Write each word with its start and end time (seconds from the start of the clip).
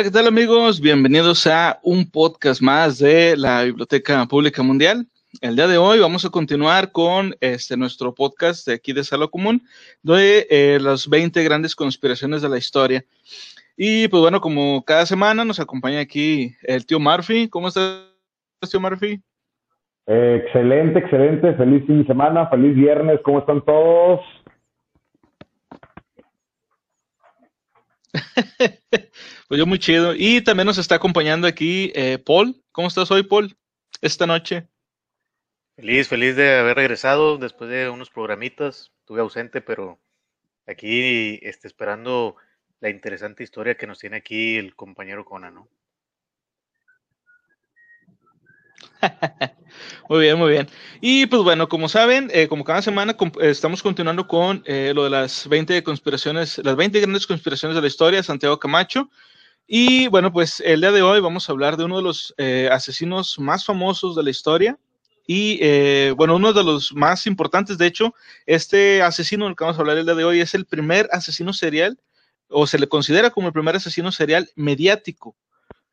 Hola, 0.00 0.08
¿qué 0.08 0.14
tal 0.14 0.28
amigos? 0.28 0.80
Bienvenidos 0.80 1.46
a 1.46 1.78
un 1.82 2.10
podcast 2.10 2.62
más 2.62 2.98
de 2.98 3.36
la 3.36 3.64
Biblioteca 3.64 4.24
Pública 4.24 4.62
Mundial. 4.62 5.04
El 5.42 5.56
día 5.56 5.68
de 5.68 5.76
hoy 5.76 5.98
vamos 5.98 6.24
a 6.24 6.30
continuar 6.30 6.90
con 6.90 7.34
este, 7.42 7.76
nuestro 7.76 8.14
podcast 8.14 8.66
de 8.66 8.72
aquí 8.72 8.94
de 8.94 9.04
Sala 9.04 9.26
Común, 9.26 9.60
de 10.02 10.46
eh, 10.48 10.78
las 10.80 11.06
20 11.06 11.44
grandes 11.44 11.74
conspiraciones 11.74 12.40
de 12.40 12.48
la 12.48 12.56
historia. 12.56 13.04
Y 13.76 14.08
pues 14.08 14.22
bueno, 14.22 14.40
como 14.40 14.82
cada 14.86 15.04
semana 15.04 15.44
nos 15.44 15.60
acompaña 15.60 16.00
aquí 16.00 16.56
el 16.62 16.86
tío 16.86 16.98
Murphy. 16.98 17.50
¿Cómo 17.50 17.68
estás, 17.68 18.00
tío 18.70 18.80
Murphy? 18.80 19.20
Eh, 20.06 20.42
excelente, 20.46 21.00
excelente. 21.00 21.52
Feliz 21.56 21.84
fin 21.86 22.00
de 22.00 22.06
semana, 22.06 22.48
feliz 22.48 22.74
viernes. 22.74 23.20
¿Cómo 23.22 23.40
están 23.40 23.62
todos? 23.66 24.20
pues 29.50 29.58
yo 29.58 29.66
muy 29.66 29.80
chido. 29.80 30.14
Y 30.14 30.42
también 30.42 30.66
nos 30.66 30.78
está 30.78 30.94
acompañando 30.94 31.48
aquí 31.48 31.90
eh, 31.96 32.18
Paul. 32.24 32.62
¿Cómo 32.70 32.86
estás 32.86 33.10
hoy, 33.10 33.24
Paul? 33.24 33.56
Esta 34.00 34.24
noche. 34.24 34.68
Feliz, 35.74 36.06
feliz 36.06 36.36
de 36.36 36.56
haber 36.56 36.76
regresado 36.76 37.36
después 37.36 37.68
de 37.68 37.88
unos 37.88 38.10
programitas. 38.10 38.92
Estuve 39.00 39.22
ausente, 39.22 39.60
pero 39.60 39.98
aquí 40.68 41.40
este, 41.42 41.66
esperando 41.66 42.36
la 42.78 42.90
interesante 42.90 43.42
historia 43.42 43.74
que 43.74 43.88
nos 43.88 43.98
tiene 43.98 44.18
aquí 44.18 44.56
el 44.56 44.76
compañero 44.76 45.24
Conan, 45.24 45.56
¿no? 45.56 45.68
muy 50.08 50.20
bien, 50.20 50.38
muy 50.38 50.52
bien. 50.52 50.68
Y 51.00 51.26
pues 51.26 51.42
bueno, 51.42 51.68
como 51.68 51.88
saben, 51.88 52.30
eh, 52.32 52.46
como 52.46 52.62
cada 52.62 52.82
semana 52.82 53.16
estamos 53.40 53.82
continuando 53.82 54.28
con 54.28 54.62
eh, 54.66 54.92
lo 54.94 55.02
de 55.02 55.10
las 55.10 55.48
20 55.48 55.82
conspiraciones, 55.82 56.58
las 56.58 56.76
20 56.76 57.00
grandes 57.00 57.26
conspiraciones 57.26 57.74
de 57.74 57.80
la 57.80 57.88
historia, 57.88 58.22
Santiago 58.22 58.60
Camacho. 58.60 59.10
Y 59.72 60.08
bueno, 60.08 60.32
pues 60.32 60.58
el 60.60 60.80
día 60.80 60.90
de 60.90 61.02
hoy 61.02 61.20
vamos 61.20 61.48
a 61.48 61.52
hablar 61.52 61.76
de 61.76 61.84
uno 61.84 61.98
de 61.98 62.02
los 62.02 62.34
eh, 62.38 62.68
asesinos 62.72 63.38
más 63.38 63.64
famosos 63.64 64.16
de 64.16 64.24
la 64.24 64.30
historia. 64.30 64.78
Y 65.32 65.60
bueno, 66.14 66.34
uno 66.34 66.52
de 66.52 66.64
los 66.64 66.92
más 66.92 67.28
importantes, 67.28 67.78
de 67.78 67.86
hecho, 67.86 68.14
este 68.46 69.00
asesino 69.00 69.44
del 69.44 69.54
que 69.54 69.62
vamos 69.62 69.78
a 69.78 69.82
hablar 69.82 69.96
el 69.96 70.04
día 70.04 70.16
de 70.16 70.24
hoy 70.24 70.40
es 70.40 70.56
el 70.56 70.66
primer 70.66 71.08
asesino 71.12 71.52
serial, 71.52 72.00
o 72.48 72.66
se 72.66 72.80
le 72.80 72.88
considera 72.88 73.30
como 73.30 73.46
el 73.46 73.52
primer 73.52 73.76
asesino 73.76 74.10
serial 74.10 74.50
mediático 74.56 75.36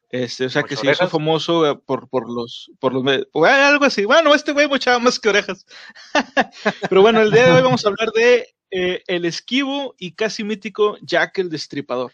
este, 0.10 0.46
o 0.46 0.50
sea, 0.50 0.64
que 0.64 0.78
se 0.78 0.90
hizo 0.90 1.10
famoso 1.10 1.70
eh, 1.70 1.76
por, 1.76 2.08
por 2.08 2.32
los, 2.32 2.72
por 2.80 2.94
los, 2.94 3.04
algo 3.44 3.86
así. 3.86 4.06
Bueno, 4.06 4.34
este 4.34 4.54
güey 4.54 4.68
muchaba 4.68 5.00
más 5.00 5.20
que 5.20 5.30
orejas. 5.30 5.66
Pero 6.90 7.02
bueno, 7.02 7.22
el 7.22 7.32
día 7.32 7.46
de 7.46 7.52
hoy 7.52 7.62
vamos 7.62 7.86
a 7.86 7.90
hablar 7.90 8.12
de 8.14 8.56
eh, 8.72 9.04
el 9.08 9.26
esquivo 9.26 9.96
y 9.98 10.14
casi 10.14 10.44
mítico 10.44 10.98
Jack 11.02 11.40
el 11.40 11.50
Destripador. 11.50 12.14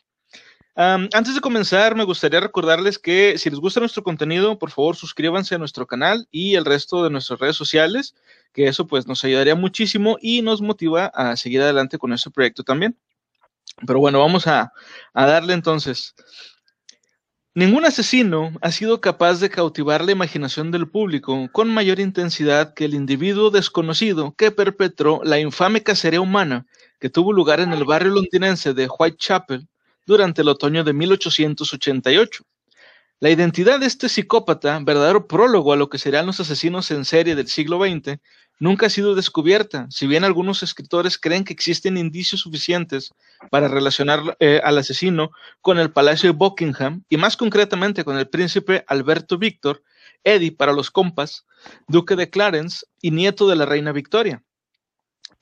Antes 0.75 1.35
de 1.35 1.41
comenzar, 1.41 1.95
me 1.95 2.03
gustaría 2.03 2.39
recordarles 2.39 2.97
que 2.97 3.37
si 3.37 3.49
les 3.49 3.59
gusta 3.59 3.79
nuestro 3.79 4.03
contenido, 4.03 4.57
por 4.57 4.71
favor 4.71 4.95
suscríbanse 4.95 5.55
a 5.55 5.59
nuestro 5.59 5.85
canal 5.85 6.27
y 6.31 6.55
el 6.55 6.65
resto 6.65 7.03
de 7.03 7.09
nuestras 7.09 7.39
redes 7.39 7.55
sociales, 7.55 8.15
que 8.53 8.67
eso 8.67 8.87
pues 8.87 9.07
nos 9.07 9.23
ayudaría 9.23 9.55
muchísimo 9.55 10.17
y 10.21 10.41
nos 10.41 10.61
motiva 10.61 11.07
a 11.07 11.35
seguir 11.37 11.61
adelante 11.61 11.97
con 11.97 12.13
este 12.13 12.31
proyecto 12.31 12.63
también. 12.63 12.97
Pero 13.85 13.99
bueno, 13.99 14.19
vamos 14.19 14.47
a, 14.47 14.73
a 15.13 15.25
darle 15.25 15.53
entonces. 15.53 16.15
Ningún 17.55 17.85
asesino 17.85 18.51
ha 18.61 18.71
sido 18.71 18.99
capaz 18.99 19.39
de 19.39 19.51
cautivar 19.51 20.03
la 20.03 20.11
imaginación 20.11 20.71
del 20.71 20.89
público 20.89 21.49
con 21.51 21.71
mayor 21.71 21.99
intensidad 21.99 22.73
que 22.73 22.85
el 22.85 22.95
individuo 22.95 23.51
desconocido 23.51 24.33
que 24.35 24.49
perpetró 24.49 25.21
la 25.23 25.39
infame 25.39 25.83
cacería 25.83 26.19
humana 26.19 26.65
que 26.99 27.11
tuvo 27.11 27.31
lugar 27.31 27.59
en 27.59 27.71
el 27.73 27.83
barrio 27.83 28.13
londinense 28.13 28.73
de 28.73 28.87
Whitechapel 28.87 29.67
durante 30.05 30.41
el 30.41 30.49
otoño 30.49 30.83
de 30.83 30.93
1888. 30.93 32.43
La 33.19 33.29
identidad 33.29 33.79
de 33.79 33.85
este 33.85 34.09
psicópata, 34.09 34.79
verdadero 34.83 35.27
prólogo 35.27 35.71
a 35.71 35.77
lo 35.77 35.89
que 35.89 35.97
serán 35.97 36.25
los 36.25 36.39
asesinos 36.41 36.91
en 36.91 37.05
serie 37.05 37.35
del 37.35 37.47
siglo 37.47 37.79
XX, 37.79 38.19
nunca 38.59 38.87
ha 38.87 38.89
sido 38.89 39.15
descubierta, 39.15 39.87
si 39.89 40.07
bien 40.07 40.23
algunos 40.23 40.61
escritores 40.61 41.17
creen 41.17 41.43
que 41.43 41.53
existen 41.53 41.97
indicios 41.97 42.41
suficientes 42.41 43.13
para 43.49 43.67
relacionar 43.67 44.35
eh, 44.39 44.59
al 44.63 44.77
asesino 44.77 45.31
con 45.61 45.79
el 45.79 45.91
Palacio 45.91 46.31
de 46.31 46.37
Buckingham 46.37 47.03
y 47.07 47.17
más 47.17 47.37
concretamente 47.37 48.03
con 48.03 48.17
el 48.17 48.27
príncipe 48.27 48.83
Alberto 48.87 49.37
Víctor, 49.37 49.83
Eddie 50.23 50.51
para 50.51 50.73
los 50.73 50.91
compas, 50.91 51.45
duque 51.87 52.15
de 52.15 52.29
Clarence 52.29 52.85
y 53.01 53.11
nieto 53.11 53.47
de 53.47 53.55
la 53.55 53.65
reina 53.65 53.91
Victoria. 53.91 54.43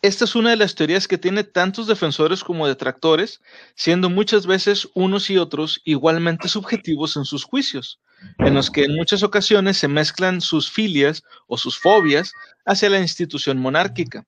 Esta 0.01 0.25
es 0.25 0.35
una 0.35 0.49
de 0.49 0.55
las 0.55 0.75
teorías 0.75 1.07
que 1.07 1.17
tiene 1.17 1.43
tantos 1.43 1.87
defensores 1.87 2.43
como 2.43 2.67
detractores, 2.67 3.41
siendo 3.75 4.09
muchas 4.09 4.47
veces 4.47 4.89
unos 4.95 5.29
y 5.29 5.37
otros 5.37 5.81
igualmente 5.83 6.47
subjetivos 6.47 7.17
en 7.17 7.25
sus 7.25 7.43
juicios 7.43 7.99
en 8.39 8.53
los 8.53 8.69
que 8.69 8.83
en 8.83 8.95
muchas 8.95 9.23
ocasiones 9.23 9.77
se 9.77 9.87
mezclan 9.87 10.41
sus 10.41 10.71
filias 10.71 11.23
o 11.47 11.57
sus 11.57 11.77
fobias 11.77 12.33
hacia 12.65 12.89
la 12.89 12.99
institución 12.99 13.57
monárquica. 13.57 14.25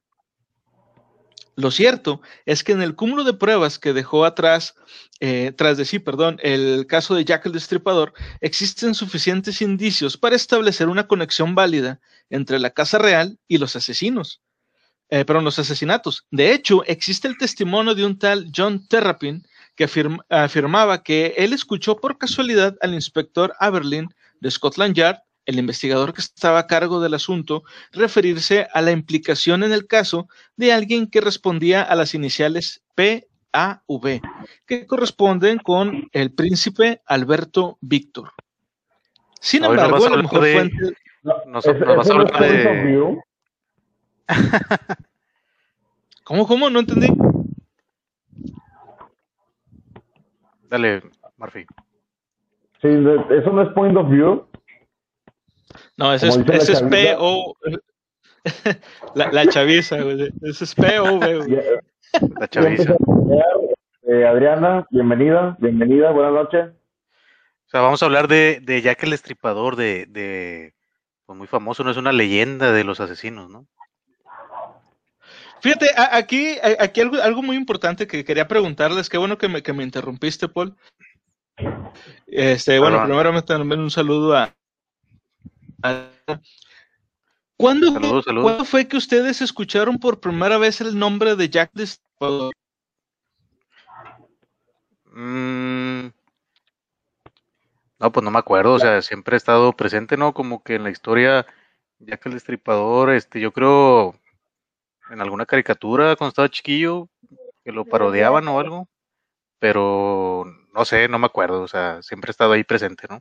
Lo 1.55 1.69
cierto 1.69 2.21
es 2.45 2.63
que 2.63 2.71
en 2.71 2.81
el 2.81 2.95
cúmulo 2.95 3.23
de 3.23 3.35
pruebas 3.35 3.77
que 3.77 3.93
dejó 3.93 4.25
atrás, 4.25 4.73
eh, 5.19 5.53
tras 5.55 5.77
de 5.77 5.85
sí, 5.85 5.99
perdón, 5.99 6.39
el 6.41 6.87
caso 6.87 7.13
de 7.13 7.25
Jack 7.25 7.45
el 7.45 7.51
Destripador, 7.51 8.13
existen 8.41 8.95
suficientes 8.95 9.61
indicios 9.61 10.17
para 10.17 10.35
establecer 10.35 10.89
una 10.89 11.07
conexión 11.07 11.53
válida 11.53 11.99
entre 12.31 12.57
la 12.57 12.71
Casa 12.71 12.97
Real 12.97 13.37
y 13.47 13.59
los 13.59 13.75
asesinos. 13.75 14.41
Eh, 15.13 15.25
perdón, 15.25 15.43
los 15.43 15.59
asesinatos. 15.59 16.25
De 16.31 16.51
hecho, 16.53 16.83
existe 16.85 17.27
el 17.27 17.37
testimonio 17.37 17.93
de 17.93 18.03
un 18.03 18.17
tal 18.17 18.49
John 18.51 18.87
Terrapin, 18.87 19.45
que 19.75 19.87
afirmaba 20.27 21.03
que 21.03 21.35
él 21.37 21.53
escuchó 21.53 21.97
por 21.97 22.17
casualidad 22.17 22.75
al 22.81 22.95
inspector 22.95 23.53
Aberlin 23.59 24.09
de 24.39 24.49
Scotland 24.49 24.95
Yard, 24.95 25.17
el 25.45 25.59
investigador 25.59 26.15
que 26.15 26.21
estaba 26.21 26.57
a 26.57 26.65
cargo 26.65 26.99
del 26.99 27.13
asunto, 27.13 27.61
referirse 27.91 28.67
a 28.73 28.81
la 28.81 28.89
implicación 28.89 29.61
en 29.61 29.71
el 29.71 29.85
caso 29.85 30.27
de 30.55 30.73
alguien 30.73 31.05
que 31.05 31.21
respondía 31.21 31.83
a 31.83 31.93
las 31.93 32.15
iniciales 32.15 32.81
PAV, 32.95 34.19
que 34.65 34.87
corresponden 34.87 35.59
con 35.59 36.09
el 36.11 36.33
príncipe 36.33 37.03
Alberto 37.05 37.77
Víctor. 37.81 38.31
Sin 39.39 39.63
embargo, 39.63 40.07
a 40.07 40.09
lo 40.09 40.23
mejor 40.23 40.39
fuente... 40.39 40.75
¿Cómo, 46.23 46.47
cómo? 46.47 46.69
No 46.69 46.79
entendí. 46.79 47.07
Dale, 50.69 51.03
Murphy. 51.37 51.65
Sí, 52.81 52.87
eso 52.87 53.51
no 53.51 53.61
es 53.61 53.69
point 53.73 53.95
of 53.97 54.09
view. 54.09 54.47
No, 55.97 56.13
ese 56.13 56.29
es, 56.29 56.37
ese 56.37 56.73
es 56.73 56.81
P-O. 56.83 57.55
la, 59.15 59.31
la 59.31 59.47
chaviza, 59.47 60.01
güey. 60.01 60.33
Ese 60.41 60.63
es 60.63 60.75
P-O, 60.75 61.17
güey. 61.17 61.59
La 62.39 62.47
chaviza. 62.47 62.95
Eh, 64.03 64.25
Adriana, 64.27 64.85
bienvenida, 64.91 65.57
bienvenida, 65.59 66.11
buenas 66.11 66.33
noches. 66.33 66.69
O 67.65 67.69
sea, 67.69 67.81
vamos 67.81 68.03
a 68.03 68.05
hablar 68.05 68.27
de, 68.27 68.59
de 68.61 68.81
Jack 68.83 69.01
el 69.03 69.13
Estripador, 69.13 69.75
de, 69.75 70.05
de 70.07 70.75
pues 71.25 71.37
muy 71.37 71.47
famoso, 71.47 71.83
no 71.83 71.89
es 71.89 71.97
una 71.97 72.11
leyenda 72.11 72.71
de 72.71 72.83
los 72.83 72.99
asesinos, 72.99 73.49
¿no? 73.49 73.65
Fíjate, 75.63 75.91
aquí, 75.95 76.57
aquí 76.77 76.99
algo, 76.99 77.21
algo 77.21 77.41
muy 77.41 77.55
importante 77.55 78.05
que 78.05 78.25
quería 78.25 78.49
preguntarles, 78.49 79.07
qué 79.07 79.17
bueno 79.17 79.37
que 79.37 79.47
me, 79.47 79.63
que 79.63 79.71
me 79.71 79.85
interrumpiste, 79.85 80.49
Paul. 80.49 80.75
Este, 82.27 82.79
bueno, 82.79 83.01
primero 83.05 83.31
me 83.31 83.41
también 83.41 83.79
un 83.79 83.89
saludo 83.89 84.35
a, 84.35 84.53
¿Cuándo, 87.55 87.93
¿Cuándo, 88.41 88.65
fue 88.65 88.89
que 88.89 88.97
ustedes 88.97 89.41
escucharon 89.41 89.99
por 89.99 90.19
primera 90.19 90.57
vez 90.57 90.81
el 90.81 90.99
nombre 90.99 91.37
de 91.37 91.49
Jack 91.49 91.71
the 91.73 91.85
mm. 95.13 96.11
no, 97.99 98.11
pues 98.11 98.23
no 98.23 98.31
me 98.31 98.39
acuerdo, 98.39 98.73
o 98.73 98.79
sea, 98.79 99.01
siempre 99.01 99.35
he 99.35 99.37
estado 99.37 99.71
presente, 99.71 100.17
¿no? 100.17 100.33
Como 100.33 100.61
que 100.61 100.75
en 100.75 100.83
la 100.83 100.89
historia, 100.89 101.45
Jack 101.99 102.25
el 102.25 102.33
Destripador, 102.33 103.11
este, 103.11 103.39
yo 103.39 103.53
creo, 103.53 104.19
en 105.09 105.21
alguna 105.21 105.45
caricatura 105.45 106.15
cuando 106.15 106.29
estaba 106.29 106.49
chiquillo, 106.49 107.07
que 107.63 107.71
lo 107.71 107.85
parodiaban 107.85 108.47
o 108.47 108.59
algo, 108.59 108.87
pero 109.59 110.45
no 110.73 110.85
sé, 110.85 111.07
no 111.07 111.19
me 111.19 111.27
acuerdo, 111.27 111.61
o 111.61 111.67
sea, 111.67 112.01
siempre 112.01 112.29
he 112.29 112.31
estado 112.31 112.53
ahí 112.53 112.63
presente, 112.63 113.07
¿no? 113.09 113.19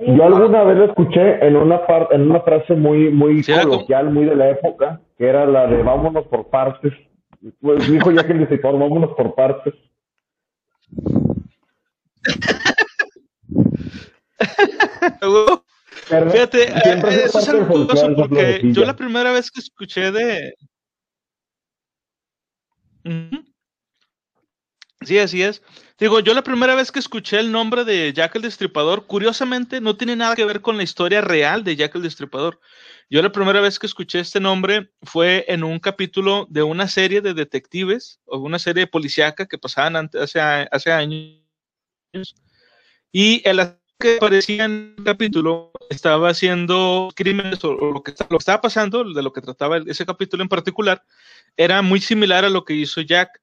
Yo 0.00 0.24
alguna 0.24 0.64
vez 0.64 0.78
lo 0.78 0.86
escuché 0.86 1.46
en 1.46 1.54
una 1.56 1.86
parte, 1.86 2.14
en 2.14 2.30
una 2.30 2.40
frase 2.40 2.74
muy, 2.74 3.10
muy 3.10 3.42
coloquial, 3.44 4.10
muy 4.10 4.24
de 4.24 4.36
la 4.36 4.48
época, 4.50 5.00
que 5.18 5.26
era 5.26 5.44
la 5.46 5.66
de 5.66 5.82
vámonos 5.82 6.26
por 6.28 6.48
partes. 6.48 6.92
Pues 7.60 7.90
dijo 7.90 8.10
ya 8.10 8.26
que 8.26 8.32
el 8.32 8.60
vámonos 8.62 9.14
por 9.16 9.34
partes. 9.34 9.74
Fíjate, 16.30 16.64
eh, 16.64 17.02
eso 17.24 17.38
es 17.38 17.48
algo 17.48 17.66
curioso 17.66 18.14
porque 18.16 18.60
yo 18.64 18.84
la 18.84 18.94
primera 18.96 19.32
vez 19.32 19.50
que 19.50 19.60
escuché 19.60 20.10
de, 20.10 20.54
Sí, 25.04 25.18
así 25.18 25.42
es. 25.42 25.62
Digo, 25.98 26.20
yo 26.20 26.34
la 26.34 26.42
primera 26.42 26.74
vez 26.74 26.92
que 26.92 26.98
escuché 26.98 27.38
el 27.40 27.50
nombre 27.50 27.84
de 27.84 28.12
Jack 28.12 28.36
el 28.36 28.42
Destripador, 28.42 29.06
curiosamente 29.06 29.80
no 29.80 29.96
tiene 29.96 30.16
nada 30.16 30.36
que 30.36 30.44
ver 30.44 30.60
con 30.60 30.76
la 30.76 30.82
historia 30.82 31.20
real 31.20 31.64
de 31.64 31.76
Jack 31.76 31.94
el 31.96 32.02
Destripador. 32.02 32.60
Yo 33.10 33.20
la 33.20 33.32
primera 33.32 33.60
vez 33.60 33.78
que 33.78 33.86
escuché 33.86 34.20
este 34.20 34.40
nombre 34.40 34.92
fue 35.02 35.44
en 35.48 35.64
un 35.64 35.78
capítulo 35.80 36.46
de 36.50 36.62
una 36.62 36.88
serie 36.88 37.20
de 37.20 37.34
detectives 37.34 38.20
o 38.24 38.38
una 38.38 38.58
serie 38.58 38.86
policíaca 38.86 39.46
que 39.46 39.58
pasaban 39.58 40.08
hace, 40.14 40.40
hace 40.40 40.92
años. 40.92 41.42
Y 43.10 43.42
el 43.46 43.60
que 44.02 44.16
aparecía 44.16 44.64
en 44.64 44.94
el 44.98 45.04
capítulo 45.04 45.70
estaba 45.88 46.30
haciendo 46.30 47.08
crímenes 47.14 47.62
o, 47.64 47.72
lo, 47.72 48.02
que, 48.02 48.12
lo 48.28 48.38
estaba 48.38 48.60
pasando, 48.60 49.04
de 49.04 49.22
lo 49.22 49.32
que 49.32 49.40
trataba 49.40 49.78
ese 49.86 50.04
capítulo 50.04 50.42
en 50.42 50.48
particular, 50.48 51.02
era 51.56 51.80
muy 51.82 52.00
similar 52.00 52.44
a 52.44 52.50
lo 52.50 52.64
que 52.64 52.74
hizo 52.74 53.00
Jack. 53.00 53.40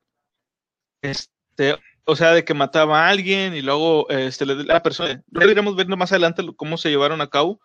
Este, 1.02 1.78
o 2.04 2.16
sea, 2.16 2.34
de 2.34 2.44
que 2.44 2.54
mataba 2.54 3.06
a 3.06 3.10
alguien 3.10 3.56
y 3.56 3.62
luego 3.62 4.10
este, 4.10 4.46
la 4.46 4.84
persona, 4.84 5.24
deberíamos 5.28 5.76
ver 5.76 5.88
más 5.88 6.12
adelante 6.12 6.44
cómo 6.58 6.78
se 6.78 6.90
llevaron 6.90 7.22
a 7.22 7.30
cabo. 7.30 7.62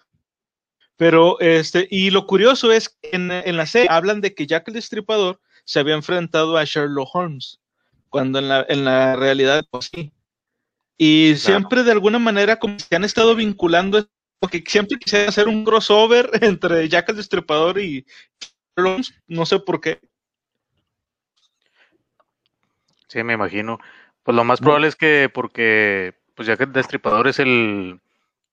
Pero, 0.96 1.40
este, 1.40 1.88
y 1.90 2.10
lo 2.10 2.26
curioso 2.26 2.70
es 2.70 2.88
que 2.88 3.10
en, 3.12 3.32
en, 3.32 3.56
la 3.56 3.66
serie 3.66 3.88
hablan 3.90 4.20
de 4.20 4.32
que 4.32 4.46
Jack 4.46 4.68
el 4.68 4.74
Destripador 4.74 5.40
se 5.64 5.80
había 5.80 5.94
enfrentado 5.94 6.56
a 6.56 6.64
Sherlock 6.64 7.12
Holmes, 7.12 7.58
cuando 8.10 8.38
en 8.38 8.48
la, 8.48 8.64
en 8.68 8.84
la 8.84 9.16
realidad, 9.16 9.64
pues 9.68 9.90
sí. 9.92 10.12
Y 10.96 11.34
siempre 11.36 11.82
de 11.82 11.92
alguna 11.92 12.18
manera 12.18 12.58
como 12.58 12.76
que 12.76 12.96
han 12.96 13.04
estado 13.04 13.34
vinculando, 13.34 14.06
porque 14.38 14.62
siempre 14.66 14.98
quisiera 14.98 15.28
hacer 15.28 15.48
un 15.48 15.64
crossover 15.64 16.30
entre 16.40 16.88
Jack 16.88 17.08
el 17.08 17.16
Destripador 17.16 17.78
y 17.78 18.06
Sherlock 18.76 18.92
Holmes, 18.92 19.14
no 19.26 19.46
sé 19.46 19.58
por 19.58 19.80
qué. 19.80 20.00
Sí, 23.08 23.22
me 23.22 23.34
imagino. 23.34 23.78
Pues 24.22 24.34
lo 24.34 24.44
más 24.44 24.60
probable 24.60 24.88
es 24.88 24.96
que 24.96 25.30
porque 25.32 26.14
pues 26.34 26.48
ya 26.48 26.56
que 26.56 26.64
el 26.64 26.72
destripador 26.72 27.28
es 27.28 27.38
el 27.38 28.00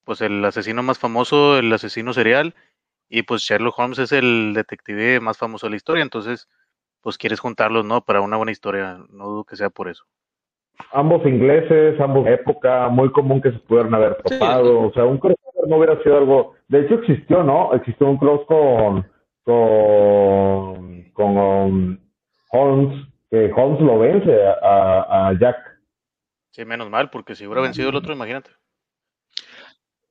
pues 0.04 0.22
el 0.22 0.44
asesino 0.44 0.84
más 0.84 1.00
famoso, 1.00 1.58
el 1.58 1.72
asesino 1.72 2.14
serial 2.14 2.56
y 3.10 3.24
pues 3.24 3.42
Sherlock 3.42 3.78
Holmes 3.80 4.00
es 4.00 4.12
el 4.12 4.54
detective 4.54 5.20
más 5.20 5.38
famoso 5.38 5.66
de 5.66 5.72
la 5.72 5.76
historia, 5.78 6.04
entonces 6.04 6.48
pues 7.02 7.18
quieres 7.18 7.40
juntarlos, 7.40 7.86
¿no? 7.86 8.06
Para 8.06 8.22
una 8.22 8.38
buena 8.38 8.52
historia, 8.52 9.00
no 9.10 9.28
dudo 9.28 9.44
que 9.44 9.56
sea 9.56 9.70
por 9.70 9.90
eso. 9.90 10.06
Ambos 10.94 11.26
ingleses, 11.26 12.00
ambos 12.00 12.28
época, 12.28 12.90
muy 12.90 13.12
común 13.12 13.42
que 13.42 13.52
se 13.52 13.60
pudieran 13.60 13.94
haber 13.94 14.16
topado, 14.24 14.88
o 14.88 14.94
sea, 14.94 15.06
un 15.06 15.18
crossover 15.20 15.68
no 15.68 15.78
hubiera 15.78 16.02
sido 16.04 16.18
algo, 16.18 16.54
de 16.68 16.82
hecho 16.82 16.96
existió, 16.96 17.44
¿no? 17.44 17.74
Existió 17.74 18.08
un 18.08 18.18
cross 18.18 18.42
con 18.48 19.06
con, 19.44 21.12
con 21.14 22.00
Holmes 22.52 23.08
que 23.30 23.52
Holmes 23.56 23.82
lo 23.82 24.00
vence 24.00 24.44
a, 24.62 25.34
Jack. 25.40 25.58
Sí, 26.52 26.66
menos 26.66 26.90
mal, 26.90 27.10
porque 27.10 27.36
si 27.36 27.46
hubiera 27.46 27.62
vencido 27.62 27.90
el 27.90 27.96
otro, 27.96 28.14
imagínate. 28.14 28.52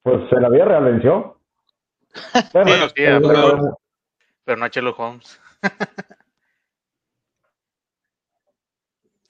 Pues 0.02 0.28
se 0.30 0.40
la 0.40 0.46
había 0.48 0.64
real 0.64 0.84
venció. 0.84 1.36
Bueno, 2.52 2.88
sí, 2.88 2.94
pero, 2.96 3.78
pero, 4.44 4.58
no 4.58 4.64
a 4.64 4.68
Sherlock 4.68 4.98
Holmes. 4.98 5.40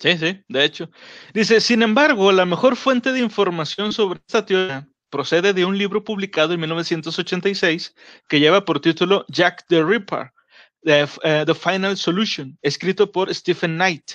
sí, 0.00 0.18
sí, 0.18 0.42
de 0.48 0.64
hecho. 0.64 0.90
Dice, 1.32 1.60
sin 1.60 1.82
embargo, 1.82 2.32
la 2.32 2.46
mejor 2.46 2.76
fuente 2.76 3.12
de 3.12 3.20
información 3.20 3.92
sobre 3.92 4.20
esta 4.26 4.44
teoría 4.44 4.88
procede 5.10 5.52
de 5.52 5.64
un 5.64 5.76
libro 5.76 6.02
publicado 6.02 6.54
en 6.54 6.60
1986 6.60 7.94
que 8.28 8.40
lleva 8.40 8.64
por 8.64 8.80
título 8.80 9.26
Jack 9.28 9.66
the 9.68 9.84
Ripper, 9.84 10.32
eh, 10.84 11.06
the, 11.44 11.54
Final 11.54 11.96
Solution, 11.96 12.58
escrito 12.62 13.12
por 13.12 13.34
Stephen 13.34 13.74
Knight, 13.74 14.12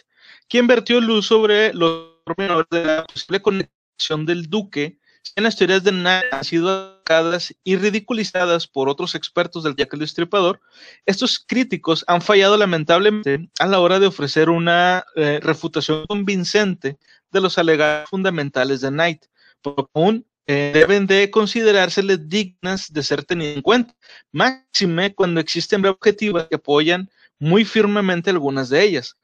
quien 0.50 0.68
vertió 0.68 1.00
luz 1.00 1.28
sobre 1.28 1.74
los 1.74 2.16
pormenores 2.26 2.68
de 2.72 2.84
la 2.84 3.06
posible 3.06 3.42
conexión 3.42 4.26
del 4.26 4.50
Duque 4.50 4.98
en 5.36 5.44
las 5.44 5.56
teorías 5.56 5.84
de 5.84 5.92
Knight 5.92 6.26
han 6.32 6.44
sido 6.44 6.70
atacadas 6.70 7.54
y 7.64 7.76
ridiculizadas 7.76 8.68
por 8.68 8.90
otros 8.90 9.16
expertos 9.16 9.64
del 9.64 9.76
Jack 9.76 9.94
el 9.94 10.00
Destripador, 10.00 10.62
estos 11.06 11.40
críticos 11.40 12.04
han 12.08 12.22
fallado 12.22 12.58
lamentablemente 12.58 13.50
a 13.60 13.68
la 13.68 13.80
hora 13.80 14.00
de 14.00 14.08
ofrecer 14.08 14.50
una 14.50 15.04
eh, 15.16 15.40
refutación 15.42 16.06
convincente 16.08 16.98
de 17.32 17.42
los 17.42 17.58
alegados 17.58 18.10
fundamentales 18.10 18.82
de 18.82 18.90
Knight, 18.90 19.26
por 19.62 19.90
un 19.94 20.26
eh, 20.48 20.72
deben 20.74 21.08
de 21.08 21.32
considerárseles 21.32 22.30
dignas 22.30 22.94
de 22.94 23.02
ser 23.02 23.24
tenidas 23.24 23.56
en 23.56 23.62
cuenta, 23.64 23.96
máxime 24.32 25.16
cuando 25.16 25.40
existen 25.40 25.86
objetivas 25.86 26.48
que 26.48 26.56
apoyan 26.56 27.10
muy 27.40 27.66
firmemente 27.66 28.30
algunas 28.30 28.70
de 28.70 28.84
ellas. 28.84 29.18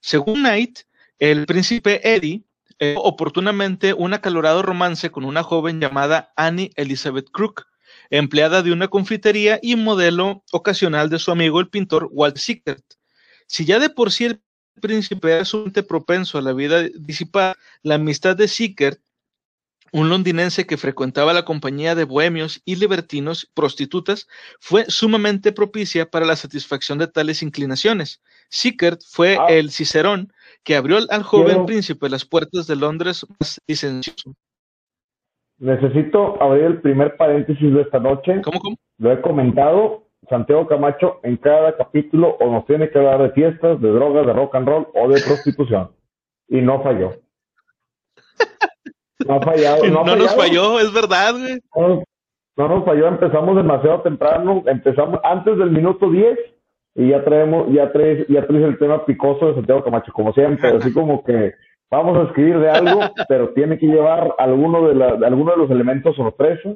Según 0.00 0.40
Knight, 0.40 0.80
el 1.18 1.46
príncipe 1.46 2.00
Eddie 2.02 2.42
eh, 2.80 2.94
oportunamente 2.96 3.94
un 3.94 4.14
acalorado 4.14 4.62
romance 4.62 5.10
con 5.10 5.24
una 5.24 5.42
joven 5.42 5.80
llamada 5.80 6.32
Annie 6.34 6.72
Elizabeth 6.76 7.30
Crook, 7.30 7.66
empleada 8.08 8.62
de 8.62 8.72
una 8.72 8.88
confitería 8.88 9.58
y 9.62 9.76
modelo 9.76 10.42
ocasional 10.50 11.10
de 11.10 11.18
su 11.18 11.30
amigo 11.30 11.60
el 11.60 11.68
pintor 11.68 12.08
Walt 12.10 12.38
Sickert. 12.38 12.84
Si 13.46 13.66
ya 13.66 13.78
de 13.78 13.90
por 13.90 14.10
sí 14.10 14.24
el 14.24 14.42
príncipe 14.80 15.30
era 15.30 15.44
sumamente 15.44 15.82
propenso 15.82 16.38
a 16.38 16.42
la 16.42 16.54
vida 16.54 16.82
disipada, 16.94 17.56
la 17.82 17.96
amistad 17.96 18.34
de 18.34 18.48
Sickert 18.48 19.00
un 19.92 20.08
londinense 20.08 20.66
que 20.66 20.76
frecuentaba 20.76 21.32
la 21.32 21.44
compañía 21.44 21.94
de 21.94 22.04
bohemios 22.04 22.62
y 22.64 22.76
libertinos 22.76 23.50
prostitutas, 23.54 24.28
fue 24.60 24.84
sumamente 24.88 25.52
propicia 25.52 26.10
para 26.10 26.26
la 26.26 26.36
satisfacción 26.36 26.98
de 26.98 27.08
tales 27.08 27.42
inclinaciones. 27.42 28.20
Sickert 28.48 29.00
fue 29.06 29.36
ah. 29.38 29.46
el 29.48 29.70
cicerón 29.70 30.32
que 30.64 30.76
abrió 30.76 30.98
al 31.08 31.22
joven 31.22 31.66
príncipe 31.66 32.08
las 32.08 32.24
puertas 32.24 32.66
de 32.66 32.76
Londres 32.76 33.26
más 33.38 33.60
licencioso. 33.66 34.34
Necesito 35.58 36.42
abrir 36.42 36.64
el 36.64 36.80
primer 36.80 37.16
paréntesis 37.16 37.72
de 37.74 37.82
esta 37.82 37.98
noche. 37.98 38.40
¿Cómo, 38.42 38.60
cómo? 38.60 38.76
Lo 38.98 39.12
he 39.12 39.20
comentado. 39.20 40.04
Santiago 40.28 40.66
Camacho 40.66 41.18
en 41.22 41.36
cada 41.38 41.76
capítulo 41.76 42.36
o 42.40 42.50
nos 42.50 42.66
tiene 42.66 42.90
que 42.90 42.98
hablar 42.98 43.22
de 43.22 43.30
fiestas, 43.30 43.80
de 43.80 43.90
drogas, 43.90 44.26
de 44.26 44.32
rock 44.32 44.54
and 44.54 44.68
roll 44.68 44.88
o 44.94 45.08
de 45.08 45.20
prostitución. 45.22 45.90
Y 46.48 46.60
no 46.60 46.82
falló. 46.82 47.14
No 49.26 49.34
ha 49.34 49.40
fallado. 49.40 49.86
No, 49.86 50.16
nos 50.16 50.34
falló, 50.34 50.78
es 50.80 50.92
verdad, 50.92 51.34
güey. 51.34 51.60
No, 52.56 52.68
nos 52.68 52.84
falló, 52.84 53.08
empezamos 53.08 53.56
demasiado 53.56 54.02
temprano, 54.02 54.62
empezamos 54.66 55.20
antes 55.24 55.56
del 55.56 55.70
minuto 55.70 56.10
10 56.10 56.38
y 56.94 57.08
ya 57.10 57.24
traemos, 57.24 57.72
ya 57.72 57.92
traes, 57.92 58.26
ya 58.28 58.46
traes 58.46 58.64
el 58.64 58.78
tema 58.78 59.04
picoso 59.06 59.48
de 59.48 59.54
Santiago 59.54 59.84
Camacho, 59.84 60.12
como 60.12 60.32
siempre, 60.32 60.68
así 60.76 60.92
como 60.92 61.22
que 61.24 61.54
vamos 61.90 62.16
a 62.18 62.28
escribir 62.28 62.58
de 62.58 62.70
algo, 62.70 63.00
pero 63.28 63.52
tiene 63.52 63.78
que 63.78 63.86
llevar 63.86 64.34
alguno 64.38 64.88
de, 64.88 64.94
la, 64.94 65.08
alguno 65.26 65.52
de 65.52 65.58
los 65.58 65.70
elementos 65.70 66.16
sorpresa, 66.16 66.74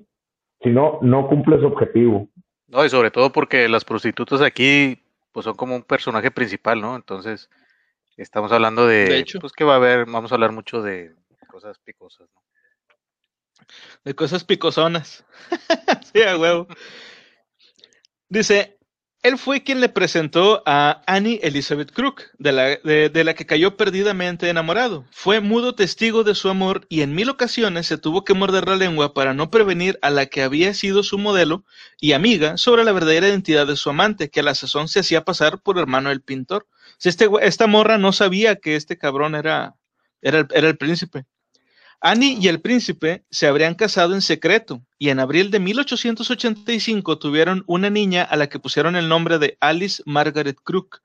si 0.63 0.71
no, 0.71 0.99
no 1.03 1.29
cumple 1.29 1.59
su 1.59 1.67
objetivo. 1.67 2.29
No, 2.69 2.85
y 2.85 2.89
sobre 2.89 3.11
todo 3.11 3.31
porque 3.31 3.69
las 3.69 3.85
prostitutas 3.85 4.41
aquí, 4.41 5.03
pues 5.33 5.45
son 5.45 5.55
como 5.55 5.77
un 5.77 5.83
personaje 5.83 6.31
principal, 6.31 6.81
¿no? 6.81 6.97
Entonces, 6.97 7.51
estamos 8.17 8.51
hablando 8.53 8.87
de, 8.87 9.07
de 9.07 9.19
hecho. 9.19 9.39
pues 9.39 9.53
que 9.53 9.65
va 9.65 9.75
a 9.75 9.77
haber, 9.77 10.07
vamos 10.07 10.33
a 10.33 10.37
hablar 10.37 10.53
mucho 10.53 10.83
de, 10.83 11.15
cosas 11.49 11.79
picosas, 11.79 12.29
¿no? 12.35 12.41
De 14.05 14.15
cosas 14.15 14.45
picosonas. 14.45 15.25
sí, 16.13 16.23
a 16.23 16.37
huevo. 16.37 16.67
Dice, 18.29 18.74
él 19.25 19.39
fue 19.39 19.63
quien 19.63 19.81
le 19.81 19.89
presentó 19.89 20.63
a 20.67 21.03
Annie 21.07 21.41
Elizabeth 21.43 21.91
Crook, 21.93 22.25
de 22.39 22.53
la, 22.53 22.65
de, 22.77 23.25
la, 23.25 23.33
que 23.33 23.47
cayó 23.47 23.75
perdidamente 23.75 24.51
enamorado. 24.51 25.07
Fue 25.13 25.41
mudo 25.41 25.75
testigo 25.75 26.25
de 26.25 26.35
su 26.35 26.51
amor 26.51 26.87
y 26.91 27.01
en 27.01 27.15
mil 27.15 27.31
ocasiones 27.31 27.87
se 27.87 27.97
tuvo 27.97 28.23
que 28.23 28.35
morder 28.35 28.69
la 28.69 28.77
lengua 28.77 29.15
para 29.15 29.33
no 29.33 29.51
prevenir 29.51 29.99
a 30.03 30.11
la 30.11 30.27
que 30.27 30.43
había 30.43 30.75
sido 30.75 31.03
su 31.03 31.17
modelo 31.17 31.65
y 31.99 32.13
amiga 32.13 32.59
sobre 32.59 32.85
la 32.85 32.93
verdadera 32.93 33.27
identidad 33.27 33.67
de 33.67 33.77
su 33.77 33.89
amante, 33.89 34.29
que 34.29 34.41
a 34.41 34.43
la 34.43 34.55
sazón 34.55 34.89
se 34.89 35.01
hacía 35.01 35.25
pasar 35.25 35.59
por 35.63 35.79
hermano 35.79 36.11
del 36.11 36.21
pintor. 36.21 36.67
Si 36.99 37.09
este, 37.09 37.27
esta 37.41 37.67
morra 37.67 37.97
no 37.97 38.13
sabía 38.13 38.57
que 38.57 38.77
este 38.77 38.99
cabrón 38.99 39.35
era, 39.35 39.75
era, 40.21 40.47
era 40.53 40.69
el 40.69 40.77
príncipe. 40.77 41.25
Annie 42.07 42.37
y 42.39 42.49
el 42.49 42.61
príncipe 42.61 43.25
se 43.31 43.47
habrían 43.47 43.75
casado 43.75 44.13
en 44.13 44.21
secreto 44.21 44.85
y 44.99 45.09
en 45.09 45.21
abril 45.21 45.51
de 45.51 45.59
1885 45.59 47.19
tuvieron 47.19 47.65
una 47.67 47.89
niña 47.89 48.25
a 48.25 48.37
la 48.37 48.51
que 48.51 48.59
pusieron 48.59 48.95
el 48.95 49.09
nombre 49.09 49.39
de 49.39 49.57
Alice 49.59 50.03
Margaret 50.05 50.59
Crook. 50.63 51.01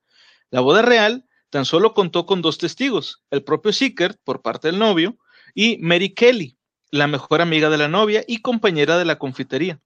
La 0.51 0.59
boda 0.59 0.81
real 0.81 1.23
tan 1.51 1.63
solo 1.63 1.93
contó 1.93 2.25
con 2.25 2.41
dos 2.41 2.57
testigos, 2.57 3.23
el 3.31 3.45
propio 3.45 3.71
Sickert 3.71 4.19
por 4.25 4.41
parte 4.41 4.67
del 4.67 4.77
novio 4.77 5.17
y 5.55 5.77
Mary 5.77 6.13
Kelly, 6.13 6.57
la 6.91 7.07
mejor 7.07 7.39
amiga 7.39 7.69
de 7.69 7.77
la 7.77 7.87
novia 7.87 8.25
y 8.27 8.41
compañera 8.41 8.97
de 8.97 9.05
la 9.05 9.17
confitería. 9.17 9.79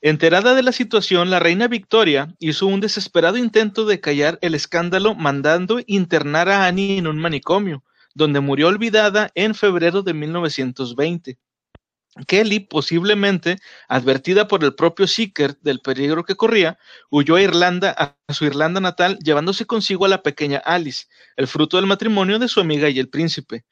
Enterada 0.00 0.54
de 0.54 0.64
la 0.64 0.72
situación, 0.72 1.30
la 1.30 1.38
reina 1.38 1.68
Victoria 1.68 2.34
hizo 2.40 2.66
un 2.66 2.80
desesperado 2.80 3.36
intento 3.36 3.84
de 3.84 4.00
callar 4.00 4.36
el 4.42 4.56
escándalo 4.56 5.14
mandando 5.14 5.78
internar 5.86 6.48
a 6.48 6.66
Annie 6.66 6.98
en 6.98 7.06
un 7.06 7.18
manicomio, 7.18 7.84
donde 8.14 8.40
murió 8.40 8.68
olvidada 8.68 9.30
en 9.34 9.54
febrero 9.54 10.02
de 10.02 10.14
1920. 10.14 11.38
Kelly, 12.26 12.60
posiblemente 12.60 13.58
advertida 13.88 14.48
por 14.48 14.64
el 14.64 14.74
propio 14.74 15.06
Seeker 15.06 15.56
del 15.60 15.80
peligro 15.80 16.24
que 16.24 16.34
corría, 16.34 16.78
huyó 17.08 17.36
a 17.36 17.42
Irlanda, 17.42 18.16
a 18.26 18.32
su 18.32 18.44
Irlanda 18.44 18.80
natal, 18.80 19.18
llevándose 19.22 19.64
consigo 19.64 20.06
a 20.06 20.08
la 20.08 20.22
pequeña 20.22 20.58
Alice, 20.58 21.06
el 21.36 21.46
fruto 21.46 21.76
del 21.76 21.86
matrimonio 21.86 22.38
de 22.38 22.48
su 22.48 22.60
amiga 22.60 22.88
y 22.88 22.98
el 22.98 23.08
príncipe. 23.08 23.64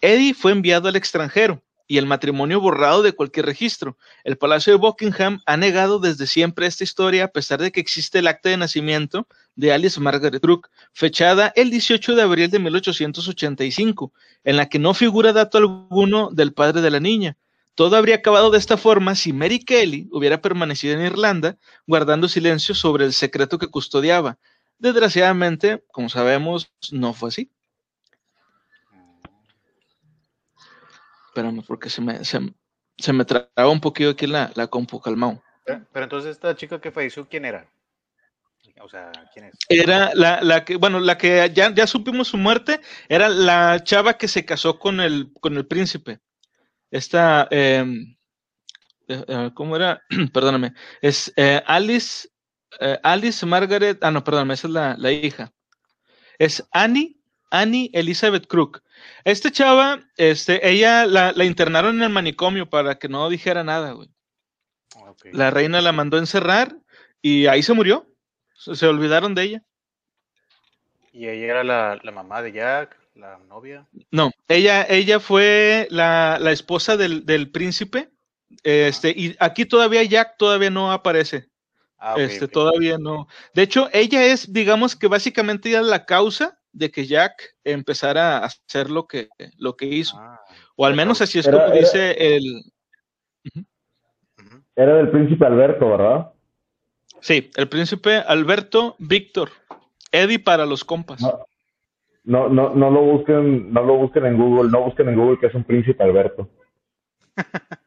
Eddie 0.00 0.34
fue 0.34 0.52
enviado 0.52 0.88
al 0.88 0.96
extranjero 0.96 1.62
y 1.90 1.98
el 1.98 2.06
matrimonio 2.06 2.60
borrado 2.60 3.02
de 3.02 3.14
cualquier 3.14 3.46
registro. 3.46 3.98
El 4.22 4.38
Palacio 4.38 4.72
de 4.72 4.78
Buckingham 4.78 5.40
ha 5.44 5.56
negado 5.56 5.98
desde 5.98 6.28
siempre 6.28 6.68
esta 6.68 6.84
historia 6.84 7.24
a 7.24 7.28
pesar 7.32 7.60
de 7.60 7.72
que 7.72 7.80
existe 7.80 8.20
el 8.20 8.28
acta 8.28 8.48
de 8.48 8.56
nacimiento 8.56 9.26
de 9.56 9.72
Alice 9.72 9.98
Margaret 9.98 10.40
Brooke, 10.40 10.70
fechada 10.92 11.52
el 11.56 11.68
18 11.68 12.14
de 12.14 12.22
abril 12.22 12.48
de 12.48 12.60
1885, 12.60 14.12
en 14.44 14.56
la 14.56 14.68
que 14.68 14.78
no 14.78 14.94
figura 14.94 15.32
dato 15.32 15.58
alguno 15.58 16.30
del 16.30 16.52
padre 16.52 16.80
de 16.80 16.92
la 16.92 17.00
niña. 17.00 17.36
Todo 17.74 17.96
habría 17.96 18.14
acabado 18.14 18.52
de 18.52 18.58
esta 18.58 18.76
forma 18.76 19.16
si 19.16 19.32
Mary 19.32 19.58
Kelly 19.58 20.08
hubiera 20.12 20.40
permanecido 20.40 20.94
en 20.94 21.04
Irlanda, 21.04 21.58
guardando 21.88 22.28
silencio 22.28 22.76
sobre 22.76 23.04
el 23.04 23.12
secreto 23.12 23.58
que 23.58 23.66
custodiaba. 23.66 24.38
Desgraciadamente, 24.78 25.82
como 25.90 26.08
sabemos, 26.08 26.72
no 26.92 27.14
fue 27.14 27.30
así. 27.30 27.50
Espérame, 31.30 31.62
porque 31.62 31.88
se 31.88 32.00
me, 32.00 32.24
se, 32.24 33.12
me 33.12 33.24
traba 33.24 33.68
un 33.70 33.80
poquito 33.80 34.10
aquí 34.10 34.26
la, 34.26 34.50
la 34.56 34.66
compu, 34.66 35.00
calmado. 35.00 35.40
Pero, 35.64 36.04
entonces, 36.04 36.32
esta 36.32 36.56
chica 36.56 36.80
que 36.80 36.90
falleció, 36.90 37.28
¿quién 37.28 37.44
era? 37.44 37.70
O 38.82 38.88
sea, 38.88 39.12
¿quién 39.32 39.46
es? 39.46 39.54
Era 39.68 40.10
la, 40.14 40.42
la 40.42 40.64
que, 40.64 40.76
bueno, 40.76 40.98
la 40.98 41.16
que 41.16 41.50
ya, 41.54 41.72
ya 41.72 41.86
supimos 41.86 42.28
su 42.28 42.36
muerte, 42.36 42.80
era 43.08 43.28
la 43.28 43.82
chava 43.84 44.18
que 44.18 44.26
se 44.26 44.44
casó 44.44 44.78
con 44.78 45.00
el, 45.00 45.32
con 45.40 45.56
el 45.56 45.66
príncipe. 45.66 46.18
Esta, 46.90 47.46
em, 47.52 48.16
eh, 49.06 49.24
eh, 49.28 49.50
¿cómo 49.54 49.76
era? 49.76 50.02
perdóname, 50.32 50.72
es 51.00 51.32
eh, 51.36 51.62
Alice, 51.66 52.28
Alice 53.02 53.44
Margaret, 53.46 54.02
ah, 54.02 54.10
no, 54.10 54.24
perdóname, 54.24 54.54
esa 54.54 54.66
es 54.66 54.72
la, 54.72 54.96
la 54.96 55.12
hija. 55.12 55.52
Es 56.38 56.66
Annie, 56.72 57.20
Annie 57.50 57.90
Elizabeth 57.92 58.46
Crook. 58.46 58.82
Esta 59.24 59.50
chava, 59.50 60.00
este, 60.16 60.68
ella 60.68 61.06
la, 61.06 61.32
la, 61.32 61.44
internaron 61.44 61.96
en 61.96 62.02
el 62.02 62.10
manicomio 62.10 62.68
para 62.68 62.98
que 62.98 63.08
no 63.08 63.28
dijera 63.28 63.64
nada, 63.64 63.92
güey. 63.92 64.08
La 65.32 65.50
reina 65.50 65.80
la 65.80 65.92
mandó 65.92 66.16
a 66.16 66.20
encerrar 66.20 66.76
y 67.22 67.46
ahí 67.46 67.62
se 67.62 67.74
murió. 67.74 68.06
Se, 68.54 68.86
olvidaron 68.86 69.34
de 69.34 69.42
ella. 69.42 69.62
¿Y 71.12 71.28
ella 71.28 71.46
era 71.46 71.64
la, 71.64 71.98
la 72.02 72.12
mamá 72.12 72.42
de 72.42 72.52
Jack? 72.52 73.00
la 73.14 73.38
novia. 73.48 73.86
No, 74.10 74.32
ella, 74.48 74.86
ella 74.88 75.20
fue 75.20 75.86
la, 75.90 76.38
la 76.40 76.52
esposa 76.52 76.96
del, 76.96 77.26
del, 77.26 77.50
príncipe. 77.50 78.10
Este, 78.62 79.10
y 79.10 79.36
aquí 79.38 79.66
todavía 79.66 80.02
Jack 80.02 80.36
todavía 80.38 80.70
no 80.70 80.90
aparece. 80.90 81.48
Ah, 81.98 82.14
este, 82.16 82.48
todavía 82.48 82.96
no. 82.98 83.28
De 83.54 83.62
hecho, 83.62 83.90
ella 83.92 84.24
es, 84.24 84.52
digamos 84.52 84.96
que 84.96 85.06
básicamente 85.06 85.70
ya 85.70 85.82
la 85.82 86.06
causa 86.06 86.59
de 86.72 86.90
que 86.90 87.06
Jack 87.06 87.54
empezara 87.64 88.38
a 88.38 88.46
hacer 88.46 88.90
lo 88.90 89.06
que, 89.06 89.28
lo 89.58 89.76
que 89.76 89.86
hizo. 89.86 90.16
Ah, 90.18 90.40
o 90.76 90.86
al 90.86 90.94
menos 90.94 91.20
así 91.20 91.38
es 91.38 91.48
como 91.48 91.70
dice 91.70 92.36
el. 92.36 92.62
Era 94.76 94.96
del 94.96 95.10
príncipe 95.10 95.46
Alberto, 95.46 95.90
¿verdad? 95.90 96.32
Sí, 97.20 97.50
el 97.56 97.68
príncipe 97.68 98.16
Alberto 98.16 98.96
Víctor. 98.98 99.50
Eddie 100.12 100.38
para 100.38 100.66
los 100.66 100.84
compas. 100.84 101.20
No, 102.24 102.48
no, 102.48 102.74
no 102.74 102.90
lo 102.90 103.02
busquen, 103.02 103.72
no 103.72 103.82
lo 103.82 103.96
busquen 103.96 104.26
en 104.26 104.36
Google, 104.36 104.70
no 104.70 104.84
busquen 104.84 105.08
en 105.08 105.16
Google 105.16 105.38
que 105.38 105.46
es 105.46 105.54
un 105.54 105.64
príncipe 105.64 106.02
Alberto. 106.02 106.48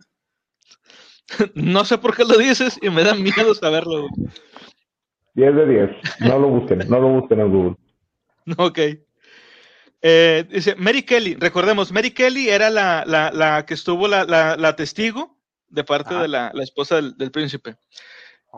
no 1.56 1.86
sé 1.86 1.98
por 1.98 2.16
qué 2.16 2.24
lo 2.24 2.38
dices 2.38 2.80
y 2.82 2.90
me 2.90 3.04
da 3.04 3.14
miedo 3.14 3.54
saberlo. 3.54 4.08
10 5.36 5.56
de 5.56 5.66
10. 5.66 5.90
No 6.22 6.40
lo 6.40 6.50
busquen, 6.50 6.80
no 6.90 7.00
lo 7.00 7.10
busquen 7.10 7.40
en 7.40 7.52
Google. 7.52 7.76
Ok. 8.58 8.80
Eh, 10.06 10.46
dice 10.50 10.76
Mary 10.76 11.04
Kelly, 11.04 11.36
recordemos, 11.36 11.94
Mary 11.94 12.12
Kelly 12.12 12.50
era 12.50 12.70
la, 12.70 13.06
la, 13.08 13.32
la 13.32 13.66
que 13.66 13.74
estuvo 13.74 14.10
la, 14.10 14.26
la, 14.26 14.76
testigo 14.76 15.40
de 15.70 15.86
parte 15.86 16.14
de 16.14 16.28
la, 16.28 16.52
esposa 16.62 16.98
del, 16.98 17.16
del 17.18 17.32
príncipe. 17.32 17.78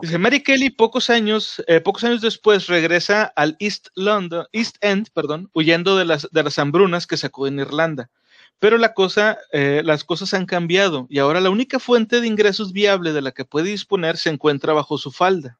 Dice 0.02 0.18
Mary 0.18 0.42
Kelly, 0.42 0.70
pocos 0.70 1.08
años, 1.08 1.62
eh, 1.68 1.80
pocos 1.80 2.04
años 2.04 2.20
después 2.20 2.66
regresa 2.66 3.32
al 3.36 3.56
East 3.60 3.86
London, 3.94 4.44
East 4.52 4.76
End, 4.82 5.08
perdón, 5.14 5.48
huyendo 5.54 5.96
de 5.96 6.04
las, 6.04 6.28
de 6.30 6.42
las 6.42 6.58
hambrunas 6.58 7.06
que 7.06 7.16
sacó 7.16 7.46
en 7.46 7.60
Irlanda. 7.60 8.10
Pero 8.58 8.76
la 8.76 8.92
cosa, 8.92 9.38
eh, 9.52 9.82
las 9.84 10.04
cosas 10.04 10.34
han 10.34 10.46
cambiado 10.46 11.06
y 11.08 11.18
ahora 11.18 11.40
la 11.40 11.50
única 11.50 11.78
fuente 11.78 12.20
de 12.20 12.26
ingresos 12.26 12.72
viable 12.72 13.12
de 13.12 13.22
la 13.22 13.32
que 13.32 13.44
puede 13.44 13.70
disponer 13.70 14.16
se 14.18 14.30
encuentra 14.30 14.72
bajo 14.74 14.98
su 14.98 15.12
falda. 15.12 15.58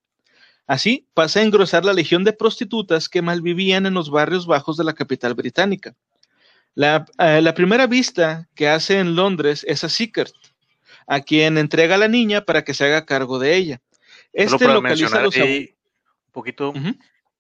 Así 0.66 1.06
pasa 1.14 1.40
a 1.40 1.42
engrosar 1.42 1.84
la 1.84 1.92
legión 1.92 2.24
de 2.24 2.32
prostitutas 2.32 3.08
que 3.08 3.22
malvivían 3.22 3.86
en 3.86 3.94
los 3.94 4.10
barrios 4.10 4.46
bajos 4.46 4.76
de 4.76 4.84
la 4.84 4.94
capital 4.94 5.34
británica. 5.34 5.94
La, 6.74 7.06
eh, 7.18 7.40
la 7.40 7.54
primera 7.54 7.86
vista 7.86 8.48
que 8.54 8.68
hace 8.68 8.98
en 8.98 9.14
Londres 9.14 9.64
es 9.68 9.84
a 9.84 9.88
Sickert, 9.88 10.34
a 11.06 11.20
quien 11.20 11.56
entrega 11.56 11.94
a 11.94 11.98
la 11.98 12.08
niña 12.08 12.42
para 12.42 12.64
que 12.64 12.74
se 12.74 12.84
haga 12.84 13.06
cargo 13.06 13.38
de 13.38 13.56
ella. 13.56 13.80
Este 14.32 14.66
localiza 14.66 15.22
los 15.22 15.36
un 15.36 15.68
poquito, 16.32 16.74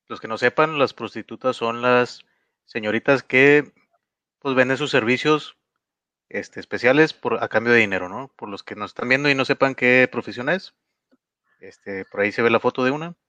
los 0.08 0.20
que 0.20 0.28
no 0.28 0.38
sepan, 0.38 0.78
las 0.78 0.94
prostitutas 0.94 1.56
son 1.56 1.82
las 1.82 2.24
señoritas 2.64 3.22
que 3.22 3.72
pues 4.38 4.54
venden 4.54 4.78
sus 4.78 4.90
servicios 4.90 5.56
este, 6.28 6.60
especiales 6.60 7.12
por 7.12 7.42
a 7.42 7.48
cambio 7.48 7.72
de 7.72 7.80
dinero, 7.80 8.08
¿no? 8.08 8.32
Por 8.36 8.48
los 8.48 8.62
que 8.62 8.76
nos 8.76 8.92
están 8.92 9.08
viendo 9.08 9.28
y 9.28 9.34
no 9.34 9.44
sepan 9.44 9.74
qué 9.74 10.08
profesión 10.10 10.48
es. 10.48 10.74
Este, 11.60 12.04
por 12.04 12.20
ahí 12.20 12.32
se 12.32 12.42
ve 12.42 12.50
la 12.50 12.60
foto 12.60 12.84
de 12.84 12.90
una. 12.90 13.14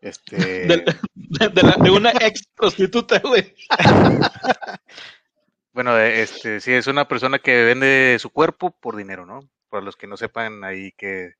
Este... 0.00 0.66
De, 0.66 1.90
una 1.90 2.10
ex 2.10 2.44
prostituta, 2.56 3.20
güey. 3.20 3.54
bueno, 5.72 5.96
este, 5.96 6.60
sí, 6.60 6.72
es 6.72 6.88
una 6.88 7.06
persona 7.06 7.38
que 7.38 7.62
vende 7.62 8.16
su 8.18 8.30
cuerpo 8.30 8.72
por 8.72 8.96
dinero, 8.96 9.26
¿no? 9.26 9.48
Para 9.68 9.84
los 9.84 9.94
que 9.94 10.08
no 10.08 10.16
sepan 10.16 10.64
ahí 10.64 10.90
que 10.98 11.34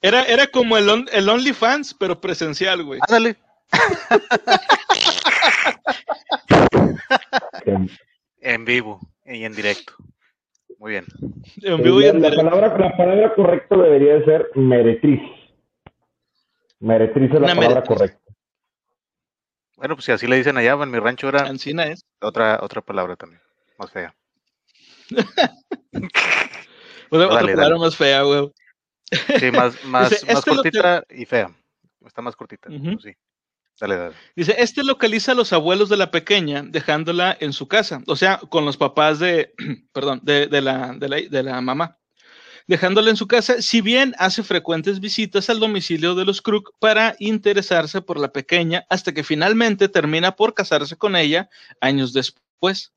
era, 0.00 0.24
era 0.24 0.48
como 0.48 0.76
el, 0.76 1.06
el 1.12 1.28
OnlyFans, 1.28 1.94
pero 1.94 2.20
presencial, 2.20 2.82
güey. 2.82 2.98
Ándale. 3.06 3.36
en 8.40 8.64
vivo 8.64 9.00
y 9.24 9.44
en 9.44 9.54
directo. 9.54 9.94
Muy 10.82 10.90
bien. 10.90 11.06
En 11.62 11.80
vivo 11.80 12.00
y 12.00 12.06
en 12.06 12.20
la, 12.20 12.30
palabra, 12.30 12.76
la 12.76 12.96
palabra 12.96 13.32
correcta 13.36 13.76
debería 13.76 14.24
ser 14.24 14.50
meretriz. 14.56 15.20
Meretriz 16.80 17.32
es 17.32 17.40
la 17.40 17.54
palabra 17.54 17.84
correcta. 17.84 18.18
Bueno, 19.76 19.94
pues 19.94 20.06
si 20.06 20.10
así 20.10 20.26
le 20.26 20.34
dicen 20.34 20.56
allá, 20.56 20.72
en 20.72 20.90
mi 20.90 20.98
rancho 20.98 21.28
era 21.28 21.42
Ancina 21.42 21.84
es. 21.84 22.04
otra 22.20 22.58
otra 22.60 22.80
palabra 22.80 23.14
también, 23.14 23.40
más 23.78 23.92
fea. 23.92 24.12
otra 27.10 27.28
palabra 27.28 27.78
más 27.78 27.96
fea, 27.96 28.22
güey. 28.22 28.50
Sí, 29.38 29.52
más, 29.52 29.80
más, 29.84 30.26
más 30.26 30.44
cortita 30.44 31.04
y 31.10 31.26
fea. 31.26 31.48
Está 32.04 32.22
más 32.22 32.34
cortita. 32.34 32.68
sí. 32.70 33.14
Dice, 34.36 34.54
este 34.58 34.84
localiza 34.84 35.32
a 35.32 35.34
los 35.34 35.52
abuelos 35.52 35.88
de 35.88 35.96
la 35.96 36.10
pequeña, 36.10 36.62
dejándola 36.62 37.36
en 37.40 37.52
su 37.52 37.66
casa, 37.66 38.02
o 38.06 38.14
sea, 38.14 38.38
con 38.38 38.64
los 38.64 38.76
papás 38.76 39.18
de, 39.18 39.54
perdón, 39.92 40.20
de, 40.22 40.46
de, 40.46 40.60
la, 40.60 40.94
de, 40.96 41.08
la, 41.08 41.16
de 41.16 41.42
la 41.42 41.60
mamá. 41.60 41.98
Dejándola 42.68 43.10
en 43.10 43.16
su 43.16 43.26
casa, 43.26 43.60
si 43.60 43.80
bien 43.80 44.14
hace 44.18 44.44
frecuentes 44.44 45.00
visitas 45.00 45.50
al 45.50 45.58
domicilio 45.58 46.14
de 46.14 46.24
los 46.24 46.40
Crook 46.40 46.74
para 46.78 47.16
interesarse 47.18 48.00
por 48.00 48.20
la 48.20 48.32
pequeña, 48.32 48.86
hasta 48.88 49.12
que 49.12 49.24
finalmente 49.24 49.88
termina 49.88 50.36
por 50.36 50.54
casarse 50.54 50.96
con 50.96 51.16
ella 51.16 51.50
años 51.80 52.12
después. 52.12 52.92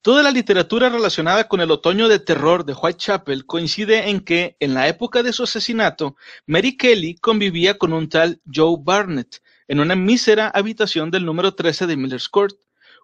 Toda 0.00 0.22
la 0.22 0.30
literatura 0.30 0.88
relacionada 0.88 1.48
con 1.48 1.60
el 1.60 1.72
otoño 1.72 2.06
de 2.06 2.20
terror 2.20 2.64
de 2.64 2.72
Whitechapel 2.72 3.44
coincide 3.46 4.10
en 4.10 4.20
que, 4.20 4.56
en 4.60 4.72
la 4.72 4.86
época 4.86 5.24
de 5.24 5.32
su 5.32 5.42
asesinato, 5.42 6.14
Mary 6.46 6.76
Kelly 6.76 7.16
convivía 7.16 7.76
con 7.76 7.92
un 7.92 8.08
tal 8.08 8.40
Joe 8.46 8.76
Barnett 8.80 9.42
en 9.66 9.80
una 9.80 9.96
mísera 9.96 10.50
habitación 10.54 11.10
del 11.10 11.24
número 11.24 11.54
13 11.54 11.88
de 11.88 11.96
Miller's 11.96 12.28
Court, 12.28 12.56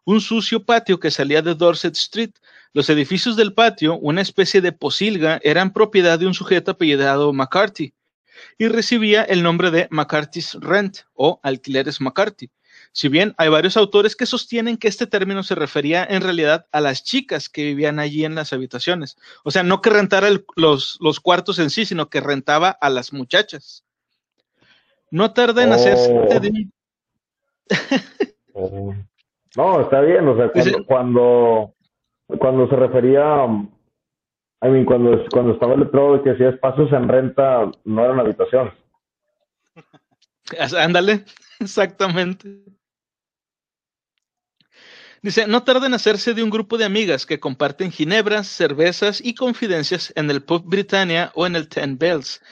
un 0.04 0.20
sucio 0.20 0.64
patio 0.64 1.00
que 1.00 1.10
salía 1.10 1.42
de 1.42 1.56
Dorset 1.56 1.96
Street. 1.96 2.30
Los 2.72 2.88
edificios 2.88 3.34
del 3.34 3.54
patio, 3.54 3.98
una 3.98 4.20
especie 4.20 4.60
de 4.60 4.70
posilga, 4.70 5.40
eran 5.42 5.72
propiedad 5.72 6.16
de 6.16 6.28
un 6.28 6.34
sujeto 6.34 6.70
apellidado 6.70 7.32
McCarthy 7.32 7.92
y 8.56 8.68
recibía 8.68 9.24
el 9.24 9.42
nombre 9.42 9.72
de 9.72 9.88
McCarthy's 9.90 10.54
Rent 10.60 10.98
o 11.14 11.40
Alquileres 11.42 12.00
McCarthy 12.00 12.50
si 12.94 13.08
bien 13.08 13.34
hay 13.38 13.48
varios 13.48 13.76
autores 13.76 14.14
que 14.14 14.24
sostienen 14.24 14.76
que 14.76 14.86
este 14.86 15.08
término 15.08 15.42
se 15.42 15.56
refería 15.56 16.06
en 16.08 16.22
realidad 16.22 16.66
a 16.70 16.80
las 16.80 17.02
chicas 17.02 17.48
que 17.48 17.64
vivían 17.64 17.98
allí 17.98 18.24
en 18.24 18.36
las 18.36 18.52
habitaciones. 18.52 19.16
O 19.42 19.50
sea, 19.50 19.64
no 19.64 19.82
que 19.82 19.90
rentara 19.90 20.28
los, 20.54 20.96
los, 21.00 21.18
cuartos 21.18 21.58
en 21.58 21.70
sí, 21.70 21.86
sino 21.86 22.08
que 22.08 22.20
rentaba 22.20 22.70
a 22.70 22.90
las 22.90 23.12
muchachas. 23.12 23.84
No 25.10 25.32
tarda 25.32 25.64
en 25.64 25.72
hacerse 25.72 26.12
oh. 26.12 26.28
oh. 28.54 28.94
No, 29.56 29.80
está 29.80 30.00
bien, 30.00 30.28
o 30.28 30.36
sea, 30.36 30.52
cuando, 30.86 31.74
cuando, 32.38 32.68
se 32.68 32.76
refería 32.76 33.44
I 34.62 34.68
mean, 34.68 34.84
cuando, 34.84 35.20
cuando 35.32 35.54
estaba 35.54 35.74
el 35.74 35.80
letrero 35.80 36.16
de 36.16 36.22
que 36.22 36.30
decía 36.30 36.50
espacios 36.50 36.92
en 36.92 37.08
renta, 37.08 37.72
no 37.84 38.04
eran 38.04 38.20
habitaciones. 38.20 38.72
Ándale, 40.78 41.24
exactamente. 41.58 42.62
Dice, 45.24 45.46
no 45.46 45.62
tarda 45.62 45.86
en 45.86 45.94
hacerse 45.94 46.34
de 46.34 46.42
un 46.42 46.50
grupo 46.50 46.76
de 46.76 46.84
amigas 46.84 47.24
que 47.24 47.40
comparten 47.40 47.90
ginebras, 47.90 48.46
cervezas 48.46 49.22
y 49.24 49.34
confidencias 49.34 50.12
en 50.16 50.30
el 50.30 50.42
Pub 50.42 50.64
Britannia 50.66 51.32
o 51.34 51.46
en 51.46 51.56
el 51.56 51.66
Ten 51.66 51.96
Bells. 51.96 52.42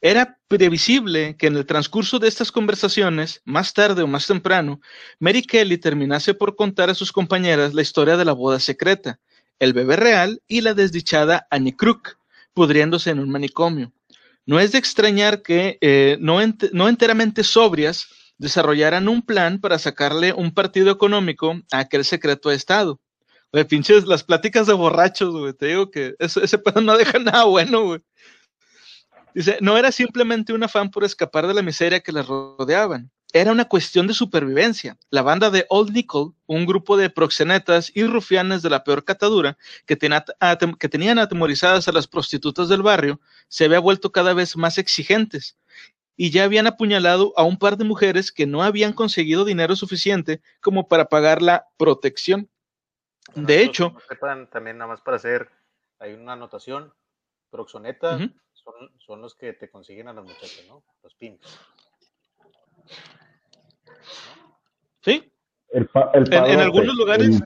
Era 0.00 0.38
previsible 0.46 1.34
que 1.36 1.48
en 1.48 1.56
el 1.56 1.66
transcurso 1.66 2.20
de 2.20 2.28
estas 2.28 2.52
conversaciones, 2.52 3.42
más 3.44 3.74
tarde 3.74 4.02
o 4.02 4.06
más 4.06 4.28
temprano, 4.28 4.80
Mary 5.18 5.42
Kelly 5.42 5.76
terminase 5.76 6.32
por 6.32 6.54
contar 6.54 6.88
a 6.88 6.94
sus 6.94 7.10
compañeras 7.10 7.74
la 7.74 7.82
historia 7.82 8.16
de 8.16 8.24
la 8.24 8.32
boda 8.32 8.60
secreta, 8.60 9.18
el 9.58 9.72
bebé 9.72 9.96
real 9.96 10.40
y 10.46 10.60
la 10.60 10.74
desdichada 10.74 11.48
Annie 11.50 11.74
Crook, 11.74 12.16
pudriéndose 12.54 13.10
en 13.10 13.18
un 13.18 13.28
manicomio. 13.28 13.92
No 14.46 14.60
es 14.60 14.70
de 14.70 14.78
extrañar 14.78 15.42
que 15.42 15.78
eh, 15.80 16.16
no, 16.20 16.38
no 16.72 16.88
enteramente 16.88 17.42
sobrias, 17.42 18.06
desarrollaran 18.40 19.06
un 19.06 19.20
plan 19.20 19.60
para 19.60 19.78
sacarle 19.78 20.32
un 20.32 20.52
partido 20.52 20.90
económico 20.90 21.60
a 21.70 21.80
aquel 21.80 22.06
secreto 22.06 22.48
de 22.48 22.56
Estado. 22.56 22.98
Güey, 23.52 23.64
pinches, 23.64 24.06
las 24.06 24.24
pláticas 24.24 24.66
de 24.66 24.72
borrachos, 24.72 25.30
güey, 25.36 25.52
te 25.52 25.66
digo 25.66 25.90
que 25.90 26.14
ese, 26.18 26.42
ese 26.42 26.56
pedo 26.56 26.80
no 26.80 26.96
deja 26.96 27.18
nada 27.18 27.44
bueno, 27.44 27.84
güey. 27.84 28.00
Dice, 29.34 29.58
no 29.60 29.76
era 29.76 29.92
simplemente 29.92 30.54
un 30.54 30.62
afán 30.62 30.90
por 30.90 31.04
escapar 31.04 31.46
de 31.46 31.54
la 31.54 31.62
miseria 31.62 32.00
que 32.00 32.12
les 32.12 32.26
rodeaban, 32.26 33.10
era 33.32 33.52
una 33.52 33.66
cuestión 33.66 34.06
de 34.06 34.14
supervivencia. 34.14 34.96
La 35.10 35.22
banda 35.22 35.50
de 35.50 35.66
Old 35.68 35.92
Nickel, 35.92 36.32
un 36.46 36.66
grupo 36.66 36.96
de 36.96 37.10
proxenetas 37.10 37.92
y 37.94 38.04
rufianes 38.04 38.62
de 38.62 38.70
la 38.70 38.82
peor 38.82 39.04
catadura 39.04 39.56
que, 39.86 39.98
que 39.98 40.88
tenían 40.88 41.18
atemorizadas 41.18 41.86
a 41.86 41.92
las 41.92 42.08
prostitutas 42.08 42.68
del 42.68 42.82
barrio, 42.82 43.20
se 43.48 43.66
había 43.66 43.78
vuelto 43.78 44.10
cada 44.10 44.32
vez 44.32 44.56
más 44.56 44.78
exigentes 44.78 45.56
y 46.22 46.30
ya 46.30 46.44
habían 46.44 46.66
apuñalado 46.66 47.32
a 47.34 47.44
un 47.44 47.58
par 47.58 47.78
de 47.78 47.84
mujeres 47.84 48.30
que 48.30 48.46
no 48.46 48.62
habían 48.62 48.92
conseguido 48.92 49.46
dinero 49.46 49.74
suficiente 49.74 50.42
como 50.60 50.86
para 50.86 51.06
pagar 51.06 51.40
la 51.40 51.68
protección. 51.78 52.50
de 53.34 53.62
hecho, 53.62 53.96
también 54.52 54.76
nada 54.76 54.88
más 54.88 55.00
para 55.00 55.16
hacer, 55.16 55.48
hay 55.98 56.12
una 56.12 56.34
anotación, 56.34 56.92
proxoneta 57.48 58.18
son, 58.98 59.22
los 59.22 59.34
que 59.34 59.54
te 59.54 59.70
consiguen 59.70 60.08
a 60.08 60.12
las 60.12 60.22
muchachas, 60.22 60.62
¿no? 60.68 60.84
Los 61.02 61.14
pins. 61.14 61.40
Sí. 65.00 65.32
en, 65.70 66.60
algunos 66.60 66.96
lugares. 66.96 67.40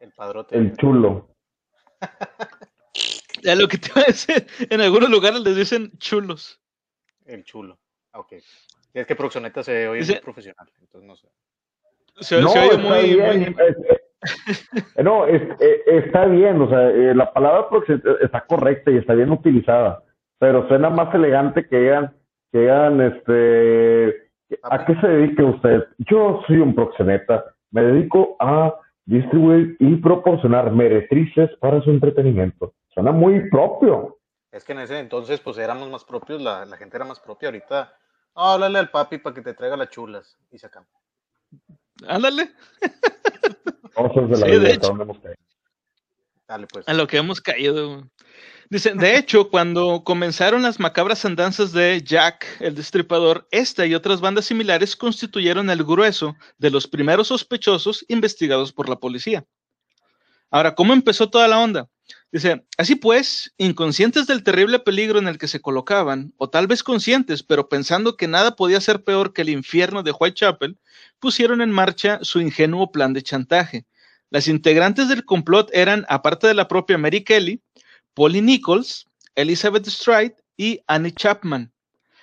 El, 0.00 0.10
padrote. 0.10 0.58
El 0.58 0.76
chulo. 0.76 1.36
ya 3.44 3.54
lo 3.54 3.68
que 3.68 3.78
te 3.78 3.90
iba 3.90 4.00
a 4.00 4.06
decir, 4.06 4.48
en 4.58 4.80
algunos 4.80 5.08
lugares 5.08 5.38
les 5.42 5.54
dicen 5.54 5.96
chulos. 5.98 6.60
El 7.26 7.44
chulo. 7.44 7.78
Ah, 8.12 8.20
ok. 8.20 8.32
Es 8.94 9.06
que 9.06 9.16
proxoneta 9.16 9.62
se 9.62 9.88
oye 9.88 10.04
muy 10.04 10.20
profesional, 10.20 10.68
entonces 10.80 11.08
no 11.08 11.16
sé. 11.16 11.28
Se, 12.20 12.40
no, 12.40 12.50
oye 12.50 12.76
muy, 12.76 13.14
bien. 13.14 13.56
no, 15.02 15.26
está 15.26 16.26
bien, 16.26 16.60
o 16.60 16.68
sea, 16.68 16.90
eh, 16.90 17.14
la 17.14 17.32
palabra 17.32 17.68
proxoneta 17.68 18.10
está 18.20 18.42
correcta 18.42 18.90
y 18.90 18.98
está 18.98 19.14
bien 19.14 19.30
utilizada, 19.30 20.02
pero 20.38 20.68
suena 20.68 20.90
más 20.90 21.14
elegante 21.14 21.66
que 21.66 21.78
digan, 21.78 22.14
que 22.52 22.58
digan, 22.60 23.00
este, 23.00 24.30
¿a 24.62 24.84
qué 24.84 24.94
se 25.00 25.08
dedica 25.08 25.44
usted? 25.44 25.86
Yo 25.98 26.42
soy 26.46 26.58
un 26.58 26.74
proxeneta, 26.74 27.44
me 27.70 27.82
dedico 27.82 28.36
a 28.40 28.74
distribuir 29.06 29.76
y 29.80 29.96
proporcionar 29.96 30.70
meretrices 30.70 31.50
para 31.60 31.80
su 31.82 31.90
entretenimiento. 31.90 32.74
Suena 32.94 33.10
muy 33.10 33.48
propio. 33.48 34.18
Es 34.52 34.64
que 34.64 34.72
en 34.72 34.80
ese 34.80 34.98
entonces, 34.98 35.40
pues 35.40 35.56
éramos 35.56 35.90
más 35.90 36.04
propios, 36.04 36.42
la, 36.42 36.66
la 36.66 36.76
gente 36.76 36.96
era 36.96 37.06
más 37.06 37.18
propia. 37.18 37.48
Ahorita 37.48 37.94
háblale 38.34 38.78
al 38.78 38.90
papi 38.90 39.18
para 39.18 39.34
que 39.34 39.42
te 39.42 39.54
traiga 39.54 39.76
las 39.76 39.90
chulas 39.90 40.36
y 40.50 40.58
se 40.58 40.66
acaba. 40.66 40.86
Ándale. 42.06 42.52
Dale, 46.48 46.66
pues. 46.66 46.88
A 46.88 46.94
lo 46.94 47.06
que 47.06 47.18
hemos 47.18 47.40
caído. 47.40 48.08
Dice, 48.70 48.94
de 48.94 49.18
hecho, 49.18 49.50
cuando 49.50 50.02
comenzaron 50.02 50.62
las 50.62 50.80
macabras 50.80 51.24
andanzas 51.26 51.72
de 51.72 52.02
Jack, 52.02 52.46
el 52.60 52.74
destripador, 52.74 53.46
esta 53.50 53.84
y 53.84 53.94
otras 53.94 54.22
bandas 54.22 54.46
similares 54.46 54.96
constituyeron 54.96 55.68
el 55.68 55.84
grueso 55.84 56.36
de 56.56 56.70
los 56.70 56.88
primeros 56.88 57.28
sospechosos 57.28 58.02
investigados 58.08 58.72
por 58.72 58.88
la 58.88 58.96
policía. 58.96 59.44
Ahora, 60.50 60.74
¿cómo 60.74 60.94
empezó 60.94 61.28
toda 61.28 61.48
la 61.48 61.58
onda? 61.58 61.88
Dice, 62.32 62.64
así 62.78 62.94
pues, 62.94 63.52
inconscientes 63.58 64.26
del 64.26 64.42
terrible 64.42 64.78
peligro 64.78 65.18
en 65.18 65.28
el 65.28 65.36
que 65.36 65.48
se 65.48 65.60
colocaban, 65.60 66.32
o 66.38 66.48
tal 66.48 66.66
vez 66.66 66.82
conscientes, 66.82 67.42
pero 67.42 67.68
pensando 67.68 68.16
que 68.16 68.26
nada 68.26 68.56
podía 68.56 68.80
ser 68.80 69.04
peor 69.04 69.34
que 69.34 69.42
el 69.42 69.50
infierno 69.50 70.02
de 70.02 70.12
Whitechapel, 70.12 70.78
pusieron 71.18 71.60
en 71.60 71.70
marcha 71.70 72.20
su 72.22 72.40
ingenuo 72.40 72.90
plan 72.90 73.12
de 73.12 73.22
chantaje. 73.22 73.84
Las 74.30 74.48
integrantes 74.48 75.08
del 75.08 75.26
complot 75.26 75.68
eran, 75.74 76.06
aparte 76.08 76.46
de 76.46 76.54
la 76.54 76.68
propia 76.68 76.96
Mary 76.96 77.22
Kelly, 77.22 77.62
Polly 78.14 78.40
Nichols, 78.40 79.06
Elizabeth 79.34 79.86
Stride 79.86 80.36
y 80.56 80.80
Annie 80.86 81.12
Chapman. 81.12 81.70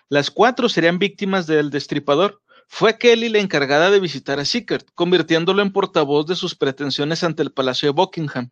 Las 0.10 0.32
cuatro 0.32 0.70
serían 0.70 0.98
víctimas 0.98 1.46
del 1.46 1.70
destripador. 1.70 2.42
Fue 2.72 2.98
Kelly 2.98 3.30
la 3.30 3.40
encargada 3.40 3.90
de 3.90 4.00
visitar 4.00 4.40
a 4.40 4.46
Sickert, 4.46 4.88
convirtiéndolo 4.94 5.64
en 5.64 5.74
portavoz 5.74 6.28
de 6.28 6.36
sus 6.36 6.56
pretensiones 6.56 7.24
ante 7.24 7.42
el 7.42 7.52
Palacio 7.52 7.88
de 7.88 7.94
Buckingham. 7.94 8.52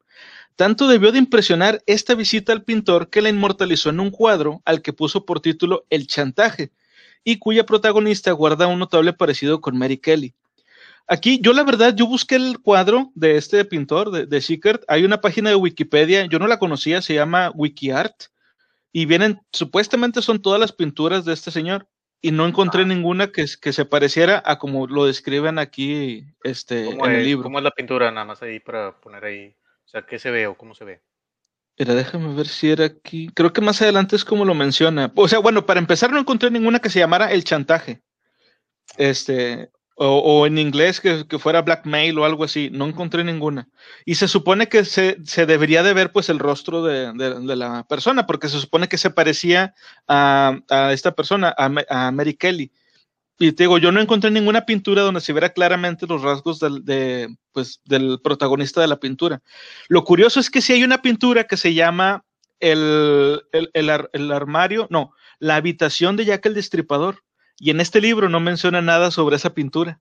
Tanto 0.55 0.87
debió 0.87 1.11
de 1.11 1.19
impresionar 1.19 1.81
esta 1.85 2.15
visita 2.15 2.51
al 2.51 2.63
pintor 2.63 3.09
que 3.09 3.21
la 3.21 3.29
inmortalizó 3.29 3.91
en 3.91 3.99
un 3.99 4.09
cuadro 4.09 4.61
al 4.65 4.81
que 4.81 4.91
puso 4.91 5.25
por 5.25 5.39
título 5.39 5.85
El 5.91 6.07
chantaje, 6.07 6.71
y 7.23 7.37
cuya 7.37 7.65
protagonista 7.65 8.31
guarda 8.31 8.67
un 8.67 8.79
notable 8.79 9.13
parecido 9.13 9.61
con 9.61 9.77
Mary 9.77 9.99
Kelly. 9.99 10.33
Aquí, 11.07 11.39
yo 11.41 11.53
la 11.53 11.63
verdad, 11.63 11.95
yo 11.95 12.07
busqué 12.07 12.35
el 12.35 12.59
cuadro 12.59 13.11
de 13.13 13.37
este 13.37 13.63
pintor, 13.65 14.11
de, 14.11 14.25
de 14.25 14.79
Hay 14.87 15.05
una 15.05 15.21
página 15.21 15.51
de 15.51 15.55
Wikipedia, 15.55 16.25
yo 16.25 16.39
no 16.39 16.47
la 16.47 16.59
conocía, 16.59 17.01
se 17.03 17.13
llama 17.13 17.51
WikiArt, 17.53 18.23
y 18.91 19.05
vienen, 19.05 19.39
supuestamente 19.53 20.23
son 20.23 20.41
todas 20.41 20.59
las 20.59 20.71
pinturas 20.71 21.23
de 21.23 21.33
este 21.33 21.51
señor, 21.51 21.87
y 22.21 22.31
no 22.31 22.47
encontré 22.47 22.83
ah. 22.83 22.85
ninguna 22.85 23.31
que, 23.31 23.45
que, 23.61 23.73
se 23.73 23.85
pareciera 23.85 24.41
a 24.45 24.57
como 24.57 24.87
lo 24.87 25.05
describen 25.05 25.59
aquí 25.59 26.25
este, 26.43 26.89
en 26.89 27.11
el 27.11 27.23
libro. 27.23 27.43
¿Cómo 27.43 27.59
es 27.59 27.63
la 27.63 27.71
pintura? 27.71 28.11
Nada 28.11 28.25
más 28.25 28.41
ahí 28.41 28.59
para 28.59 28.99
poner 28.99 29.25
ahí. 29.25 29.55
O 29.85 29.89
sea, 29.89 30.01
¿qué 30.01 30.19
se 30.19 30.31
ve 30.31 30.47
o 30.47 30.57
cómo 30.57 30.73
se 30.73 30.85
ve? 30.85 31.01
Mira, 31.79 31.93
déjame 31.93 32.33
ver 32.33 32.47
si 32.47 32.71
era 32.71 32.85
aquí. 32.85 33.29
Creo 33.33 33.53
que 33.53 33.61
más 33.61 33.81
adelante 33.81 34.15
es 34.15 34.25
como 34.25 34.45
lo 34.45 34.55
menciona. 34.55 35.11
O 35.15 35.27
sea, 35.27 35.39
bueno, 35.39 35.65
para 35.65 35.79
empezar 35.79 36.11
no 36.11 36.19
encontré 36.19 36.49
ninguna 36.49 36.79
que 36.79 36.89
se 36.89 36.99
llamara 36.99 37.31
el 37.31 37.43
chantaje. 37.43 38.01
Este, 38.97 39.69
o, 39.99 40.45
en 40.45 40.59
inglés 40.59 41.01
que, 41.01 41.25
fuera 41.39 41.63
blackmail 41.63 42.17
o 42.19 42.25
algo 42.25 42.43
así. 42.43 42.69
No 42.71 42.85
encontré 42.85 43.23
ninguna. 43.23 43.67
Y 44.05 44.15
se 44.15 44.27
supone 44.27 44.69
que 44.69 44.85
se, 44.85 45.17
se 45.25 45.45
debería 45.45 45.81
de 45.81 45.93
ver 45.93 46.11
pues 46.11 46.29
el 46.29 46.37
rostro 46.39 46.83
de, 46.83 47.11
de, 47.13 47.55
la 47.55 47.83
persona, 47.87 48.27
porque 48.27 48.47
se 48.47 48.59
supone 48.59 48.87
que 48.87 48.99
se 48.99 49.09
parecía 49.09 49.73
a, 50.07 50.59
a 50.69 50.93
esta 50.93 51.13
persona, 51.15 51.53
a, 51.57 52.11
Mary 52.11 52.35
Kelly. 52.35 52.71
Y 53.39 53.51
te 53.51 53.63
digo, 53.63 53.77
yo 53.79 53.91
no 53.91 53.99
encontré 53.99 54.29
ninguna 54.29 54.65
pintura 54.65 55.01
donde 55.01 55.21
se 55.21 55.33
viera 55.33 55.49
claramente 55.49 56.07
los 56.07 56.21
rasgos 56.21 56.59
del, 56.59 56.85
de, 56.85 57.35
pues, 57.51 57.81
del 57.85 58.19
protagonista 58.23 58.81
de 58.81 58.87
la 58.87 58.99
pintura. 58.99 59.41
Lo 59.89 60.03
curioso 60.03 60.39
es 60.39 60.49
que 60.49 60.61
si 60.61 60.73
hay 60.73 60.83
una 60.83 61.01
pintura 61.01 61.45
que 61.45 61.57
se 61.57 61.73
llama 61.73 62.23
el, 62.59 63.41
el, 63.51 63.69
el, 63.73 64.31
armario, 64.31 64.87
no, 64.89 65.11
la 65.39 65.55
habitación 65.55 66.17
de 66.17 66.25
Jack 66.25 66.45
el 66.45 66.53
Destripador. 66.53 67.23
Y 67.59 67.71
en 67.71 67.81
este 67.81 68.01
libro 68.01 68.29
no 68.29 68.39
menciona 68.39 68.81
nada 68.81 69.11
sobre 69.11 69.35
esa 69.35 69.53
pintura. 69.53 69.99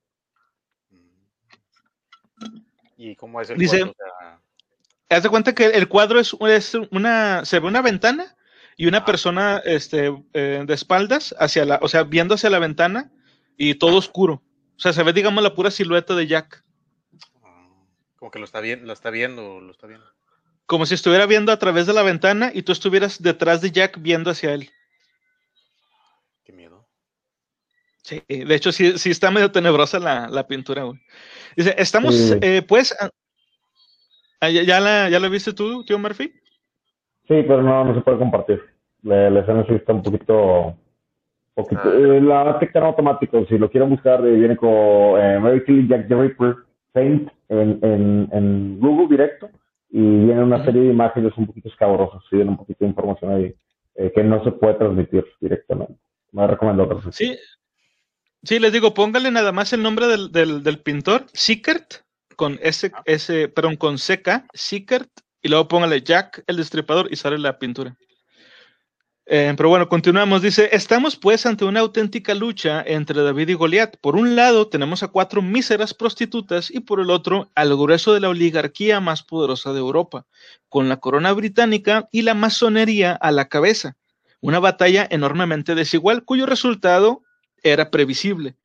¿Y 2.97 3.15
cómo 3.15 3.41
es 3.41 3.49
el 3.49 3.57
Dice, 3.57 3.79
cuadro? 3.79 3.95
Haz 5.09 5.23
de 5.23 5.29
cuenta 5.29 5.55
que 5.55 5.65
el 5.65 5.87
cuadro 5.87 6.19
es, 6.19 6.35
es, 6.41 6.73
una, 6.91 7.45
se 7.45 7.59
ve 7.59 7.67
una 7.67 7.81
ventana 7.81 8.35
y 8.75 8.87
una 8.87 9.05
persona 9.05 9.61
este, 9.65 10.13
eh, 10.33 10.63
de 10.65 10.73
espaldas 10.73 11.33
hacia 11.39 11.65
la, 11.65 11.79
o 11.81 11.87
sea, 11.87 12.03
viendo 12.03 12.35
hacia 12.35 12.49
la 12.49 12.59
ventana 12.59 13.11
y 13.57 13.75
todo 13.75 13.97
oscuro. 13.97 14.43
O 14.75 14.79
sea, 14.79 14.93
se 14.93 15.03
ve, 15.03 15.13
digamos, 15.13 15.43
la 15.43 15.55
pura 15.55 15.71
silueta 15.71 16.13
de 16.15 16.27
Jack. 16.27 16.63
Como 18.17 18.31
que 18.31 18.39
lo 18.39 18.45
está, 18.45 18.59
viendo, 18.59 18.85
lo 18.85 18.93
está 18.93 19.09
viendo, 19.09 19.61
lo 19.61 19.71
está 19.71 19.87
viendo. 19.87 20.05
Como 20.65 20.85
si 20.85 20.95
estuviera 20.95 21.25
viendo 21.25 21.51
a 21.51 21.59
través 21.59 21.87
de 21.87 21.93
la 21.93 22.03
ventana 22.03 22.51
y 22.53 22.63
tú 22.63 22.71
estuvieras 22.71 23.21
detrás 23.21 23.61
de 23.61 23.71
Jack 23.71 23.99
viendo 24.01 24.29
hacia 24.29 24.53
él. 24.53 24.69
Qué 26.43 26.51
miedo. 26.51 26.87
Sí, 28.07 28.23
de 28.27 28.55
hecho 28.55 28.71
sí, 28.71 28.97
sí 28.97 29.09
está 29.09 29.31
medio 29.31 29.51
tenebrosa 29.51 29.99
la, 29.99 30.47
pintura, 30.47 30.83
güey. 30.83 30.99
Dice, 31.55 31.75
estamos, 31.77 32.37
eh, 32.41 32.61
pues, 32.61 32.95
ah, 34.39 34.49
¿ya, 34.49 34.79
la, 34.79 35.09
¿ya 35.09 35.19
la 35.19 35.27
viste 35.27 35.51
tú, 35.51 35.83
tío 35.83 35.99
Murphy? 35.99 36.31
Sí, 37.27 37.43
pero 37.47 37.61
no, 37.61 37.83
no 37.83 37.93
se 37.93 38.01
puede 38.01 38.17
compartir. 38.17 38.63
La, 39.03 39.29
la 39.29 39.41
escena 39.41 39.65
sí 39.67 39.73
está 39.73 39.91
un 39.91 40.03
poquito 40.03 40.77
Ah. 41.57 41.91
Eh, 41.91 42.21
la 42.21 42.53
detectan 42.53 42.83
automático. 42.83 43.45
Si 43.47 43.57
lo 43.57 43.69
quieren 43.69 43.89
buscar, 43.89 44.25
eh, 44.25 44.31
viene 44.31 44.55
con 44.55 44.69
eh, 44.69 45.39
Mary 45.39 45.63
Kelly 45.63 45.87
Jack 45.87 46.07
the 46.07 46.15
Ripper 46.15 46.55
Saint 46.93 47.29
en, 47.49 47.79
en, 47.81 48.29
en, 48.31 48.79
Google 48.79 49.07
directo 49.07 49.49
y 49.89 49.99
viene 49.99 50.43
una 50.43 50.63
serie 50.63 50.81
de 50.81 50.89
imágenes 50.89 51.33
un 51.37 51.47
poquito 51.47 51.69
escabrosas, 51.69 52.21
y 52.31 52.35
viene 52.35 52.51
un 52.51 52.57
poquito 52.57 52.79
de 52.81 52.89
información 52.89 53.31
ahí 53.31 53.55
eh, 53.95 54.11
que 54.13 54.23
no 54.23 54.43
se 54.43 54.51
puede 54.51 54.75
transmitir 54.75 55.25
directamente. 55.41 55.95
Me 56.31 56.45
recomiendo 56.45 56.83
otra 56.83 57.11
Sí, 57.11 57.35
sí, 58.47 58.59
les 58.59 58.71
digo, 58.71 58.93
póngale 58.93 59.29
nada 59.31 59.51
más 59.51 59.73
el 59.73 59.83
nombre 59.83 60.07
del, 60.07 60.31
del, 60.31 60.63
del 60.63 60.79
pintor, 60.79 61.25
Sickert, 61.33 62.05
con 62.35 62.59
S, 62.61 62.91
S, 63.05 63.47
perdón, 63.49 63.75
con 63.75 63.97
CK, 63.97 64.45
Sickert, 64.53 65.09
y 65.41 65.49
luego 65.49 65.67
póngale 65.67 66.01
Jack 66.01 66.43
el 66.47 66.57
Destripador 66.57 67.09
y 67.11 67.15
sale 67.15 67.37
la 67.37 67.59
pintura. 67.59 67.95
Eh, 69.29 69.53
pero 69.57 69.67
bueno, 69.67 69.89
continuamos. 69.89 70.41
Dice, 70.41 70.69
estamos 70.71 71.17
pues 71.17 71.45
ante 71.45 71.65
una 71.65 71.81
auténtica 71.81 72.33
lucha 72.33 72.81
entre 72.85 73.21
David 73.21 73.49
y 73.49 73.53
Goliat. 73.55 73.97
Por 73.99 74.15
un 74.15 74.37
lado 74.37 74.69
tenemos 74.69 75.03
a 75.03 75.09
cuatro 75.09 75.41
míseras 75.41 75.93
prostitutas 75.93 76.71
y 76.71 76.79
por 76.79 77.01
el 77.01 77.09
otro 77.09 77.51
al 77.53 77.75
grueso 77.75 78.13
de 78.13 78.21
la 78.21 78.29
oligarquía 78.29 79.01
más 79.01 79.23
poderosa 79.23 79.73
de 79.73 79.79
Europa, 79.79 80.25
con 80.69 80.87
la 80.87 80.97
corona 80.97 81.33
británica 81.33 82.07
y 82.09 82.21
la 82.21 82.35
masonería 82.35 83.11
a 83.13 83.31
la 83.31 83.49
cabeza. 83.49 83.97
Una 84.39 84.59
batalla 84.59 85.05
enormemente 85.09 85.75
desigual 85.75 86.23
cuyo 86.23 86.45
resultado 86.45 87.23
era 87.63 87.91
previsible. 87.91 88.55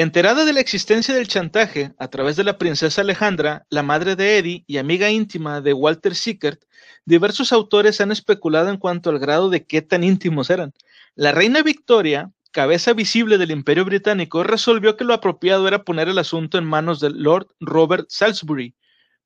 Enterada 0.00 0.44
de 0.44 0.52
la 0.52 0.60
existencia 0.60 1.12
del 1.12 1.26
chantaje 1.26 1.92
a 1.98 2.06
través 2.06 2.36
de 2.36 2.44
la 2.44 2.56
princesa 2.56 3.00
Alejandra, 3.00 3.66
la 3.68 3.82
madre 3.82 4.14
de 4.14 4.38
Eddie 4.38 4.64
y 4.68 4.76
amiga 4.76 5.10
íntima 5.10 5.60
de 5.60 5.72
Walter 5.72 6.14
Sickert, 6.14 6.62
diversos 7.04 7.52
autores 7.52 8.00
han 8.00 8.12
especulado 8.12 8.70
en 8.70 8.76
cuanto 8.76 9.10
al 9.10 9.18
grado 9.18 9.50
de 9.50 9.66
qué 9.66 9.82
tan 9.82 10.04
íntimos 10.04 10.50
eran. 10.50 10.72
La 11.16 11.32
reina 11.32 11.64
Victoria, 11.64 12.30
cabeza 12.52 12.92
visible 12.92 13.38
del 13.38 13.50
imperio 13.50 13.84
británico, 13.84 14.44
resolvió 14.44 14.96
que 14.96 15.02
lo 15.02 15.14
apropiado 15.14 15.66
era 15.66 15.82
poner 15.82 16.08
el 16.08 16.18
asunto 16.18 16.58
en 16.58 16.64
manos 16.64 17.00
del 17.00 17.20
Lord 17.20 17.48
Robert 17.58 18.06
Salisbury, 18.08 18.76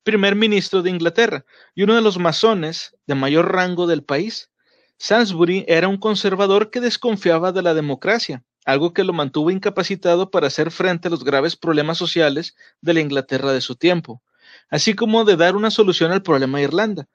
primer 0.01 0.35
ministro 0.35 0.81
de 0.81 0.89
Inglaterra 0.89 1.45
y 1.75 1.83
uno 1.83 1.93
de 1.93 2.01
los 2.01 2.17
masones 2.17 2.97
de 3.05 3.13
mayor 3.13 3.53
rango 3.53 3.85
del 3.85 4.03
país. 4.03 4.49
Salisbury 4.97 5.65
era 5.67 5.87
un 5.87 5.97
conservador 5.97 6.71
que 6.71 6.81
desconfiaba 6.81 7.51
de 7.51 7.61
la 7.61 7.75
democracia 7.75 8.43
algo 8.65 8.93
que 8.93 9.03
lo 9.03 9.13
mantuvo 9.13 9.51
incapacitado 9.51 10.31
para 10.31 10.47
hacer 10.47 10.71
frente 10.71 11.07
a 11.07 11.11
los 11.11 11.23
graves 11.23 11.55
problemas 11.55 11.97
sociales 11.97 12.55
de 12.81 12.93
la 12.93 13.01
Inglaterra 13.01 13.51
de 13.51 13.61
su 13.61 13.75
tiempo, 13.75 14.21
así 14.69 14.93
como 14.93 15.25
de 15.25 15.35
dar 15.35 15.55
una 15.55 15.71
solución 15.71 16.11
al 16.11 16.23
problema 16.23 16.57
de 16.57 16.65
Irlanda. 16.65 17.07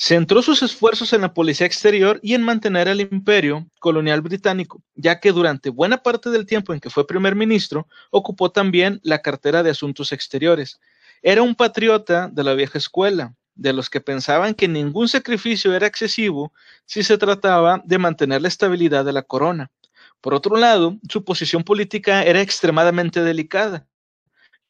Centró 0.00 0.42
sus 0.42 0.62
esfuerzos 0.62 1.12
en 1.12 1.22
la 1.22 1.34
policía 1.34 1.66
exterior 1.66 2.20
y 2.22 2.34
en 2.34 2.42
mantener 2.42 2.88
al 2.88 3.00
imperio 3.00 3.66
colonial 3.80 4.20
británico, 4.20 4.80
ya 4.94 5.18
que 5.18 5.32
durante 5.32 5.70
buena 5.70 6.04
parte 6.04 6.30
del 6.30 6.46
tiempo 6.46 6.72
en 6.72 6.78
que 6.78 6.88
fue 6.88 7.06
primer 7.06 7.34
ministro, 7.34 7.88
ocupó 8.10 8.52
también 8.52 9.00
la 9.02 9.18
cartera 9.18 9.64
de 9.64 9.70
Asuntos 9.70 10.12
Exteriores. 10.12 10.78
Era 11.20 11.42
un 11.42 11.56
patriota 11.56 12.28
de 12.28 12.44
la 12.44 12.54
vieja 12.54 12.78
escuela, 12.78 13.34
de 13.56 13.72
los 13.72 13.90
que 13.90 14.00
pensaban 14.00 14.54
que 14.54 14.68
ningún 14.68 15.08
sacrificio 15.08 15.74
era 15.74 15.88
excesivo 15.88 16.52
si 16.86 17.02
se 17.02 17.18
trataba 17.18 17.82
de 17.84 17.98
mantener 17.98 18.40
la 18.40 18.48
estabilidad 18.48 19.04
de 19.04 19.12
la 19.12 19.22
corona. 19.22 19.72
Por 20.20 20.34
otro 20.34 20.56
lado, 20.56 20.98
su 21.08 21.24
posición 21.24 21.62
política 21.62 22.24
era 22.24 22.40
extremadamente 22.40 23.22
delicada. 23.22 23.86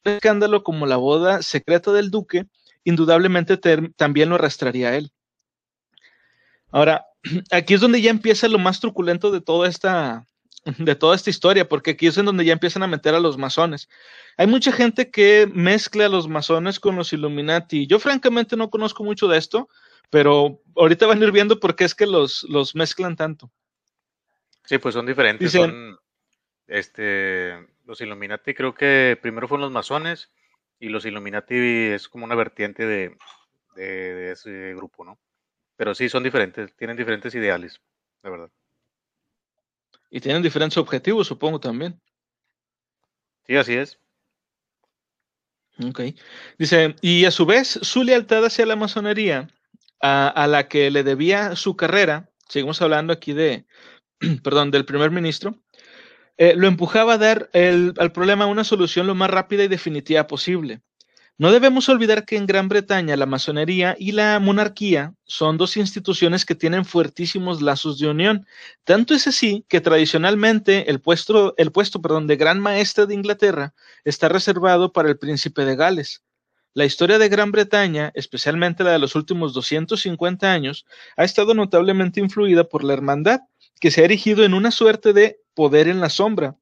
Un 0.05 0.13
escándalo 0.13 0.63
como 0.63 0.85
la 0.85 0.97
boda 0.97 1.41
secreta 1.41 1.91
del 1.91 2.11
duque 2.11 2.45
indudablemente 2.83 3.57
también 3.95 4.29
lo 4.29 4.35
arrastraría 4.35 4.89
a 4.89 4.95
él. 4.95 5.11
Ahora, 6.71 7.05
aquí 7.51 7.73
es 7.73 7.81
donde 7.81 8.01
ya 8.01 8.11
empieza 8.11 8.47
lo 8.47 8.59
más 8.59 8.79
truculento 8.79 9.31
de 9.31 9.41
toda 9.41 9.67
esta 9.67 10.25
de 10.77 10.95
toda 10.95 11.15
esta 11.15 11.29
historia, 11.29 11.67
porque 11.67 11.91
aquí 11.91 12.07
es 12.07 12.17
en 12.17 12.25
donde 12.25 12.45
ya 12.45 12.53
empiezan 12.53 12.83
a 12.83 12.87
meter 12.87 13.15
a 13.15 13.19
los 13.19 13.37
masones. 13.37 13.89
Hay 14.37 14.47
mucha 14.47 14.71
gente 14.71 15.09
que 15.09 15.49
mezcla 15.53 16.05
a 16.05 16.09
los 16.09 16.27
masones 16.27 16.79
con 16.79 16.95
los 16.95 17.13
Illuminati. 17.13 17.87
Yo 17.87 17.99
francamente 17.99 18.55
no 18.55 18.69
conozco 18.69 19.03
mucho 19.03 19.27
de 19.27 19.37
esto, 19.37 19.69
pero 20.09 20.61
ahorita 20.75 21.07
van 21.07 21.21
a 21.21 21.25
ir 21.25 21.31
viendo 21.31 21.59
por 21.59 21.75
qué 21.75 21.85
es 21.85 21.95
que 21.95 22.05
los, 22.05 22.43
los 22.49 22.75
mezclan 22.75 23.15
tanto. 23.15 23.51
Sí, 24.69 24.77
pues 24.77 24.93
son 24.93 25.07
diferentes. 25.07 25.51
son, 25.51 25.97
este, 26.67 27.53
los 27.85 27.99
Illuminati 28.01 28.53
creo 28.53 28.75
que 28.75 29.17
primero 29.19 29.47
fueron 29.47 29.63
los 29.63 29.71
masones 29.71 30.31
y 30.79 30.89
los 30.89 31.07
Illuminati 31.07 31.55
es 31.55 32.07
como 32.07 32.25
una 32.25 32.35
vertiente 32.35 32.85
de, 32.85 33.17
de, 33.75 34.31
ese 34.31 34.75
grupo, 34.75 35.03
¿no? 35.03 35.17
Pero 35.75 35.95
sí, 35.95 36.07
son 36.07 36.21
diferentes, 36.21 36.75
tienen 36.75 36.97
diferentes 36.97 37.33
ideales, 37.33 37.81
la 38.21 38.29
verdad. 38.29 38.51
Y 40.11 40.19
tienen 40.19 40.43
diferentes 40.43 40.77
objetivos, 40.77 41.25
supongo 41.25 41.59
también. 41.59 41.99
Sí, 43.47 43.57
así 43.57 43.73
es. 43.73 43.99
Ok. 45.83 46.01
Dice, 46.59 46.95
y 47.01 47.25
a 47.25 47.31
su 47.31 47.47
vez, 47.47 47.79
su 47.81 48.03
lealtad 48.03 48.45
hacia 48.45 48.67
la 48.67 48.75
masonería, 48.75 49.47
a, 49.99 50.27
a 50.27 50.45
la 50.45 50.67
que 50.67 50.91
le 50.91 51.01
debía 51.01 51.55
su 51.55 51.75
carrera, 51.75 52.29
seguimos 52.47 52.79
hablando 52.83 53.13
aquí 53.13 53.33
de, 53.33 53.65
perdón, 54.43 54.71
del 54.71 54.85
primer 54.85 55.11
ministro, 55.11 55.59
eh, 56.37 56.53
lo 56.55 56.67
empujaba 56.67 57.13
a 57.13 57.17
dar 57.17 57.49
al 57.53 58.11
problema 58.13 58.45
una 58.45 58.63
solución 58.63 59.07
lo 59.07 59.15
más 59.15 59.29
rápida 59.29 59.63
y 59.63 59.67
definitiva 59.67 60.27
posible. 60.27 60.81
No 61.37 61.53
debemos 61.53 61.87
olvidar 61.87 62.25
que 62.25 62.35
en 62.35 62.45
Gran 62.45 62.67
Bretaña 62.67 63.15
la 63.15 63.25
masonería 63.25 63.95
y 63.97 64.11
la 64.11 64.37
monarquía 64.41 65.13
son 65.23 65.57
dos 65.57 65.77
instituciones 65.77 66.43
que 66.43 66.53
tienen 66.53 66.83
fuertísimos 66.83 67.61
lazos 67.61 67.97
de 67.97 68.09
unión. 68.09 68.45
Tanto 68.83 69.13
es 69.13 69.25
así 69.25 69.65
que 69.69 69.79
tradicionalmente 69.79 70.89
el 70.89 70.99
puesto, 70.99 71.53
el 71.55 71.71
puesto 71.71 72.01
perdón, 72.01 72.27
de 72.27 72.35
gran 72.35 72.59
maestre 72.59 73.05
de 73.05 73.13
Inglaterra 73.13 73.73
está 74.03 74.27
reservado 74.27 74.91
para 74.91 75.07
el 75.07 75.17
príncipe 75.17 75.63
de 75.63 75.77
Gales. 75.77 76.23
La 76.73 76.83
historia 76.83 77.17
de 77.17 77.29
Gran 77.29 77.51
Bretaña, 77.51 78.11
especialmente 78.15 78.83
la 78.83 78.91
de 78.91 78.99
los 78.99 79.15
últimos 79.15 79.53
250 79.53 80.51
años, 80.51 80.85
ha 81.15 81.23
estado 81.23 81.53
notablemente 81.53 82.19
influida 82.19 82.65
por 82.65 82.83
la 82.83 82.91
hermandad, 82.91 83.39
que 83.79 83.91
se 83.91 84.01
ha 84.01 84.05
erigido 84.05 84.43
en 84.43 84.53
una 84.53 84.71
suerte 84.71 85.13
de 85.13 85.41
poder 85.53 85.87
en 85.87 85.99
la 85.99 86.09
sombra 86.09 86.57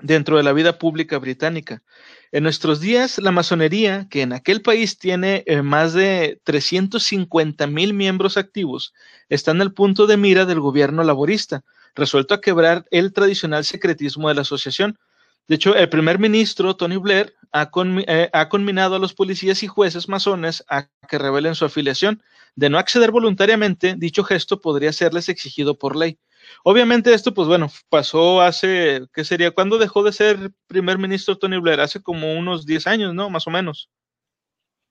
dentro 0.00 0.36
de 0.36 0.42
la 0.42 0.52
vida 0.52 0.78
pública 0.78 1.18
británica. 1.18 1.82
En 2.30 2.44
nuestros 2.44 2.80
días, 2.80 3.18
la 3.18 3.30
masonería, 3.30 4.08
que 4.10 4.22
en 4.22 4.32
aquel 4.32 4.62
país 4.62 4.98
tiene 4.98 5.44
eh, 5.46 5.60
más 5.62 5.92
de 5.92 6.40
350 6.44 7.66
mil 7.66 7.92
miembros 7.92 8.36
activos, 8.36 8.94
está 9.28 9.50
en 9.50 9.60
el 9.60 9.72
punto 9.72 10.06
de 10.06 10.16
mira 10.16 10.46
del 10.46 10.60
gobierno 10.60 11.04
laborista, 11.04 11.62
resuelto 11.94 12.32
a 12.32 12.40
quebrar 12.40 12.86
el 12.90 13.12
tradicional 13.12 13.64
secretismo 13.64 14.28
de 14.28 14.34
la 14.34 14.40
asociación. 14.42 14.98
De 15.46 15.56
hecho, 15.56 15.74
el 15.74 15.88
primer 15.90 16.18
ministro, 16.18 16.74
Tony 16.74 16.96
Blair, 16.96 17.34
ha, 17.52 17.70
eh, 18.06 18.30
ha 18.32 18.48
conminado 18.48 18.94
a 18.94 18.98
los 18.98 19.12
policías 19.12 19.62
y 19.62 19.66
jueces 19.66 20.08
masones 20.08 20.64
a 20.68 20.88
que 21.08 21.18
revelen 21.18 21.54
su 21.54 21.66
afiliación. 21.66 22.22
De 22.54 22.70
no 22.70 22.78
acceder 22.78 23.10
voluntariamente, 23.10 23.94
dicho 23.98 24.24
gesto 24.24 24.60
podría 24.60 24.92
serles 24.92 25.28
exigido 25.28 25.78
por 25.78 25.96
ley. 25.96 26.18
Obviamente 26.64 27.12
esto, 27.12 27.34
pues 27.34 27.48
bueno, 27.48 27.68
pasó 27.88 28.40
hace, 28.40 29.02
¿qué 29.12 29.24
sería? 29.24 29.50
¿Cuándo 29.50 29.78
dejó 29.78 30.02
de 30.02 30.12
ser 30.12 30.36
primer 30.66 30.98
ministro 30.98 31.36
Tony 31.36 31.58
Blair? 31.58 31.80
Hace 31.80 32.02
como 32.02 32.34
unos 32.34 32.66
10 32.66 32.86
años, 32.86 33.14
¿no? 33.14 33.30
Más 33.30 33.46
o 33.46 33.50
menos. 33.50 33.90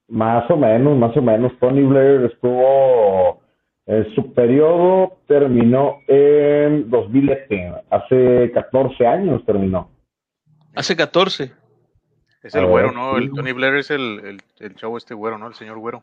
Más 0.08 0.50
o 0.50 0.56
menos, 0.56 0.96
más 0.98 1.16
o 1.16 1.22
menos. 1.22 1.52
Tony 1.58 1.82
Blair 1.82 2.30
estuvo, 2.32 3.40
eh, 3.86 4.12
su 4.14 4.32
periodo 4.34 5.18
terminó 5.26 5.96
en 6.06 6.90
2010, 6.90 7.74
hace 7.90 8.50
14 8.52 9.06
años 9.06 9.44
terminó. 9.46 9.90
Hace 10.74 10.96
14. 10.96 11.52
Es 12.42 12.54
el 12.56 12.66
güero, 12.66 12.90
¿no? 12.92 13.18
El 13.18 13.30
Tony 13.30 13.52
Blair 13.52 13.76
es 13.76 13.90
el, 13.90 14.20
el, 14.24 14.42
el 14.58 14.74
chavo 14.74 14.98
este 14.98 15.14
güero, 15.14 15.38
¿no? 15.38 15.46
El 15.46 15.54
señor 15.54 15.78
güero. 15.78 16.02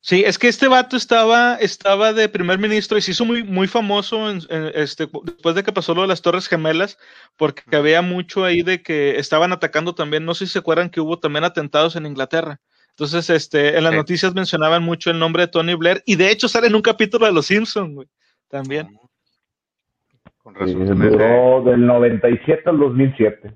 Sí, 0.00 0.22
es 0.24 0.38
que 0.38 0.48
este 0.48 0.68
vato 0.68 0.96
estaba, 0.96 1.56
estaba 1.56 2.12
de 2.12 2.28
primer 2.28 2.58
ministro 2.58 2.96
y 2.96 3.02
se 3.02 3.10
hizo 3.10 3.24
muy, 3.24 3.42
muy 3.42 3.66
famoso 3.66 4.30
en, 4.30 4.40
este, 4.74 5.08
después 5.24 5.54
de 5.54 5.62
que 5.64 5.72
pasó 5.72 5.92
lo 5.92 6.02
de 6.02 6.08
las 6.08 6.22
Torres 6.22 6.46
Gemelas, 6.46 6.98
porque 7.36 7.62
había 7.76 8.00
mucho 8.00 8.44
ahí 8.44 8.62
de 8.62 8.80
que 8.80 9.18
estaban 9.18 9.52
atacando 9.52 9.94
también, 9.94 10.24
no 10.24 10.34
sé 10.34 10.46
si 10.46 10.52
se 10.52 10.60
acuerdan 10.60 10.90
que 10.90 11.00
hubo 11.00 11.18
también 11.18 11.44
atentados 11.44 11.96
en 11.96 12.06
Inglaterra. 12.06 12.60
Entonces, 12.90 13.30
este, 13.30 13.76
en 13.76 13.84
las 13.84 13.94
noticias 13.94 14.34
mencionaban 14.34 14.82
mucho 14.82 15.10
el 15.10 15.18
nombre 15.18 15.42
de 15.42 15.48
Tony 15.48 15.74
Blair 15.74 16.02
y 16.04 16.16
de 16.16 16.30
hecho 16.30 16.48
sale 16.48 16.68
en 16.68 16.74
un 16.74 16.82
capítulo 16.82 17.26
de 17.26 17.32
Los 17.32 17.46
Simpsons, 17.46 17.94
güey, 17.94 18.08
también. 18.48 18.98
Con 20.42 20.54
razón. 20.54 20.98
duró 20.98 21.62
del 21.64 21.86
97 21.86 22.62
al 22.66 22.78
2007. 22.78 23.54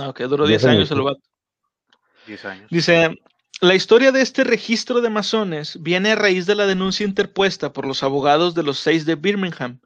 Ah, 0.00 0.08
ok, 0.08 0.20
duró 0.22 0.46
10 0.46 0.64
años 0.66 0.90
el 0.90 1.02
vato. 1.02 1.20
10 2.26 2.44
años. 2.44 2.70
Dice, 2.70 3.18
la 3.62 3.76
historia 3.76 4.10
de 4.10 4.22
este 4.22 4.42
registro 4.42 5.00
de 5.00 5.08
masones 5.08 5.80
viene 5.80 6.10
a 6.10 6.16
raíz 6.16 6.46
de 6.46 6.56
la 6.56 6.66
denuncia 6.66 7.06
interpuesta 7.06 7.72
por 7.72 7.86
los 7.86 8.02
abogados 8.02 8.56
de 8.56 8.64
los 8.64 8.80
seis 8.80 9.06
de 9.06 9.14
Birmingham. 9.14 9.78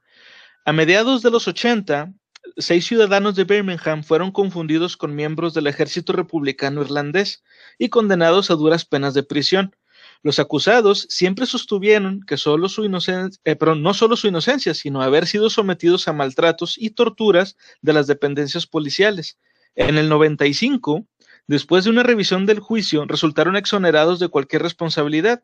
A 0.64 0.72
mediados 0.72 1.20
de 1.20 1.30
los 1.30 1.46
80, 1.46 2.10
seis 2.56 2.86
ciudadanos 2.86 3.36
de 3.36 3.44
Birmingham 3.44 4.02
fueron 4.02 4.32
confundidos 4.32 4.96
con 4.96 5.14
miembros 5.14 5.52
del 5.52 5.66
ejército 5.66 6.14
republicano 6.14 6.80
irlandés 6.80 7.44
y 7.78 7.90
condenados 7.90 8.50
a 8.50 8.54
duras 8.54 8.86
penas 8.86 9.12
de 9.12 9.24
prisión. 9.24 9.76
Los 10.22 10.38
acusados 10.38 11.06
siempre 11.10 11.44
sostuvieron 11.44 12.22
que 12.26 12.38
solo 12.38 12.70
su 12.70 12.82
inocencia, 12.82 13.38
eh, 13.44 13.58
no 13.76 13.92
solo 13.92 14.16
su 14.16 14.26
inocencia, 14.26 14.72
sino 14.72 15.02
haber 15.02 15.26
sido 15.26 15.50
sometidos 15.50 16.08
a 16.08 16.14
maltratos 16.14 16.78
y 16.78 16.92
torturas 16.92 17.58
de 17.82 17.92
las 17.92 18.06
dependencias 18.06 18.66
policiales. 18.66 19.36
En 19.74 19.98
el 19.98 20.08
95, 20.08 21.06
Después 21.46 21.84
de 21.84 21.90
una 21.90 22.02
revisión 22.02 22.44
del 22.44 22.60
juicio, 22.60 23.04
resultaron 23.06 23.56
exonerados 23.56 24.18
de 24.18 24.28
cualquier 24.28 24.62
responsabilidad, 24.62 25.42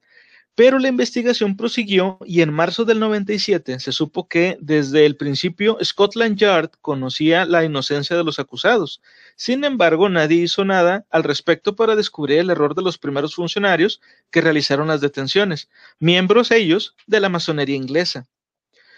pero 0.54 0.78
la 0.78 0.88
investigación 0.88 1.56
prosiguió 1.56 2.18
y 2.26 2.42
en 2.42 2.52
marzo 2.52 2.84
del 2.84 3.00
97 3.00 3.80
se 3.80 3.92
supo 3.92 4.28
que 4.28 4.58
desde 4.60 5.06
el 5.06 5.16
principio 5.16 5.78
Scotland 5.82 6.36
Yard 6.36 6.70
conocía 6.80 7.46
la 7.46 7.64
inocencia 7.64 8.16
de 8.16 8.24
los 8.24 8.38
acusados. 8.38 9.00
Sin 9.36 9.64
embargo, 9.64 10.08
nadie 10.08 10.42
hizo 10.42 10.64
nada 10.64 11.06
al 11.10 11.24
respecto 11.24 11.74
para 11.74 11.96
descubrir 11.96 12.40
el 12.40 12.50
error 12.50 12.74
de 12.74 12.82
los 12.82 12.98
primeros 12.98 13.34
funcionarios 13.34 14.02
que 14.30 14.42
realizaron 14.42 14.88
las 14.88 15.00
detenciones, 15.00 15.70
miembros 16.00 16.50
ellos 16.50 16.96
de 17.06 17.20
la 17.20 17.30
masonería 17.30 17.76
inglesa. 17.76 18.26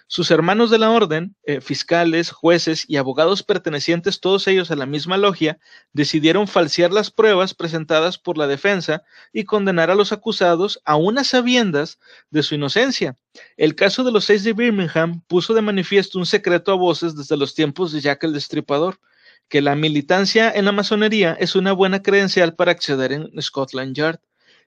Sus 0.06 0.30
hermanos 0.30 0.70
de 0.70 0.78
la 0.78 0.90
orden, 0.90 1.34
eh, 1.44 1.60
fiscales, 1.60 2.30
jueces 2.30 2.84
y 2.86 2.96
abogados 2.96 3.42
pertenecientes, 3.42 4.20
todos 4.20 4.46
ellos 4.46 4.70
a 4.70 4.76
la 4.76 4.86
misma 4.86 5.16
logia, 5.16 5.58
decidieron 5.92 6.46
falsear 6.46 6.92
las 6.92 7.10
pruebas 7.10 7.54
presentadas 7.54 8.18
por 8.18 8.36
la 8.36 8.46
defensa 8.46 9.02
y 9.32 9.44
condenar 9.44 9.90
a 9.90 9.94
los 9.94 10.12
acusados 10.12 10.80
a 10.84 10.96
unas 10.96 11.28
sabiendas 11.28 11.98
de 12.30 12.42
su 12.42 12.54
inocencia. 12.54 13.16
El 13.56 13.74
caso 13.74 14.04
de 14.04 14.12
los 14.12 14.26
seis 14.26 14.44
de 14.44 14.52
Birmingham 14.52 15.22
puso 15.26 15.54
de 15.54 15.62
manifiesto 15.62 16.18
un 16.18 16.26
secreto 16.26 16.72
a 16.72 16.76
voces 16.76 17.16
desde 17.16 17.36
los 17.36 17.54
tiempos 17.54 17.90
de 17.90 18.00
Jack 18.00 18.24
el 18.24 18.34
Destripador, 18.34 19.00
que 19.48 19.62
la 19.62 19.74
militancia 19.74 20.52
en 20.54 20.66
la 20.66 20.72
masonería 20.72 21.32
es 21.40 21.56
una 21.56 21.72
buena 21.72 22.02
credencial 22.02 22.54
para 22.54 22.72
acceder 22.72 23.12
en 23.12 23.30
Scotland 23.40 23.96
Yard 23.96 24.20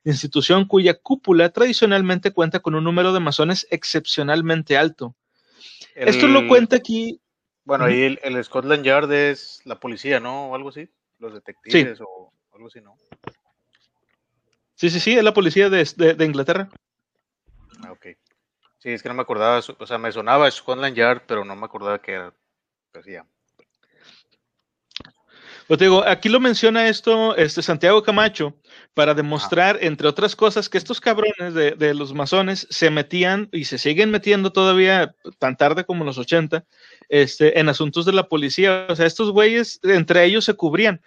institución 0.04 0.66
cuya 0.66 0.94
cúpula 0.94 1.50
tradicionalmente 1.50 2.32
cuenta 2.32 2.60
con 2.60 2.76
un 2.76 2.84
número 2.84 3.14
de 3.14 3.20
masones 3.20 3.68
excepcionalmente 3.72 4.78
alto. 4.78 5.16
Esto 6.06 6.28
lo 6.28 6.48
cuenta 6.48 6.76
aquí. 6.76 7.20
Bueno, 7.66 7.86
ahí 7.86 8.18
el, 8.22 8.44
Scotland 8.44 8.84
Yard 8.84 9.12
es 9.12 9.62
la 9.66 9.80
policía, 9.80 10.20
¿no? 10.20 10.52
O 10.52 10.56
algo 10.56 10.70
así. 10.70 10.90
Los 11.20 11.34
detectives 11.34 12.00
o 12.02 12.32
algo 12.54 12.68
así, 12.68 12.82
¿no? 12.82 12.96
Sí, 14.76 14.92
sí, 14.92 15.00
sí, 15.00 15.18
es 15.18 15.24
la 15.24 15.34
policía 15.34 15.70
de, 15.70 16.26
Inglaterra. 16.26 16.70
Ah, 17.84 17.92
ok. 17.92 18.08
Sí, 18.78 18.92
es 18.92 19.02
que 19.02 19.10
no 19.10 19.16
me 19.16 19.24
acordaba, 19.24 19.58
o 19.58 19.88
sea, 19.88 19.98
me 19.98 20.12
sonaba 20.12 20.50
Scotland 20.52 20.96
Yard, 20.96 21.24
pero 21.26 21.44
no 21.44 21.56
me 21.56 21.66
acordaba 21.66 22.00
que 22.00 22.14
era. 22.14 22.34
Pues 22.92 23.06
ya. 23.06 23.26
Pues 25.68 25.82
digo, 25.82 26.08
aquí 26.08 26.30
lo 26.30 26.40
menciona 26.40 26.88
esto 26.88 27.36
este 27.36 27.62
Santiago 27.62 28.02
Camacho 28.02 28.56
para 28.94 29.14
demostrar, 29.14 29.78
entre 29.82 30.08
otras 30.08 30.34
cosas, 30.34 30.70
que 30.70 30.78
estos 30.78 31.02
cabrones 31.02 31.54
de, 31.54 31.94
los 31.94 32.14
masones 32.14 32.68
se 32.70 32.90
metían 32.90 33.50
y 33.52 33.66
se 33.66 33.78
siguen 33.78 34.10
metiendo 34.10 34.54
todavía 34.54 35.14
tan 35.40 35.58
tarde 35.58 35.84
como 35.84 36.06
los 36.06 36.18
80 36.18 36.64
este, 37.10 37.60
en 37.60 37.68
asuntos 37.68 38.06
de 38.06 38.14
la 38.14 38.30
policía. 38.30 38.88
O 38.90 38.96
sea, 38.96 39.06
estos 39.06 39.32
güeyes 39.32 39.82
entre 39.84 40.24
ellos 40.24 40.46
se 40.46 40.54
cubrían. 40.54 41.02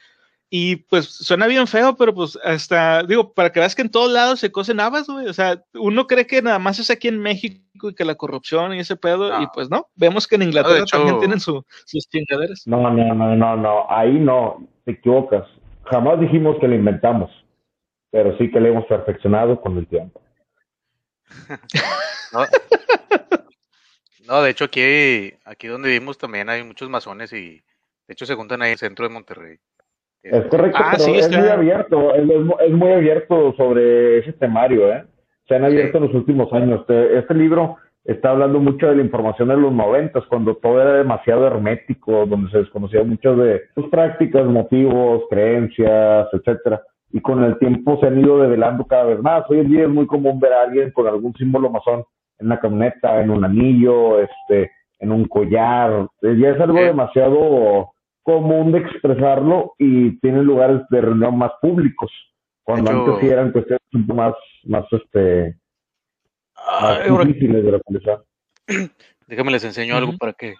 Y 0.52 0.76
pues 0.76 1.06
suena 1.06 1.46
bien 1.46 1.68
feo, 1.68 1.94
pero 1.94 2.12
pues 2.12 2.36
hasta, 2.42 3.04
digo, 3.04 3.32
para 3.32 3.52
que 3.52 3.60
veas 3.60 3.76
que 3.76 3.82
en 3.82 3.90
todos 3.90 4.10
lados 4.10 4.40
se 4.40 4.50
cosen 4.50 4.80
habas, 4.80 5.06
güey. 5.06 5.28
O 5.28 5.32
sea, 5.32 5.62
uno 5.74 6.08
cree 6.08 6.26
que 6.26 6.42
nada 6.42 6.58
más 6.58 6.80
es 6.80 6.90
aquí 6.90 7.06
en 7.06 7.20
México 7.20 7.88
y 7.88 7.94
que 7.94 8.04
la 8.04 8.16
corrupción 8.16 8.74
y 8.74 8.80
ese 8.80 8.96
pedo, 8.96 9.40
y 9.40 9.46
pues 9.54 9.70
no. 9.70 9.86
Vemos 9.94 10.26
que 10.26 10.34
en 10.34 10.42
Inglaterra 10.42 10.84
también 10.86 11.20
tienen 11.20 11.38
sus 11.38 11.64
chingaderas. 12.10 12.66
No, 12.66 12.90
no, 12.90 13.14
no, 13.14 13.36
no, 13.36 13.56
no. 13.56 13.86
Ahí 13.88 14.18
no, 14.18 14.66
te 14.84 14.90
equivocas. 14.90 15.46
Jamás 15.84 16.18
dijimos 16.18 16.56
que 16.60 16.66
lo 16.66 16.74
inventamos, 16.74 17.30
pero 18.10 18.36
sí 18.36 18.50
que 18.50 18.58
lo 18.58 18.70
hemos 18.70 18.86
perfeccionado 18.86 19.60
con 19.60 19.78
el 19.78 19.86
tiempo. 19.86 20.20
no. 22.32 22.40
no, 24.26 24.42
de 24.42 24.50
hecho 24.50 24.64
aquí, 24.64 25.32
aquí 25.44 25.68
donde 25.68 25.90
vivimos 25.90 26.18
también 26.18 26.48
hay 26.48 26.64
muchos 26.64 26.90
masones 26.90 27.32
y 27.32 27.62
de 28.08 28.14
hecho 28.14 28.26
se 28.26 28.34
juntan 28.34 28.62
ahí 28.62 28.70
en 28.70 28.72
el 28.72 28.78
centro 28.78 29.06
de 29.06 29.14
Monterrey. 29.14 29.58
Es 30.22 30.44
correcto, 30.46 30.78
ah, 30.82 30.92
pero 30.98 31.14
es 31.14 31.30
muy 31.30 31.48
abierto, 31.48 32.14
es, 32.14 32.72
muy 32.72 32.92
abierto 32.92 33.54
sobre 33.56 34.18
ese 34.18 34.32
temario, 34.34 34.92
¿eh? 34.92 35.04
Se 35.48 35.54
han 35.54 35.64
abierto 35.64 35.98
en 35.98 36.04
los 36.04 36.14
últimos 36.14 36.52
años. 36.52 36.80
Este, 36.80 37.18
este, 37.18 37.34
libro 37.34 37.78
está 38.04 38.30
hablando 38.30 38.60
mucho 38.60 38.86
de 38.86 38.96
la 38.96 39.02
información 39.02 39.48
de 39.48 39.56
los 39.56 39.72
noventas, 39.72 40.24
cuando 40.26 40.54
todo 40.56 40.80
era 40.80 40.92
demasiado 40.92 41.46
hermético, 41.46 42.26
donde 42.26 42.50
se 42.50 42.58
desconocían 42.58 43.08
muchas 43.08 43.36
de 43.38 43.62
sus 43.74 43.88
prácticas, 43.88 44.44
motivos, 44.44 45.22
creencias, 45.30 46.28
etcétera. 46.32 46.82
Y 47.12 47.20
con 47.20 47.42
el 47.42 47.58
tiempo 47.58 47.98
se 47.98 48.06
han 48.06 48.20
ido 48.20 48.40
develando 48.40 48.84
cada 48.84 49.04
vez 49.04 49.20
más. 49.20 49.44
Hoy 49.48 49.60
en 49.60 49.70
día 49.70 49.82
es 49.84 49.88
muy 49.88 50.06
común 50.06 50.38
ver 50.38 50.52
a 50.52 50.62
alguien 50.62 50.90
con 50.92 51.06
algún 51.06 51.34
símbolo 51.34 51.70
masón 51.70 52.04
en 52.38 52.46
una 52.46 52.60
camioneta, 52.60 53.22
en 53.22 53.30
un 53.30 53.44
anillo, 53.44 54.20
este, 54.20 54.70
en 54.98 55.12
un 55.12 55.24
collar. 55.24 56.06
Ya 56.22 56.50
es 56.50 56.60
algo 56.60 56.78
demasiado 56.78 57.92
común 58.22 58.72
de 58.72 58.78
expresarlo 58.78 59.74
y 59.78 60.18
tienen 60.20 60.44
lugares 60.44 60.82
de 60.90 61.00
reunión 61.00 61.38
más 61.38 61.52
públicos, 61.60 62.10
cuando 62.62 62.90
antes 62.90 63.14
sí 63.20 63.28
eran 63.28 63.52
cuestiones 63.52 63.82
un 63.92 64.06
poco 64.06 64.16
más, 64.16 64.34
más, 64.64 64.84
este, 64.92 65.56
más 66.80 67.26
difíciles 67.26 67.64
de 67.64 67.80
realizar. 67.86 68.24
Déjame 69.26 69.52
les 69.52 69.64
enseño 69.64 69.96
algo 69.96 70.16
para 70.18 70.32
que, 70.32 70.54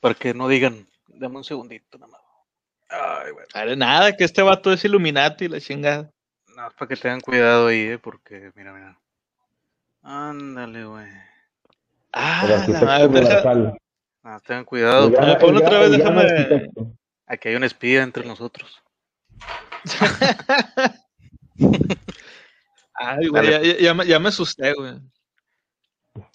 para 0.00 0.14
que 0.14 0.34
no 0.34 0.48
digan, 0.48 0.86
dame 1.08 1.36
un 1.36 1.44
segundito 1.44 1.98
nada 1.98 2.12
más. 2.12 2.20
Ay, 3.54 3.76
Nada, 3.76 4.16
que 4.16 4.24
este 4.24 4.42
vato 4.42 4.72
es 4.72 4.84
Illuminati, 4.84 5.48
la 5.48 5.60
chingada. 5.60 6.10
No, 6.56 6.66
es 6.66 6.74
para 6.74 6.88
que 6.88 6.96
tengan 6.96 7.20
cuidado 7.20 7.68
ahí, 7.68 7.82
eh, 7.82 7.98
porque, 7.98 8.50
mira, 8.56 8.72
mira. 8.72 8.98
Ándale, 10.02 10.84
güey. 10.84 11.06
Ah, 12.12 12.44
la 12.48 13.80
Ah, 14.22 14.40
tengan 14.44 14.64
cuidado. 14.64 15.08
otra 15.08 15.80
vez, 15.80 15.90
déjame. 15.92 16.70
Aquí 17.26 17.48
hay 17.48 17.54
un 17.54 17.64
espía 17.64 18.02
entre 18.02 18.24
nosotros. 18.24 18.82
Ay, 22.94 23.28
güey, 23.28 23.80
ya, 23.80 24.04
ya, 24.04 24.18
me 24.18 24.28
asusté, 24.28 24.74
güey. 24.74 24.94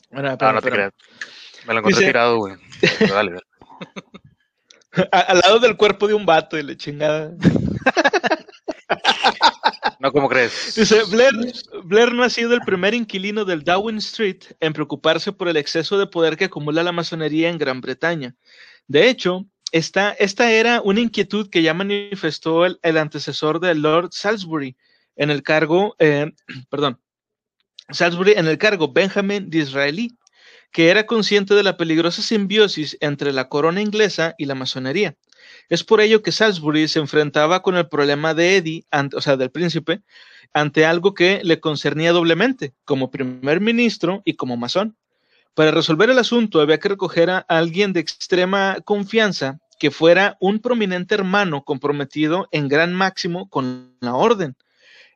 Bueno, 0.10 0.36
no, 0.39 0.54
no 0.54 0.62
te 0.62 0.71
creas. 0.71 0.93
Me 1.67 1.74
lo 1.74 1.80
encontré 1.80 2.08
tirado, 2.08 2.38
güey. 2.38 2.56
Dale, 3.00 3.34
dale. 3.34 3.41
Al 5.12 5.39
lado 5.39 5.60
del 5.60 5.76
cuerpo 5.76 6.08
de 6.08 6.13
un 6.13 6.26
vato 6.26 6.58
y 6.58 6.63
le 6.63 6.78
chingada. 6.78 7.34
No, 10.05 10.11
¿cómo 10.11 10.29
crees? 10.29 10.75
Dice, 10.75 11.01
Blair, 11.05 11.33
Blair, 11.83 12.13
no 12.13 12.21
ha 12.21 12.29
sido 12.29 12.53
el 12.53 12.61
primer 12.61 12.93
inquilino 12.93 13.43
del 13.43 13.63
Darwin 13.63 13.97
Street 13.97 14.43
en 14.59 14.71
preocuparse 14.71 15.31
por 15.31 15.47
el 15.47 15.57
exceso 15.57 15.97
de 15.97 16.05
poder 16.05 16.37
que 16.37 16.45
acumula 16.45 16.83
la 16.83 16.91
masonería 16.91 17.49
en 17.49 17.57
Gran 17.57 17.81
Bretaña. 17.81 18.35
De 18.87 19.09
hecho, 19.09 19.47
esta, 19.71 20.11
esta 20.11 20.51
era 20.51 20.79
una 20.83 20.99
inquietud 20.99 21.49
que 21.49 21.63
ya 21.63 21.73
manifestó 21.73 22.67
el, 22.67 22.77
antecesor 22.83 23.59
de 23.59 23.73
Lord 23.73 24.09
Salisbury 24.11 24.77
en 25.15 25.31
el 25.31 25.41
cargo, 25.41 25.95
eh, 25.97 26.31
perdón, 26.69 27.01
Salisbury 27.89 28.33
en 28.33 28.45
el 28.45 28.59
cargo 28.59 28.93
Benjamin 28.93 29.49
Disraeli, 29.49 30.15
que 30.71 30.89
era 30.89 31.07
consciente 31.07 31.55
de 31.55 31.63
la 31.63 31.77
peligrosa 31.77 32.21
simbiosis 32.21 32.95
entre 32.99 33.33
la 33.33 33.49
corona 33.49 33.81
inglesa 33.81 34.35
y 34.37 34.45
la 34.45 34.53
masonería. 34.53 35.15
Es 35.69 35.84
por 35.84 36.01
ello 36.01 36.21
que 36.21 36.31
Salisbury 36.31 36.88
se 36.88 36.99
enfrentaba 36.99 37.62
con 37.62 37.75
el 37.75 37.88
problema 37.88 38.34
de 38.34 38.58
Eddie, 38.58 38.86
o 39.15 39.21
sea, 39.21 39.38
del 39.38 39.51
príncipe, 39.51 40.01
ante 40.53 40.86
algo 40.86 41.13
que 41.13 41.41
le 41.43 41.60
concernía 41.60 42.12
doblemente, 42.12 42.73
como 42.86 43.12
primer 43.12 43.62
ministro 43.62 44.21
y 44.25 44.36
como 44.36 44.58
masón. 44.58 44.95
Para 45.53 45.71
resolver 45.71 46.10
el 46.10 46.19
asunto 46.19 46.62
había 46.62 46.79
que 46.79 46.89
recoger 46.89 47.29
a 47.29 47.39
alguien 47.47 47.93
de 47.93 48.01
extrema 48.01 48.77
confianza 48.84 49.60
que 49.79 49.91
fuera 49.91 50.38
un 50.39 50.60
prominente 50.60 51.15
hermano 51.15 51.63
comprometido 51.63 52.47
en 52.51 52.67
gran 52.67 52.93
máximo 52.93 53.49
con 53.49 53.95
la 54.01 54.15
orden. 54.15 54.55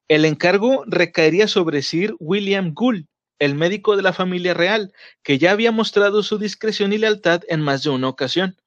El 0.07 0.25
encargo 0.25 0.83
recaería 0.87 1.47
sobre 1.47 1.81
Sir 1.81 2.15
William 2.19 2.73
Gould, 2.73 3.05
el 3.37 3.55
médico 3.55 3.95
de 3.95 4.01
la 4.01 4.13
familia 4.13 4.53
real, 4.53 4.91
que 5.23 5.37
ya 5.37 5.51
había 5.51 5.71
mostrado 5.71 6.23
su 6.23 6.37
discreción 6.37 6.91
y 6.93 6.97
lealtad 6.97 7.41
en 7.47 7.61
más 7.61 7.83
de 7.83 7.89
una 7.89 8.09
ocasión. 8.09 8.57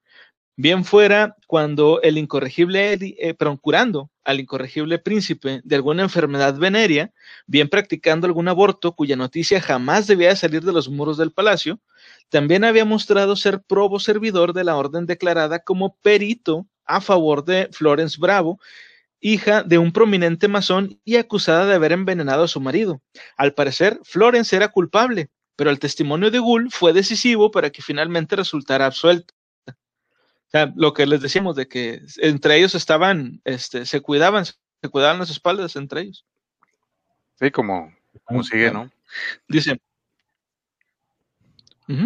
Bien 0.57 0.85
fuera 0.85 1.35
cuando 1.47 2.03
el 2.03 2.19
incorregible, 2.19 2.93
eh, 2.93 3.35
procurando 3.35 4.11
al 4.23 4.39
incorregible 4.39 4.99
príncipe 4.99 5.63
de 5.65 5.77
alguna 5.77 6.03
enfermedad 6.03 6.57
venérea, 6.59 7.11
bien 7.47 7.71
practicando 7.71 8.27
algún 8.27 8.49
aborto 8.49 8.93
cuya 8.93 9.17
noticia 9.17 9.63
jamás 9.63 10.07
debía 10.07 10.37
salir 10.37 10.63
de 10.63 10.73
los 10.73 10.91
muros 10.91 11.17
del 11.17 11.33
palacio, 11.33 11.81
también 12.29 12.65
había 12.65 12.85
mostrado 12.85 13.35
ser 13.35 13.63
probo 13.63 13.99
servidor 13.99 14.53
de 14.53 14.65
la 14.65 14.77
orden 14.77 15.07
declarada 15.07 15.61
como 15.61 15.97
perito 16.03 16.67
a 16.85 17.01
favor 17.01 17.47
de 17.47 17.71
Florence 17.73 18.19
Bravo, 18.21 18.61
hija 19.21 19.63
de 19.63 19.79
un 19.79 19.91
prominente 19.91 20.49
masón 20.49 21.01
y 21.03 21.17
acusada 21.17 21.65
de 21.65 21.75
haber 21.75 21.93
envenenado 21.93 22.43
a 22.45 22.49
su 22.49 22.61
marido. 22.61 23.01
Al 23.39 23.55
parecer, 23.55 23.99
Florence 24.05 24.55
era 24.55 24.69
culpable, 24.69 25.31
pero 25.57 25.71
el 25.71 25.79
testimonio 25.79 26.31
de 26.31 26.41
Gull 26.41 26.71
fue 26.71 26.93
decisivo 26.93 27.51
para 27.51 27.71
que 27.71 27.81
finalmente 27.81 28.37
resultara 28.37 28.85
absuelto 28.85 29.33
sea, 30.53 30.73
lo 30.77 30.93
que 30.93 31.07
les 31.07 31.21
decíamos 31.21 31.57
de 31.57 31.69
que 31.69 32.03
entre 32.19 32.57
ellos 32.57 32.75
estaban, 32.75 33.41
este, 33.45 33.87
se 33.87 34.01
cuidaban, 34.01 34.45
se 34.45 34.89
cuidaban 34.91 35.19
las 35.19 35.31
espaldas 35.31 35.77
entre 35.77 36.03
ellos. 36.03 36.25
Sí, 37.39 37.51
como, 37.51 37.93
como 38.25 38.43
sigue, 38.43 38.71
¿no? 38.71 38.91
Dice, 39.49 39.81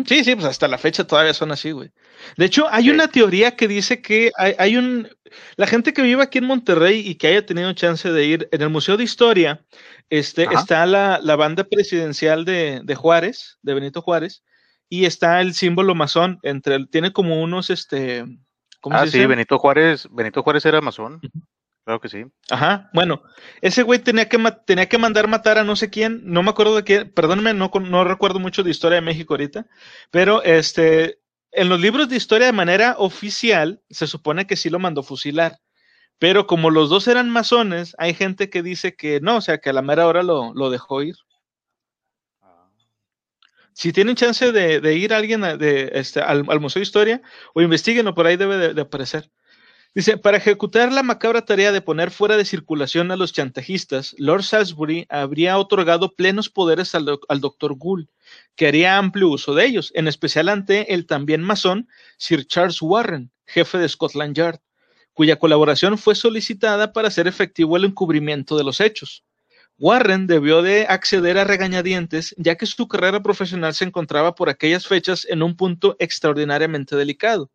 Sí, 0.06 0.24
sí, 0.24 0.34
pues 0.34 0.46
hasta 0.46 0.68
la 0.68 0.78
fecha 0.78 1.06
todavía 1.06 1.34
son 1.34 1.52
así, 1.52 1.70
güey. 1.70 1.90
De 2.36 2.46
hecho, 2.46 2.66
hay 2.70 2.90
una 2.90 3.08
teoría 3.08 3.56
que 3.56 3.68
dice 3.68 4.00
que 4.00 4.32
hay, 4.36 4.76
un... 4.76 5.08
La 5.56 5.66
gente 5.66 5.92
que 5.92 6.02
vive 6.02 6.22
aquí 6.22 6.38
en 6.38 6.46
Monterrey 6.46 7.06
y 7.06 7.16
que 7.16 7.28
haya 7.28 7.44
tenido 7.44 7.72
chance 7.74 8.10
de 8.10 8.24
ir 8.24 8.48
en 8.52 8.62
el 8.62 8.70
Museo 8.70 8.96
de 8.96 9.04
Historia, 9.04 9.64
este, 10.08 10.44
está 10.44 10.86
la, 10.86 11.36
banda 11.36 11.64
presidencial 11.64 12.44
de, 12.44 12.94
Juárez, 12.96 13.58
de 13.62 13.74
Benito 13.74 14.00
Juárez, 14.00 14.42
y 14.88 15.04
está 15.04 15.40
el 15.40 15.54
símbolo 15.54 15.94
masón, 15.94 16.38
entre 16.42 16.86
tiene 16.86 17.12
como 17.12 17.42
unos, 17.42 17.70
este... 17.70 18.24
¿cómo 18.80 18.96
ah, 18.96 19.06
sí, 19.06 19.24
Benito 19.26 19.58
Juárez, 19.58 20.08
Benito 20.10 20.42
Juárez 20.42 20.64
era 20.66 20.80
masón. 20.80 21.20
Claro 21.84 22.00
que 22.00 22.08
sí. 22.08 22.24
Ajá, 22.50 22.90
bueno, 22.92 23.22
ese 23.60 23.84
güey 23.84 24.00
tenía 24.00 24.28
que, 24.28 24.38
tenía 24.66 24.88
que 24.88 24.98
mandar 24.98 25.28
matar 25.28 25.56
a 25.56 25.62
no 25.62 25.76
sé 25.76 25.88
quién, 25.88 26.20
no 26.24 26.42
me 26.42 26.50
acuerdo 26.50 26.74
de 26.74 26.82
quién, 26.82 27.12
perdónenme, 27.12 27.54
no, 27.54 27.70
no 27.80 28.02
recuerdo 28.02 28.40
mucho 28.40 28.64
de 28.64 28.72
historia 28.72 28.96
de 28.96 29.02
México 29.02 29.34
ahorita, 29.34 29.66
pero 30.10 30.42
este, 30.42 31.20
en 31.52 31.68
los 31.68 31.80
libros 31.80 32.08
de 32.08 32.16
historia 32.16 32.48
de 32.48 32.52
manera 32.52 32.96
oficial 32.98 33.82
se 33.88 34.08
supone 34.08 34.48
que 34.48 34.56
sí 34.56 34.68
lo 34.68 34.80
mandó 34.80 35.04
fusilar, 35.04 35.60
pero 36.18 36.46
como 36.46 36.70
los 36.70 36.90
dos 36.90 37.08
eran 37.08 37.30
masones, 37.30 37.94
hay 37.98 38.14
gente 38.14 38.50
que 38.50 38.62
dice 38.62 38.96
que 38.96 39.20
no, 39.20 39.36
o 39.36 39.40
sea, 39.40 39.58
que 39.58 39.70
a 39.70 39.72
la 39.72 39.82
mera 39.82 40.06
hora 40.06 40.22
lo, 40.22 40.70
dejó 40.70 41.02
ir. 41.02 41.16
Si 43.76 43.92
tienen 43.92 44.16
chance 44.16 44.52
de, 44.52 44.94
ir 44.94 45.12
alguien 45.12 45.42
de, 45.42 45.90
este, 45.92 46.20
al, 46.20 46.44
Museo 46.60 46.80
de 46.80 46.84
Historia 46.84 47.20
o 47.52 47.60
investiguenlo, 47.60 48.14
por 48.14 48.26
ahí 48.26 48.38
debe 48.38 48.72
de 48.72 48.80
aparecer. 48.80 49.30
Dice, 49.94 50.16
para 50.16 50.38
ejecutar 50.38 50.90
la 50.90 51.02
macabra 51.02 51.44
tarea 51.44 51.72
de 51.72 51.82
poner 51.82 52.10
fuera 52.10 52.38
de 52.38 52.46
circulación 52.46 53.10
a 53.10 53.16
los 53.16 53.34
chantajistas, 53.34 54.14
Lord 54.16 54.44
Salisbury 54.44 55.04
habría 55.10 55.58
otorgado 55.58 56.14
plenos 56.14 56.48
poderes 56.48 56.94
al, 56.94 57.04
doctor 57.40 57.76
Gould, 57.76 58.08
que 58.54 58.66
haría 58.66 58.96
amplio 58.96 59.28
uso 59.28 59.54
de 59.54 59.66
ellos, 59.66 59.92
en 59.94 60.08
especial 60.08 60.48
ante 60.48 60.94
el 60.94 61.04
también 61.04 61.42
masón 61.42 61.86
Sir 62.16 62.46
Charles 62.46 62.80
Warren, 62.80 63.30
jefe 63.44 63.76
de 63.76 63.90
Scotland 63.90 64.34
Yard, 64.34 64.60
cuya 65.12 65.38
colaboración 65.38 65.98
fue 65.98 66.14
solicitada 66.14 66.94
para 66.94 67.08
hacer 67.08 67.28
efectivo 67.28 67.76
el 67.76 67.84
encubrimiento 67.84 68.56
de 68.56 68.64
los 68.64 68.80
hechos. 68.80 69.25
Warren 69.78 70.26
debió 70.26 70.62
de 70.62 70.86
acceder 70.86 71.38
a 71.38 71.44
regañadientes, 71.44 72.34
ya 72.38 72.56
que 72.56 72.66
su 72.66 72.88
carrera 72.88 73.22
profesional 73.22 73.74
se 73.74 73.84
encontraba 73.84 74.34
por 74.34 74.48
aquellas 74.48 74.86
fechas 74.86 75.26
en 75.28 75.42
un 75.42 75.56
punto 75.56 75.96
extraordinariamente 75.98 76.96
delicado 76.96 77.50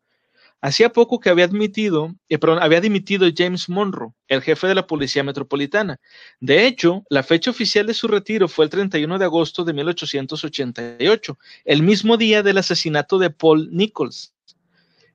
Hacía 0.64 0.92
poco 0.92 1.18
que 1.18 1.28
había 1.28 1.44
admitido, 1.44 2.14
eh, 2.28 2.38
había 2.60 2.80
dimitido 2.80 3.26
James 3.36 3.68
Monroe, 3.68 4.12
el 4.28 4.42
jefe 4.42 4.68
de 4.68 4.76
la 4.76 4.86
Policía 4.86 5.24
Metropolitana. 5.24 5.98
De 6.38 6.68
hecho, 6.68 7.02
la 7.10 7.24
fecha 7.24 7.50
oficial 7.50 7.84
de 7.84 7.94
su 7.94 8.06
retiro 8.06 8.46
fue 8.46 8.66
el 8.66 8.70
31 8.70 9.18
de 9.18 9.24
agosto 9.24 9.64
de 9.64 9.72
1888, 9.72 11.36
el 11.64 11.82
mismo 11.82 12.16
día 12.16 12.44
del 12.44 12.58
asesinato 12.58 13.18
de 13.18 13.30
Paul 13.30 13.70
Nichols. 13.72 14.34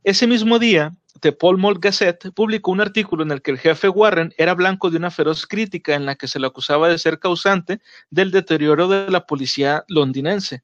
Ese 0.07 0.25
mismo 0.25 0.57
día, 0.57 0.93
The 1.19 1.33
Paul 1.33 1.57
Mall 1.57 1.79
Gazette 1.79 2.31
publicó 2.31 2.71
un 2.71 2.79
artículo 2.79 3.23
en 3.23 3.31
el 3.31 3.41
que 3.41 3.51
el 3.51 3.59
jefe 3.59 3.89
Warren 3.89 4.33
era 4.37 4.53
blanco 4.53 4.89
de 4.89 4.95
una 4.95 5.11
feroz 5.11 5.45
crítica 5.45 5.95
en 5.95 6.05
la 6.05 6.15
que 6.15 6.29
se 6.29 6.39
le 6.39 6.47
acusaba 6.47 6.87
de 6.87 6.97
ser 6.97 7.19
causante 7.19 7.81
del 8.09 8.31
deterioro 8.31 8.87
de 8.87 9.11
la 9.11 9.25
policía 9.25 9.83
londinense. 9.89 10.63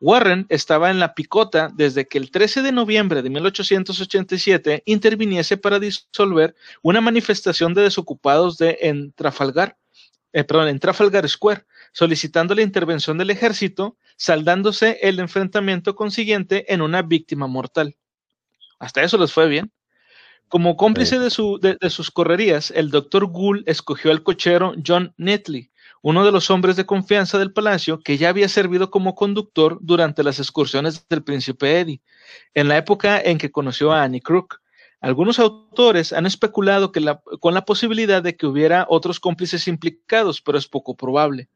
Warren 0.00 0.46
estaba 0.48 0.90
en 0.90 1.00
la 1.00 1.12
picota 1.12 1.68
desde 1.74 2.08
que 2.08 2.16
el 2.16 2.30
13 2.30 2.62
de 2.62 2.72
noviembre 2.72 3.20
de 3.20 3.28
1887 3.28 4.84
interviniese 4.86 5.58
para 5.58 5.78
disolver 5.78 6.54
una 6.80 7.02
manifestación 7.02 7.74
de 7.74 7.82
desocupados 7.82 8.56
de 8.56 9.12
Trafalgar, 9.14 9.76
eh, 10.32 10.44
perdón, 10.44 10.68
en 10.68 10.78
Trafalgar 10.78 11.28
Square, 11.28 11.66
solicitando 11.92 12.54
la 12.54 12.62
intervención 12.62 13.18
del 13.18 13.28
ejército, 13.28 13.98
saldándose 14.16 14.98
el 15.02 15.20
enfrentamiento 15.20 15.94
consiguiente 15.94 16.72
en 16.72 16.80
una 16.80 17.02
víctima 17.02 17.46
mortal. 17.48 17.94
Hasta 18.78 19.02
eso 19.02 19.18
les 19.18 19.32
fue 19.32 19.48
bien. 19.48 19.72
Como 20.48 20.76
cómplice 20.76 21.18
de, 21.18 21.30
su, 21.30 21.58
de 21.60 21.90
sus 21.90 22.10
correrías, 22.10 22.70
el 22.70 22.90
doctor 22.90 23.26
Gould 23.26 23.64
escogió 23.66 24.10
al 24.10 24.22
cochero 24.22 24.72
John 24.84 25.12
Netley, 25.18 25.70
uno 26.00 26.24
de 26.24 26.32
los 26.32 26.50
hombres 26.50 26.76
de 26.76 26.86
confianza 26.86 27.38
del 27.38 27.52
palacio 27.52 28.00
que 28.00 28.16
ya 28.16 28.30
había 28.30 28.48
servido 28.48 28.90
como 28.90 29.14
conductor 29.14 29.78
durante 29.82 30.22
las 30.22 30.38
excursiones 30.38 31.06
del 31.08 31.22
príncipe 31.22 31.80
Eddie, 31.80 32.00
en 32.54 32.68
la 32.68 32.78
época 32.78 33.20
en 33.20 33.36
que 33.36 33.50
conoció 33.50 33.92
a 33.92 34.04
Annie 34.04 34.22
Crook. 34.22 34.60
Algunos 35.00 35.38
autores 35.38 36.12
han 36.12 36.26
especulado 36.26 36.92
que 36.92 37.04
con 37.40 37.54
la 37.54 37.64
posibilidad 37.64 38.22
de 38.22 38.36
que 38.36 38.46
hubiera 38.46 38.86
otros 38.88 39.20
cómplices 39.20 39.68
implicados, 39.68 40.40
pero 40.40 40.58
es 40.58 40.66
poco 40.66 40.96
probable. 40.96 41.48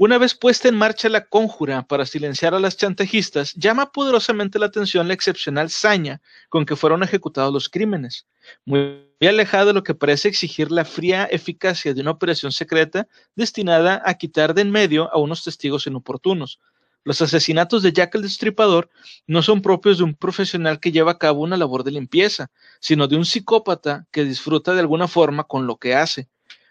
Una 0.00 0.16
vez 0.16 0.36
puesta 0.36 0.68
en 0.68 0.76
marcha 0.76 1.08
la 1.08 1.24
conjura 1.24 1.82
para 1.82 2.06
silenciar 2.06 2.54
a 2.54 2.60
las 2.60 2.76
chantajistas, 2.76 3.52
llama 3.54 3.90
poderosamente 3.90 4.60
la 4.60 4.66
atención 4.66 5.08
la 5.08 5.14
excepcional 5.14 5.70
saña 5.70 6.22
con 6.48 6.64
que 6.64 6.76
fueron 6.76 7.02
ejecutados 7.02 7.52
los 7.52 7.68
crímenes, 7.68 8.24
muy 8.64 9.08
alejado 9.20 9.66
de 9.66 9.72
lo 9.72 9.82
que 9.82 9.96
parece 9.96 10.28
exigir 10.28 10.70
la 10.70 10.84
fría 10.84 11.24
eficacia 11.24 11.94
de 11.94 12.00
una 12.00 12.12
operación 12.12 12.52
secreta 12.52 13.08
destinada 13.34 14.00
a 14.04 14.14
quitar 14.14 14.54
de 14.54 14.62
en 14.62 14.70
medio 14.70 15.12
a 15.12 15.18
unos 15.18 15.42
testigos 15.42 15.88
inoportunos. 15.88 16.60
Los 17.02 17.20
asesinatos 17.20 17.82
de 17.82 17.92
Jack 17.92 18.14
el 18.14 18.22
Destripador 18.22 18.90
no 19.26 19.42
son 19.42 19.62
propios 19.62 19.98
de 19.98 20.04
un 20.04 20.14
profesional 20.14 20.78
que 20.78 20.92
lleva 20.92 21.10
a 21.10 21.18
cabo 21.18 21.42
una 21.42 21.56
labor 21.56 21.82
de 21.82 21.90
limpieza, 21.90 22.52
sino 22.78 23.08
de 23.08 23.16
un 23.16 23.24
psicópata 23.24 24.06
que 24.12 24.22
disfruta 24.22 24.74
de 24.74 24.80
alguna 24.80 25.08
forma 25.08 25.42
con 25.42 25.66
lo 25.66 25.76
que 25.76 25.96
hace 25.96 26.28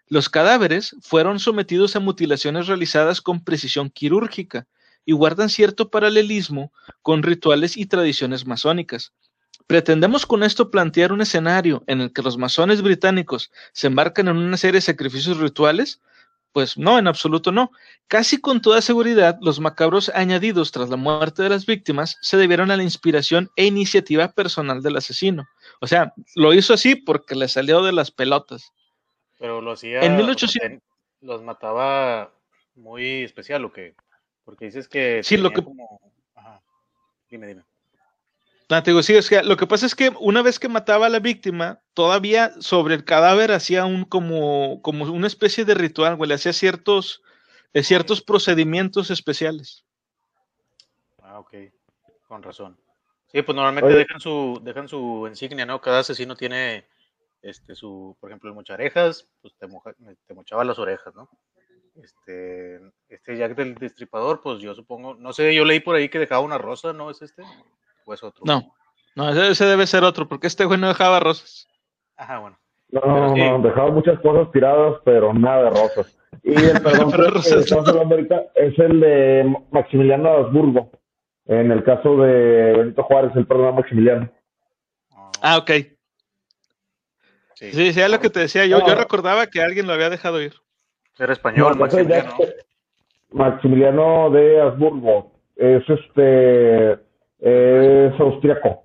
los 0.09 0.29
cadáveres 0.29 0.95
fueron 1.01 1.39
sometidos 1.39 1.95
a 1.95 1.99
mutilaciones 1.99 2.67
realizadas 2.67 3.21
con 3.21 3.43
precisión 3.43 3.89
quirúrgica 3.89 4.67
y 5.05 5.13
guardan 5.13 5.49
cierto 5.49 5.89
paralelismo 5.89 6.71
con 7.01 7.23
rituales 7.23 7.77
y 7.77 7.85
tradiciones 7.85 8.45
masónicas. 8.45 9.13
¿Pretendemos 9.67 10.25
con 10.25 10.43
esto 10.43 10.71
plantear 10.71 11.11
un 11.11 11.21
escenario 11.21 11.83
en 11.87 11.99
el 11.99 12.13
que 12.13 12.21
los 12.21 12.37
masones 12.37 12.81
británicos 12.81 13.51
se 13.73 13.87
embarcan 13.87 14.29
en 14.29 14.37
una 14.37 14.55
serie 14.55 14.77
de 14.77 14.81
sacrificios 14.81 15.37
rituales? 15.37 16.01
Pues 16.53 16.77
no, 16.77 16.97
en 16.97 17.07
absoluto 17.07 17.51
no. 17.51 17.71
Casi 18.07 18.39
con 18.39 18.61
toda 18.61 18.81
seguridad, 18.81 19.37
los 19.41 19.59
macabros 19.59 20.09
añadidos 20.15 20.71
tras 20.71 20.89
la 20.89 20.95
muerte 20.95 21.43
de 21.43 21.49
las 21.49 21.65
víctimas 21.65 22.17
se 22.21 22.37
debieron 22.37 22.71
a 22.71 22.77
la 22.77 22.83
inspiración 22.83 23.49
e 23.57 23.65
iniciativa 23.65 24.31
personal 24.31 24.81
del 24.81 24.95
asesino. 24.95 25.45
O 25.81 25.87
sea, 25.87 26.13
lo 26.35 26.53
hizo 26.53 26.73
así 26.73 26.95
porque 26.95 27.35
le 27.35 27.49
salió 27.49 27.83
de 27.83 27.91
las 27.91 28.09
pelotas. 28.09 28.71
Pero 29.37 29.61
lo 29.61 29.71
hacía. 29.71 30.01
En 30.01 30.15
1800. 30.15 30.81
Los 31.21 31.41
mataba 31.43 32.31
muy 32.75 33.23
especial, 33.23 33.65
¿o 33.65 33.71
qué? 33.71 33.95
Porque 34.45 34.65
dices 34.65 34.87
que. 34.87 35.21
Sí, 35.23 35.37
lo 35.37 35.51
que. 35.51 35.63
Ajá. 36.35 36.61
Dime, 37.29 37.47
dime. 37.47 37.63
No, 38.69 38.83
te 38.83 38.91
digo, 38.91 39.01
sí, 39.01 39.15
es 39.15 39.29
que 39.29 39.43
lo 39.43 39.55
que 39.55 39.65
pasa 39.65 39.85
es 39.85 39.95
que 39.95 40.11
una 40.19 40.41
vez 40.41 40.59
que 40.59 40.67
mataba 40.67 41.05
a 41.05 41.09
la 41.09 41.19
víctima, 41.19 41.79
todavía 41.93 42.51
sobre 42.59 42.95
el 42.95 43.05
cadáver 43.05 43.53
hacía 43.53 43.85
un 43.85 44.03
como, 44.03 44.81
como 44.81 45.05
una 45.05 45.27
especie 45.27 45.63
de 45.63 45.73
ritual, 45.73 46.17
güey, 46.17 46.27
le 46.27 46.35
hacía 46.35 46.51
ciertos, 46.51 47.23
eh, 47.73 47.81
ciertos 47.83 48.21
procedimientos 48.21 49.09
especiales. 49.09 49.85
Ah, 51.23 51.39
ok, 51.39 51.53
con 52.27 52.43
razón. 52.43 52.77
Sí, 53.31 53.41
pues 53.41 53.55
normalmente 53.55 53.93
dejan 53.93 54.19
su, 54.19 54.59
dejan 54.61 54.89
su 54.89 55.25
insignia, 55.29 55.65
¿no? 55.65 55.79
Cada 55.79 55.99
asesino 55.99 56.35
tiene 56.35 56.85
este, 57.47 57.75
su, 57.75 58.17
por 58.19 58.29
ejemplo, 58.29 58.49
el 58.49 58.55
mocharejas, 58.55 59.29
pues 59.41 59.55
te, 59.57 59.67
te 60.27 60.33
mochaba 60.33 60.65
las 60.65 60.79
orejas, 60.79 61.15
¿no? 61.15 61.29
Este, 61.95 62.79
este 63.09 63.37
Jack 63.37 63.55
del 63.55 63.75
Destripador, 63.75 64.41
pues 64.41 64.59
yo 64.59 64.75
supongo, 64.75 65.15
no 65.15 65.33
sé, 65.33 65.55
yo 65.55 65.65
leí 65.65 65.79
por 65.79 65.95
ahí 65.95 66.09
que 66.09 66.19
dejaba 66.19 66.41
una 66.41 66.57
rosa, 66.57 66.93
¿no 66.93 67.09
es 67.09 67.21
este? 67.21 67.43
¿O 68.05 68.13
es 68.13 68.21
otro? 68.21 68.43
No, 68.45 68.75
no, 69.15 69.29
ese, 69.29 69.65
debe 69.65 69.87
ser 69.87 70.03
otro, 70.03 70.27
porque 70.27 70.47
este 70.47 70.65
güey 70.65 70.79
no 70.79 70.89
dejaba 70.89 71.19
rosas. 71.19 71.67
Ajá, 72.17 72.39
bueno. 72.39 72.59
No, 72.89 73.01
no, 73.01 73.35
no, 73.35 73.59
dejaba 73.67 73.91
muchas 73.91 74.19
cosas 74.19 74.51
tiradas, 74.51 74.95
pero 75.03 75.33
nada 75.33 75.63
de 75.63 75.69
rosas. 75.71 76.19
Y 76.43 76.53
el 76.53 76.81
perdón 76.83 77.11
es 78.55 78.79
el 78.79 78.99
de 78.99 79.57
Maximiliano 79.71 80.29
Habsburgo. 80.29 80.91
En 81.45 81.71
el 81.71 81.83
caso 81.83 82.17
de 82.17 82.73
Benito 82.73 83.03
Juárez, 83.03 83.31
el 83.35 83.47
perdón 83.47 83.75
Maximiliano. 83.75 84.29
Ah, 85.41 85.57
ok. 85.57 85.71
Sí, 87.57 87.71
sí, 87.71 87.91
sí, 87.91 87.99
es 87.99 88.11
lo 88.11 88.19
que 88.19 88.29
te 88.29 88.41
decía. 88.41 88.67
Yo, 88.67 88.85
yo 88.85 88.93
recordaba 88.93 89.47
que 89.47 89.63
alguien 89.63 89.87
lo 89.87 89.93
había 89.93 90.11
dejado 90.11 90.39
ir. 90.39 90.53
Era 91.17 91.33
español, 91.33 91.75
Maximiliano. 91.75 92.35
Maximiliano 93.31 94.29
de 94.29 94.61
Habsburgo. 94.61 95.31
Es 95.55 95.83
este. 95.89 96.99
Es 97.39 98.19
austriaco. 98.19 98.83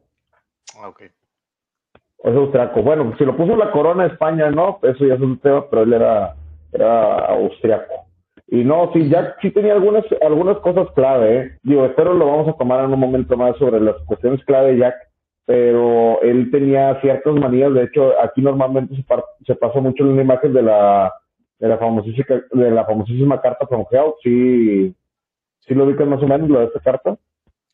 Ah, 0.78 0.88
ok. 0.88 1.02
Es 1.02 2.34
austriaco. 2.34 2.82
Bueno, 2.82 3.14
si 3.18 3.26
lo 3.26 3.36
puso 3.36 3.56
la 3.56 3.70
corona 3.72 4.04
de 4.04 4.14
España, 4.14 4.50
¿no? 4.50 4.78
Eso 4.82 5.04
ya 5.04 5.16
es 5.16 5.20
un 5.20 5.38
tema, 5.38 5.68
pero 5.68 5.82
él 5.82 5.92
era, 5.92 6.34
era 6.72 7.26
austriaco. 7.26 8.06
Y 8.46 8.64
no, 8.64 8.90
sí, 8.94 9.06
ya 9.10 9.36
sí 9.42 9.50
tenía 9.50 9.74
algunas, 9.74 10.04
algunas 10.22 10.56
cosas 10.60 10.88
clave, 10.94 11.36
¿eh? 11.36 11.58
Digo, 11.62 11.84
espero 11.84 12.14
lo 12.14 12.26
vamos 12.26 12.48
a 12.48 12.56
tomar 12.56 12.82
en 12.84 12.94
un 12.94 13.00
momento 13.00 13.36
más 13.36 13.54
sobre 13.58 13.80
las 13.80 13.96
cuestiones 14.06 14.42
clave, 14.46 14.78
Jack 14.78 14.94
pero 15.44 16.20
él 16.22 16.50
tenía 16.50 17.00
ciertas 17.00 17.34
manías, 17.34 17.72
de 17.74 17.84
hecho 17.84 18.12
aquí 18.22 18.40
normalmente 18.42 18.94
se, 18.94 19.04
se 19.44 19.54
pasa 19.56 19.80
mucho 19.80 20.04
en 20.04 20.10
una 20.10 20.22
imagen 20.22 20.52
de 20.52 20.62
la 20.62 21.12
de 21.58 21.68
la 21.68 21.78
famosísima, 21.78 22.42
de 22.50 22.70
la 22.72 22.84
famosísima 22.84 23.40
carta 23.40 23.66
from 23.68 23.84
Hell, 23.90 24.14
sí, 24.22 24.94
sí 25.60 25.74
lo 25.74 25.84
ubican 25.84 26.08
más 26.08 26.20
o 26.22 26.26
menos, 26.26 26.48
lo 26.48 26.58
de 26.58 26.66
esta 26.66 26.80
carta. 26.80 27.16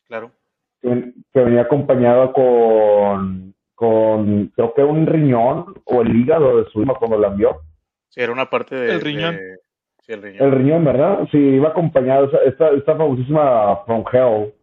Claro. 0.07 0.31
Que, 0.79 1.11
que 1.33 1.39
venía 1.39 1.61
acompañado 1.61 2.31
con, 2.31 3.55
con, 3.73 4.47
creo 4.55 4.73
que 4.75 4.83
un 4.83 5.07
riñón 5.07 5.73
o 5.85 6.01
el 6.01 6.15
hígado 6.15 6.57
de 6.57 6.69
su 6.69 6.83
hija 6.83 6.93
cuando 6.99 7.17
la 7.17 7.29
envió. 7.29 7.61
Sí, 8.09 8.21
era 8.21 8.31
una 8.31 8.47
parte 8.49 8.75
de... 8.75 8.91
El 8.93 9.01
riñón. 9.01 9.35
de- 9.37 9.57
sí, 10.01 10.13
el 10.13 10.21
riñón. 10.21 10.47
El 10.47 10.51
riñón, 10.51 10.85
¿verdad? 10.85 11.27
Sí, 11.31 11.37
iba 11.39 11.69
acompañado, 11.69 12.29
esta, 12.45 12.69
esta 12.69 12.95
famosísima 12.95 13.77
From 13.85 14.03
Hell, 14.13 14.53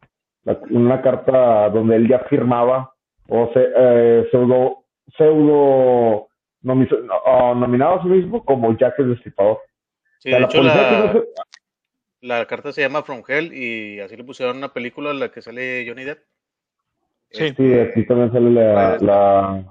la- 0.45 0.59
una 0.71 1.03
carta 1.03 1.69
donde 1.71 1.97
él 1.97 2.09
ya 2.09 2.21
firmaba, 2.31 2.93
o 3.29 3.51
se, 3.53 3.69
eh, 3.77 4.29
pseudo, 4.31 4.85
pseudo 5.17 6.29
nomi- 6.63 6.89
ah, 7.27 7.55
nominado 7.57 7.97
a 8.01 8.03
sí 8.03 8.09
mismo 8.09 8.45
como 8.45 8.77
Jack 8.77 8.99
el 8.99 9.11
Destripador. 9.11 9.61
Sí, 10.19 10.33
O 10.33 10.33
sea, 10.33 10.35
de 10.37 10.41
la 10.41 10.47
hecho 10.47 10.59
policía 10.59 10.89
que 10.89 10.95
la, 10.97 11.01
no 11.07 11.13
se- 11.13 11.27
la 12.27 12.47
carta 12.47 12.73
se 12.73 12.81
llama 12.83 13.03
From 13.03 13.23
Hell 13.27 13.53
y 13.53 14.01
así 14.01 14.17
le 14.17 14.25
pusieron 14.25 14.57
una 14.57 14.73
película 14.73 15.11
en 15.11 15.21
la 15.21 15.31
que 15.31 15.43
sale 15.43 15.85
Johnny 15.87 16.05
Depp. 16.05 16.21
Sí. 17.31 17.53
Sí, 17.57 17.75
aquí 17.75 18.07
también 18.07 18.33
sale 18.33 18.51
la, 18.51 18.73
Vale. 18.73 19.05
la, 19.05 19.65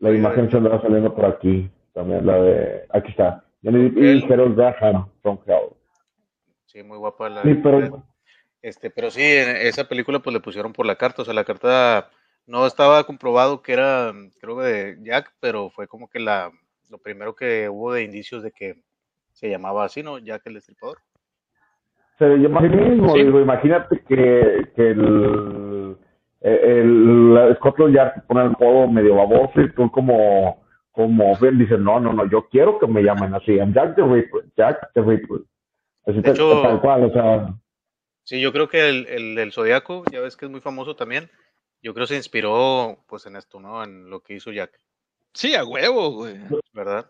la 0.00 0.10
imagen 0.10 0.50
se 0.50 0.56
andaba 0.56 0.80
saliendo 0.82 1.14
por 1.14 1.24
aquí, 1.24 1.70
también 1.94 2.26
la 2.26 2.40
de, 2.42 2.84
aquí 2.90 3.10
está, 3.10 3.44
Johnny 3.62 3.88
Depp 3.90 3.98
y. 4.28 4.32
Harold 4.32 4.56
Graham, 4.56 5.08
From 5.22 5.38
Hell. 5.46 5.70
Sí, 6.66 6.82
muy 6.82 6.98
guapa 6.98 7.28
la 7.30 7.42
Sí, 7.42 7.54
pero 7.54 8.02
Este, 8.60 8.90
pero 8.90 9.10
sí, 9.10 9.22
en 9.22 9.56
esa 9.56 9.88
película 9.88 10.18
pues 10.18 10.34
le 10.34 10.40
pusieron 10.40 10.72
por 10.72 10.84
la 10.84 10.96
carta, 10.96 11.22
o 11.22 11.24
sea, 11.24 11.32
la 11.32 11.44
carta 11.44 12.10
no 12.46 12.66
estaba 12.66 13.04
comprobado 13.04 13.62
que 13.62 13.72
era, 13.72 14.12
creo 14.40 14.56
que 14.58 14.64
de 14.64 14.98
Jack, 15.02 15.32
pero 15.40 15.70
fue 15.70 15.88
como 15.88 16.08
que 16.08 16.20
la, 16.20 16.50
lo 16.90 16.98
primero 16.98 17.34
que 17.34 17.68
hubo 17.68 17.92
de 17.92 18.04
indicios 18.04 18.42
de 18.42 18.52
que 18.52 18.74
se 19.32 19.50
llamaba 19.50 19.84
así, 19.84 20.02
¿no? 20.02 20.18
Jack 20.18 20.42
el 20.46 20.54
Destripador. 20.54 20.98
se 22.18 22.26
llama 22.38 22.60
así 22.60 22.68
mismo, 22.70 23.10
Sí. 23.14 23.22
digo, 23.24 23.40
imagínate 23.40 24.00
que, 24.08 24.68
que 24.74 24.90
el, 24.90 25.96
el, 26.40 27.34
la 27.34 27.54
Scotland 27.56 27.94
Yard 27.94 28.14
te 28.14 28.20
pone 28.22 28.42
el 28.44 28.50
modo 28.58 28.88
medio 28.88 29.16
baboso 29.16 29.60
y 29.60 29.70
tú 29.72 29.90
como, 29.90 30.64
como 30.92 31.36
Ben 31.38 31.58
dices, 31.58 31.78
no, 31.78 32.00
no, 32.00 32.12
no, 32.12 32.24
yo 32.30 32.48
quiero 32.48 32.78
que 32.78 32.86
me 32.86 33.02
llamen 33.02 33.34
así, 33.34 33.52
I'm 33.56 33.74
Jack 33.74 33.96
the 33.96 34.02
Ripper, 34.02 34.44
Jack 34.56 34.92
the 34.94 35.02
Ripper. 35.02 35.40
Así 36.06 36.16
De 36.18 36.22
tal- 36.22 36.34
hecho- 36.34 36.62
tal 36.62 36.80
cual, 36.80 37.04
o 37.04 37.10
sea, 37.12 37.54
Sí, 38.22 38.40
yo 38.40 38.52
creo 38.52 38.68
que 38.68 38.88
el, 38.88 39.06
el, 39.06 39.38
el 39.38 39.52
Zodiaco, 39.52 40.02
ya 40.10 40.20
ves 40.20 40.36
que 40.36 40.46
es 40.46 40.50
muy 40.50 40.60
famoso 40.60 40.96
también, 40.96 41.28
yo 41.86 41.94
creo 41.94 42.04
se 42.06 42.16
inspiró 42.16 42.98
pues 43.06 43.26
en 43.26 43.36
esto, 43.36 43.60
¿no? 43.60 43.84
En 43.84 44.10
lo 44.10 44.18
que 44.18 44.34
hizo 44.34 44.50
Jack, 44.50 44.72
Sí, 45.32 45.54
a 45.54 45.64
huevo, 45.64 46.10
güey. 46.10 46.34
¿verdad? 46.74 47.06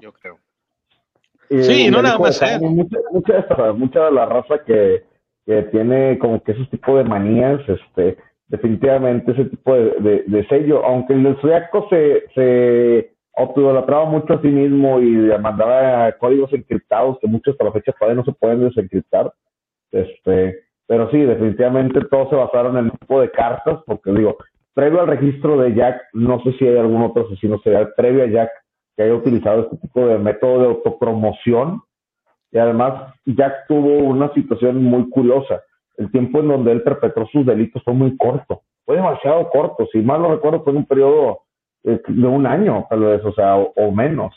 Yo 0.00 0.12
creo. 0.12 0.38
y 1.50 1.62
Sí, 1.64 1.90
no 1.90 2.00
nada 2.00 2.16
más. 2.18 2.38
Fanny, 2.38 2.64
Mucha, 2.68 2.98
mucha, 3.10 3.32
de 3.32 3.38
esta- 3.40 3.72
mucha 3.72 4.04
de 4.04 4.12
la 4.12 4.26
raza 4.26 4.62
que, 4.64 5.02
que 5.44 5.62
tiene 5.72 6.16
como 6.20 6.40
que 6.44 6.52
ese 6.52 6.64
tipo 6.66 6.96
de 6.96 7.02
manías, 7.02 7.60
este, 7.68 8.18
definitivamente 8.46 9.32
ese 9.32 9.46
tipo 9.46 9.74
de, 9.74 9.90
de, 9.98 10.22
de 10.28 10.46
sello, 10.46 10.84
aunque 10.84 11.14
el 11.14 11.36
Zodiaco 11.40 11.88
se, 11.90 12.24
se 12.36 13.16
autoidolatraba 13.36 14.04
mucho 14.04 14.34
a 14.34 14.40
sí 14.42 14.46
mismo 14.48 15.00
y 15.00 15.06
mandaba 15.40 16.12
códigos 16.18 16.52
encriptados 16.52 17.18
que 17.20 17.26
muchos 17.26 17.54
hasta 17.54 17.64
la 17.64 17.72
fecha 17.72 17.92
todavía 17.98 18.20
no 18.22 18.24
se 18.24 18.32
pueden 18.38 18.60
desencriptar, 18.68 19.32
este, 19.90 20.63
pero 20.86 21.10
sí, 21.10 21.18
definitivamente 21.18 22.00
todos 22.10 22.28
se 22.30 22.36
basaron 22.36 22.76
en 22.76 22.86
el 22.86 22.92
tipo 22.92 23.20
de 23.20 23.30
cartas, 23.30 23.80
porque 23.86 24.12
digo, 24.12 24.36
previo 24.74 25.00
al 25.00 25.08
registro 25.08 25.56
de 25.58 25.74
Jack, 25.74 26.00
no 26.12 26.40
sé 26.42 26.52
si 26.54 26.66
hay 26.66 26.76
algún 26.76 27.02
otro 27.02 27.24
asesino 27.24 27.58
serial 27.60 27.92
previo 27.96 28.24
a 28.24 28.26
Jack 28.26 28.50
que 28.96 29.04
haya 29.04 29.14
utilizado 29.14 29.62
este 29.62 29.76
tipo 29.78 30.06
de 30.06 30.18
método 30.18 30.60
de 30.60 30.66
autopromoción. 30.66 31.82
Y 32.52 32.58
además, 32.58 33.12
Jack 33.24 33.66
tuvo 33.66 33.98
una 33.98 34.32
situación 34.34 34.84
muy 34.84 35.08
curiosa. 35.10 35.62
El 35.96 36.10
tiempo 36.10 36.40
en 36.40 36.48
donde 36.48 36.72
él 36.72 36.82
perpetró 36.82 37.26
sus 37.26 37.46
delitos 37.46 37.82
fue 37.82 37.94
muy 37.94 38.16
corto. 38.16 38.62
Fue 38.84 38.96
demasiado 38.96 39.48
corto. 39.50 39.88
Si 39.90 39.98
mal 40.00 40.22
no 40.22 40.32
recuerdo, 40.32 40.62
fue 40.62 40.72
en 40.72 40.78
un 40.78 40.86
periodo 40.86 41.40
eh, 41.84 42.00
de 42.06 42.26
un 42.26 42.46
año, 42.46 42.86
tal 42.88 43.00
vez, 43.00 43.24
o 43.24 43.32
sea, 43.32 43.56
o, 43.56 43.72
o 43.74 43.90
menos. 43.90 44.32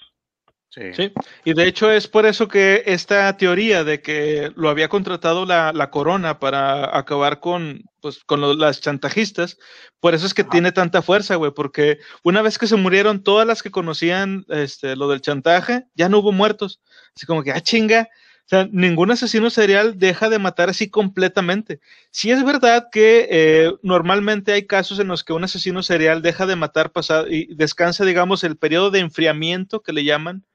Sí. 0.70 0.94
Sí, 0.94 1.12
y 1.46 1.54
de 1.54 1.66
hecho 1.68 1.90
es 1.92 2.08
por 2.08 2.26
eso 2.26 2.48
que 2.48 2.84
esta 2.86 3.36
teoría 3.38 3.84
de 3.84 4.02
que 4.02 4.52
lo 4.56 4.70
había 4.70 4.90
contratado 4.90 5.46
la, 5.46 5.72
la 5.74 5.90
corona 5.90 6.40
para 6.40 6.96
acabar 6.96 7.40
con, 7.40 7.84
pues, 8.02 8.24
con 8.26 8.42
lo- 8.42 8.54
las 8.54 8.82
chantajistas, 8.82 9.58
por 10.00 10.14
eso 10.14 10.26
es 10.28 10.34
que 10.34 10.44
tiene 10.44 10.72
tanta 10.74 11.02
fuerza, 11.02 11.36
güey, 11.36 11.52
porque 11.56 11.98
una 12.24 12.42
vez 12.44 12.58
que 12.60 12.68
se 12.68 12.76
murieron 12.76 13.24
todas 13.24 13.48
las 13.48 13.64
que 13.64 13.72
conocían 13.72 14.46
este, 14.50 14.96
lo 14.98 15.08
del 15.08 15.22
chantaje, 15.22 15.86
ya 15.96 16.10
no 16.10 16.20
hubo 16.20 16.32
muertos. 16.32 16.82
Así 17.16 17.26
como 17.26 17.44
que, 17.44 17.52
ah, 17.54 17.62
chinga. 17.62 18.10
O 18.46 18.50
sea, 18.50 18.68
ningún 18.72 19.12
asesino 19.12 19.50
serial 19.50 19.98
deja 20.00 20.30
de 20.30 20.40
matar 20.40 20.70
así 20.70 20.90
completamente. 20.90 21.82
Sí 22.12 22.32
es 22.32 22.46
verdad 22.46 22.88
que 22.92 23.28
eh, 23.30 23.74
normalmente 23.84 24.54
hay 24.54 24.66
casos 24.68 25.00
en 25.00 25.08
los 25.10 25.24
que 25.26 25.34
un 25.34 25.44
asesino 25.44 25.84
serial 25.84 26.22
deja 26.22 26.46
de 26.46 26.56
matar 26.56 26.92
pasado 26.94 27.28
y 27.30 27.54
descansa, 27.56 28.06
digamos, 28.06 28.44
el 28.46 28.58
periodo 28.58 28.90
de 28.92 29.00
enfriamiento 29.00 29.82
que 29.82 29.92
le 29.92 30.06
llaman, 30.06 30.46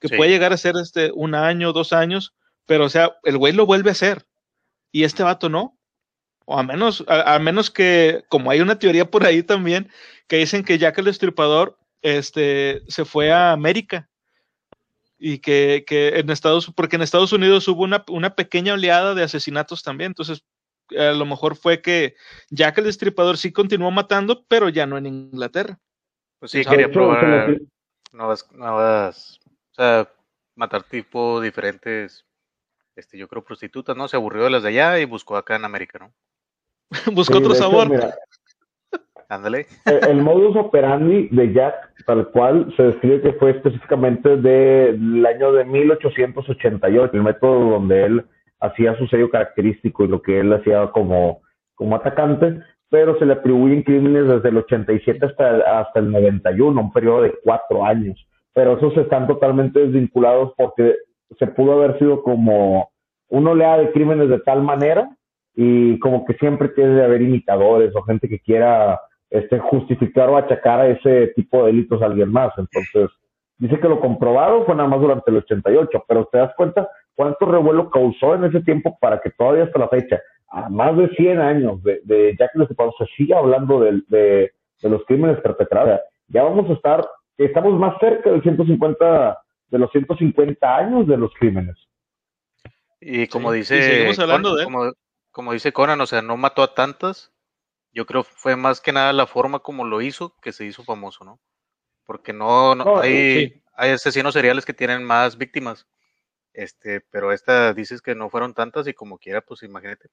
que 0.00 0.08
Sí. 0.08 0.16
puede 0.16 0.30
llegar 0.30 0.52
a 0.52 0.56
ser 0.56 0.74
este 0.80 1.10
un 1.14 1.34
año, 1.34 1.72
dos 1.72 1.92
años, 1.92 2.34
pero 2.66 2.86
o 2.86 2.88
sea, 2.88 3.12
el 3.24 3.38
güey 3.38 3.52
lo 3.52 3.66
vuelve 3.66 3.90
a 3.90 3.92
hacer 3.92 4.26
y 4.92 5.04
este 5.04 5.22
vato 5.22 5.48
no. 5.48 5.76
O 6.46 6.58
a 6.58 6.62
menos, 6.64 7.04
a, 7.06 7.34
a 7.34 7.38
menos 7.38 7.70
que, 7.70 8.24
como 8.28 8.50
hay 8.50 8.60
una 8.60 8.78
teoría 8.78 9.08
por 9.08 9.24
ahí 9.24 9.42
también, 9.42 9.88
que 10.26 10.38
dicen 10.38 10.64
que 10.64 10.78
Jack 10.78 10.98
el 10.98 11.04
Destripador 11.04 11.78
este, 12.02 12.82
se 12.88 13.04
fue 13.04 13.30
a 13.30 13.52
América 13.52 14.08
y 15.18 15.38
que, 15.38 15.84
que 15.86 16.18
en 16.18 16.30
Estados, 16.30 16.72
porque 16.74 16.96
en 16.96 17.02
Estados 17.02 17.32
Unidos 17.32 17.68
hubo 17.68 17.82
una, 17.84 18.04
una 18.08 18.34
pequeña 18.34 18.74
oleada 18.74 19.14
de 19.14 19.22
asesinatos 19.22 19.82
también, 19.82 20.10
entonces 20.10 20.42
a 20.98 21.12
lo 21.12 21.24
mejor 21.24 21.56
fue 21.56 21.82
que 21.82 22.16
Jack 22.48 22.78
el 22.78 22.84
Destripador 22.84 23.36
sí 23.36 23.52
continuó 23.52 23.90
matando, 23.90 24.44
pero 24.48 24.68
ya 24.68 24.86
no 24.86 24.98
en 24.98 25.06
Inglaterra. 25.06 25.78
Pues 26.40 26.52
sí, 26.52 26.64
quería 26.64 26.90
probar 26.90 27.58
nuevas, 28.12 29.39
matar 30.54 30.82
tipo 30.82 31.40
diferentes, 31.40 32.26
este, 32.96 33.18
yo 33.18 33.28
creo 33.28 33.44
prostitutas, 33.44 33.96
¿no? 33.96 34.08
Se 34.08 34.16
aburrió 34.16 34.44
de 34.44 34.50
las 34.50 34.62
de 34.62 34.70
allá 34.70 34.98
y 34.98 35.04
buscó 35.04 35.36
acá 35.36 35.56
en 35.56 35.64
América, 35.64 35.98
¿no? 35.98 36.12
Buscó 37.14 37.34
sí, 37.34 37.38
otro 37.38 37.54
de 37.54 37.58
hecho, 37.58 37.70
sabor. 37.70 37.88
mira, 37.88 38.14
Ándale. 39.28 39.66
el, 39.86 40.08
el 40.08 40.22
modus 40.22 40.56
operandi 40.56 41.28
de 41.30 41.52
Jack, 41.52 42.04
tal 42.04 42.28
cual, 42.30 42.74
se 42.76 42.82
describe 42.82 43.22
que 43.22 43.32
fue 43.34 43.52
específicamente 43.52 44.36
del 44.36 45.24
año 45.24 45.52
de 45.52 45.64
1888, 45.64 47.16
el 47.16 47.22
método 47.22 47.70
donde 47.70 48.04
él 48.06 48.26
hacía 48.60 48.96
su 48.98 49.06
sello 49.06 49.30
característico 49.30 50.04
y 50.04 50.08
lo 50.08 50.20
que 50.20 50.40
él 50.40 50.52
hacía 50.52 50.88
como, 50.88 51.42
como 51.74 51.94
atacante, 51.94 52.60
pero 52.90 53.16
se 53.20 53.24
le 53.24 53.34
atribuyen 53.34 53.84
crímenes 53.84 54.26
desde 54.26 54.48
el 54.48 54.58
87 54.58 55.24
hasta, 55.24 55.80
hasta 55.80 56.00
el 56.00 56.10
91, 56.10 56.80
un 56.80 56.92
periodo 56.92 57.22
de 57.22 57.34
cuatro 57.44 57.84
años. 57.84 58.18
Pero 58.52 58.76
esos 58.76 58.96
están 58.96 59.26
totalmente 59.26 59.80
desvinculados 59.80 60.52
porque 60.56 60.96
se 61.38 61.46
pudo 61.46 61.72
haber 61.72 61.98
sido 61.98 62.22
como 62.22 62.90
una 63.28 63.50
oleada 63.52 63.78
de 63.78 63.92
crímenes 63.92 64.28
de 64.28 64.40
tal 64.40 64.62
manera 64.62 65.08
y 65.54 65.98
como 66.00 66.24
que 66.24 66.34
siempre 66.34 66.68
tiene 66.68 66.94
de 66.94 67.04
haber 67.04 67.22
imitadores 67.22 67.94
o 67.94 68.02
gente 68.02 68.28
que 68.28 68.40
quiera 68.40 69.00
este, 69.30 69.58
justificar 69.58 70.28
o 70.28 70.36
achacar 70.36 70.80
a 70.80 70.88
ese 70.88 71.28
tipo 71.28 71.60
de 71.60 71.72
delitos 71.72 72.02
a 72.02 72.06
alguien 72.06 72.30
más. 72.30 72.52
Entonces, 72.56 73.10
dice 73.58 73.78
que 73.78 73.88
lo 73.88 74.00
comprobado 74.00 74.64
fue 74.64 74.74
nada 74.74 74.88
más 74.88 75.00
durante 75.00 75.30
el 75.30 75.38
88, 75.38 76.04
pero 76.08 76.26
te 76.26 76.38
das 76.38 76.52
cuenta 76.56 76.88
cuánto 77.14 77.46
revuelo 77.46 77.90
causó 77.90 78.34
en 78.34 78.44
ese 78.44 78.60
tiempo 78.62 78.96
para 79.00 79.20
que 79.20 79.30
todavía 79.30 79.64
hasta 79.64 79.78
la 79.78 79.88
fecha, 79.88 80.20
a 80.48 80.68
más 80.68 80.96
de 80.96 81.08
100 81.10 81.38
años 81.38 81.82
de, 81.82 82.00
de 82.04 82.34
Jack 82.38 82.50
el 82.54 82.66
se 82.66 83.06
siga 83.16 83.38
hablando 83.38 83.80
de, 83.80 84.02
de, 84.08 84.50
de 84.82 84.88
los 84.88 85.04
crímenes 85.04 85.40
perpetrados. 85.40 86.00
Ya 86.28 86.42
vamos 86.42 86.68
a 86.68 86.72
estar, 86.72 87.06
estamos 87.44 87.78
más 87.78 87.94
cerca 88.00 88.30
del 88.30 88.42
150, 88.42 89.38
de 89.68 89.78
los 89.78 89.90
150 89.92 90.76
años 90.76 91.06
de 91.06 91.16
los 91.16 91.32
crímenes. 91.34 91.76
Y 93.00 93.26
como 93.28 93.50
Sí, 93.52 93.56
y 93.56 93.60
dice, 93.60 93.82
seguimos 93.82 94.18
hablando 94.18 94.50
Con- 94.50 94.56
de 94.56 94.62
él. 94.62 94.66
como, 94.66 94.92
como 95.30 95.52
dice 95.52 95.72
Conan, 95.72 96.00
o 96.00 96.06
sea, 96.06 96.22
no 96.22 96.36
mató 96.36 96.62
a 96.62 96.74
tantas. 96.74 97.32
Yo 97.92 98.06
creo 98.06 98.22
fue 98.24 98.56
más 98.56 98.80
que 98.80 98.92
nada 98.92 99.12
la 99.12 99.26
forma 99.26 99.60
como 99.60 99.84
lo 99.84 100.00
hizo 100.02 100.36
que 100.42 100.52
se 100.52 100.64
hizo 100.64 100.84
famoso, 100.84 101.24
¿no? 101.24 101.40
Porque 102.04 102.32
no, 102.32 102.74
no- 102.74 102.84
No, 102.84 103.00
hay, 103.00 103.48
sí. 103.48 103.62
hay 103.74 103.90
asesinos 103.92 104.34
seriales 104.34 104.64
que 104.66 104.74
tienen 104.74 105.02
más 105.04 105.38
víctimas. 105.38 105.86
Este, 106.52 107.00
pero 107.10 107.32
esta 107.32 107.72
dices 107.74 108.02
que 108.02 108.14
no 108.14 108.28
fueron 108.28 108.54
tantas 108.54 108.86
y 108.86 108.92
como 108.92 109.18
quiera, 109.18 109.40
pues 109.40 109.62
imagínate. 109.62 110.08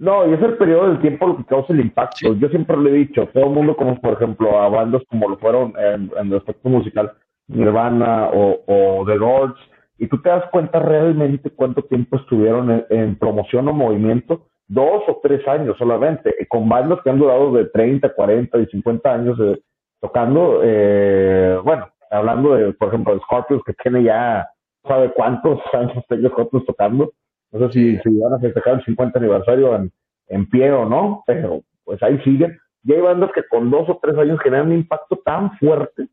No, 0.00 0.26
y 0.26 0.32
es 0.32 0.40
el 0.40 0.56
periodo 0.56 0.88
del 0.88 1.00
tiempo 1.00 1.26
lo 1.26 1.36
que 1.36 1.44
causa 1.44 1.74
el 1.74 1.80
impacto. 1.80 2.32
Sí. 2.32 2.38
Yo 2.38 2.48
siempre 2.48 2.74
lo 2.74 2.88
he 2.88 2.92
dicho, 2.92 3.28
todo 3.34 3.44
el 3.44 3.50
mundo 3.50 3.76
conoce, 3.76 4.00
por 4.00 4.14
ejemplo, 4.14 4.58
a 4.58 4.70
bandas 4.70 5.02
como 5.10 5.28
lo 5.28 5.36
fueron 5.36 5.74
en, 5.78 6.10
en 6.18 6.28
el 6.28 6.38
aspecto 6.38 6.70
musical, 6.70 7.12
Nirvana 7.48 8.30
o, 8.32 8.62
o 8.66 9.04
The 9.04 9.18
Doors, 9.18 9.60
y 9.98 10.06
tú 10.06 10.22
te 10.22 10.30
das 10.30 10.44
cuenta 10.50 10.78
realmente 10.78 11.50
cuánto 11.50 11.82
tiempo 11.82 12.16
estuvieron 12.16 12.70
en, 12.70 12.86
en 12.88 13.18
promoción 13.18 13.68
o 13.68 13.74
movimiento, 13.74 14.46
dos 14.68 15.02
o 15.06 15.20
tres 15.22 15.46
años 15.46 15.76
solamente, 15.76 16.34
y 16.40 16.46
con 16.46 16.66
bandas 16.66 17.00
que 17.04 17.10
han 17.10 17.18
durado 17.18 17.52
de 17.52 17.66
30, 17.66 18.14
40 18.14 18.58
y 18.58 18.66
50 18.68 19.12
años 19.12 19.38
eh, 19.38 19.60
tocando, 20.00 20.62
eh, 20.64 21.58
bueno, 21.62 21.90
hablando 22.10 22.54
de, 22.54 22.72
por 22.72 22.88
ejemplo, 22.88 23.14
de 23.14 23.20
Scorpions, 23.20 23.62
que 23.66 23.74
tiene 23.74 24.04
ya, 24.04 24.48
¿sabe 24.88 25.12
cuántos 25.12 25.60
años 25.74 26.02
tengo 26.08 26.30
Scorpions 26.30 26.64
tocando? 26.64 27.12
No 27.52 27.66
sé 27.66 27.72
si, 27.72 27.98
si 27.98 28.18
van 28.18 28.34
a 28.34 28.38
festejar 28.38 28.74
el 28.74 28.84
50 28.84 29.18
aniversario 29.18 29.74
en, 29.74 29.92
en 30.28 30.48
pie 30.48 30.72
o 30.72 30.84
no, 30.88 31.22
pero 31.26 31.62
pues 31.84 32.02
ahí 32.02 32.18
siguen. 32.22 32.58
Y 32.84 32.92
hay 32.92 33.00
bandas 33.00 33.30
que 33.34 33.42
con 33.48 33.70
dos 33.70 33.88
o 33.88 33.98
tres 34.00 34.16
años 34.16 34.40
generan 34.40 34.68
un 34.68 34.74
impacto 34.74 35.20
tan 35.24 35.56
fuerte, 35.58 36.08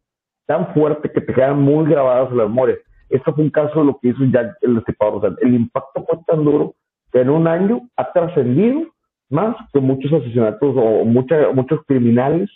tan 0.46 0.74
fuerte 0.74 1.12
que 1.12 1.22
te 1.22 1.34
quedan 1.34 1.62
muy 1.62 1.90
grabadas 1.90 2.32
en 2.32 2.38
la 2.38 2.44
memoria. 2.44 2.78
Esto 3.10 3.34
fue 3.34 3.46
un 3.46 3.50
caso 3.50 3.80
de 3.80 3.86
lo 3.86 4.00
que 4.00 4.10
hizo 4.10 4.26
Jack 4.26 4.58
el. 4.62 4.78
O 4.78 5.22
sea, 5.22 5.36
el 5.42 5.54
impacto 5.54 6.04
fue 6.06 6.20
tan 6.28 6.44
duro 6.44 6.76
que 7.12 7.22
en 7.22 7.30
un 7.30 7.48
año 7.48 7.88
ha 7.96 8.12
trascendido 8.12 8.82
más 9.30 9.56
que 9.72 9.80
muchos 9.80 10.12
asesinatos 10.12 10.76
o 10.78 11.06
muchos 11.06 11.80
criminales 11.86 12.50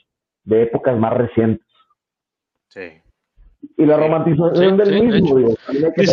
de 0.44 0.64
épocas 0.64 0.98
más 0.98 1.14
recientes. 1.14 1.66
Sí. 2.68 3.02
Y 3.78 3.86
la 3.86 3.98
romantización 3.98 4.78
del 4.78 5.04
mismo, 5.04 5.38
digo, 5.38 5.56
que 5.96 6.08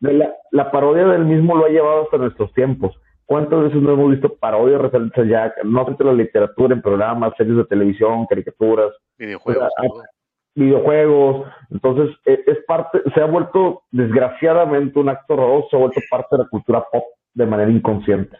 La, 0.00 0.34
la, 0.50 0.70
parodia 0.70 1.06
del 1.06 1.24
mismo 1.24 1.56
lo 1.56 1.66
ha 1.66 1.68
llevado 1.68 2.04
hasta 2.04 2.16
nuestros 2.16 2.52
tiempos. 2.54 2.96
¿Cuántas 3.26 3.62
veces 3.62 3.80
no 3.80 3.92
hemos 3.92 4.10
visto 4.10 4.34
parodias 4.34 4.80
referentes 4.80 5.24
a 5.24 5.28
Jack? 5.28 5.64
No 5.64 5.86
entre 5.86 6.06
la 6.06 6.14
literatura, 6.14 6.74
en 6.74 6.82
programas, 6.82 7.32
series 7.36 7.56
de 7.56 7.64
televisión, 7.64 8.26
caricaturas. 8.26 8.92
Videojuegos. 9.18 9.68
videojuegos. 10.54 11.48
Entonces, 11.70 12.16
e, 12.24 12.42
es, 12.46 12.58
parte, 12.66 13.00
se 13.14 13.20
ha 13.20 13.26
vuelto, 13.26 13.82
desgraciadamente, 13.90 14.98
un 14.98 15.10
acto 15.10 15.34
horroroso, 15.34 15.68
se 15.70 15.76
ha 15.76 15.78
vuelto 15.78 16.00
parte 16.10 16.28
de 16.32 16.42
la 16.42 16.48
cultura 16.48 16.84
pop 16.90 17.04
de 17.34 17.46
manera 17.46 17.70
inconsciente. 17.70 18.36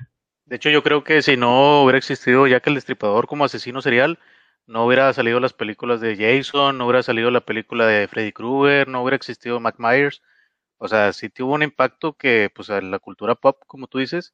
De 0.46 0.56
hecho, 0.56 0.70
yo 0.70 0.82
creo 0.82 1.04
que 1.04 1.22
si 1.22 1.36
no 1.36 1.82
hubiera 1.82 1.98
existido 1.98 2.48
Jack 2.48 2.66
el 2.66 2.74
Destripador 2.74 3.28
como 3.28 3.44
asesino 3.44 3.82
serial, 3.82 4.18
no 4.66 4.86
hubiera 4.86 5.12
salido 5.12 5.38
las 5.40 5.52
películas 5.52 6.00
de 6.00 6.16
Jason, 6.16 6.78
no 6.78 6.86
hubiera 6.86 7.02
salido 7.02 7.30
la 7.30 7.40
película 7.40 7.86
de 7.86 8.08
Freddy 8.08 8.32
Krueger, 8.32 8.88
no 8.88 9.02
hubiera 9.02 9.16
existido 9.16 9.61
Mac 9.61 9.76
Myers. 9.78 10.22
O 10.83 10.89
sea, 10.89 11.12
sí 11.12 11.28
tuvo 11.28 11.55
un 11.55 11.62
impacto 11.62 12.14
que, 12.14 12.51
pues, 12.55 12.70
en 12.70 12.91
la 12.91 12.99
cultura 12.99 13.35
pop, 13.35 13.59
como 13.66 13.87
tú 13.87 13.99
dices, 13.99 14.33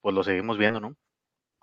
pues 0.00 0.12
lo 0.12 0.24
seguimos 0.24 0.58
viendo, 0.58 0.80
¿no? 0.80 0.96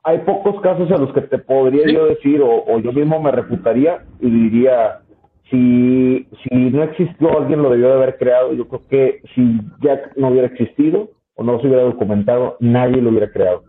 Hay 0.04 0.20
pocos 0.20 0.62
casos 0.62 0.90
a 0.90 0.98
los 0.98 1.14
que 1.14 1.20
te 1.22 1.38
podría 1.38 1.86
yo 1.86 2.06
decir, 2.06 2.42
o, 2.42 2.80
yo 2.80 2.94
mismo 2.94 3.22
me 3.22 3.30
refutaría 3.32 4.06
y 4.22 4.30
diría, 4.30 5.02
si, 5.50 6.30
si 6.44 6.56
no 6.56 6.82
existió, 6.84 7.38
alguien 7.38 7.62
lo 7.62 7.72
debió 7.72 7.90
de 7.90 7.94
haber 7.96 8.18
creado. 8.18 8.54
Yo 8.54 8.70
creo 8.70 8.88
que 8.88 9.22
si 9.36 9.60
Jack 9.82 10.16
no 10.16 10.30
hubiera 10.30 10.48
existido 10.48 11.12
o 11.36 11.44
no 11.44 11.60
se 11.60 11.68
hubiera 11.68 11.84
documentado, 11.84 12.56
nadie 12.62 13.02
lo 13.02 13.10
hubiera 13.10 13.30
creado. 13.34 13.66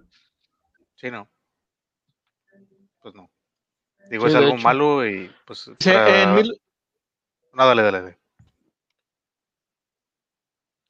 Sí, 0.94 1.10
no. 1.10 1.28
Pues 3.00 3.16
no. 3.16 3.28
Digo, 4.08 4.28
es 4.28 4.34
algo 4.36 4.56
malo 4.58 5.04
y 5.04 5.28
pues... 5.44 5.68
No, 7.52 7.66
dale, 7.66 7.82
dale, 7.82 8.00
dale. 8.00 8.21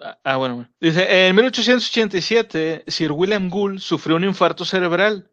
Ah, 0.04 0.18
ah 0.24 0.36
bueno. 0.36 0.68
Dice, 0.80 1.28
en 1.28 1.36
1887, 1.36 2.84
Sir 2.88 3.12
William 3.12 3.48
Gould 3.48 3.78
sufrió 3.78 4.16
un 4.16 4.24
infarto 4.24 4.64
cerebral 4.64 5.30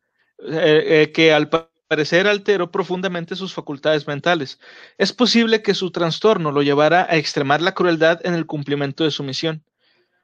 eh, 0.48 0.84
eh, 1.04 1.12
que 1.12 1.34
al 1.34 1.50
parecer 1.88 2.28
alteró 2.28 2.72
profundamente 2.72 3.36
sus 3.36 3.54
facultades 3.54 4.06
mentales. 4.08 4.60
Es 4.98 5.12
posible 5.12 5.64
que 5.64 5.74
su 5.74 5.92
trastorno 5.92 6.52
lo 6.52 6.62
llevara 6.62 7.08
a 7.10 7.18
extremar 7.18 7.62
la 7.62 7.74
crueldad 7.74 8.20
en 8.24 8.36
el 8.36 8.46
cumplimiento 8.46 9.04
de 9.04 9.12
su 9.12 9.24
misión. 9.24 9.64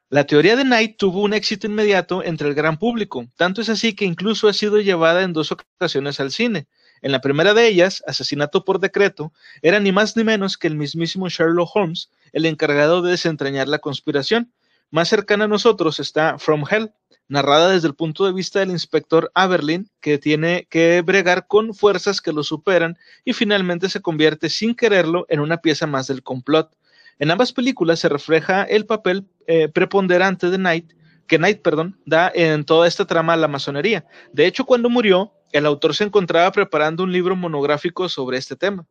La 0.09 0.27
teoría 0.27 0.55
de 0.55 0.63
Knight 0.63 0.97
tuvo 0.97 1.23
un 1.23 1.33
éxito 1.33 1.65
inmediato 1.65 2.23
entre 2.23 2.47
el 2.47 2.53
gran 2.53 2.77
público, 2.77 3.27
tanto 3.35 3.61
es 3.61 3.69
así 3.69 3.95
que 3.95 4.05
incluso 4.05 4.47
ha 4.47 4.53
sido 4.53 4.79
llevada 4.79 5.23
en 5.23 5.33
dos 5.33 5.51
ocasiones 5.51 6.19
al 6.19 6.31
cine. 6.31 6.67
En 7.05 7.11
la 7.11 7.21
primera 7.21 7.53
de 7.53 7.67
ellas, 7.67 8.03
Asesinato 8.07 8.65
por 8.65 8.79
Decreto, 8.79 9.31
era 9.61 9.79
ni 9.79 9.91
más 9.91 10.17
ni 10.17 10.23
menos 10.23 10.57
que 10.57 10.65
el 10.65 10.75
mismísimo 10.75 11.29
Sherlock 11.29 11.69
Holmes 11.75 12.09
el 12.33 12.47
encargado 12.47 13.03
de 13.03 13.11
desentrañar 13.11 13.67
la 13.67 13.77
conspiración. 13.77 14.51
Más 14.89 15.07
cercana 15.07 15.45
a 15.45 15.47
nosotros 15.47 15.99
está 15.99 16.39
From 16.39 16.63
Hell, 16.67 16.93
narrada 17.27 17.69
desde 17.69 17.89
el 17.89 17.93
punto 17.93 18.25
de 18.25 18.33
vista 18.33 18.57
del 18.57 18.71
inspector 18.71 19.31
Aberlin, 19.35 19.87
que 20.01 20.17
tiene 20.17 20.65
que 20.67 21.03
bregar 21.05 21.45
con 21.45 21.75
fuerzas 21.75 22.21
que 22.21 22.33
lo 22.33 22.41
superan 22.41 22.97
y 23.23 23.33
finalmente 23.33 23.87
se 23.87 24.01
convierte 24.01 24.49
sin 24.49 24.73
quererlo 24.73 25.27
en 25.29 25.41
una 25.41 25.57
pieza 25.57 25.85
más 25.85 26.07
del 26.07 26.23
complot. 26.23 26.75
En 27.19 27.29
ambas 27.29 27.53
películas 27.53 27.99
se 27.99 28.09
refleja 28.09 28.63
el 28.63 28.87
papel 28.87 29.27
eh, 29.45 29.69
preponderante 29.69 30.49
de 30.49 30.57
Knight, 30.57 30.93
que 31.27 31.37
Knight, 31.37 31.61
perdón, 31.61 31.99
da 32.05 32.31
en 32.33 32.63
toda 32.65 32.87
esta 32.87 33.05
trama 33.05 33.33
a 33.33 33.37
la 33.37 33.47
masonería. 33.47 34.05
De 34.31 34.45
hecho, 34.45 34.65
cuando 34.65 34.89
murió, 34.89 35.33
el 35.51 35.65
autor 35.65 35.95
se 35.95 36.03
encontraba 36.03 36.51
preparando 36.51 37.03
un 37.03 37.11
libro 37.11 37.35
monográfico 37.35 38.09
sobre 38.09 38.37
este 38.37 38.55
tema. 38.55 38.85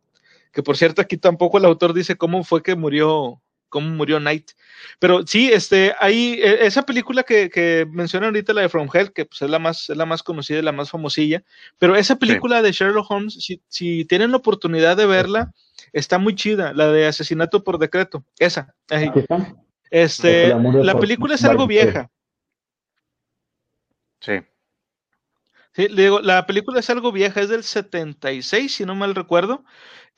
Que 0.52 0.62
por 0.62 0.76
cierto, 0.76 1.02
aquí 1.02 1.16
tampoco 1.16 1.58
el 1.58 1.64
autor 1.64 1.92
dice 1.92 2.16
cómo 2.16 2.44
fue 2.44 2.62
que 2.62 2.76
murió, 2.76 3.40
cómo 3.68 3.88
murió 3.90 4.18
Knight. 4.18 4.52
Pero 4.98 5.26
sí, 5.26 5.50
este, 5.52 5.94
hay 5.98 6.34
e, 6.34 6.66
esa 6.66 6.82
película 6.82 7.24
que, 7.24 7.50
que 7.50 7.86
mencionan 7.90 8.28
ahorita, 8.28 8.52
la 8.52 8.62
de 8.62 8.68
From 8.68 8.88
Hell, 8.92 9.12
que 9.12 9.26
pues, 9.26 9.42
es 9.42 9.50
la 9.50 9.58
más, 9.58 9.90
es 9.90 9.96
la 9.96 10.06
más 10.06 10.22
conocida 10.22 10.60
y 10.60 10.62
la 10.62 10.72
más 10.72 10.90
famosilla. 10.90 11.42
Pero 11.78 11.96
esa 11.96 12.16
película 12.16 12.62
de 12.62 12.72
Sherlock 12.72 13.10
Holmes, 13.10 13.34
si, 13.34 13.60
si, 13.68 14.04
tienen 14.04 14.30
la 14.30 14.36
oportunidad 14.36 14.96
de 14.96 15.06
verla, 15.06 15.52
está 15.92 16.18
muy 16.18 16.34
chida, 16.34 16.72
la 16.72 16.88
de 16.90 17.06
Asesinato 17.06 17.64
por 17.64 17.78
Decreto. 17.78 18.24
Esa. 18.38 18.74
Este, 19.90 20.48
la 20.48 20.98
película 20.98 21.34
es 21.34 21.44
algo 21.44 21.66
vieja. 21.66 22.10
Sí. 24.24 24.40
Sí, 25.74 25.88
digo, 25.88 26.20
la 26.20 26.46
película 26.46 26.80
es 26.80 26.88
algo 26.88 27.10
vieja, 27.10 27.40
es 27.40 27.48
del 27.48 27.64
76, 27.64 28.74
si 28.74 28.84
no 28.84 28.94
mal 28.94 29.14
recuerdo. 29.14 29.64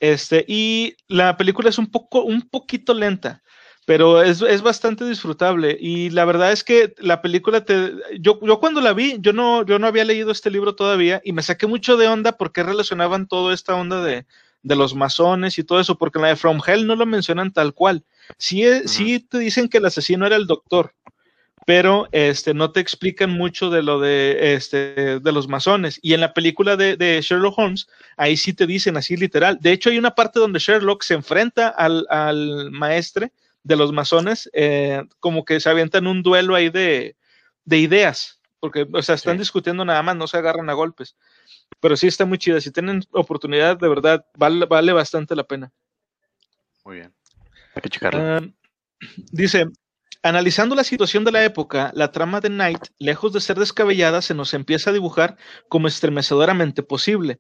Este, 0.00 0.44
y 0.46 0.96
la 1.08 1.36
película 1.38 1.70
es 1.70 1.78
un 1.78 1.90
poco, 1.90 2.22
un 2.22 2.42
poquito 2.42 2.92
lenta, 2.92 3.42
pero 3.86 4.22
es, 4.22 4.42
es 4.42 4.60
bastante 4.62 5.06
disfrutable. 5.06 5.76
Y 5.80 6.10
la 6.10 6.26
verdad 6.26 6.52
es 6.52 6.62
que 6.62 6.94
la 6.98 7.22
película 7.22 7.64
te, 7.64 7.92
yo, 8.20 8.38
yo 8.42 8.60
cuando 8.60 8.82
la 8.82 8.92
vi, 8.92 9.16
yo 9.20 9.32
no, 9.32 9.64
yo 9.64 9.78
no 9.78 9.86
había 9.86 10.04
leído 10.04 10.30
este 10.30 10.50
libro 10.50 10.74
todavía 10.74 11.22
y 11.24 11.32
me 11.32 11.42
saqué 11.42 11.66
mucho 11.66 11.96
de 11.96 12.08
onda 12.08 12.32
porque 12.32 12.62
relacionaban 12.62 13.26
toda 13.26 13.54
esta 13.54 13.74
onda 13.76 14.02
de, 14.02 14.26
de 14.62 14.76
los 14.76 14.94
masones 14.94 15.58
y 15.58 15.64
todo 15.64 15.80
eso, 15.80 15.96
porque 15.96 16.18
en 16.18 16.22
la 16.22 16.28
de 16.28 16.36
From 16.36 16.60
Hell 16.66 16.86
no 16.86 16.96
lo 16.96 17.06
mencionan 17.06 17.52
tal 17.52 17.72
cual. 17.72 18.04
Sí, 18.36 18.64
sí 18.86 19.20
te 19.20 19.38
dicen 19.38 19.68
que 19.68 19.78
el 19.78 19.86
asesino 19.86 20.26
era 20.26 20.36
el 20.36 20.46
doctor, 20.46 20.92
pero 21.66 22.08
este, 22.12 22.54
no 22.54 22.70
te 22.70 22.78
explican 22.78 23.32
mucho 23.32 23.70
de 23.70 23.82
lo 23.82 23.98
de, 23.98 24.54
este, 24.54 25.18
de 25.18 25.32
los 25.32 25.48
masones. 25.48 25.98
Y 26.00 26.14
en 26.14 26.20
la 26.20 26.32
película 26.32 26.76
de, 26.76 26.96
de, 26.96 27.20
Sherlock 27.20 27.58
Holmes, 27.58 27.88
ahí 28.16 28.36
sí 28.36 28.52
te 28.52 28.68
dicen 28.68 28.96
así 28.96 29.16
literal. 29.16 29.58
De 29.60 29.72
hecho, 29.72 29.90
hay 29.90 29.98
una 29.98 30.14
parte 30.14 30.38
donde 30.38 30.60
Sherlock 30.60 31.02
se 31.02 31.14
enfrenta 31.14 31.68
al, 31.68 32.06
al 32.08 32.70
maestre 32.70 33.32
de 33.64 33.74
los 33.74 33.92
masones, 33.92 34.48
eh, 34.52 35.02
como 35.18 35.44
que 35.44 35.58
se 35.58 35.68
avientan 35.68 36.06
un 36.06 36.22
duelo 36.22 36.54
ahí 36.54 36.70
de, 36.70 37.16
de 37.64 37.78
ideas, 37.78 38.40
porque, 38.60 38.86
o 38.92 39.02
sea, 39.02 39.16
están 39.16 39.36
discutiendo 39.36 39.84
nada 39.84 40.04
más, 40.04 40.14
no 40.14 40.28
se 40.28 40.36
agarran 40.36 40.70
a 40.70 40.74
golpes. 40.74 41.16
Pero 41.80 41.96
sí 41.96 42.06
está 42.06 42.24
muy 42.24 42.38
chida. 42.38 42.60
Si 42.60 42.70
tienen 42.70 43.02
oportunidad, 43.10 43.76
de 43.76 43.88
verdad, 43.88 44.24
vale, 44.38 44.66
vale 44.66 44.92
bastante 44.92 45.34
la 45.34 45.42
pena. 45.42 45.72
Muy 46.84 46.98
bien. 46.98 47.12
Hay 47.74 47.82
que 47.82 47.88
checarla. 47.88 48.40
Uh, 48.40 48.52
dice, 49.32 49.66
Analizando 50.22 50.74
la 50.74 50.84
situación 50.84 51.24
de 51.24 51.32
la 51.32 51.44
época, 51.44 51.92
la 51.94 52.10
trama 52.10 52.40
de 52.40 52.48
Knight, 52.48 52.86
lejos 52.98 53.32
de 53.32 53.40
ser 53.40 53.58
descabellada, 53.58 54.22
se 54.22 54.34
nos 54.34 54.54
empieza 54.54 54.90
a 54.90 54.92
dibujar 54.92 55.36
como 55.68 55.88
estremecedoramente 55.88 56.82
posible. 56.82 57.38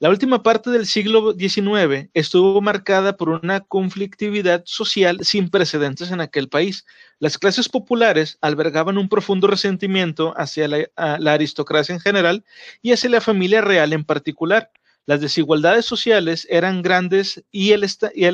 La 0.00 0.10
última 0.10 0.44
parte 0.44 0.70
del 0.70 0.86
siglo 0.86 1.34
XIX 1.36 2.08
estuvo 2.14 2.60
marcada 2.60 3.16
por 3.16 3.30
una 3.30 3.60
conflictividad 3.60 4.62
social 4.64 5.18
sin 5.22 5.48
precedentes 5.50 6.12
en 6.12 6.20
aquel 6.20 6.48
país. 6.48 6.86
Las 7.18 7.36
clases 7.36 7.68
populares 7.68 8.38
albergaban 8.40 8.96
un 8.96 9.08
profundo 9.08 9.48
resentimiento 9.48 10.34
hacia 10.36 10.68
la, 10.68 11.32
aristocracia 11.32 11.92
en 11.92 12.00
general 12.00 12.44
y 12.80 12.92
hacia 12.92 13.10
la 13.10 13.20
familia 13.20 13.60
real 13.60 13.92
en 13.92 14.04
particular. 14.04 14.70
Las 15.04 15.20
desigualdades 15.20 15.86
sociales 15.86 16.46
eran 16.48 16.82
grandes 16.82 17.42
y 17.50 17.72
el 17.72 17.82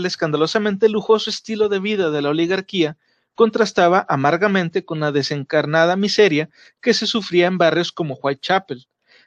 escandalosamente 0.04 0.90
lujoso 0.90 1.30
estilo 1.30 1.70
de 1.70 1.78
vida 1.78 2.10
de 2.10 2.20
la 2.20 2.28
oligarquía 2.28 2.98
contrastaba 3.34 4.06
amargamente 4.08 4.84
con 4.84 5.00
la 5.00 5.12
desencarnada 5.12 5.96
miseria 5.96 6.50
que 6.80 6.94
se 6.94 7.06
sufría 7.06 7.46
en 7.46 7.58
barrios 7.58 7.92
como 7.92 8.14
Whitechapel. 8.14 8.86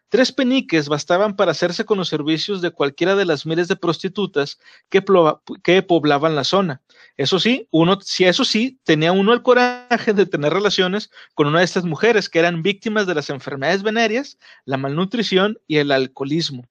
Tres 0.09 0.31
peniques 0.31 0.87
bastaban 0.87 1.35
para 1.35 1.51
hacerse 1.51 1.83
con 1.83 1.97
los 1.97 2.07
servicios 2.07 2.61
de 2.61 2.71
cualquiera 2.71 3.17
de 3.17 3.25
las 3.25 3.45
miles 3.45 3.67
de 3.67 3.75
prostitutas 3.75 4.57
que, 4.89 5.01
poblaban 5.01 6.33
la 6.33 6.45
zona. 6.45 6.81
Eso 7.17 7.41
sí, 7.41 7.67
uno, 7.71 7.99
si 7.99 8.23
eso 8.23 8.45
sí, 8.45 8.79
tenía 8.85 9.11
uno 9.11 9.33
el 9.33 9.41
coraje 9.41 10.13
de 10.13 10.25
tener 10.25 10.53
relaciones 10.53 11.11
con 11.33 11.47
una 11.47 11.59
de 11.59 11.65
estas 11.65 11.83
mujeres 11.83 12.29
que 12.29 12.39
eran 12.39 12.63
víctimas 12.63 13.05
de 13.05 13.15
las 13.15 13.29
enfermedades 13.29 13.83
venéreas, 13.83 14.37
la 14.63 14.77
malnutrición 14.77 15.59
y 15.67 15.77
el 15.77 15.91
alcoholismo. 15.91 16.63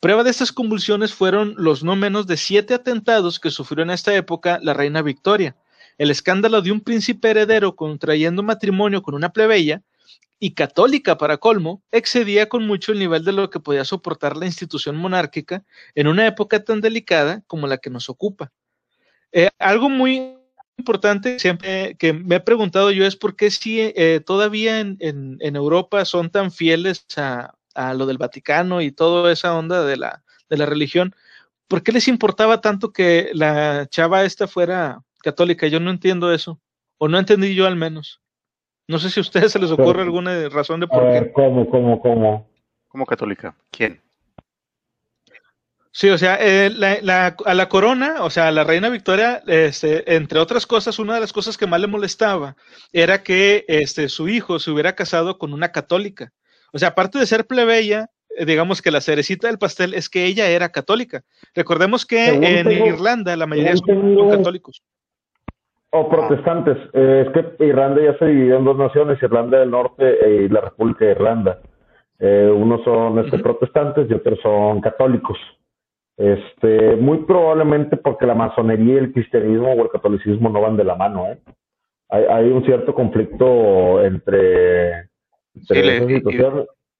Prueba 0.00 0.24
de 0.24 0.30
estas 0.30 0.50
convulsiones 0.50 1.12
fueron 1.12 1.54
los 1.58 1.84
no 1.84 1.94
menos 1.94 2.26
de 2.26 2.38
siete 2.38 2.72
atentados 2.72 3.38
que 3.38 3.50
sufrió 3.50 3.82
en 3.82 3.90
esta 3.90 4.14
época 4.14 4.58
la 4.62 4.72
reina 4.72 5.02
Victoria 5.02 5.56
el 5.98 6.10
escándalo 6.10 6.62
de 6.62 6.72
un 6.72 6.80
príncipe 6.80 7.30
heredero 7.30 7.76
contrayendo 7.76 8.42
matrimonio 8.42 9.02
con 9.02 9.14
una 9.14 9.32
plebeya 9.32 9.82
y 10.38 10.54
católica 10.54 11.16
para 11.18 11.36
colmo, 11.36 11.82
excedía 11.92 12.48
con 12.48 12.66
mucho 12.66 12.90
el 12.90 12.98
nivel 12.98 13.24
de 13.24 13.30
lo 13.30 13.48
que 13.48 13.60
podía 13.60 13.84
soportar 13.84 14.36
la 14.36 14.46
institución 14.46 14.96
monárquica 14.96 15.64
en 15.94 16.08
una 16.08 16.26
época 16.26 16.64
tan 16.64 16.80
delicada 16.80 17.42
como 17.46 17.68
la 17.68 17.78
que 17.78 17.90
nos 17.90 18.08
ocupa. 18.08 18.50
Eh, 19.30 19.50
algo 19.60 19.88
muy 19.88 20.36
importante 20.76 21.38
siempre 21.38 21.94
que 21.96 22.12
me 22.12 22.36
he 22.36 22.40
preguntado 22.40 22.90
yo 22.90 23.06
es 23.06 23.14
por 23.14 23.36
qué 23.36 23.52
si 23.52 23.80
eh, 23.80 24.20
todavía 24.26 24.80
en, 24.80 25.38
Europa 25.40 26.04
son 26.04 26.28
tan 26.30 26.50
fieles 26.50 27.06
a, 27.16 27.54
a, 27.74 27.94
lo 27.94 28.06
del 28.06 28.18
Vaticano 28.18 28.80
y 28.80 28.90
toda 28.90 29.30
esa 29.30 29.56
onda 29.56 29.84
de 29.84 29.96
la, 29.96 30.24
de 30.50 30.56
la 30.56 30.66
religión. 30.66 31.14
¿Por 31.68 31.84
qué 31.84 31.92
les 31.92 32.08
importaba 32.08 32.60
tanto 32.60 32.92
que 32.92 33.30
la 33.32 33.86
chava 33.88 34.24
esta 34.24 34.48
fuera 34.48 35.02
católica? 35.22 35.66
Yo 35.66 35.80
no 35.80 35.90
entiendo 35.90 36.32
eso. 36.32 36.60
O 36.98 37.08
no 37.08 37.18
entendí 37.18 37.54
yo 37.54 37.66
al 37.66 37.76
menos. 37.76 38.20
No 38.88 38.98
sé 38.98 39.10
si 39.10 39.20
a 39.20 39.22
ustedes 39.22 39.52
se 39.52 39.58
les 39.58 39.70
ocurre 39.70 40.02
alguna 40.02 40.48
razón 40.48 40.80
de 40.80 40.86
por 40.86 41.10
qué. 41.10 41.32
¿Cómo, 41.32 41.68
cómo, 41.68 42.00
cómo? 42.00 42.48
¿Cómo 42.88 43.06
católica? 43.06 43.56
¿Quién? 43.70 44.00
Sí, 45.94 46.08
o 46.08 46.16
sea, 46.16 46.38
eh, 46.40 46.70
la, 46.70 47.36
a 47.44 47.54
la 47.54 47.68
corona, 47.68 48.22
o 48.22 48.30
sea, 48.30 48.48
a 48.48 48.50
la 48.50 48.64
reina 48.64 48.88
Victoria, 48.88 49.42
este, 49.46 50.14
entre 50.14 50.38
otras 50.38 50.66
cosas, 50.66 50.98
una 50.98 51.14
de 51.14 51.20
las 51.20 51.34
cosas 51.34 51.58
que 51.58 51.66
más 51.66 51.80
le 51.80 51.86
molestaba 51.86 52.56
era 52.94 53.22
que 53.22 53.66
este, 53.68 54.08
su 54.08 54.28
hijo 54.28 54.58
se 54.58 54.70
hubiera 54.70 54.94
casado 54.94 55.38
con 55.38 55.52
una 55.52 55.70
católica. 55.70 56.32
O 56.72 56.78
sea, 56.78 56.88
aparte 56.88 57.18
de 57.18 57.26
ser 57.26 57.46
plebeya, 57.46 58.10
eh, 58.30 58.46
digamos 58.46 58.80
que 58.80 58.90
la 58.90 59.02
cerecita 59.02 59.48
del 59.48 59.58
pastel 59.58 59.92
es 59.92 60.08
que 60.08 60.24
ella 60.24 60.48
era 60.48 60.70
católica. 60.70 61.24
Recordemos 61.54 62.06
que 62.06 62.28
en 62.28 62.70
Irlanda 62.70 63.36
la 63.36 63.46
mayoría 63.46 63.76
son, 63.76 64.30
católicos. 64.30 64.82
O 65.92 66.08
protestantes. 66.08 66.78
Eh, 66.92 67.26
es 67.26 67.32
que 67.32 67.64
Irlanda 67.64 68.02
ya 68.02 68.18
se 68.18 68.26
dividió 68.26 68.56
en 68.56 68.64
dos 68.64 68.78
naciones, 68.78 69.22
Irlanda 69.22 69.58
del 69.58 69.70
Norte 69.70 70.18
y 70.26 70.48
la 70.48 70.62
República 70.62 71.04
de 71.04 71.12
Irlanda. 71.12 71.60
unos 72.18 72.82
son 72.84 73.18
este, 73.18 73.38
protestantes 73.38 74.10
y 74.10 74.14
otros 74.14 74.38
son 74.42 74.80
católicos. 74.80 75.38
Este, 76.16 76.96
muy 76.96 77.18
probablemente 77.24 77.96
porque 77.96 78.26
la 78.26 78.34
masonería 78.34 78.94
y 78.94 78.98
el 78.98 79.12
cristianismo 79.12 79.72
o 79.72 79.82
el 79.82 79.90
catolicismo 79.90 80.50
no 80.50 80.60
van 80.60 80.76
de 80.76 80.84
la 80.84 80.94
mano, 80.94 81.26
¿eh? 81.26 81.38
Hay, 82.10 82.50
un 82.50 82.62
cierto 82.66 82.94
conflicto 82.94 84.04
entre, 84.04 85.08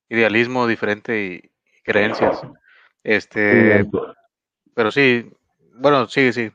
idealismo 0.08 0.66
diferente 0.66 1.22
y, 1.22 1.50
creencias. 1.84 2.40
Este, 3.04 3.84
pero 4.74 4.90
sí, 4.90 5.30
bueno, 5.74 6.06
sí, 6.06 6.32
sí. 6.32 6.50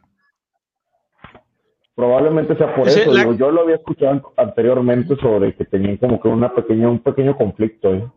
Probablemente 1.98 2.56
sea 2.56 2.76
por 2.76 2.88
eso. 2.88 3.34
Yo 3.34 3.50
lo 3.50 3.62
había 3.62 3.78
escuchado 3.78 4.32
anteriormente 4.38 5.16
sobre 5.16 5.56
que 5.56 5.66
tenían 5.66 5.98
como 5.98 6.22
que 6.22 6.28
una 6.28 6.54
pequeña, 6.54 6.88
un 6.90 7.00
pequeño 7.00 7.36
conflicto. 7.36 7.92
¿eh? 7.92 8.08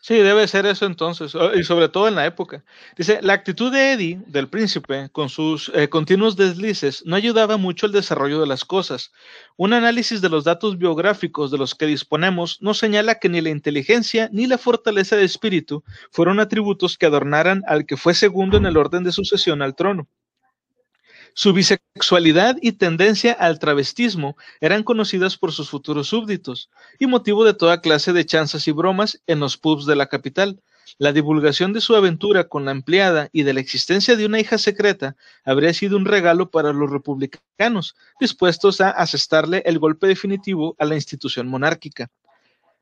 Sí, 0.00 0.14
debe 0.18 0.46
ser 0.46 0.64
eso 0.66 0.86
entonces, 0.86 1.34
y 1.56 1.64
sobre 1.64 1.88
todo 1.88 2.06
en 2.06 2.14
la 2.14 2.24
época. 2.24 2.62
Dice, 2.96 3.18
la 3.22 3.32
actitud 3.32 3.72
de 3.72 3.94
Eddie, 3.94 4.20
del 4.28 4.48
príncipe, 4.48 5.08
con 5.10 5.30
sus 5.30 5.72
eh, 5.74 5.88
continuos 5.88 6.36
deslices, 6.36 7.02
no 7.04 7.16
ayudaba 7.16 7.56
mucho 7.56 7.86
al 7.86 7.92
desarrollo 7.92 8.40
de 8.40 8.46
las 8.46 8.64
cosas. 8.64 9.10
Un 9.56 9.72
análisis 9.72 10.20
de 10.20 10.28
los 10.28 10.44
datos 10.44 10.78
biográficos 10.78 11.50
de 11.50 11.58
los 11.58 11.74
que 11.74 11.86
disponemos 11.86 12.62
nos 12.62 12.78
señala 12.78 13.16
que 13.16 13.30
ni 13.30 13.40
la 13.40 13.50
inteligencia 13.50 14.30
ni 14.32 14.46
la 14.46 14.58
fortaleza 14.58 15.16
de 15.16 15.24
espíritu 15.24 15.82
fueron 16.12 16.38
atributos 16.38 16.96
que 16.96 17.06
adornaran 17.06 17.64
al 17.66 17.84
que 17.84 17.96
fue 17.96 18.14
segundo 18.14 18.58
en 18.58 18.66
el 18.66 18.76
orden 18.76 19.02
de 19.02 19.10
sucesión 19.10 19.60
al 19.60 19.74
trono. 19.74 20.06
Su 21.34 21.54
bisexualidad 21.54 22.56
y 22.60 22.72
tendencia 22.72 23.32
al 23.32 23.58
travestismo 23.58 24.36
eran 24.60 24.82
conocidas 24.82 25.38
por 25.38 25.52
sus 25.52 25.70
futuros 25.70 26.08
súbditos 26.08 26.68
y 26.98 27.06
motivo 27.06 27.44
de 27.44 27.54
toda 27.54 27.80
clase 27.80 28.12
de 28.12 28.26
chanzas 28.26 28.68
y 28.68 28.72
bromas 28.72 29.22
en 29.26 29.40
los 29.40 29.56
pubs 29.56 29.86
de 29.86 29.96
la 29.96 30.08
capital. 30.08 30.60
La 30.98 31.12
divulgación 31.12 31.72
de 31.72 31.80
su 31.80 31.96
aventura 31.96 32.48
con 32.48 32.66
la 32.66 32.72
empleada 32.72 33.30
y 33.32 33.44
de 33.44 33.54
la 33.54 33.60
existencia 33.60 34.14
de 34.14 34.26
una 34.26 34.40
hija 34.40 34.58
secreta 34.58 35.16
habría 35.42 35.72
sido 35.72 35.96
un 35.96 36.04
regalo 36.04 36.50
para 36.50 36.74
los 36.74 36.90
republicanos, 36.90 37.96
dispuestos 38.20 38.82
a 38.82 38.90
asestarle 38.90 39.62
el 39.64 39.78
golpe 39.78 40.06
definitivo 40.08 40.76
a 40.78 40.84
la 40.84 40.96
institución 40.96 41.48
monárquica. 41.48 42.10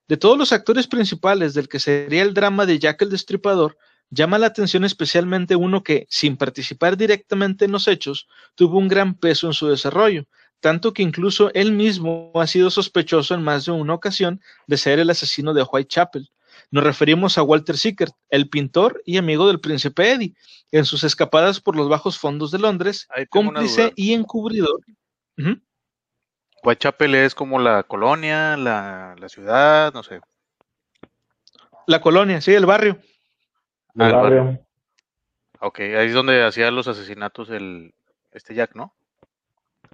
De 0.08 0.16
todos 0.16 0.36
los 0.36 0.52
actores 0.52 0.88
principales 0.88 1.54
del 1.54 1.68
que 1.68 1.78
sería 1.78 2.22
el 2.22 2.34
drama 2.34 2.66
de 2.66 2.80
Jack 2.80 3.02
el 3.02 3.10
Destripador, 3.10 3.76
Llama 4.10 4.38
la 4.38 4.46
atención 4.46 4.84
especialmente 4.84 5.54
uno 5.54 5.84
que, 5.84 6.06
sin 6.10 6.36
participar 6.36 6.96
directamente 6.96 7.64
en 7.64 7.72
los 7.72 7.86
hechos, 7.86 8.26
tuvo 8.56 8.78
un 8.78 8.88
gran 8.88 9.14
peso 9.14 9.46
en 9.46 9.52
su 9.52 9.68
desarrollo, 9.68 10.26
tanto 10.58 10.92
que 10.92 11.02
incluso 11.02 11.52
él 11.54 11.70
mismo 11.70 12.32
ha 12.34 12.46
sido 12.48 12.70
sospechoso 12.70 13.34
en 13.34 13.42
más 13.42 13.66
de 13.66 13.72
una 13.72 13.94
ocasión 13.94 14.40
de 14.66 14.76
ser 14.78 14.98
el 14.98 15.10
asesino 15.10 15.54
de 15.54 15.62
Whitechapel. 15.62 16.28
Nos 16.72 16.82
referimos 16.82 17.38
a 17.38 17.44
Walter 17.44 17.76
Sickert, 17.76 18.12
el 18.30 18.48
pintor 18.48 19.00
y 19.06 19.16
amigo 19.16 19.46
del 19.46 19.60
príncipe 19.60 20.10
Eddie, 20.10 20.34
en 20.72 20.84
sus 20.84 21.04
escapadas 21.04 21.60
por 21.60 21.76
los 21.76 21.88
bajos 21.88 22.18
fondos 22.18 22.50
de 22.50 22.58
Londres, 22.58 23.06
cómplice 23.28 23.92
y 23.94 24.12
encubridor. 24.12 24.80
Whitechapel 26.64 27.14
es 27.14 27.34
como 27.34 27.60
la 27.60 27.84
colonia, 27.84 28.56
la, 28.56 29.14
la 29.18 29.28
ciudad, 29.28 29.94
no 29.94 30.02
sé. 30.02 30.20
La 31.86 32.00
colonia, 32.00 32.40
sí, 32.40 32.52
el 32.52 32.66
barrio. 32.66 33.00
Ah, 33.98 34.58
ok, 35.60 35.80
ahí 35.80 36.06
es 36.06 36.14
donde 36.14 36.44
hacía 36.44 36.70
los 36.70 36.88
asesinatos 36.88 37.50
el 37.50 37.92
este 38.32 38.54
Jack, 38.54 38.74
¿no? 38.74 38.94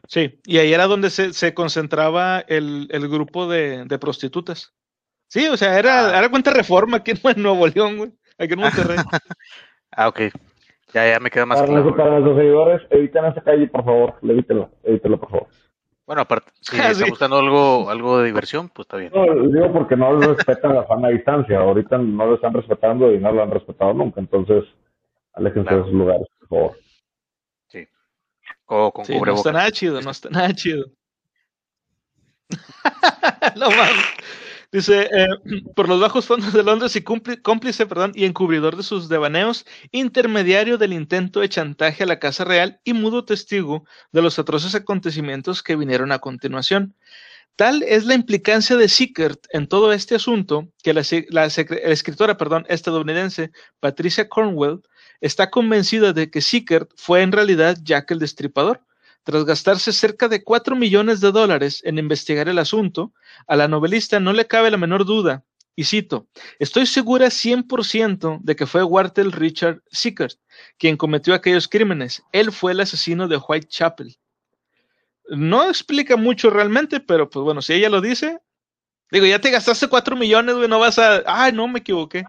Sí, 0.09 0.40
y 0.44 0.59
ahí 0.59 0.72
era 0.72 0.86
donde 0.86 1.11
se, 1.11 1.32
se 1.32 1.55
concentraba 1.55 2.40
el, 2.40 2.88
el 2.90 3.09
grupo 3.09 3.49
de, 3.49 3.84
de, 3.84 3.99
prostitutas. 3.99 4.74
Sí, 5.26 5.49
o 5.49 5.57
sea, 5.57 5.78
era, 5.78 6.11
ah. 6.11 6.18
era 6.18 6.28
cuenta 6.28 6.53
reforma 6.53 6.99
aquí 6.99 7.12
en 7.12 7.20
Nuevo 7.42 7.66
León, 7.66 7.97
güey, 7.97 8.12
aquí 8.38 8.53
en 8.53 8.61
Monterrey. 8.61 8.99
ah, 9.92 10.09
ok. 10.09 10.20
Ya, 10.92 11.11
ya 11.11 11.20
me 11.20 11.30
queda 11.30 11.47
más 11.47 11.61
para 11.61 11.72
claro. 11.72 11.97
para 11.97 12.11
nuestros 12.11 12.36
seguidores, 12.36 12.82
esa 12.90 13.42
calle, 13.42 13.66
por 13.66 13.84
favor, 13.84 14.14
evítelo, 14.22 14.70
evítelo, 14.84 15.18
por 15.18 15.30
favor. 15.30 15.49
Bueno, 16.07 16.23
aparte, 16.23 16.53
si 16.61 16.79
ah, 16.79 16.91
está 16.91 17.07
buscando 17.07 17.39
algo, 17.39 17.91
algo 17.91 18.19
de 18.19 18.27
diversión, 18.27 18.69
pues 18.69 18.87
está 18.87 18.97
bien. 18.97 19.13
No, 19.15 19.25
digo 19.49 19.73
porque 19.73 19.97
no 19.97 20.19
respetan 20.19 20.75
la 20.75 20.85
fama 20.85 21.09
a 21.09 21.11
distancia. 21.11 21.59
Ahorita 21.59 21.99
no 21.99 22.27
lo 22.27 22.35
están 22.37 22.55
respetando 22.55 23.13
y 23.13 23.19
no 23.19 23.33
lo 23.33 23.43
han 23.43 23.51
respetado 23.51 23.93
nunca. 23.93 24.21
Entonces, 24.21 24.65
aléjense 25.35 25.75
de 25.75 25.81
esos 25.81 25.93
lugares, 25.93 26.27
por 26.39 26.49
favor. 26.49 26.79
Sí. 27.69 27.89
O 28.67 28.93
con 28.93 29.05
sí, 29.05 29.21
No 29.21 29.35
está 29.35 29.53
nada 29.53 29.71
chido, 29.73 30.01
no 30.01 30.11
está 30.11 30.31
nada 30.31 30.53
chido. 30.55 30.87
no 33.57 33.71
mames. 33.71 34.05
Dice, 34.77 35.09
eh, 35.11 35.29
por 35.74 35.89
los 35.89 35.99
bajos 35.99 36.27
fondos 36.27 36.53
de 36.53 36.62
Londres 36.62 36.95
y 36.97 37.03
cómplice 37.03 37.87
perdón, 37.87 38.12
y 38.14 38.27
encubridor 38.27 38.77
de 38.77 38.83
sus 38.83 39.09
devaneos, 39.09 39.64
intermediario 39.91 40.77
del 40.77 40.93
intento 40.93 41.41
de 41.41 41.49
chantaje 41.49 42.03
a 42.03 42.07
la 42.07 42.18
Casa 42.18 42.45
Real 42.45 42.79
y 42.85 42.93
mudo 42.93 43.24
testigo 43.24 43.87
de 44.12 44.20
los 44.20 44.39
atroces 44.39 44.74
acontecimientos 44.74 45.62
que 45.62 45.77
vinieron 45.77 46.12
a 46.12 46.18
continuación. 46.18 46.95
Tal 47.57 47.85
es 47.85 48.05
la 48.05 48.12
implicancia 48.12 48.77
de 48.77 48.91
Sickert 48.91 49.47
en 49.51 49.66
todo 49.66 49.95
este 49.95 50.14
asunto 50.14 50.68
que 50.83 50.93
la, 50.93 51.01
escritora 51.47 52.37
perdón, 52.37 52.66
estadounidense 52.68 53.53
Patricia 53.81 54.29
Cornwell 54.29 54.83
está 55.22 55.49
convencida 55.49 56.12
de 56.12 56.31
que 56.31 56.43
Sickert 56.43 56.91
fue 56.97 57.22
en 57.22 57.33
realidad 57.33 57.79
Jack 57.83 58.11
el 58.11 58.18
Destripador 58.18 58.86
tras 59.27 59.45
gastarse 59.45 59.93
cerca 59.93 60.29
de 60.29 60.45
4 60.45 60.77
millones 60.77 61.20
de 61.20 61.33
dólares 61.33 61.83
en 61.85 61.99
investigar 61.99 62.49
el 62.49 62.61
asunto, 62.61 63.12
a 63.49 63.57
la 63.57 63.66
novelista 63.66 64.20
no 64.20 64.33
le 64.33 64.47
cabe 64.47 64.70
la 64.70 64.77
menor 64.77 65.05
duda, 65.05 65.43
y 65.74 65.83
cito, 65.83 66.29
estoy 66.61 66.87
segura 66.87 67.27
100% 67.27 68.39
de 68.41 68.55
que 68.55 68.66
fue 68.66 68.85
Walter 68.85 69.27
Richard 69.27 69.83
Sickert 69.89 70.37
quien 70.79 70.97
cometió 70.97 71.35
aquellos 71.35 71.66
crímenes. 71.66 72.22
Él 72.31 72.53
fue 72.53 72.70
el 72.70 72.81
asesino 72.81 73.27
de 73.27 73.37
Whitechapel. 73.37 74.16
No 75.29 75.68
explica 75.68 76.16
mucho 76.16 76.49
realmente, 76.49 77.01
pero 77.01 77.29
pues 77.29 77.43
bueno, 77.43 77.62
si 77.62 77.72
ella 77.72 77.91
lo 77.91 78.01
dice, 78.01 78.39
digo, 79.11 79.27
ya 79.27 79.41
te 79.41 79.51
gastaste 79.51 79.89
4 79.89 80.14
millones, 80.14 80.55
güey, 80.55 80.68
no 80.68 80.79
vas 80.79 81.01
a, 81.01 81.24
ay, 81.27 81.53
no, 81.53 81.66
me 81.66 81.81
equivoqué. 81.81 82.24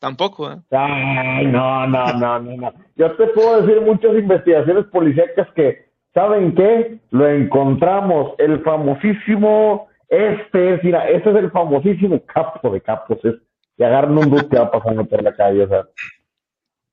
Tampoco, 0.00 0.50
¿eh? 0.50 0.56
Ay, 0.72 1.46
no, 1.46 1.86
no, 1.86 2.12
no, 2.14 2.40
no, 2.40 2.56
no. 2.56 2.74
Yo 2.96 3.14
te 3.14 3.28
puedo 3.28 3.62
decir 3.62 3.80
muchas 3.80 4.12
investigaciones 4.16 4.86
policíacas 4.86 5.46
que 5.54 5.91
¿saben 6.14 6.54
qué? 6.54 6.98
Lo 7.10 7.28
encontramos, 7.28 8.34
el 8.38 8.62
famosísimo, 8.62 9.88
este 10.08 10.74
es, 10.74 10.84
mira, 10.84 11.08
este 11.08 11.30
es 11.30 11.36
el 11.36 11.50
famosísimo 11.50 12.20
capo 12.26 12.70
de 12.70 12.80
capos, 12.80 13.18
es 13.24 13.34
que 13.76 13.84
agarran 13.84 14.16
un 14.16 14.30
bus 14.30 14.44
que 14.44 14.58
va 14.58 14.70
pasando 14.70 15.04
por 15.04 15.22
la 15.22 15.34
calle, 15.34 15.64
o 15.64 15.68
sea. 15.68 15.88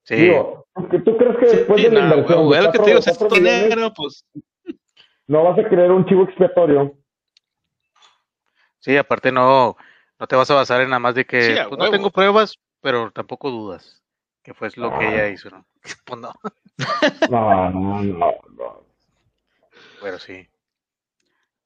Sí. 0.03 0.15
Digo, 0.15 0.65
¿tú 1.05 1.17
crees 1.17 1.38
que 1.38 1.45
después 1.45 1.84
de 1.84 1.91
la 1.91 1.99
inversión... 1.99 2.49
de 2.49 2.72
que 2.72 2.80
te 2.80 2.86
digo, 2.86 2.99
es 2.99 3.41
negro, 3.41 3.93
pues... 3.93 4.26
No 5.28 5.43
vas 5.43 5.59
a 5.59 5.70
creer 5.70 5.91
un 5.91 6.05
chivo 6.05 6.24
expiatorio. 6.24 6.95
Sí, 8.80 8.97
aparte 8.97 9.32
no, 9.32 9.78
no 10.17 10.28
te 10.28 10.36
vas 10.36 10.49
a 10.49 10.55
basar 10.55 10.82
en 10.82 10.89
nada 10.89 10.99
más 10.99 11.13
de 11.13 11.26
que 11.26 11.63
pues, 11.67 11.78
no 11.78 11.91
tengo 11.91 12.09
pruebas, 12.09 12.57
pero 12.82 13.11
tampoco 13.11 13.51
dudas 13.51 13.99
que 14.41 14.53
fue 14.53 14.70
lo 14.78 14.97
que 14.97 15.07
ella 15.07 15.28
hizo, 15.30 15.49
¿no? 15.49 15.65
Pues 16.05 16.20
no. 16.20 16.34
no, 17.30 17.70
no, 17.70 18.03
no, 18.03 18.32
no. 18.57 18.89
Bueno, 20.02 20.20
sí. 20.20 20.47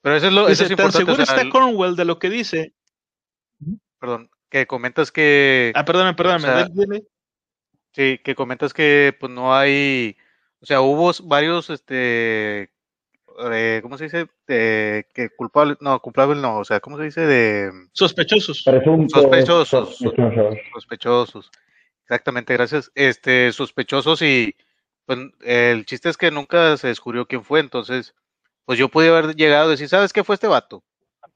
Pero 0.01 0.15
eso 0.17 0.27
es 0.27 0.33
lo 0.33 0.47
eso 0.49 0.65
es 0.65 0.75
tan 0.75 0.91
seguro 0.91 1.23
está 1.23 1.49
Cornwell 1.49 1.95
de 1.95 2.05
lo 2.05 2.19
que 2.19 2.29
dice. 2.29 2.73
Perdón, 3.99 4.29
que 4.49 4.67
comentas 4.67 5.11
que. 5.11 5.71
Ah, 5.75 5.85
perdóname, 5.85 6.15
perdóname. 6.15 7.03
sí, 7.93 8.19
que 8.23 8.35
comentas 8.35 8.73
que 8.73 9.15
pues 9.19 9.31
no 9.31 9.55
hay. 9.55 10.17
O 10.59 10.65
sea, 10.65 10.81
hubo 10.81 11.11
varios, 11.23 11.69
este. 11.69 12.69
eh, 13.51 13.79
¿cómo 13.81 13.97
se 13.97 14.05
dice? 14.05 14.27
De, 14.45 15.07
que 15.13 15.29
culpable, 15.29 15.77
no, 15.79 15.99
culpable 16.01 16.39
no, 16.39 16.57
o 16.59 16.65
sea, 16.65 16.79
¿cómo 16.81 16.97
se 16.97 17.03
dice? 17.03 17.21
De 17.21 17.71
sospechosos. 17.93 18.63
sospechosos, 18.63 19.69
sospechosos. 19.69 20.57
Sospechosos. 20.73 21.51
Exactamente, 22.03 22.53
gracias. 22.53 22.91
Este, 22.95 23.51
sospechosos 23.53 24.21
y 24.21 24.55
pues 25.05 25.19
el 25.41 25.85
chiste 25.85 26.09
es 26.09 26.17
que 26.17 26.31
nunca 26.31 26.77
se 26.77 26.87
descubrió 26.87 27.25
quién 27.25 27.43
fue, 27.43 27.59
entonces, 27.59 28.13
pues 28.65 28.79
yo 28.79 28.89
pude 28.89 29.09
haber 29.09 29.35
llegado 29.35 29.67
a 29.67 29.71
decir, 29.71 29.89
¿sabes 29.89 30.13
qué 30.13 30.23
fue 30.23 30.35
este 30.35 30.47
vato? 30.47 30.83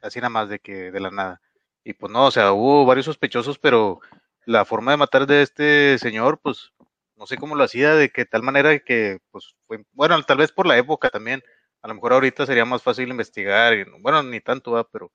Así 0.02 0.20
nada 0.20 0.30
más 0.30 0.50
de 0.50 0.60
que 0.60 0.92
de 0.92 1.00
la 1.00 1.12
nada. 1.12 1.42
Y 1.84 1.94
pues 1.94 2.12
no, 2.12 2.26
o 2.26 2.32
sea, 2.32 2.52
hubo 2.52 2.86
varios 2.86 3.06
sospechosos, 3.06 3.58
pero 3.58 4.00
la 4.46 4.66
forma 4.66 4.92
de 4.92 4.98
matar 4.98 5.26
de 5.28 5.42
este 5.42 5.98
señor, 6.00 6.40
pues 6.42 6.72
no 7.16 7.26
sé 7.26 7.38
cómo 7.38 7.56
lo 7.56 7.64
hacía, 7.64 7.96
de 7.96 8.10
que 8.10 8.26
tal 8.26 8.44
manera 8.44 8.78
que, 8.80 9.20
pues, 9.32 9.56
fue, 9.66 9.84
bueno, 9.94 10.22
tal 10.24 10.38
vez 10.38 10.52
por 10.52 10.68
la 10.68 10.78
época 10.78 11.10
también, 11.10 11.42
a 11.82 11.88
lo 11.88 11.96
mejor 11.96 12.14
ahorita 12.14 12.46
sería 12.46 12.66
más 12.66 12.84
fácil 12.84 13.10
investigar, 13.10 13.74
y, 13.74 13.86
bueno, 14.02 14.22
ni 14.22 14.40
tanto, 14.40 14.72
va, 14.72 14.84
pero 14.84 15.12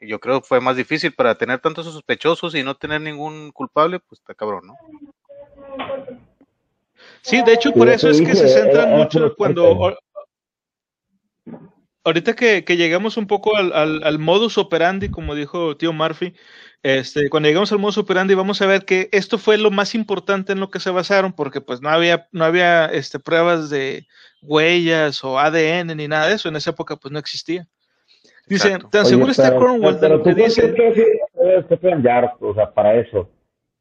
yo 0.00 0.20
creo 0.20 0.40
que 0.40 0.46
fue 0.46 0.60
más 0.60 0.76
difícil 0.76 1.12
para 1.12 1.36
tener 1.36 1.60
tantos 1.60 1.86
sospechosos 1.86 2.54
y 2.54 2.62
no 2.62 2.76
tener 2.76 3.00
ningún 3.00 3.50
culpable, 3.52 4.00
pues 4.00 4.20
está 4.20 4.34
cabrón, 4.34 4.68
¿no? 4.68 4.76
Sí, 7.22 7.42
de 7.42 7.54
hecho, 7.54 7.72
por 7.72 7.88
eso 7.88 8.08
es 8.08 8.20
que 8.20 8.34
se 8.34 8.48
centran 8.48 8.90
mucho 8.90 9.34
cuando. 9.36 9.96
Ahorita 12.04 12.34
que, 12.34 12.64
que 12.64 12.76
llegamos 12.76 13.16
un 13.16 13.26
poco 13.26 13.56
al, 13.56 13.72
al, 13.72 14.02
al, 14.02 14.18
modus 14.18 14.58
operandi, 14.58 15.08
como 15.08 15.34
dijo 15.34 15.76
tío 15.76 15.92
Murphy, 15.92 16.34
este, 16.82 17.30
cuando 17.30 17.48
llegamos 17.48 17.70
al 17.70 17.78
modus 17.78 17.98
operandi 17.98 18.34
vamos 18.34 18.60
a 18.60 18.66
ver 18.66 18.84
que 18.84 19.08
esto 19.12 19.38
fue 19.38 19.56
lo 19.56 19.70
más 19.70 19.94
importante 19.94 20.52
en 20.52 20.58
lo 20.60 20.70
que 20.70 20.80
se 20.80 20.90
basaron, 20.90 21.32
porque 21.32 21.60
pues 21.60 21.80
no 21.80 21.88
había, 21.88 22.26
no 22.32 22.44
había 22.44 22.86
este, 22.86 23.20
pruebas 23.20 23.70
de 23.70 24.06
huellas 24.42 25.22
o 25.22 25.38
ADN 25.38 25.96
ni 25.96 26.08
nada 26.08 26.26
de 26.26 26.34
eso, 26.34 26.48
en 26.48 26.56
esa 26.56 26.70
época 26.70 26.96
pues 26.96 27.12
no 27.12 27.20
existía. 27.20 27.66
Dice, 28.48 28.78
¿tan 28.90 29.06
seguro 29.06 29.30
está 29.30 29.54
Cornwall 29.54 30.00
de 30.00 30.08
lo 30.08 30.22
que 30.22 30.34
dice? 30.34 30.74
o 32.40 32.54
sea, 32.54 32.70
para 32.72 32.96
eso. 32.96 33.30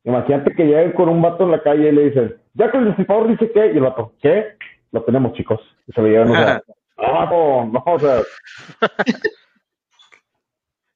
Imagínate 0.04 0.54
que 0.56 0.64
lleguen 0.64 0.92
con 0.94 1.10
un 1.10 1.22
vato 1.22 1.44
en 1.44 1.52
la 1.52 1.62
calle 1.62 1.90
y 1.90 1.92
le 1.92 2.06
dicen, 2.06 2.36
ya 2.54 2.72
que 2.72 2.78
el 2.78 2.90
disipador 2.90 3.28
dice 3.28 3.52
que, 3.52 3.68
y 3.68 3.78
el 3.78 3.82
vato, 3.82 4.14
¿qué? 4.22 4.56
Lo 4.92 5.04
tenemos, 5.04 5.34
chicos. 5.34 5.60
Y 5.88 5.94
se 5.94 6.02
lo 6.02 6.08
llevan, 6.08 6.32
o 6.32 6.36
sea, 6.36 6.62
no, 6.98 7.66
no, 7.66 7.84
o 7.86 8.00
sea. 8.00 8.22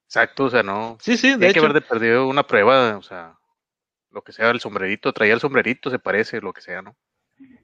Exacto, 0.06 0.46
o 0.46 0.50
sea, 0.50 0.64
no. 0.64 0.98
Sí, 1.00 1.18
sí, 1.18 1.36
de 1.38 1.48
Hay 1.48 1.54
que 1.54 1.60
haber 1.60 1.74
de 1.74 1.82
perdido 1.82 2.28
una 2.28 2.44
prueba, 2.44 2.98
o 2.98 3.02
sea, 3.02 3.34
lo 4.12 4.22
que 4.22 4.32
sea, 4.32 4.50
el 4.50 4.60
sombrerito, 4.60 5.12
traía 5.12 5.34
el 5.34 5.40
sombrerito, 5.40 5.90
se 5.90 6.00
parece, 6.00 6.40
lo 6.40 6.54
que 6.54 6.62
sea, 6.62 6.82
¿no? 6.82 6.96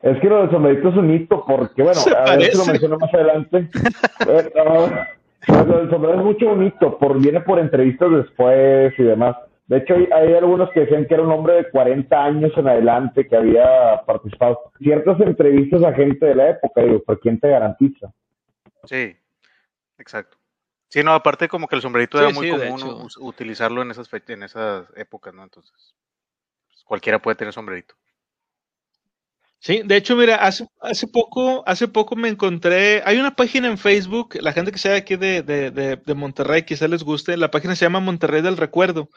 Es 0.02 0.20
que 0.20 0.28
lo 0.28 0.42
del 0.42 0.52
sombrerito 0.52 0.90
es 0.90 0.98
un 0.98 1.14
hito, 1.14 1.46
porque, 1.46 1.82
bueno, 1.82 2.00
a 2.26 2.36
ver 2.36 2.52
si 2.52 2.58
lo 2.58 2.66
menciono 2.66 2.98
más 2.98 3.14
adelante. 3.14 3.70
lo 5.48 5.78
del 5.78 5.90
sombrero 5.90 6.20
es 6.20 6.26
mucho 6.26 6.46
bonito, 6.48 6.98
por, 6.98 7.22
viene 7.22 7.42
por 7.42 7.60
entrevistas 7.60 8.12
después 8.12 8.94
y 8.98 9.04
demás. 9.04 9.38
De 9.72 9.78
hecho, 9.78 9.94
hay, 9.96 10.34
algunos 10.34 10.70
que 10.72 10.82
decían 10.82 11.06
que 11.06 11.14
era 11.14 11.24
un 11.24 11.32
hombre 11.32 11.54
de 11.54 11.70
40 11.72 12.26
años 12.26 12.52
en 12.58 12.68
adelante 12.68 13.26
que 13.26 13.38
había 13.38 14.04
participado. 14.06 14.60
Ciertas 14.78 15.18
entrevistas 15.22 15.82
a 15.84 15.94
gente 15.94 16.26
de 16.26 16.36
la 16.36 16.50
época, 16.50 16.82
digo, 16.82 17.02
¿por 17.02 17.18
quién 17.22 17.40
te 17.40 17.48
garantiza? 17.48 18.12
Sí, 18.84 19.16
exacto. 19.98 20.36
Sí, 20.90 21.02
no, 21.06 21.14
aparte 21.14 21.48
como 21.48 21.70
que 21.70 21.78
el 21.78 21.82
sombrerito 21.82 22.20
era 22.20 22.32
muy 22.32 22.50
común 22.50 23.08
utilizarlo 23.22 23.82
en 23.82 23.92
esas 23.92 24.10
en 24.28 24.44
esas 24.44 24.88
épocas, 24.98 25.34
¿no? 25.34 25.44
Entonces, 25.44 25.96
pues, 26.68 26.84
cualquiera 26.84 27.20
puede 27.20 27.36
tener 27.36 27.54
sombrerito. 27.54 27.96
Sí, 29.64 29.84
de 29.86 29.96
hecho, 29.96 30.16
mira, 30.16 30.38
hace, 30.38 30.68
hace 30.82 31.06
poco, 31.06 31.64
hace 31.68 31.88
poco 31.88 32.16
me 32.16 32.30
encontré, 32.30 33.04
hay 33.06 33.20
una 33.20 33.36
página 33.36 33.68
en 33.68 33.78
Facebook, 33.78 34.34
la 34.42 34.54
gente 34.54 34.72
que 34.72 34.80
sea 34.80 34.96
aquí 34.96 35.18
de, 35.18 35.44
de, 35.44 35.70
de, 35.70 36.14
Monterrey, 36.16 36.64
quizá 36.64 36.88
les 36.88 37.04
guste, 37.04 37.38
la 37.38 37.52
página 37.52 37.76
se 37.76 37.86
llama 37.86 38.00
Monterrey 38.00 38.42
del 38.42 38.58
Recuerdo, 38.58 39.10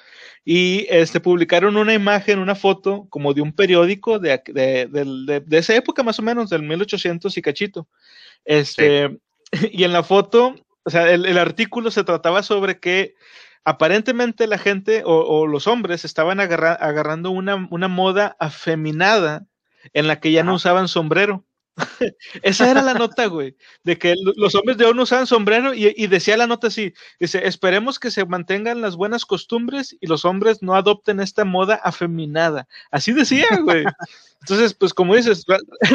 y 0.45 0.87
este 0.91 1.19
publicaron 1.19 1.79
una 1.79 1.95
imagen, 1.95 2.41
una 2.41 2.55
foto, 2.55 3.07
como 3.09 3.33
de 3.33 3.41
un 3.41 3.55
periódico 3.55 4.19
de, 4.19 4.43
de, 4.45 5.59
esa 5.59 5.77
época 5.77 6.03
más 6.03 6.19
o 6.19 6.23
menos, 6.23 6.51
del 6.51 6.63
1800 6.63 7.35
y 7.39 7.41
cachito. 7.41 7.89
Este, 8.45 9.19
y 9.73 9.85
en 9.85 9.95
la 9.95 10.03
foto, 10.03 10.57
o 10.85 10.91
sea, 10.91 11.11
el, 11.11 11.39
artículo 11.39 11.91
se 11.91 12.05
trataba 12.05 12.43
sobre 12.43 12.79
que 12.81 13.15
aparentemente 13.65 14.47
la 14.47 14.59
gente 14.59 15.05
o, 15.07 15.21
o 15.21 15.47
los 15.47 15.67
hombres 15.69 16.05
estaban 16.05 16.39
agarrando 16.39 17.31
una, 17.31 17.67
una 17.71 17.89
moda 17.89 18.37
afeminada 18.39 19.47
en 19.93 20.07
la 20.07 20.21
que 20.21 20.33
ya 20.33 20.43
no 20.43 20.55
usaban 20.55 20.89
sombrero. 20.89 21.45
Esa 22.43 22.71
era 22.71 22.83
la 22.83 22.95
nota, 22.95 23.27
güey, 23.27 23.57
de 23.83 23.99
que 23.99 24.15
los 24.37 24.55
hombres 24.55 24.77
de 24.77 24.85
hoy 24.85 24.95
no 24.95 25.03
usaban 25.03 25.27
sombrero 25.27 25.75
y, 25.75 26.07
decía 26.07 26.37
la 26.37 26.47
nota 26.47 26.69
así, 26.69 26.95
dice, 27.19 27.47
esperemos 27.47 27.99
que 27.99 28.11
se 28.11 28.25
mantengan 28.25 28.81
las 28.81 28.97
buenas 28.97 29.25
costumbres 29.25 29.97
y 30.01 30.07
los 30.07 30.25
hombres 30.25 30.63
no 30.63 30.75
adopten 30.75 31.21
esta 31.21 31.45
moda 31.45 31.81
afeminada. 31.83 32.69
Así 32.91 33.13
decía, 33.13 33.47
güey. 33.63 33.85
Entonces, 34.41 34.75
pues 34.75 34.93
como 34.93 35.17
dices, 35.17 35.45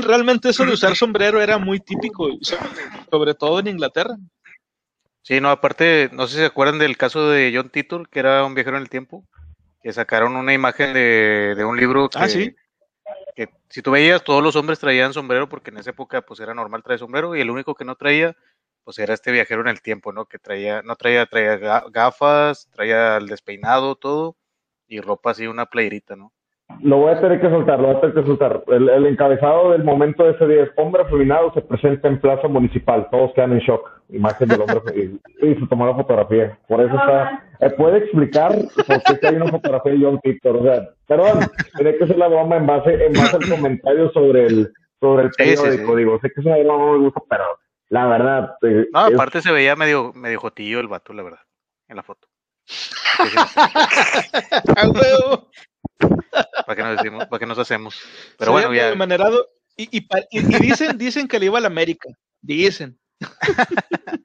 realmente 0.03 0.49
eso 0.49 0.65
de 0.65 0.73
usar 0.73 0.95
sombrero 0.95 1.41
era 1.41 1.57
muy 1.57 1.79
típico, 1.79 2.27
sobre 3.11 3.33
todo 3.35 3.59
en 3.59 3.67
Inglaterra. 3.67 4.17
Sí, 5.21 5.39
no, 5.39 5.49
aparte, 5.49 6.09
no 6.11 6.25
sé 6.25 6.33
si 6.33 6.39
se 6.39 6.45
acuerdan 6.45 6.79
del 6.79 6.97
caso 6.97 7.29
de 7.29 7.51
John 7.53 7.69
Titor, 7.69 8.09
que 8.09 8.19
era 8.19 8.43
un 8.45 8.55
viajero 8.55 8.77
en 8.77 8.83
el 8.83 8.89
tiempo, 8.89 9.25
que 9.83 9.93
sacaron 9.93 10.35
una 10.35 10.53
imagen 10.53 10.93
de, 10.93 11.53
de 11.55 11.65
un 11.65 11.77
libro 11.77 12.09
ah, 12.15 12.27
que, 12.27 12.55
que 13.39 13.53
si 13.69 13.81
tú 13.81 13.91
veías, 13.91 14.21
todos 14.25 14.43
los 14.43 14.57
hombres 14.57 14.79
traían 14.79 15.13
sombrero 15.13 15.47
porque 15.47 15.71
en 15.71 15.77
esa 15.77 15.91
época 15.91 16.21
pues 16.21 16.41
era 16.41 16.53
normal 16.53 16.83
traer 16.83 16.99
sombrero 16.99 17.37
y 17.37 17.41
el 17.41 17.49
único 17.49 17.73
que 17.73 17.85
no 17.85 17.95
traía 17.95 18.35
pues 18.83 18.99
era 18.99 19.13
este 19.13 19.31
viajero 19.31 19.61
en 19.61 19.69
el 19.69 19.81
tiempo, 19.81 20.11
¿no? 20.11 20.25
Que 20.25 20.39
traía, 20.39 20.81
no 20.81 20.95
traía, 20.97 21.25
traía 21.25 21.55
gafas, 21.89 22.69
traía 22.71 23.15
el 23.17 23.27
despeinado, 23.27 23.95
todo 23.95 24.35
y 24.87 24.99
ropa 24.99 25.31
así, 25.31 25.47
una 25.47 25.67
playerita, 25.67 26.17
¿no? 26.17 26.33
Lo 26.82 26.97
voy 26.97 27.11
a 27.11 27.20
tener 27.20 27.41
que 27.41 27.49
soltar, 27.49 27.80
lo 27.80 27.88
voy 27.88 27.97
a 27.97 27.99
tener 27.99 28.15
que 28.15 28.26
soltar. 28.26 28.63
El, 28.67 29.05
encabezado 29.07 29.72
del 29.72 29.84
momento 29.84 30.24
de 30.24 30.32
ese 30.32 30.47
día 30.47 30.63
es 30.63 30.70
hombre 30.78 31.01
afeminado 31.01 31.51
se 31.53 31.61
presenta 31.61 32.07
en 32.07 32.22
plaza 32.22 32.47
municipal. 32.47 33.07
Todos 33.11 33.34
quedan 33.34 33.53
en 33.53 33.59
shock. 33.59 33.89
Imagen 34.09 34.47
del 34.47 34.61
hombre 34.61 34.82
y, 34.95 35.20
y 35.45 35.55
se 35.55 35.67
tomó 35.67 35.86
la 35.86 35.95
fotografía. 35.95 36.57
Por 36.67 36.82
eso 36.82 36.95
está. 36.95 37.43
Eh, 37.59 37.70
¿Puede 37.72 37.99
explicar 37.99 38.55
por 38.88 39.20
qué 39.20 39.28
hay 39.28 39.36
una 39.36 39.51
fotografía 39.51 39.91
de 39.91 39.99
John 40.01 40.20
Titor? 40.24 40.55
O 40.55 40.63
sea, 40.63 40.89
perdón, 41.05 41.39
tiene 41.76 41.95
que 41.95 42.07
ser 42.07 42.17
la 42.17 42.28
broma 42.28 42.57
en 42.57 42.65
base, 42.65 43.05
en 43.05 43.13
base 43.13 43.36
al 43.36 43.49
comentario 43.49 44.09
sobre 44.11 44.45
el, 44.45 44.72
sobre 44.99 45.26
el 45.26 45.32
periódico. 45.32 45.95
Digo, 45.95 46.20
sé 46.22 46.30
que 46.30 46.41
es 46.41 46.45
una 46.45 46.57
broma 46.57 46.86
no 46.86 46.93
me 46.93 46.99
gusta, 46.99 47.22
pero 47.30 47.43
la 47.89 48.07
verdad. 48.07 48.55
Eh, 48.61 48.88
no, 48.93 48.99
aparte 48.99 49.41
se 49.41 49.51
veía 49.51 49.76
medio, 49.76 50.13
medio 50.13 50.39
jotillo 50.39 50.80
el 50.80 50.88
vato, 50.88 51.13
la 51.13 51.24
verdad, 51.24 51.41
en 51.88 51.97
la 51.97 52.03
foto. 52.03 52.28
¿Para 56.70 56.78
qué 56.78 56.84
nos 56.84 56.97
decimos? 56.97 57.26
¿Para 57.26 57.39
qué 57.39 57.45
nos 57.47 57.57
hacemos? 57.57 57.95
Pero 58.38 58.51
bueno, 58.51 58.72
ya. 58.72 58.93
y, 59.76 59.97
y, 59.97 60.07
y, 60.30 60.39
dicen, 60.59 60.99
dicen 60.99 61.28
que 61.28 61.39
le 61.39 61.47
iba 61.47 61.57
a 61.57 61.61
la 61.61 61.67
América. 61.67 62.09
Dicen. 62.41 62.99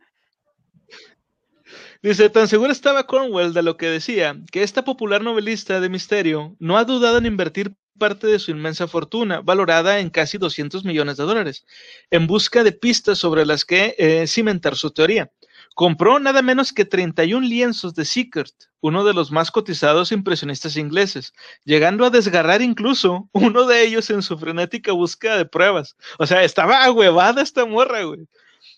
Dice, 2.02 2.28
tan 2.28 2.46
seguro 2.46 2.70
estaba 2.70 3.06
Cornwell 3.06 3.54
de 3.54 3.62
lo 3.62 3.78
que 3.78 3.86
decía, 3.86 4.38
que 4.52 4.62
esta 4.62 4.84
popular 4.84 5.22
novelista 5.22 5.80
de 5.80 5.88
misterio 5.88 6.54
no 6.58 6.76
ha 6.76 6.84
dudado 6.84 7.16
en 7.16 7.24
invertir 7.24 7.74
parte 7.98 8.26
de 8.26 8.38
su 8.38 8.50
inmensa 8.50 8.86
fortuna, 8.88 9.40
valorada 9.40 10.00
en 10.00 10.10
casi 10.10 10.36
200 10.36 10.84
millones 10.84 11.16
de 11.16 11.24
dólares, 11.24 11.64
en 12.10 12.26
busca 12.26 12.62
de 12.62 12.72
pistas 12.72 13.16
sobre 13.16 13.46
las 13.46 13.64
que 13.64 13.94
eh, 13.96 14.26
cimentar 14.26 14.76
su 14.76 14.90
teoría. 14.90 15.32
Compró 15.74 16.20
nada 16.20 16.40
menos 16.40 16.72
que 16.72 16.84
31 16.84 17.46
lienzos 17.46 17.94
de 17.94 18.04
Sickert, 18.04 18.54
uno 18.80 19.04
de 19.04 19.12
los 19.12 19.32
más 19.32 19.50
cotizados 19.50 20.12
impresionistas 20.12 20.76
ingleses, 20.76 21.32
llegando 21.64 22.04
a 22.04 22.10
desgarrar 22.10 22.62
incluso 22.62 23.28
uno 23.32 23.66
de 23.66 23.82
ellos 23.82 24.08
en 24.10 24.22
su 24.22 24.38
frenética 24.38 24.92
búsqueda 24.92 25.36
de 25.36 25.46
pruebas. 25.46 25.96
O 26.18 26.26
sea, 26.26 26.44
estaba 26.44 26.84
ahuevada 26.84 27.42
esta 27.42 27.66
morra, 27.66 28.04
güey. 28.04 28.28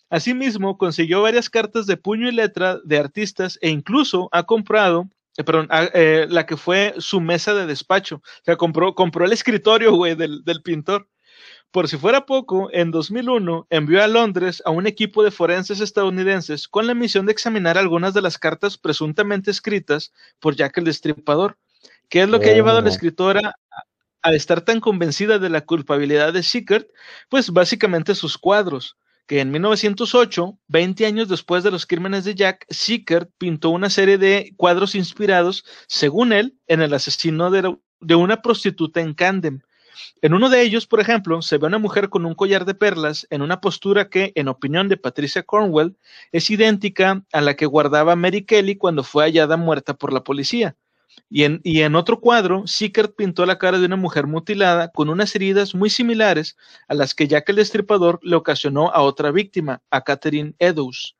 Asimismo, 0.08 0.78
consiguió 0.78 1.20
varias 1.20 1.50
cartas 1.50 1.86
de 1.86 1.98
puño 1.98 2.28
y 2.28 2.32
letra 2.32 2.78
de 2.82 2.98
artistas 2.98 3.58
e 3.60 3.68
incluso 3.68 4.30
ha 4.32 4.44
comprado, 4.44 5.10
eh, 5.36 5.44
perdón, 5.44 5.68
eh, 5.92 6.26
la 6.30 6.46
que 6.46 6.56
fue 6.56 6.94
su 6.98 7.20
mesa 7.20 7.52
de 7.54 7.66
despacho. 7.66 8.16
O 8.16 8.44
sea, 8.44 8.56
compró, 8.56 8.94
compró 8.94 9.26
el 9.26 9.32
escritorio, 9.32 9.92
güey, 9.94 10.14
del, 10.14 10.44
del 10.44 10.62
pintor. 10.62 11.08
Por 11.70 11.88
si 11.88 11.96
fuera 11.98 12.26
poco, 12.26 12.70
en 12.72 12.90
2001 12.90 13.66
envió 13.70 14.02
a 14.02 14.08
Londres 14.08 14.62
a 14.64 14.70
un 14.70 14.86
equipo 14.86 15.22
de 15.22 15.30
forenses 15.30 15.80
estadounidenses 15.80 16.68
con 16.68 16.86
la 16.86 16.94
misión 16.94 17.26
de 17.26 17.32
examinar 17.32 17.76
algunas 17.76 18.14
de 18.14 18.22
las 18.22 18.38
cartas 18.38 18.78
presuntamente 18.78 19.50
escritas 19.50 20.12
por 20.40 20.56
Jack 20.56 20.78
el 20.78 20.84
Destripador. 20.84 21.58
¿Qué 22.08 22.22
es 22.22 22.28
lo 22.28 22.40
que 22.40 22.50
ha 22.50 22.54
llevado 22.54 22.78
a 22.78 22.82
la 22.82 22.88
escritora 22.88 23.56
a 24.22 24.32
estar 24.32 24.62
tan 24.62 24.80
convencida 24.80 25.38
de 25.38 25.50
la 25.50 25.62
culpabilidad 25.62 26.32
de 26.32 26.42
Sickert? 26.42 26.88
Pues 27.28 27.50
básicamente 27.50 28.14
sus 28.14 28.38
cuadros 28.38 28.96
que 29.26 29.40
en 29.40 29.50
1908, 29.50 30.58
20 30.68 31.06
años 31.06 31.28
después 31.28 31.64
de 31.64 31.70
los 31.70 31.84
crímenes 31.84 32.24
de 32.24 32.34
Jack, 32.34 32.64
Sickert 32.70 33.30
pintó 33.38 33.70
una 33.70 33.90
serie 33.90 34.18
de 34.18 34.54
cuadros 34.56 34.94
inspirados, 34.94 35.64
según 35.88 36.32
él, 36.32 36.56
en 36.68 36.80
el 36.80 36.94
asesino 36.94 37.50
de, 37.50 37.76
de 38.00 38.14
una 38.14 38.40
prostituta 38.40 39.00
en 39.00 39.14
Camden. 39.14 39.64
En 40.22 40.34
uno 40.34 40.48
de 40.48 40.62
ellos, 40.62 40.86
por 40.86 41.00
ejemplo, 41.00 41.42
se 41.42 41.58
ve 41.58 41.66
una 41.66 41.78
mujer 41.78 42.08
con 42.08 42.26
un 42.26 42.34
collar 42.34 42.64
de 42.64 42.74
perlas 42.74 43.26
en 43.30 43.42
una 43.42 43.60
postura 43.60 44.08
que, 44.08 44.32
en 44.34 44.48
opinión 44.48 44.88
de 44.88 44.96
Patricia 44.96 45.42
Cornwell, 45.42 45.96
es 46.32 46.50
idéntica 46.50 47.22
a 47.32 47.40
la 47.40 47.54
que 47.54 47.66
guardaba 47.66 48.16
Mary 48.16 48.44
Kelly 48.44 48.76
cuando 48.76 49.02
fue 49.02 49.24
hallada 49.24 49.56
muerta 49.56 49.94
por 49.94 50.12
la 50.12 50.24
policía. 50.24 50.76
Y 51.28 51.44
en, 51.44 51.60
y 51.64 51.80
en 51.80 51.96
otro 51.96 52.20
cuadro, 52.20 52.66
Sickert 52.66 53.16
pintó 53.16 53.46
la 53.46 53.58
cara 53.58 53.78
de 53.78 53.86
una 53.86 53.96
mujer 53.96 54.26
mutilada 54.26 54.90
con 54.92 55.08
unas 55.08 55.34
heridas 55.34 55.74
muy 55.74 55.90
similares 55.90 56.56
a 56.88 56.94
las 56.94 57.14
que 57.14 57.26
Jack 57.26 57.48
el 57.48 57.56
Destripador 57.56 58.20
le 58.22 58.36
ocasionó 58.36 58.90
a 58.90 59.02
otra 59.02 59.30
víctima, 59.32 59.80
a 59.90 60.02
Catherine 60.02 60.54
Eddowes. 60.58 61.16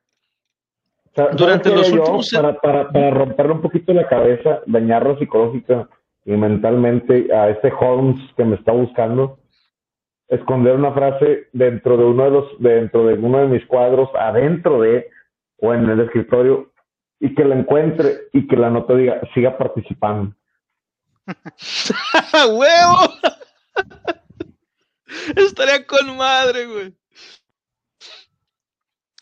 Durante 1.33 1.73
los 1.73 1.91
últimos... 1.91 2.29
Para, 2.29 2.59
para, 2.61 2.89
para 2.89 3.09
romperle 3.09 3.53
un 3.53 3.61
poquito 3.61 3.91
la 3.91 4.07
cabeza, 4.07 4.61
dañarlo 4.67 5.17
psicológica 5.17 5.89
y 6.27 6.35
mentalmente 6.35 7.33
a 7.33 7.49
este 7.49 7.71
Holmes 7.71 8.19
que 8.35 8.43
me 8.43 8.57
está 8.57 8.73
buscando, 8.73 9.39
esconder 10.27 10.75
una 10.75 10.91
frase 10.91 11.47
dentro 11.53 11.95
de 11.95 12.03
uno 12.03 12.25
de 12.25 12.31
los, 12.31 12.59
dentro 12.59 13.07
de 13.07 13.13
uno 13.13 13.39
de 13.39 13.47
mis 13.47 13.65
cuadros, 13.65 14.09
adentro 14.13 14.81
de, 14.81 15.09
o 15.59 15.73
en 15.73 15.89
el 15.89 16.01
escritorio, 16.01 16.73
y 17.21 17.33
que 17.33 17.45
la 17.45 17.55
encuentre 17.55 18.27
y 18.33 18.45
que 18.45 18.57
la 18.57 18.69
nota 18.69 18.93
diga, 18.93 19.21
siga 19.33 19.57
participando. 19.57 20.35
¡Huevo! 22.33 23.13
Estaría 25.37 25.87
con 25.87 26.17
madre, 26.17 26.65
güey. 26.65 26.93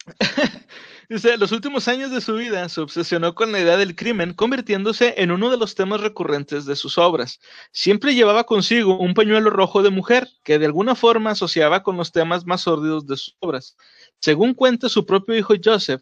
Dice, 1.07 1.37
los 1.37 1.51
últimos 1.51 1.87
años 1.87 2.09
de 2.09 2.19
su 2.19 2.35
vida 2.35 2.67
se 2.67 2.81
obsesionó 2.81 3.35
con 3.35 3.51
la 3.51 3.59
idea 3.59 3.77
del 3.77 3.95
crimen, 3.95 4.33
convirtiéndose 4.33 5.13
en 5.17 5.29
uno 5.29 5.51
de 5.51 5.57
los 5.57 5.75
temas 5.75 6.01
recurrentes 6.01 6.65
de 6.65 6.75
sus 6.75 6.97
obras. 6.97 7.39
Siempre 7.71 8.15
llevaba 8.15 8.45
consigo 8.45 8.97
un 8.97 9.13
pañuelo 9.13 9.51
rojo 9.51 9.83
de 9.83 9.91
mujer, 9.91 10.27
que 10.43 10.57
de 10.57 10.65
alguna 10.65 10.95
forma 10.95 11.31
asociaba 11.31 11.83
con 11.83 11.95
los 11.97 12.11
temas 12.11 12.45
más 12.45 12.61
sórdidos 12.61 13.05
de 13.05 13.17
sus 13.17 13.35
obras. 13.39 13.77
Según 14.19 14.55
cuenta 14.55 14.89
su 14.89 15.05
propio 15.05 15.35
hijo 15.35 15.53
Joseph, 15.63 16.01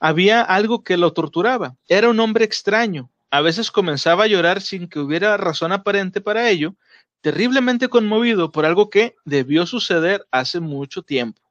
había 0.00 0.42
algo 0.42 0.82
que 0.82 0.96
lo 0.96 1.12
torturaba. 1.12 1.76
Era 1.86 2.08
un 2.08 2.18
hombre 2.18 2.44
extraño. 2.44 3.10
A 3.30 3.42
veces 3.42 3.70
comenzaba 3.70 4.24
a 4.24 4.28
llorar 4.28 4.60
sin 4.60 4.88
que 4.88 4.98
hubiera 4.98 5.36
razón 5.36 5.70
aparente 5.70 6.20
para 6.20 6.50
ello, 6.50 6.74
terriblemente 7.20 7.88
conmovido 7.88 8.50
por 8.50 8.66
algo 8.66 8.90
que 8.90 9.14
debió 9.24 9.66
suceder 9.66 10.26
hace 10.32 10.58
mucho 10.58 11.02
tiempo. 11.02 11.49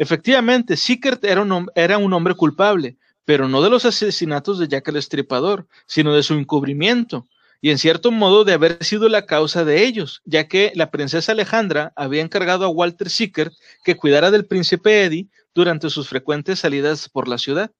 Efectivamente, 0.00 0.78
Sickert 0.78 1.22
era 1.26 1.42
un, 1.42 1.70
era 1.74 1.98
un 1.98 2.14
hombre 2.14 2.34
culpable, 2.34 2.96
pero 3.26 3.50
no 3.50 3.60
de 3.60 3.68
los 3.68 3.84
asesinatos 3.84 4.58
de 4.58 4.66
Jack 4.66 4.88
el 4.88 4.96
Estripador, 4.96 5.68
sino 5.84 6.14
de 6.14 6.22
su 6.22 6.32
encubrimiento, 6.32 7.26
y 7.60 7.68
en 7.68 7.76
cierto 7.76 8.10
modo 8.10 8.44
de 8.44 8.54
haber 8.54 8.82
sido 8.82 9.10
la 9.10 9.26
causa 9.26 9.62
de 9.66 9.84
ellos, 9.84 10.22
ya 10.24 10.48
que 10.48 10.72
la 10.74 10.90
princesa 10.90 11.32
Alejandra 11.32 11.92
había 11.96 12.22
encargado 12.22 12.64
a 12.64 12.70
Walter 12.70 13.10
Sickert 13.10 13.52
que 13.84 13.98
cuidara 13.98 14.30
del 14.30 14.46
príncipe 14.46 15.04
Eddie 15.04 15.28
durante 15.54 15.90
sus 15.90 16.08
frecuentes 16.08 16.60
salidas 16.60 17.10
por 17.10 17.28
la 17.28 17.36
ciudad. 17.36 17.70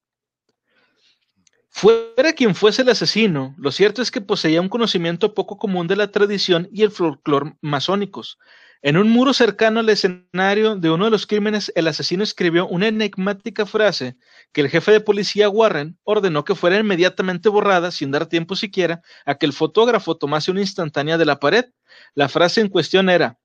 Fuera 1.71 2.33
quien 2.35 2.55
fuese 2.55 2.83
el 2.83 2.89
asesino, 2.91 3.55
lo 3.57 3.71
cierto 3.71 4.03
es 4.03 4.11
que 4.11 4.21
poseía 4.21 4.61
un 4.61 4.69
conocimiento 4.69 5.35
poco 5.35 5.57
común 5.57 5.87
de 5.87 5.97
la 5.97 6.11
tradición 6.11 6.69
y 6.73 6.83
el 6.83 6.91
folclore 6.91 7.55
masónicos. 7.63 8.39
En 8.83 8.97
un 8.97 9.09
muro 9.11 9.33
cercano 9.33 9.81
al 9.81 9.89
escenario 9.89 10.77
de 10.77 10.91
uno 10.91 11.05
de 11.05 11.11
los 11.11 11.27
crímenes, 11.27 11.71
el 11.77 11.87
asesino 11.87 12.23
escribió 12.23 12.67
una 12.67 12.89
enigmática 12.89 13.67
frase 13.67 14.17
que 14.53 14.63
el 14.63 14.69
jefe 14.69 14.91
de 14.91 15.01
policía 15.01 15.49
Warren 15.49 15.99
ordenó 16.03 16.45
que 16.45 16.55
fuera 16.55 16.79
inmediatamente 16.79 17.49
borrada 17.49 17.91
sin 17.93 18.11
dar 18.11 18.27
tiempo 18.27 18.57
siquiera 18.57 19.01
a 19.25 19.37
que 19.37 19.47
el 19.47 19.53
fotógrafo 19.53 20.17
tomase 20.17 20.51
una 20.51 20.63
instantánea 20.63 21.19
de 21.19 21.27
la 21.27 21.39
pared. 21.39 21.67
La 22.15 22.29
frase 22.29 22.61
en 22.61 22.69
cuestión 22.69 23.11
era, 23.11 23.39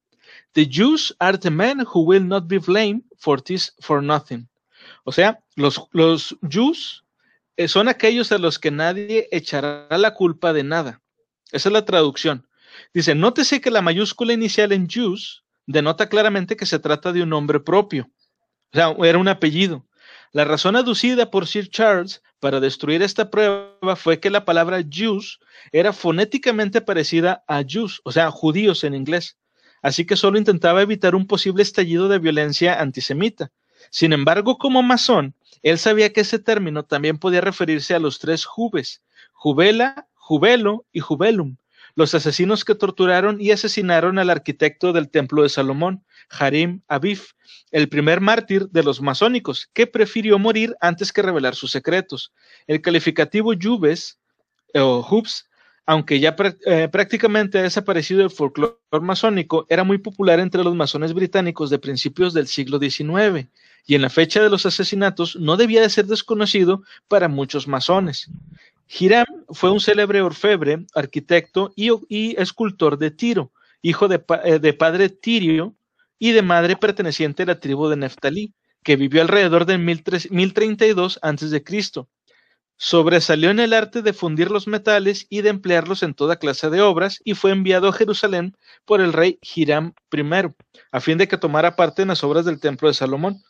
The 0.53 0.67
Jews 0.69 1.15
are 1.19 1.37
the 1.37 1.51
men 1.51 1.81
who 1.81 2.01
will 2.01 2.27
not 2.27 2.47
be 2.47 2.57
blamed 2.57 3.03
for 3.17 3.41
this 3.41 3.73
for 3.79 4.01
nothing. 4.01 4.47
O 5.03 5.11
sea, 5.11 5.39
los, 5.55 5.87
los 5.91 6.35
Jews 6.49 7.04
son 7.67 7.87
aquellos 7.87 8.31
a 8.31 8.37
los 8.37 8.59
que 8.59 8.71
nadie 8.71 9.27
echará 9.31 9.87
la 9.97 10.13
culpa 10.13 10.53
de 10.53 10.63
nada. 10.63 11.01
Esa 11.51 11.69
es 11.69 11.73
la 11.73 11.85
traducción. 11.85 12.47
Dice, 12.93 13.15
nótese 13.15 13.61
que 13.61 13.71
la 13.71 13.81
mayúscula 13.81 14.33
inicial 14.33 14.71
en 14.71 14.89
Jews 14.89 15.43
denota 15.65 16.09
claramente 16.09 16.55
que 16.55 16.65
se 16.65 16.79
trata 16.79 17.13
de 17.13 17.23
un 17.23 17.29
nombre 17.29 17.59
propio. 17.59 18.09
O 18.73 18.77
sea, 18.77 18.95
era 19.07 19.17
un 19.17 19.27
apellido. 19.27 19.85
La 20.31 20.43
razón 20.43 20.75
aducida 20.75 21.31
por 21.31 21.47
Sir 21.47 21.69
Charles 21.69 22.21
para 22.41 22.59
destruir 22.59 23.01
esta 23.01 23.29
prueba 23.29 23.95
fue 23.95 24.19
que 24.19 24.29
la 24.29 24.43
palabra 24.43 24.83
Jews 24.87 25.39
era 25.71 25.93
fonéticamente 25.93 26.81
parecida 26.81 27.43
a 27.47 27.63
Jews, 27.63 28.01
o 28.03 28.11
sea, 28.11 28.31
judíos 28.31 28.83
en 28.83 28.95
inglés. 28.95 29.37
Así 29.81 30.05
que 30.05 30.17
solo 30.17 30.37
intentaba 30.37 30.81
evitar 30.81 31.15
un 31.15 31.27
posible 31.27 31.63
estallido 31.63 32.07
de 32.09 32.19
violencia 32.19 32.81
antisemita. 32.81 33.51
Sin 33.91 34.13
embargo, 34.13 34.57
como 34.57 34.83
masón, 34.83 35.34
él 35.63 35.77
sabía 35.77 36.11
que 36.13 36.21
ese 36.21 36.39
término 36.39 36.83
también 36.83 37.17
podía 37.17 37.41
referirse 37.41 37.95
a 37.95 37.99
los 37.99 38.19
tres 38.19 38.45
jubes, 38.45 39.01
jubela, 39.33 40.07
jubelo 40.13 40.85
y 40.91 40.99
jubelum, 40.99 41.57
los 41.95 42.13
asesinos 42.13 42.65
que 42.65 42.75
torturaron 42.75 43.39
y 43.39 43.51
asesinaron 43.51 44.19
al 44.19 44.29
arquitecto 44.29 44.91
del 44.91 45.09
templo 45.09 45.43
de 45.43 45.49
Salomón, 45.49 46.03
Harim 46.29 46.81
Abif, 46.87 47.31
el 47.71 47.89
primer 47.89 48.21
mártir 48.21 48.67
de 48.69 48.83
los 48.83 49.01
masónicos, 49.01 49.69
que 49.73 49.87
prefirió 49.87 50.37
morir 50.37 50.75
antes 50.81 51.13
que 51.13 51.21
revelar 51.21 51.55
sus 51.55 51.71
secretos. 51.71 52.33
El 52.67 52.81
calificativo 52.81 53.53
Jubes 53.59 54.19
o 54.73 55.05
Hubs 55.09 55.47
aunque 55.85 56.19
ya 56.19 56.35
eh, 56.65 56.89
prácticamente 56.91 57.59
ha 57.59 57.63
desaparecido 57.63 58.23
el 58.23 58.31
folclore 58.31 58.75
masónico, 59.01 59.65
era 59.69 59.83
muy 59.83 59.99
popular 59.99 60.39
entre 60.39 60.63
los 60.63 60.73
masones 60.73 61.13
británicos 61.13 61.69
de 61.69 61.79
principios 61.79 62.33
del 62.33 62.47
siglo 62.47 62.79
XIX, 62.79 63.47
y 63.85 63.95
en 63.95 64.01
la 64.01 64.09
fecha 64.09 64.41
de 64.41 64.49
los 64.49 64.65
asesinatos 64.65 65.35
no 65.35 65.57
debía 65.57 65.81
de 65.81 65.89
ser 65.89 66.05
desconocido 66.05 66.83
para 67.07 67.27
muchos 67.27 67.67
masones. 67.67 68.29
Hiram 68.87 69.25
fue 69.49 69.71
un 69.71 69.79
célebre 69.79 70.21
orfebre, 70.21 70.85
arquitecto 70.93 71.73
y, 71.75 72.35
escultor 72.39 72.97
de 72.97 73.11
Tiro, 73.11 73.51
hijo 73.81 74.07
eh, 74.11 74.59
de, 74.59 74.73
padre 74.73 75.09
Tirio 75.09 75.75
y 76.19 76.31
de 76.31 76.41
madre 76.41 76.75
perteneciente 76.75 77.43
a 77.43 77.47
la 77.47 77.59
tribu 77.59 77.87
de 77.87 77.97
Neftalí, 77.97 78.53
que 78.83 78.95
vivió 78.95 79.21
alrededor 79.21 79.65
de 79.65 79.77
1032 79.77 81.19
a.C. 81.21 81.63
Sobresalió 82.77 83.51
en 83.51 83.59
el 83.59 83.73
arte 83.73 84.01
de 84.01 84.13
fundir 84.13 84.51
los 84.51 84.67
metales 84.67 85.27
y 85.29 85.41
de 85.41 85.49
emplearlos 85.49 86.03
en 86.03 86.13
toda 86.13 86.35
clase 86.35 86.69
de 86.69 86.81
obras 86.81 87.21
y 87.23 87.33
fue 87.33 87.51
enviado 87.51 87.87
a 87.87 87.93
Jerusalén 87.93 88.55
por 88.83 88.99
el 88.99 89.13
rey 89.13 89.39
Hiram 89.41 89.93
I, 90.11 90.23
a 90.91 90.99
fin 90.99 91.17
de 91.17 91.27
que 91.27 91.37
tomara 91.37 91.75
parte 91.75 92.01
en 92.01 92.09
las 92.09 92.23
obras 92.23 92.45
del 92.45 92.59
templo 92.59 92.89
de 92.89 92.93
Salomón. 92.93 93.41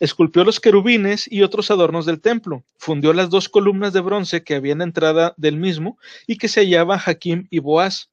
Esculpió 0.00 0.44
los 0.44 0.60
querubines 0.60 1.30
y 1.30 1.42
otros 1.42 1.70
adornos 1.70 2.06
del 2.06 2.20
templo, 2.20 2.64
fundió 2.78 3.12
las 3.12 3.28
dos 3.28 3.48
columnas 3.48 3.92
de 3.92 4.00
bronce 4.00 4.42
que 4.42 4.54
había 4.54 4.72
en 4.72 4.80
entrada 4.80 5.34
del 5.36 5.58
mismo 5.58 5.98
y 6.26 6.38
que 6.38 6.48
se 6.48 6.60
hallaban 6.60 6.98
Jaquim 6.98 7.46
y 7.50 7.58
Boaz. 7.58 8.10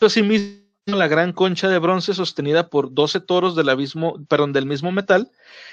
Asimismo, 0.00 0.65
la 0.94 1.08
gran 1.08 1.32
concha 1.32 1.68
de 1.68 1.80
bronce 1.80 2.14
sostenida 2.14 2.70
por 2.70 2.94
doce 2.94 3.18
toros 3.18 3.56
del, 3.56 3.68
abismo, 3.70 4.24
perdón, 4.28 4.52
del 4.52 4.66
mismo 4.66 4.92
metal, 4.92 5.32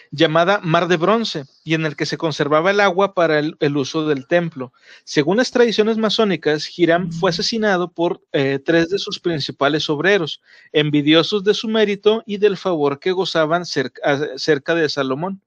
llamada 0.09 0.59
Mar 0.63 0.87
de 0.87 0.97
Bronce, 0.97 1.45
y 1.63 1.75
en 1.75 1.85
el 1.85 1.95
que 1.95 2.07
se 2.07 2.17
conservaba 2.17 2.71
el 2.71 2.79
agua 2.79 3.13
para 3.13 3.37
el, 3.37 3.77
uso 3.77 4.07
del 4.07 4.25
templo. 4.25 4.73
Según 5.03 5.37
las 5.37 5.51
tradiciones 5.51 5.97
masónicas, 5.97 6.67
Hiram 6.79 7.11
fue 7.11 7.29
asesinado 7.29 7.91
por 7.91 8.21
eh, 8.31 8.59
tres 8.65 8.89
de 8.89 8.97
sus 8.97 9.19
principales 9.19 9.87
obreros, 9.87 10.41
envidiosos 10.71 11.43
de 11.43 11.53
su 11.53 11.67
mérito 11.67 12.23
y 12.25 12.37
del 12.37 12.57
favor 12.57 12.99
que 12.99 13.11
gozaban 13.11 13.65
cerca, 13.65 14.75
de 14.75 14.89
Salomón. 14.89 15.41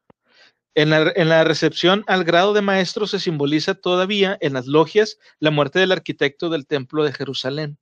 En 0.77 0.91
la, 0.91 1.13
en 1.17 1.29
la, 1.29 1.43
recepción 1.43 2.05
al 2.07 2.23
grado 2.23 2.53
de 2.53 2.63
maestro 2.63 3.09
se 3.09 3.19
simboliza 3.19 3.75
todavía 3.75 4.39
en 4.41 4.53
las 4.53 4.67
logias 4.67 5.19
la 5.41 5.51
muerte 5.51 5.81
del 5.81 5.91
arquitecto 5.91 6.51
del 6.51 6.67
templo 6.67 7.03
de 7.03 7.13
Jerusalén. 7.13 7.79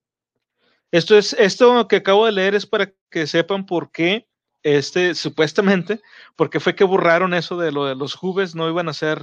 Esto 0.95 1.19
es, 1.19 1.33
esto 1.33 1.89
que 1.89 1.97
acabo 1.97 2.25
de 2.25 2.31
leer 2.31 2.55
es 2.55 2.67
para 2.67 2.93
que 3.11 3.27
sepan 3.27 3.67
por 3.67 3.91
qué, 3.91 4.29
este, 4.63 5.17
supuestamente, 5.17 6.01
porque 6.37 6.61
fue 6.61 6.77
que 6.77 6.85
borraron 6.85 7.35
eso 7.35 7.59
de 7.59 7.73
lo 7.73 7.87
de 7.87 7.97
los 7.97 8.15
jubes 8.15 8.55
no 8.55 8.69
iban 8.69 8.89
a 8.89 8.93
ser 8.93 9.21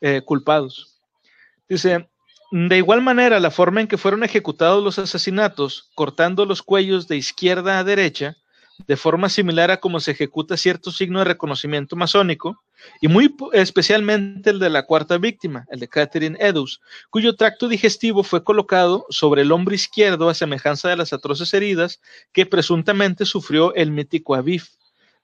eh, 0.00 0.22
culpados. 0.22 0.98
Dice, 1.68 2.08
de 2.50 2.76
igual 2.76 3.02
manera, 3.02 3.38
la 3.38 3.52
forma 3.52 3.80
en 3.80 3.86
que 3.86 3.98
fueron 3.98 4.24
ejecutados 4.24 4.82
los 4.82 4.98
asesinatos, 4.98 5.92
cortando 5.94 6.44
los 6.44 6.60
cuellos 6.60 7.06
de 7.06 7.16
izquierda 7.16 7.78
a 7.78 7.84
derecha, 7.84 8.36
de 8.86 8.96
forma 8.96 9.28
similar 9.28 9.70
a 9.70 9.78
como 9.78 10.00
se 10.00 10.12
ejecuta 10.12 10.56
cierto 10.56 10.90
signo 10.92 11.20
de 11.20 11.24
reconocimiento 11.24 11.96
masónico, 11.96 12.62
y 13.00 13.08
muy 13.08 13.34
especialmente 13.52 14.50
el 14.50 14.58
de 14.58 14.70
la 14.70 14.84
cuarta 14.84 15.18
víctima, 15.18 15.66
el 15.70 15.80
de 15.80 15.88
Catherine 15.88 16.36
Edus, 16.40 16.80
cuyo 17.10 17.34
tracto 17.36 17.68
digestivo 17.68 18.22
fue 18.22 18.44
colocado 18.44 19.06
sobre 19.08 19.42
el 19.42 19.52
hombro 19.52 19.74
izquierdo 19.74 20.28
a 20.28 20.34
semejanza 20.34 20.88
de 20.88 20.96
las 20.96 21.12
atroces 21.12 21.52
heridas 21.54 22.00
que 22.32 22.46
presuntamente 22.46 23.24
sufrió 23.24 23.74
el 23.74 23.90
mítico 23.90 24.34
Aviv. 24.34 24.64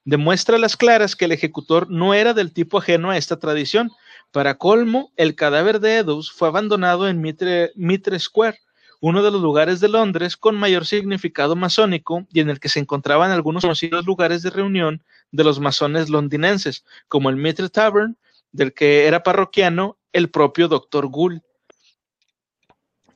Demuestra 0.05 0.57
a 0.57 0.59
las 0.59 0.75
claras 0.75 1.15
que 1.15 1.25
el 1.25 1.31
ejecutor 1.31 1.89
no 1.89 2.13
era 2.13 2.33
del 2.33 2.51
tipo 2.51 2.79
ajeno 2.79 3.11
a 3.11 3.17
esta 3.17 3.39
tradición. 3.39 3.89
Para 4.31 4.57
colmo, 4.57 5.13
el 5.15 5.35
cadáver 5.35 5.79
de 5.79 5.97
Edus 5.97 6.31
fue 6.31 6.49
abandonado 6.49 7.07
en 7.07 7.21
Mitre 7.21 8.19
Square, 8.19 8.57
uno 9.03 9.21
de 9.21 9.31
los 9.31 9.41
lugares 9.41 9.81
de 9.81 9.89
Londres 9.89 10.37
con 10.37 10.55
mayor 10.55 10.85
significado 10.85 11.57
masónico 11.57 12.25
y 12.31 12.39
en 12.39 12.49
el 12.49 12.61
que 12.61 12.69
se 12.69 12.79
encontraban 12.79 13.31
algunos 13.31 13.63
conocidos 13.63 14.05
lugares 14.05 14.43
de 14.43 14.49
reunión 14.49 15.03
de 15.29 15.43
los 15.43 15.59
masones 15.59 16.09
londinenses, 16.09 16.85
como 17.09 17.29
el 17.29 17.35
Mitre 17.35 17.67
Tavern, 17.67 18.15
del 18.53 18.73
que 18.73 19.05
era 19.05 19.21
parroquiano 19.21 19.97
el 20.13 20.29
propio 20.29 20.69
Dr. 20.69 21.07
Gould. 21.07 21.41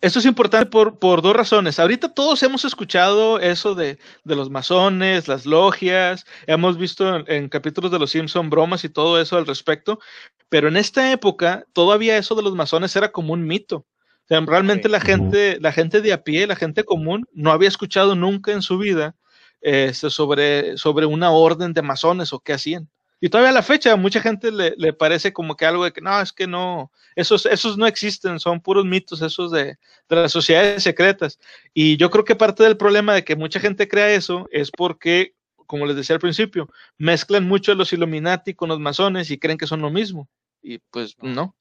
Esto 0.02 0.20
es 0.20 0.26
importante 0.26 0.66
por, 0.66 1.00
por, 1.00 1.22
dos 1.22 1.34
razones. 1.34 1.80
Ahorita 1.80 2.14
todos 2.14 2.44
hemos 2.44 2.66
escuchado 2.66 3.40
eso 3.40 3.74
de, 3.74 3.98
de 4.26 4.36
los 4.36 4.50
masones, 4.50 5.30
las 5.30 5.46
logias, 5.46 6.26
hemos 6.48 6.78
visto 6.78 7.16
en, 7.16 7.24
en, 7.32 7.48
capítulos 7.48 7.92
de 7.92 8.00
Los 8.00 8.12
Simpson 8.12 8.50
bromas 8.50 8.84
y 8.84 8.90
todo 8.90 9.22
eso 9.22 9.38
al 9.38 9.48
respecto, 9.48 10.02
pero 10.50 10.68
en 10.68 10.76
esta 10.76 11.14
época 11.14 11.66
todavía 11.72 12.18
eso 12.18 12.36
de 12.36 12.44
los 12.44 12.56
masones 12.56 12.94
era 12.98 13.14
como 13.14 13.32
un 13.32 13.48
mito. 13.48 13.86
O 14.28 14.30
sea, 14.30 14.42
realmente 14.42 14.90
la 14.90 15.00
gente, 15.00 15.58
la 15.62 15.72
gente 15.72 16.02
de 16.02 16.12
a 16.12 16.22
pie, 16.22 16.48
la 16.48 16.58
gente 16.58 16.84
común, 16.84 17.26
no 17.32 17.54
había 17.54 17.70
escuchado 17.70 18.14
nunca 18.14 18.52
en 18.52 18.62
su 18.62 18.78
vida 18.78 19.16
eh, 19.62 19.94
sobre, 19.94 20.78
sobre 20.78 21.06
una 21.06 21.32
orden 21.32 21.72
de 21.72 21.82
masones 21.82 22.34
o 22.34 22.42
qué 22.42 22.52
hacían. 22.52 22.90
Y 23.22 23.30
todavía 23.30 23.52
a 23.52 23.54
la 23.54 23.64
fecha, 23.64 23.96
mucha 23.96 24.20
gente 24.20 24.52
le, 24.52 24.74
le, 24.78 24.92
parece 24.92 25.32
como 25.32 25.56
que 25.56 25.66
algo 25.66 25.86
de 25.86 25.94
que 25.94 26.02
no, 26.02 26.20
es 26.20 26.34
que 26.34 26.46
no, 26.46 26.92
esos, 27.16 27.46
esos 27.46 27.78
no 27.78 27.88
existen, 27.88 28.38
son 28.42 28.60
puros 28.60 28.84
mitos, 28.84 29.22
esos 29.22 29.50
de, 29.50 29.78
de, 30.10 30.16
las 30.16 30.34
sociedades 30.34 30.84
secretas. 30.84 31.40
Y 31.74 31.96
yo 31.96 32.12
creo 32.12 32.26
que 32.26 32.36
parte 32.36 32.64
del 32.64 32.76
problema 32.76 33.14
de 33.14 33.24
que 33.24 33.38
mucha 33.38 33.62
gente 33.62 33.88
crea 33.88 34.14
eso 34.14 34.50
es 34.52 34.72
porque, 34.72 35.36
como 35.66 35.86
les 35.86 35.96
decía 35.96 36.16
al 36.16 36.20
principio, 36.20 36.70
mezclan 36.98 37.48
mucho 37.48 37.72
a 37.72 37.76
los 37.76 37.94
Illuminati 37.94 38.54
con 38.54 38.68
los 38.68 38.80
masones 38.80 39.32
y 39.32 39.40
creen 39.40 39.58
que 39.58 39.68
son 39.68 39.82
lo 39.82 39.90
mismo. 39.90 40.28
Y 40.62 40.80
pues 40.80 41.16
no. 41.22 41.56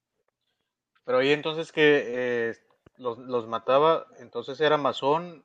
Pero 1.07 1.19
ahí 1.19 1.31
entonces 1.31 1.73
que 1.73 2.03
eh, 2.05 2.55
los, 2.99 3.19
los, 3.19 3.47
mataba, 3.47 4.07
entonces 4.21 4.61
era 4.61 4.77
masón 4.77 5.45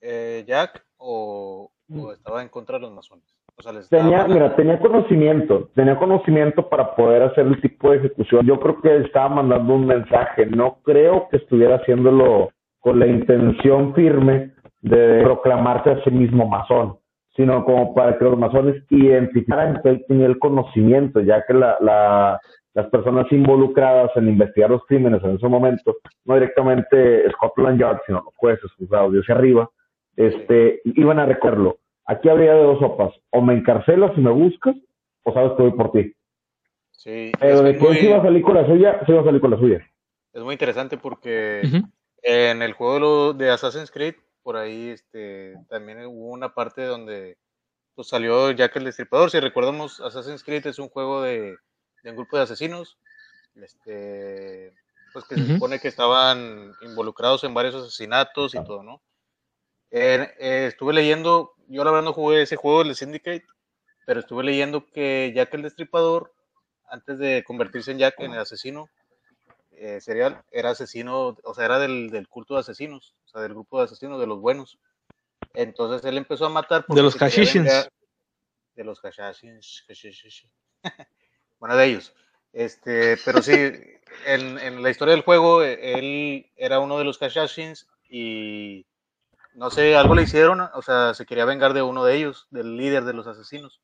eh, 0.00 0.44
Jack 0.46 0.84
o, 0.98 1.70
o 1.94 2.12
estaba 2.12 2.42
en 2.42 2.48
contra 2.48 2.76
de 2.76 2.82
los 2.82 2.92
masones. 2.92 3.24
O 3.56 3.62
sea, 3.62 3.72
tenía, 3.90 4.26
mira, 4.26 4.56
tenía 4.56 4.78
conocimiento, 4.78 5.68
tenía 5.74 5.98
conocimiento 5.98 6.68
para 6.68 6.94
poder 6.94 7.22
hacer 7.22 7.46
el 7.46 7.60
tipo 7.60 7.90
de 7.90 7.98
ejecución. 7.98 8.46
Yo 8.46 8.58
creo 8.58 8.80
que 8.80 8.96
estaba 8.98 9.28
mandando 9.28 9.74
un 9.74 9.86
mensaje, 9.86 10.46
no 10.46 10.78
creo 10.82 11.28
que 11.28 11.36
estuviera 11.36 11.76
haciéndolo 11.76 12.50
con 12.80 12.98
la 12.98 13.06
intención 13.06 13.94
firme 13.94 14.52
de 14.80 15.22
proclamarse 15.22 15.90
a 15.90 16.04
sí 16.04 16.10
mismo 16.10 16.48
masón, 16.48 16.98
sino 17.36 17.64
como 17.64 17.94
para 17.94 18.18
que 18.18 18.24
los 18.24 18.38
masones 18.38 18.82
identificaran 18.88 19.82
que 19.82 19.90
él 19.90 20.04
tenía 20.08 20.26
el 20.26 20.38
conocimiento, 20.38 21.20
ya 21.20 21.44
que 21.46 21.52
la, 21.52 21.76
la, 21.80 22.40
las 22.74 22.86
personas 22.88 23.26
involucradas 23.32 24.10
en 24.16 24.28
investigar 24.28 24.70
los 24.70 24.84
crímenes 24.86 25.22
en 25.24 25.36
ese 25.36 25.48
momento, 25.48 25.96
no 26.24 26.34
directamente 26.34 27.28
Scotland 27.32 27.80
Yard, 27.80 27.98
sino 28.06 28.22
los 28.24 28.34
jueces, 28.36 28.70
juzgados 28.78 29.12
de 29.12 29.20
hacia 29.20 29.34
arriba, 29.34 29.70
este, 30.16 30.80
iban 30.84 31.18
a 31.18 31.26
recorrerlo 31.26 31.80
Aquí 32.10 32.28
habría 32.28 32.54
de 32.54 32.64
dos 32.64 32.80
sopas. 32.80 33.14
O 33.30 33.40
me 33.40 33.54
encarcelas 33.54 34.10
y 34.16 34.20
me 34.20 34.32
buscas, 34.32 34.74
o 35.22 35.32
sabes 35.32 35.52
que 35.56 35.62
voy 35.62 35.72
por 35.72 35.92
ti. 35.92 36.12
Sí. 36.90 37.30
Pero 37.38 37.62
de 37.62 37.78
muy... 37.78 37.98
iba 37.98 38.16
a 38.16 38.22
salir 38.22 38.42
con 38.42 38.54
la 38.54 38.66
suya, 38.66 39.00
se 39.06 39.12
iba 39.12 39.20
a 39.20 39.24
salir 39.24 39.40
con 39.40 39.52
la 39.52 39.58
suya. 39.58 39.88
Es 40.32 40.42
muy 40.42 40.54
interesante 40.54 40.98
porque 40.98 41.60
uh 41.62 41.68
-huh. 41.68 41.90
en 42.22 42.62
el 42.62 42.72
juego 42.72 43.32
de 43.32 43.50
Assassin's 43.50 43.92
Creed, 43.92 44.16
por 44.42 44.56
ahí 44.56 44.88
este, 44.88 45.54
también 45.68 46.04
hubo 46.06 46.30
una 46.32 46.52
parte 46.52 46.84
donde 46.84 47.36
pues, 47.94 48.08
salió 48.08 48.50
Jack 48.50 48.74
el 48.74 48.84
Destripador. 48.84 49.30
Si 49.30 49.38
recordamos, 49.38 50.00
Assassin's 50.00 50.42
Creed 50.42 50.66
es 50.66 50.80
un 50.80 50.88
juego 50.88 51.22
de, 51.22 51.58
de 52.02 52.10
un 52.10 52.16
grupo 52.16 52.36
de 52.36 52.42
asesinos. 52.44 52.98
Este, 53.56 54.72
pues 55.12 55.24
que 55.24 55.34
uh 55.34 55.38
-huh. 55.38 55.46
se 55.46 55.54
supone 55.54 55.80
que 55.80 55.88
estaban 55.88 56.72
involucrados 56.82 57.44
en 57.44 57.54
varios 57.54 57.74
asesinatos 57.74 58.54
y 58.54 58.64
todo, 58.64 58.82
¿no? 58.82 59.02
Eh, 59.90 60.34
eh, 60.38 60.66
estuve 60.68 60.92
leyendo, 60.92 61.54
yo 61.66 61.82
la 61.82 61.90
verdad 61.90 62.04
no 62.04 62.12
jugué 62.12 62.42
ese 62.42 62.56
juego, 62.56 62.82
el 62.82 62.94
Syndicate, 62.94 63.44
pero 64.06 64.20
estuve 64.20 64.44
leyendo 64.44 64.86
que 64.86 65.32
Jack 65.34 65.52
el 65.54 65.62
Destripador, 65.62 66.32
antes 66.88 67.18
de 67.18 67.42
convertirse 67.44 67.90
en 67.90 67.98
Jack, 67.98 68.20
en 68.20 68.32
el 68.32 68.38
asesino 68.38 68.88
eh, 69.72 70.00
serial, 70.00 70.42
era 70.52 70.70
asesino, 70.70 71.36
o 71.42 71.54
sea, 71.54 71.64
era 71.64 71.78
del, 71.78 72.10
del, 72.10 72.28
culto 72.28 72.54
de 72.54 72.60
asesinos, 72.60 73.14
o 73.26 73.28
sea, 73.28 73.40
del 73.42 73.52
grupo 73.52 73.78
de 73.78 73.84
asesinos, 73.84 74.20
de 74.20 74.26
los 74.26 74.40
buenos. 74.40 74.78
Entonces 75.54 76.04
él 76.04 76.16
empezó 76.18 76.46
a 76.46 76.50
matar. 76.50 76.84
De 76.86 77.02
los 77.02 77.16
Hashishins. 77.16 77.88
De 78.74 78.84
los 78.84 79.00
Hashishins. 79.00 79.82
bueno, 81.60 81.76
de 81.76 81.86
ellos. 81.86 82.14
Este, 82.52 83.16
pero 83.24 83.42
sí, 83.42 83.52
en, 84.26 84.58
en, 84.58 84.82
la 84.82 84.90
historia 84.90 85.14
del 85.14 85.22
juego, 85.22 85.62
él 85.62 86.50
era 86.56 86.80
uno 86.80 86.98
de 86.98 87.04
los 87.04 87.18
Hashishins 87.18 87.86
y 88.08 88.86
no 89.54 89.70
sé, 89.70 89.96
algo 89.96 90.14
le 90.14 90.22
hicieron, 90.22 90.60
o 90.60 90.82
sea, 90.82 91.14
se 91.14 91.26
quería 91.26 91.44
vengar 91.44 91.74
de 91.74 91.82
uno 91.82 92.04
de 92.04 92.16
ellos, 92.16 92.46
del 92.50 92.76
líder 92.76 93.04
de 93.04 93.12
los 93.12 93.26
asesinos. 93.26 93.80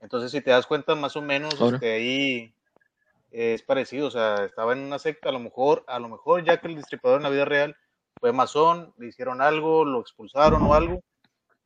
Entonces, 0.00 0.32
si 0.32 0.40
te 0.40 0.50
das 0.50 0.66
cuenta, 0.66 0.94
más 0.94 1.16
o 1.16 1.22
menos, 1.22 1.60
este, 1.60 1.92
ahí 1.92 2.54
es 3.30 3.62
parecido, 3.62 4.08
o 4.08 4.10
sea, 4.10 4.44
estaba 4.44 4.72
en 4.72 4.80
una 4.80 4.98
secta, 4.98 5.28
a 5.28 5.32
lo 5.32 5.38
mejor, 5.38 5.84
a 5.86 5.98
lo 5.98 6.08
mejor 6.08 6.44
ya 6.44 6.58
que 6.58 6.68
el 6.68 6.76
destripador 6.76 7.18
en 7.18 7.22
la 7.24 7.30
vida 7.30 7.44
real 7.44 7.76
fue 8.20 8.32
masón, 8.32 8.92
le 8.98 9.08
hicieron 9.08 9.40
algo, 9.40 9.84
lo 9.84 10.00
expulsaron 10.00 10.62
o 10.62 10.74
algo, 10.74 11.02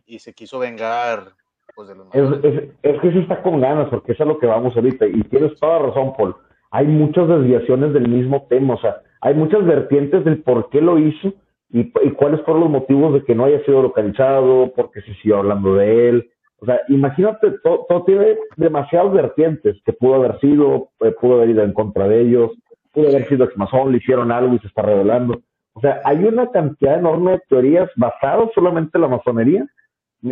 y 0.06 0.20
se 0.20 0.32
quiso 0.32 0.58
vengar 0.58 1.34
pues, 1.76 1.88
de 1.88 1.94
los 1.94 2.06
es, 2.12 2.44
es, 2.44 2.70
es, 2.82 3.00
que 3.00 3.12
sí 3.12 3.18
está 3.18 3.42
con 3.42 3.60
ganas, 3.60 3.88
porque 3.90 4.12
es 4.12 4.20
a 4.20 4.24
lo 4.24 4.38
que 4.38 4.46
vamos 4.46 4.74
ahorita, 4.74 5.06
y 5.06 5.22
tienes 5.24 5.58
toda 5.60 5.78
razón, 5.78 6.14
Paul. 6.16 6.34
Hay 6.70 6.86
muchas 6.86 7.28
desviaciones 7.28 7.92
del 7.92 8.08
mismo 8.08 8.46
tema, 8.48 8.74
o 8.74 8.80
sea, 8.80 8.96
hay 9.20 9.34
muchas 9.34 9.64
vertientes 9.64 10.24
del 10.24 10.42
por 10.42 10.70
qué 10.70 10.80
lo 10.80 10.98
hizo, 10.98 11.32
y, 11.70 11.80
y, 11.80 12.10
cuáles 12.12 12.40
fueron 12.42 12.62
los 12.62 12.70
motivos 12.70 13.14
de 13.14 13.24
que 13.24 13.34
no 13.34 13.44
haya 13.44 13.62
sido 13.64 13.82
localizado, 13.82 14.72
porque 14.74 15.02
se 15.02 15.14
siguió 15.14 15.38
hablando 15.38 15.74
de 15.74 16.08
él. 16.08 16.30
O 16.58 16.64
sea, 16.64 16.80
imagínate, 16.88 17.50
todo, 17.62 17.84
todo 17.88 18.04
tiene 18.04 18.38
demasiadas 18.56 19.12
vertientes 19.12 19.76
que 19.84 19.92
pudo 19.92 20.14
haber 20.14 20.38
sido, 20.40 20.88
eh, 21.00 21.12
pudo 21.20 21.34
haber 21.34 21.50
ido 21.50 21.62
en 21.62 21.72
contra 21.72 22.08
de 22.08 22.22
ellos, 22.22 22.52
pudo 22.92 23.08
haber 23.08 23.28
sido 23.28 23.44
exmasón, 23.44 23.92
le 23.92 23.98
hicieron 23.98 24.32
algo 24.32 24.54
y 24.54 24.58
se 24.60 24.68
está 24.68 24.82
revelando. 24.82 25.42
O 25.74 25.80
sea, 25.80 26.00
hay 26.04 26.24
una 26.24 26.50
cantidad 26.50 26.98
enorme 26.98 27.32
de 27.32 27.42
teorías 27.50 27.90
basadas 27.96 28.48
solamente 28.54 28.92
en 28.94 29.02
la 29.02 29.08
masonería, 29.08 29.66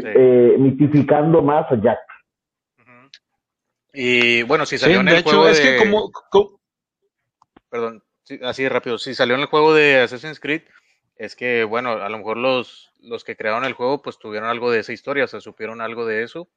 sí. 0.00 0.06
eh, 0.06 0.56
mitificando 0.58 1.42
más 1.42 1.70
a 1.70 1.80
Jack. 1.80 1.98
Y 3.92 4.42
bueno, 4.42 4.66
si 4.66 4.76
salió 4.76 4.96
sí, 4.96 5.00
en 5.02 5.08
el 5.08 5.16
hecho, 5.18 5.30
juego 5.30 5.48
es 5.48 5.62
de... 5.62 5.62
que 5.62 5.78
como, 5.78 6.10
como... 6.30 6.60
Perdón, 7.68 8.02
sí, 8.24 8.40
así 8.42 8.64
de 8.64 8.68
rápido, 8.68 8.98
si 8.98 9.14
salió 9.14 9.36
en 9.36 9.42
el 9.42 9.46
juego 9.46 9.72
de 9.72 10.00
Assassin's 10.00 10.40
Creed, 10.40 10.62
es 11.16 11.36
que, 11.36 11.62
bueno, 11.62 11.90
a 11.92 12.08
lo 12.08 12.18
mejor 12.18 12.36
los, 12.36 12.92
los 12.98 13.22
que 13.22 13.36
crearon 13.36 13.64
el 13.64 13.74
juego 13.74 14.02
pues 14.02 14.18
tuvieron 14.18 14.48
algo 14.48 14.70
de 14.72 14.80
esa 14.80 14.92
historia, 14.92 15.24
o 15.24 15.28
sea, 15.28 15.40
supieron 15.40 15.80
algo 15.80 16.06
de 16.06 16.24
eso. 16.24 16.48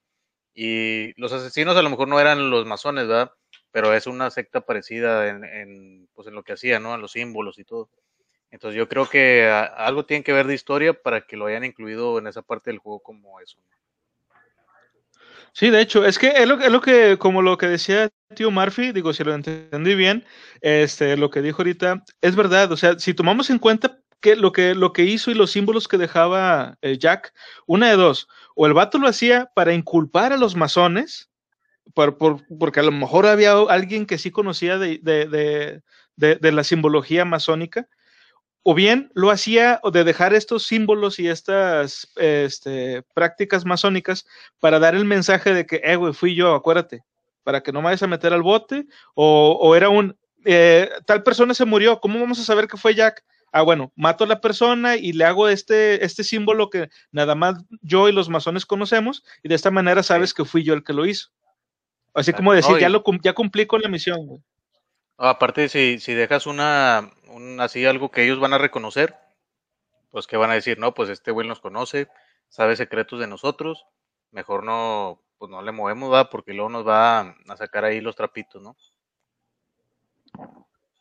Y 0.56 1.14
los 1.22 1.32
asesinos 1.32 1.78
a 1.78 1.84
lo 1.84 1.92
mejor 1.92 2.08
no 2.08 2.20
eran 2.20 2.50
los 2.50 2.66
masones, 2.66 3.08
¿verdad? 3.08 3.32
Pero 3.72 3.94
es 3.94 4.08
una 4.08 4.32
secta 4.32 4.62
parecida 4.62 5.28
en, 5.28 5.44
en 5.44 6.10
pues 6.16 6.28
en 6.28 6.34
lo 6.34 6.42
que 6.42 6.54
hacía, 6.54 6.80
¿no? 6.80 6.96
En 6.96 7.02
los 7.02 7.12
símbolos 7.12 7.60
y 7.60 7.64
todo. 7.64 7.92
Entonces 8.52 8.78
yo 8.78 8.88
creo 8.88 9.08
que 9.10 9.48
a, 9.48 9.64
algo 9.64 10.06
tiene 10.06 10.24
que 10.24 10.34
ver 10.34 10.48
de 10.48 10.54
historia 10.54 10.94
para 10.94 11.22
que 11.22 11.38
lo 11.38 11.46
hayan 11.48 11.64
incluido 11.64 12.18
en 12.18 12.28
esa 12.28 12.42
parte 12.42 12.70
del 12.70 12.80
juego 12.80 13.00
como 13.00 13.40
eso. 13.40 13.58
Sí, 15.54 15.70
de 15.70 15.82
hecho, 15.82 16.06
es 16.06 16.20
que 16.20 16.28
es 16.28 16.48
lo, 16.48 16.60
es 16.60 16.72
lo 16.72 16.82
que, 16.82 17.18
como 17.18 17.42
lo 17.42 17.58
que 17.58 17.68
decía 17.68 18.10
tío 18.36 18.52
Murphy, 18.52 18.92
digo, 18.92 19.14
si 19.14 19.24
lo 19.24 19.34
entendí 19.34 19.96
bien, 19.96 20.26
este, 20.62 21.18
lo 21.18 21.30
que 21.30 21.42
dijo 21.42 21.62
ahorita, 21.62 22.04
es 22.22 22.36
verdad, 22.36 22.72
o 22.72 22.78
sea, 22.78 23.00
si 23.00 23.14
tomamos 23.14 23.50
en 23.50 23.58
cuenta 23.58 24.00
que 24.20 24.36
lo 24.36 24.52
que 24.52 24.76
lo 24.76 24.94
que 24.94 25.04
hizo 25.04 25.32
y 25.32 25.36
los 25.36 25.52
símbolos 25.52 25.88
que 25.88 25.98
dejaba 25.98 26.78
eh, 26.82 26.98
Jack, 26.98 27.34
una 27.66 27.90
de 27.90 27.96
dos, 27.96 28.28
o 28.56 28.68
el 28.68 28.74
vato 28.74 28.98
lo 28.98 29.08
hacía 29.08 29.50
para 29.56 29.74
inculpar 29.74 30.34
a 30.34 30.38
los 30.38 30.56
masones, 30.56 31.30
por, 31.94 32.18
por, 32.18 32.46
porque 32.60 32.80
a 32.80 32.84
lo 32.84 32.92
mejor 32.92 33.26
había 33.26 33.54
alguien 33.70 34.06
que 34.06 34.18
sí 34.18 34.32
conocía 34.32 34.78
de, 34.78 35.00
de, 35.02 35.82
de, 36.16 36.36
de, 36.36 36.52
la 36.52 36.64
simbología 36.64 37.26
masónica, 37.26 37.88
o 38.70 38.74
bien 38.74 39.10
lo 39.14 39.32
hacía 39.32 39.80
de 39.94 40.04
dejar 40.04 40.34
estos 40.34 40.64
símbolos 40.68 41.20
y 41.20 41.30
estas 41.30 42.12
este, 42.18 43.02
prácticas 43.14 43.64
masónicas 43.64 44.28
para 44.60 44.78
dar 44.78 44.94
el 44.94 45.06
mensaje 45.06 45.54
de 45.54 45.66
que, 45.66 45.80
eh, 45.86 45.96
güey, 45.96 46.12
fui 46.12 46.36
yo, 46.36 46.54
acuérdate, 46.54 47.06
para 47.46 47.64
que 47.64 47.72
no 47.72 47.80
me 47.80 47.86
vayas 47.86 48.04
a 48.04 48.08
meter 48.08 48.34
al 48.34 48.42
bote, 48.42 48.86
o, 49.16 49.58
o 49.62 49.74
era 49.74 49.88
un, 49.88 50.18
eh, 50.44 50.90
tal 51.06 51.24
persona 51.24 51.54
se 51.54 51.64
murió, 51.64 52.02
¿cómo 52.02 52.20
vamos 52.20 52.42
a 52.42 52.44
saber 52.44 52.68
que 52.68 52.76
fue 52.76 52.94
Jack? 52.94 53.24
ah, 53.54 53.62
bueno, 53.62 53.94
mato 53.96 54.26
a 54.26 54.28
la 54.28 54.42
persona 54.42 54.98
y 54.98 55.14
le 55.14 55.24
hago 55.24 55.48
este, 55.48 56.04
este 56.04 56.26
símbolo 56.26 56.70
que 56.70 56.90
nada 57.14 57.36
más 57.36 57.56
yo 57.82 58.10
y 58.10 58.12
los 58.12 58.28
masones 58.28 58.66
conocemos, 58.66 59.24
y 59.44 59.48
de 59.48 59.56
esta 59.56 59.72
manera 59.72 60.04
sabes 60.04 60.34
que 60.34 60.44
fui 60.44 60.66
yo 60.66 60.74
el 60.74 60.84
que 60.84 60.92
lo 60.92 61.06
hizo. 61.06 61.30
Así 62.14 62.34
como 62.34 62.52
decir, 62.52 62.78
ya, 62.80 62.90
lo, 62.90 63.02
ya 63.24 63.32
cumplí 63.32 63.66
con 63.66 63.82
la 63.82 63.88
misión. 63.88 64.28
Güey. 64.28 64.42
Aparte, 65.18 65.68
si, 65.70 66.00
si 66.00 66.14
dejas 66.14 66.46
una, 66.46 67.12
un, 67.30 67.60
así 67.60 67.86
algo 67.86 68.12
que 68.12 68.24
ellos 68.24 68.40
van 68.40 68.54
a 68.54 68.58
reconocer, 68.60 69.16
pues 70.12 70.28
que 70.28 70.38
van 70.38 70.52
a 70.52 70.56
decir, 70.56 70.80
no, 70.80 70.94
pues 70.94 71.10
este 71.10 71.32
güey 71.32 71.48
nos 71.48 71.60
conoce, 71.60 72.08
sabe 72.50 72.76
secretos 72.76 73.20
de 73.20 73.28
nosotros, 73.28 73.86
mejor 74.32 74.64
no, 74.64 75.22
pues 75.38 75.50
no 75.52 75.62
le 75.62 75.72
movemos, 75.72 76.14
va, 76.14 76.30
porque 76.30 76.54
luego 76.54 76.70
nos 76.70 76.88
va 76.88 77.20
a 77.48 77.58
sacar 77.58 77.86
ahí 77.86 78.02
los 78.02 78.16
trapitos, 78.16 78.62
¿no? 78.62 78.76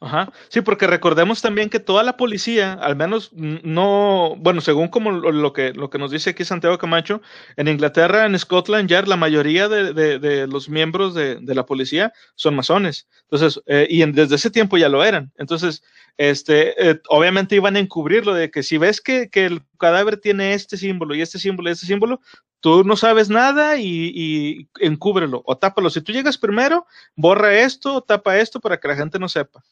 Ajá. 0.07 0.33
Sí, 0.49 0.61
porque 0.61 0.87
recordemos 0.87 1.43
también 1.43 1.69
que 1.69 1.81
toda 1.81 2.05
la 2.05 2.17
policía, 2.17 2.75
al 2.75 2.95
menos 2.95 3.31
no, 3.33 4.37
bueno, 4.39 4.61
según 4.61 4.87
como 4.87 5.11
lo, 5.11 5.53
que, 5.53 5.73
lo 5.73 5.91
que 5.91 5.99
nos 5.99 6.13
dice 6.13 6.31
aquí 6.31 6.45
Santiago 6.45 6.79
Camacho, 6.79 7.21
en 7.57 7.67
Inglaterra, 7.67 8.25
en 8.25 8.39
Scotland 8.39 8.89
Yard, 8.89 9.09
la 9.09 9.17
mayoría 9.17 9.69
de, 9.69 10.47
los 10.47 10.69
miembros 10.69 11.15
de, 11.15 11.41
la 11.43 11.67
policía 11.67 12.13
son 12.37 12.55
masones. 12.55 13.09
Entonces, 13.23 13.61
eh, 13.67 13.89
y 13.91 14.05
desde 14.13 14.37
ese 14.37 14.51
tiempo 14.51 14.77
ya 14.79 14.89
lo 14.89 15.03
eran. 15.03 15.33
Entonces, 15.39 15.83
este, 16.19 16.91
eh, 16.91 17.01
obviamente 17.09 17.57
iban 17.57 17.75
a 17.75 17.81
encubrirlo 17.81 18.33
de 18.33 18.51
que 18.53 18.63
si 18.63 18.79
ves 18.79 19.01
que, 19.01 19.29
que, 19.29 19.47
el 19.47 19.63
cadáver 19.79 20.19
tiene 20.19 20.55
este 20.55 20.77
símbolo 20.77 21.17
y 21.17 21.21
este 21.21 21.41
símbolo 21.41 21.69
y 21.69 21.73
este 21.73 21.87
símbolo, 21.87 22.21
tú 22.61 22.85
no 22.85 22.97
sabes 22.97 23.29
nada 23.29 23.77
y, 23.77 24.13
y 24.15 24.69
encúbrelo 24.79 25.43
o 25.45 25.59
tápalo. 25.59 25.91
Si 25.91 26.01
tú 26.01 26.13
llegas 26.13 26.39
primero, 26.39 26.87
borra 27.17 27.59
esto, 27.59 28.03
tapa 28.03 28.39
esto 28.39 28.61
para 28.61 28.79
que 28.79 28.89
la 28.89 28.97
gente 28.97 29.19
no 29.19 29.29
sepa 29.29 29.65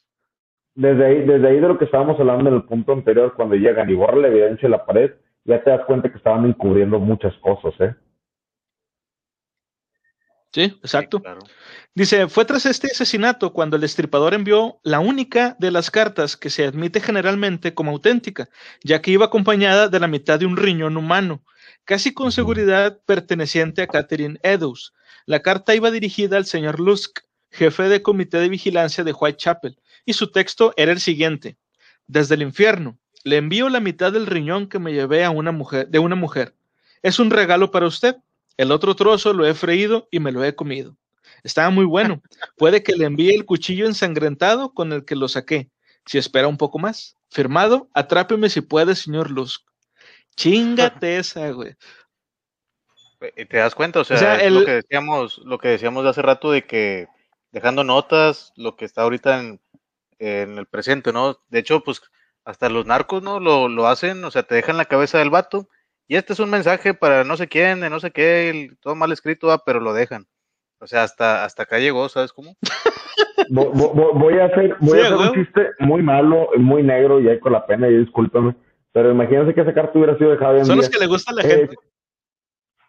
desde 0.75 1.07
ahí, 1.07 1.25
desde 1.25 1.49
ahí 1.49 1.61
de 1.61 1.68
lo 1.68 1.79
que 1.79 1.85
estábamos 1.85 2.18
hablando 2.18 2.49
en 2.51 2.57
el 2.57 2.64
punto 2.64 2.93
anterior, 2.93 3.35
cuando 3.35 3.55
llegan 3.55 3.89
y 3.89 3.95
borran 3.95 4.22
la 4.22 4.29
evidencia 4.29 4.66
en 4.66 4.72
la 4.72 4.85
pared, 4.85 5.12
ya 5.45 5.62
te 5.62 5.70
das 5.70 5.85
cuenta 5.87 6.11
que 6.11 6.18
estaban 6.18 6.45
encubriendo 6.47 6.99
muchas 6.99 7.35
cosas, 7.39 7.75
¿eh? 7.81 7.95
Sí, 10.53 10.62
exacto. 10.62 11.20
Dice, 11.97 12.29
fue 12.29 12.45
tras 12.45 12.64
este 12.64 12.87
asesinato 12.87 13.53
cuando 13.53 13.75
el 13.75 13.83
destripador 13.83 14.35
envió 14.35 14.79
la 14.85 15.01
única 15.01 15.57
de 15.59 15.72
las 15.72 15.91
cartas 15.91 16.37
que 16.37 16.49
se 16.49 16.64
admite 16.64 17.01
generalmente 17.01 17.75
como 17.75 17.91
auténtica, 17.91 18.49
ya 18.85 19.03
que 19.03 19.11
iba 19.11 19.25
acompañada 19.27 19.89
de 19.89 19.99
la 19.99 20.07
mitad 20.07 20.39
de 20.39 20.47
un 20.47 20.57
riñón 20.57 20.97
humano, 20.97 21.43
casi 21.85 22.14
con 22.14 22.31
seguridad 22.31 23.01
perteneciente 23.05 23.83
a 23.83 23.89
Catherine 23.89 24.39
Eddowes. 24.45 24.93
La 25.27 25.41
carta 25.41 25.75
iba 25.75 25.91
dirigida 25.91 26.37
al 26.37 26.45
señor 26.45 26.79
Lusk, 26.79 27.18
jefe 27.51 27.89
de 27.89 28.03
comité 28.03 28.39
de 28.39 28.49
vigilancia 28.49 29.03
de 29.03 29.12
Whitechapel, 29.12 29.77
y 30.05 30.13
su 30.13 30.31
texto 30.31 30.73
era 30.77 30.93
el 30.93 31.01
siguiente. 31.01 31.57
Desde 32.07 32.35
el 32.35 32.43
infierno, 32.43 32.99
le 33.25 33.39
envío 33.39 33.69
la 33.69 33.81
mitad 33.81 34.13
del 34.13 34.27
riñón 34.27 34.69
que 34.69 34.79
me 34.79 34.93
llevé 34.93 35.25
a 35.25 35.31
una 35.31 35.53
mujer, 35.53 35.89
de 35.89 35.99
una 35.99 36.15
mujer. 36.15 36.55
Es 37.03 37.19
un 37.19 37.31
regalo 37.31 37.71
para 37.71 37.87
usted. 37.87 38.17
El 38.57 38.71
otro 38.71 38.95
trozo 38.95 39.33
lo 39.33 39.47
he 39.47 39.55
freído 39.55 40.09
y 40.11 40.21
me 40.21 40.31
lo 40.31 40.45
he 40.45 40.55
comido. 40.55 40.97
Estaba 41.43 41.71
muy 41.71 41.87
bueno. 41.87 42.23
Puede 42.57 42.83
que 42.83 42.95
le 42.95 43.07
envíe 43.07 43.35
el 43.35 43.47
cuchillo 43.47 43.87
ensangrentado 43.87 44.73
con 44.75 44.93
el 44.93 45.05
que 45.05 45.17
lo 45.17 45.29
saqué. 45.29 45.71
Si 46.07 46.19
espera 46.19 46.49
un 46.49 46.59
poco 46.59 46.79
más. 46.79 47.17
Firmado, 47.31 47.89
atrápeme 47.95 48.49
si 48.49 48.61
puede, 48.61 48.95
señor 48.95 49.31
Luz. 49.31 49.65
Chingate 50.37 51.17
esa, 51.19 51.51
güey. 51.51 51.75
¿Te 53.19 53.57
das 53.57 53.75
cuenta? 53.75 54.01
O 54.01 54.05
sea, 54.05 54.49
lo 54.51 54.65
que 54.65 54.73
decíamos, 54.73 55.39
lo 55.39 55.59
que 55.59 55.69
decíamos 55.69 56.05
de 56.05 56.11
hace 56.11 56.21
rato 56.21 56.51
de 56.51 56.67
que 56.67 57.09
dejando 57.53 57.83
notas, 57.83 58.53
lo 58.55 58.77
que 58.77 58.85
está 58.85 59.03
ahorita 59.03 59.41
en, 59.41 59.61
en 60.19 60.59
el 60.59 60.67
presente, 60.67 61.12
¿no? 61.12 61.39
De 61.49 61.59
hecho, 61.61 61.83
pues 61.83 62.03
hasta 62.45 62.69
los 62.69 62.87
narcos, 62.87 63.23
¿no? 63.23 63.41
Lo, 63.41 63.69
lo 63.69 63.87
hacen, 63.87 64.25
o 64.25 64.31
sea, 64.31 64.43
te 64.43 64.55
dejan 64.55 64.77
la 64.77 64.85
cabeza 64.85 65.19
del 65.19 65.31
vato. 65.31 65.69
Y 66.07 66.17
este 66.17 66.35
es 66.35 66.41
un 66.41 66.51
mensaje 66.51 66.93
para 66.93 67.25
no 67.25 67.37
sé 67.37 67.49
quién, 67.49 67.81
de 67.81 67.89
no 67.89 67.99
sé 67.99 68.11
qué, 68.11 68.71
todo 68.81 68.95
mal 68.95 69.11
escrito, 69.12 69.51
ah, 69.51 69.62
pero 69.65 69.81
lo 69.81 69.95
dejan. 69.95 70.27
O 70.81 70.87
sea, 70.87 71.03
hasta, 71.03 71.45
hasta 71.45 71.62
acá 71.62 71.79
llegó, 71.79 72.09
¿sabes 72.11 72.33
cómo? 72.33 72.57
voy 73.51 74.39
a 74.39 74.47
hacer, 74.47 74.77
voy 74.81 74.99
a 74.99 75.07
hacer 75.07 75.17
un 75.17 75.33
chiste 75.33 75.71
muy 75.79 76.03
malo, 76.03 76.51
muy 76.59 76.83
negro, 76.83 77.21
y 77.21 77.29
ahí 77.29 77.41
con 77.41 77.53
la 77.53 77.67
pena, 77.67 77.89
y 77.89 77.97
discúlpame. 77.97 78.55
Pero 78.93 79.11
imagínense 79.11 79.55
que 79.55 79.62
esa 79.62 79.73
carta 79.73 79.99
hubiera 79.99 80.17
sido 80.19 80.31
dejada 80.31 80.59
en 80.59 80.67
Son 80.67 80.77
los 80.77 80.91
que 80.91 80.99
le 80.99 81.07
gusta 81.07 81.33
a 81.33 81.35
la 81.37 81.43
gente. 81.43 81.77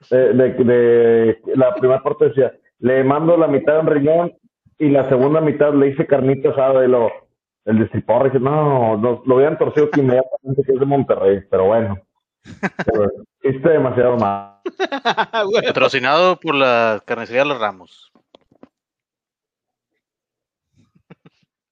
De, 0.10 0.34
de, 0.34 1.40
la 1.56 1.74
primera 1.74 2.04
parte 2.04 2.26
decía, 2.26 2.54
le 2.80 3.04
mando 3.04 3.38
la 3.38 3.48
mitad 3.48 3.74
de 3.74 3.80
un 3.80 3.88
riñón 3.88 4.34
y 4.78 4.90
la 4.90 5.08
segunda 5.10 5.42
mitad 5.42 5.74
le 5.74 5.90
hice 5.90 6.06
carnita 6.06 6.50
asada 6.50 6.82
de 6.82 6.88
lo, 6.88 7.12
el 7.66 7.80
destripador 7.80 8.32
dice, 8.32 8.40
no, 8.40 8.98
lo, 8.98 9.24
lo 9.26 9.36
habían 9.38 9.58
torcido 9.58 9.90
que 9.90 10.02
inmediatamente 10.02 10.64
que 10.64 10.74
es 10.74 10.80
de 10.80 10.86
Monterrey, 10.86 11.42
pero 11.50 11.66
bueno. 11.66 11.98
Este 13.42 13.70
demasiado 13.70 14.18
mal. 14.18 14.60
Patrocinado 15.66 16.40
por 16.40 16.56
la 16.56 17.02
carnicería 17.06 17.44
Los 17.46 17.60
Ramos. 17.60 18.12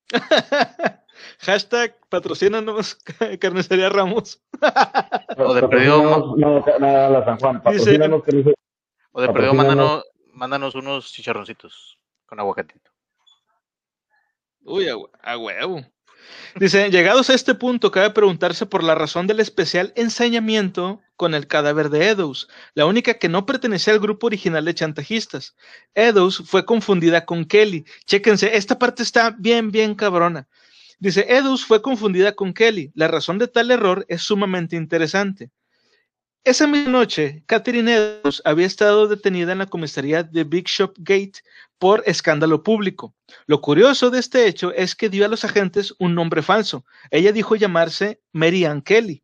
Hashtag 1.39 1.95
patrocínanos 2.09 2.95
carnicería 3.39 3.89
Ramos. 3.89 4.41
o 5.37 5.53
de 5.53 5.67
perdido. 5.67 6.35
No, 6.37 6.65
nada, 6.79 7.09
la 7.09 7.25
San 7.25 7.37
Juan. 7.39 7.61
Patrocínanos 7.61 8.23
O 9.11 9.21
de 9.21 9.29
perdido, 9.29 9.53
mándanos, 9.53 10.05
mándanos 10.31 10.73
unos 10.75 11.11
chicharroncitos 11.11 11.99
con 12.25 12.39
aguacatito. 12.39 12.92
Uy, 14.65 14.87
a, 14.87 15.37
huevo. 15.37 15.85
Dice, 16.55 16.89
llegados 16.89 17.29
a 17.29 17.33
este 17.33 17.53
punto, 17.53 17.91
cabe 17.91 18.11
preguntarse 18.11 18.65
por 18.65 18.83
la 18.83 18.95
razón 18.95 19.27
del 19.27 19.41
especial 19.41 19.91
ensañamiento 19.95 21.01
con 21.17 21.33
el 21.33 21.47
cadáver 21.47 21.89
de 21.89 22.09
Eddowes, 22.09 22.47
la 22.73 22.85
única 22.85 23.15
que 23.15 23.27
no 23.27 23.45
pertenecía 23.45 23.93
al 23.93 23.99
grupo 23.99 24.27
original 24.27 24.63
de 24.63 24.73
chantajistas. 24.73 25.55
Eddowes 25.95 26.43
fue 26.45 26.65
confundida 26.65 27.25
con 27.25 27.43
Kelly. 27.45 27.85
Chéquense, 28.05 28.55
esta 28.55 28.79
parte 28.79 29.03
está 29.03 29.35
bien, 29.37 29.71
bien 29.71 29.95
cabrona. 29.95 30.47
Dice, 30.99 31.25
Eddowes 31.27 31.65
fue 31.65 31.81
confundida 31.81 32.33
con 32.33 32.53
Kelly. 32.53 32.91
La 32.95 33.09
razón 33.09 33.37
de 33.39 33.49
tal 33.49 33.71
error 33.71 34.05
es 34.07 34.21
sumamente 34.21 34.77
interesante. 34.77 35.51
Esa 36.45 36.67
misma 36.67 36.91
noche, 36.91 37.41
Catherine 37.45 37.93
Edwards 37.93 38.41
había 38.43 38.67
estado 38.67 39.07
detenida 39.07 39.53
en 39.53 39.59
la 39.59 39.65
comisaría 39.65 40.23
de 40.23 40.43
Big 40.43 40.67
Shop 40.67 40.93
Gate 40.97 41.39
por 41.79 42.03
escándalo 42.05 42.63
público. 42.63 43.15
Lo 43.45 43.61
curioso 43.61 44.09
de 44.09 44.19
este 44.19 44.45
hecho 44.45 44.73
es 44.73 44.93
que 44.93 45.07
dio 45.07 45.25
a 45.25 45.29
los 45.29 45.45
agentes 45.45 45.95
un 45.99 46.15
nombre 46.15 46.41
falso. 46.41 46.85
Ella 47.11 47.31
dijo 47.31 47.55
llamarse 47.55 48.21
Mary 48.33 48.65
Ann 48.65 48.81
Kelly. 48.81 49.22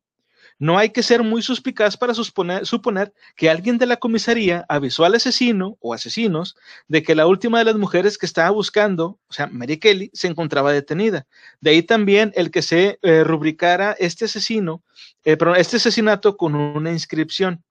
No 0.62 0.78
hay 0.78 0.89
que 0.89 1.03
ser 1.03 1.24
muy 1.24 1.41
suspicaz 1.41 1.95
para 1.95 2.14
suponer, 2.14 3.14
que 3.38 3.49
alguien 3.49 3.78
de 3.78 3.86
la 3.86 3.95
comisaría 3.95 4.66
avisó 4.68 5.05
al 5.05 5.16
asesino 5.16 5.78
o 5.80 5.93
asesinos 5.93 6.57
de 6.89 7.01
que 7.01 7.16
la 7.16 7.28
última 7.28 7.60
de 7.60 7.64
las 7.64 7.78
mujeres 7.78 8.18
que 8.18 8.26
estaba 8.26 8.49
buscando, 8.49 9.18
o 9.30 9.34
sea, 9.34 9.47
Mary 9.47 9.78
Kelly, 9.78 10.12
se 10.14 10.28
encontraba 10.28 10.74
detenida. 10.74 11.26
De 11.62 11.70
ahí 11.70 11.82
también 11.82 12.34
el 12.36 12.51
que 12.51 12.62
se 12.62 12.99
eh, 13.01 13.24
rubricara 13.24 13.95
este 13.99 14.26
asesino, 14.26 14.84
eh, 15.24 15.38
este 15.55 15.78
asesinato 15.78 16.36
con 16.36 16.55
una 16.55 16.91
inscripción. 16.91 17.64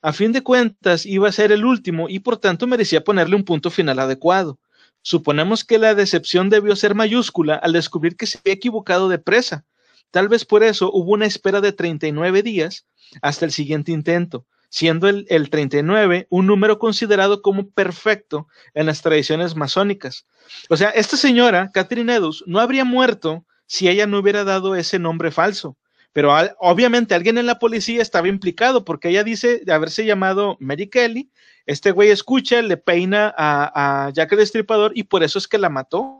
A 0.00 0.14
fin 0.14 0.32
de 0.32 0.42
cuentas, 0.42 1.04
iba 1.04 1.28
a 1.28 1.32
ser 1.32 1.52
el 1.52 1.66
último 1.66 2.08
y 2.08 2.20
por 2.20 2.38
tanto 2.38 2.66
merecía 2.66 3.04
ponerle 3.04 3.36
un 3.36 3.44
punto 3.44 3.70
final 3.70 3.98
adecuado. 3.98 4.58
Suponemos 5.02 5.62
que 5.62 5.76
la 5.76 5.94
decepción 5.94 6.48
debió 6.48 6.74
ser 6.74 6.94
mayúscula 6.94 7.56
al 7.56 7.74
descubrir 7.74 8.16
que 8.16 8.24
se 8.24 8.38
había 8.38 8.54
equivocado 8.54 9.10
de 9.10 9.18
presa 9.18 9.66
Tal 10.14 10.28
vez 10.28 10.44
por 10.44 10.62
eso 10.62 10.92
hubo 10.92 11.14
una 11.14 11.26
espera 11.26 11.60
de 11.60 11.72
39 11.72 12.44
días 12.44 12.86
hasta 13.20 13.46
el 13.46 13.50
siguiente 13.50 13.90
intento, 13.90 14.46
siendo 14.68 15.08
el, 15.08 15.50
39 15.50 16.28
un 16.30 16.46
número 16.46 16.78
considerado 16.78 17.42
como 17.42 17.68
perfecto 17.70 18.46
en 18.74 18.86
las 18.86 19.02
tradiciones 19.02 19.56
masónicas. 19.56 20.24
O 20.70 20.76
sea, 20.76 20.90
esta 20.90 21.16
señora, 21.16 21.72
Catherine 21.74 22.14
Edus, 22.14 22.44
no 22.46 22.60
habría 22.60 22.84
muerto 22.84 23.44
si 23.66 23.88
ella 23.88 24.06
no 24.06 24.18
hubiera 24.20 24.44
dado 24.44 24.76
ese 24.76 25.00
nombre 25.00 25.32
falso. 25.32 25.76
Pero 26.12 26.32
obviamente 26.60 27.16
alguien 27.16 27.36
en 27.36 27.46
la 27.46 27.58
policía 27.58 28.00
estaba 28.00 28.28
implicado 28.28 28.84
porque 28.84 29.08
ella 29.08 29.24
dice 29.24 29.62
de 29.64 29.72
haberse 29.72 30.06
llamado 30.06 30.56
Mary 30.60 30.88
Kelly. 30.88 31.32
Este 31.66 31.90
güey 31.90 32.10
escucha, 32.10 32.62
le 32.62 32.76
peina 32.76 33.34
a, 33.36 34.06
a 34.06 34.10
Jack 34.10 34.30
el 34.30 34.38
Destripador 34.38 34.92
y 34.94 35.02
por 35.02 35.24
eso 35.24 35.40
es 35.40 35.48
que 35.48 35.58
la 35.58 35.70
mató 35.70 36.18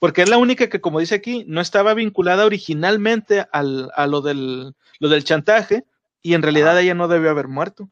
porque 0.00 0.22
es 0.22 0.30
la 0.30 0.38
única 0.38 0.68
que, 0.68 0.80
como 0.80 0.98
dice 0.98 1.14
aquí, 1.14 1.44
no 1.46 1.60
estaba 1.60 1.94
vinculada 1.94 2.46
originalmente 2.46 3.44
al, 3.52 3.90
a 3.94 4.06
lo 4.06 4.22
del, 4.22 4.74
lo 4.98 5.08
del 5.08 5.24
chantaje 5.24 5.84
y 6.22 6.34
en 6.34 6.42
realidad 6.42 6.80
ella 6.80 6.94
no 6.94 7.06
debió 7.06 7.30
haber 7.30 7.48
muerto. 7.48 7.90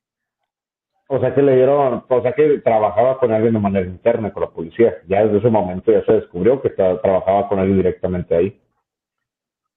O 1.07 1.21
sea 1.21 1.35
que 1.35 1.43
le 1.43 1.55
dieron, 1.55 2.05
o 2.09 2.23
sea 2.23 2.33
que 2.33 2.59
trabajaba 2.59 3.19
con 3.19 3.33
alguien 3.33 3.53
de 3.53 3.61
manera 3.61 3.87
interna 3.87 4.33
con 4.33 4.43
la 4.43 4.51
policía. 4.51 4.95
Ya 5.07 5.25
desde 5.25 5.39
ese 5.39 5.49
momento 5.49 5.93
ya 5.93 6.05
se 6.05 6.13
descubrió 6.13 6.61
que 6.63 6.71
trabajaba 6.71 7.49
con 7.49 7.59
alguien 7.59 7.77
directamente 7.77 8.35
ahí. 8.35 8.61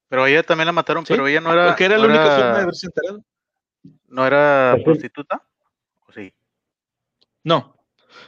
Pero 0.08 0.26
ella 0.26 0.44
también 0.44 0.68
la 0.68 0.74
mataron, 0.74 1.04
pero 1.06 1.28
ella 1.28 1.42
no 1.42 1.52
era. 1.54 1.68
Porque 1.68 1.86
era 1.86 1.98
la 1.98 2.06
única 2.06 2.36
forma 2.36 2.56
de 2.56 2.62
haberse 2.64 2.88
enterado. 2.88 3.24
¿No 4.08 4.28
era 4.28 4.78
prostituta? 4.84 5.42
¿O 6.08 6.12
sí? 6.12 6.34
No. 7.44 7.76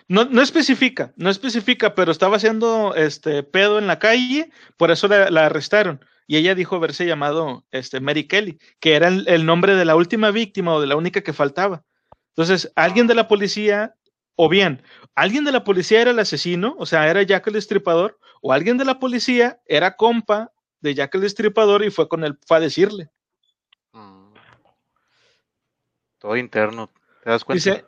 No, 0.08 0.26
no 0.26 0.42
especifica, 0.42 1.14
no 1.16 1.30
especifica, 1.30 1.96
pero 1.96 2.12
estaba 2.12 2.38
haciendo 2.38 2.94
este 2.96 3.44
pedo 3.44 3.80
en 3.80 3.88
la 3.88 4.00
calle, 4.00 4.52
por 4.78 4.92
eso 4.92 5.08
la, 5.08 5.46
arrestaron. 5.46 6.04
Y 6.28 6.38
ella 6.38 6.56
dijo 6.56 6.76
haberse 6.76 7.06
llamado 7.06 7.66
este, 7.72 8.00
Mary 8.00 8.28
Kelly, 8.28 8.60
que 8.80 8.96
era 8.96 9.08
el, 9.08 9.46
nombre 9.46 9.76
de 9.76 9.86
la 9.86 9.96
última 9.96 10.32
víctima 10.32 10.74
o 10.74 10.82
de 10.82 10.88
la 10.88 10.96
única 10.96 11.22
que 11.22 11.34
faltaba. 11.34 11.84
Entonces, 12.30 12.72
alguien 12.76 13.08
de 13.08 13.16
la 13.16 13.28
policía, 13.28 13.96
o 14.36 14.50
bien, 14.50 14.84
alguien 15.16 15.44
de 15.44 15.52
la 15.52 15.64
policía 15.64 16.02
era 16.02 16.12
el 16.12 16.20
asesino, 16.20 16.76
o 16.80 16.86
sea, 16.86 17.10
era 17.10 17.24
Jack 17.24 17.48
el 17.48 17.54
Destripador, 17.54 18.20
o 18.42 18.54
alguien 18.54 18.78
de 18.78 18.86
la 18.86 19.00
policía 19.00 19.62
era 19.66 19.96
compa 19.96 20.52
de 20.80 20.96
Jack 20.96 21.16
el 21.16 21.22
Destripador 21.22 21.84
y 21.84 21.92
fue 21.92 22.08
con 22.08 22.24
él, 22.24 22.38
fue 22.46 22.58
a 22.58 22.62
decirle. 22.62 23.10
Mm. 23.92 24.34
Todo 26.20 26.38
interno, 26.38 26.90
¿te 27.24 27.30
das 27.30 27.44
cuenta? 27.44 27.86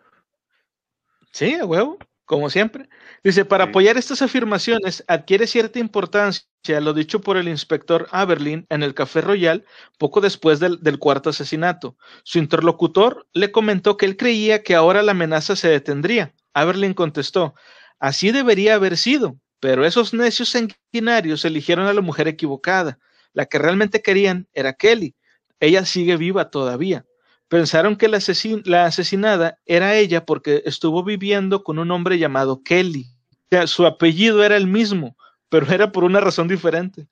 Sí, 1.36 1.54
a 1.56 1.66
huevo. 1.66 1.98
como 2.24 2.50
siempre. 2.50 2.88
Dice, 3.22 3.44
para 3.44 3.66
apoyar 3.66 3.98
estas 3.98 4.22
afirmaciones 4.22 5.04
adquiere 5.10 5.48
cierta 5.48 5.80
importancia 5.80 6.46
lo 6.80 6.94
dicho 6.94 7.20
por 7.20 7.36
el 7.36 7.50
inspector 7.50 8.08
Aberlin 8.12 8.66
en 8.70 8.84
el 8.84 8.94
Café 8.94 9.20
Royal 9.20 9.66
poco 9.98 10.22
después 10.22 10.62
del, 10.62 10.82
del, 10.82 10.98
cuarto 10.98 11.32
asesinato. 11.32 11.98
Su 12.24 12.40
interlocutor 12.40 13.28
le 13.34 13.52
comentó 13.52 13.98
que 13.98 14.06
él 14.06 14.16
creía 14.16 14.64
que 14.64 14.76
ahora 14.76 15.04
la 15.04 15.12
amenaza 15.12 15.58
se 15.58 15.68
detendría. 15.68 16.34
Aberlin 16.54 16.94
contestó, 16.94 17.54
así 18.00 18.32
debería 18.32 18.76
haber 18.76 18.96
sido, 18.96 19.38
pero 19.60 19.86
esos 19.86 20.14
necios 20.14 20.48
sanguinarios 20.48 21.44
eligieron 21.44 21.86
a 21.86 21.94
la 21.94 22.02
mujer 22.02 22.30
equivocada. 22.30 22.98
La 23.34 23.46
que 23.46 23.60
realmente 23.60 24.02
querían 24.02 24.48
era 24.54 24.72
Kelly. 24.72 25.16
Ella 25.60 25.84
sigue 25.84 26.16
viva 26.16 26.50
todavía. 26.50 27.06
Pensaron 27.48 27.96
que 27.96 28.08
la, 28.08 28.86
asesinada 28.86 29.60
era 29.66 29.96
ella 29.96 30.26
porque 30.26 30.64
estuvo 30.66 31.04
viviendo 31.04 31.64
con 31.64 31.78
un 31.78 31.92
hombre 31.92 32.18
llamado 32.18 32.64
Kelly. 32.64 33.08
O 33.32 33.48
sea, 33.52 33.68
su 33.68 33.86
apellido 33.86 34.44
era 34.44 34.58
el 34.58 34.68
mismo, 34.68 35.16
pero 35.50 35.72
era 35.72 35.92
por 35.92 36.04
una 36.04 36.20
razón 36.20 36.48
diferente. 36.48 37.08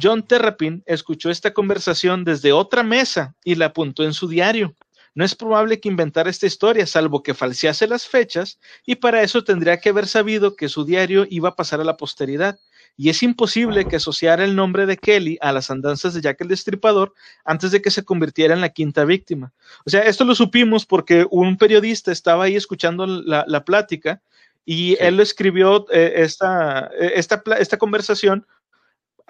John 0.00 0.22
Terrapin 0.22 0.84
escuchó 0.86 1.30
esta 1.30 1.52
conversación 1.52 2.22
desde 2.22 2.52
otra 2.52 2.84
mesa 2.84 3.34
y 3.44 3.56
la 3.56 3.66
apuntó 3.66 4.04
en 4.04 4.14
su 4.14 4.28
diario. 4.28 4.76
No 5.12 5.24
es 5.24 5.34
probable 5.34 5.80
que 5.80 5.88
inventara 5.88 6.30
esta 6.30 6.46
historia, 6.46 6.86
salvo 6.86 7.24
que 7.24 7.34
falsease 7.34 7.88
las 7.88 8.06
fechas, 8.06 8.60
y 8.86 8.94
para 8.94 9.22
eso 9.22 9.42
tendría 9.42 9.80
que 9.80 9.88
haber 9.88 10.06
sabido 10.06 10.54
que 10.54 10.68
su 10.68 10.84
diario 10.84 11.26
iba 11.28 11.48
a 11.48 11.56
pasar 11.56 11.80
a 11.80 11.84
la 11.84 11.96
posteridad 11.96 12.60
y 12.96 13.08
es 13.08 13.22
imposible 13.22 13.86
que 13.86 13.96
asociara 13.96 14.44
el 14.44 14.54
nombre 14.54 14.86
de 14.86 14.96
Kelly 14.96 15.38
a 15.40 15.52
las 15.52 15.70
andanzas 15.70 16.14
de 16.14 16.20
Jack 16.20 16.40
el 16.40 16.48
Destripador 16.48 17.14
antes 17.44 17.70
de 17.70 17.80
que 17.80 17.90
se 17.90 18.04
convirtiera 18.04 18.54
en 18.54 18.60
la 18.60 18.68
quinta 18.68 19.04
víctima. 19.04 19.52
O 19.86 19.90
sea, 19.90 20.02
esto 20.02 20.24
lo 20.24 20.34
supimos 20.34 20.84
porque 20.84 21.26
un 21.30 21.56
periodista 21.56 22.12
estaba 22.12 22.44
ahí 22.44 22.56
escuchando 22.56 23.06
la, 23.06 23.64
plática 23.64 24.20
y 24.64 24.96
él 25.00 25.16
lo 25.16 25.22
escribió 25.22 25.86
eh, 25.90 26.12
esta, 26.16 26.90
eh, 26.98 27.12
esta, 27.14 27.42
esta 27.58 27.78
conversación 27.78 28.46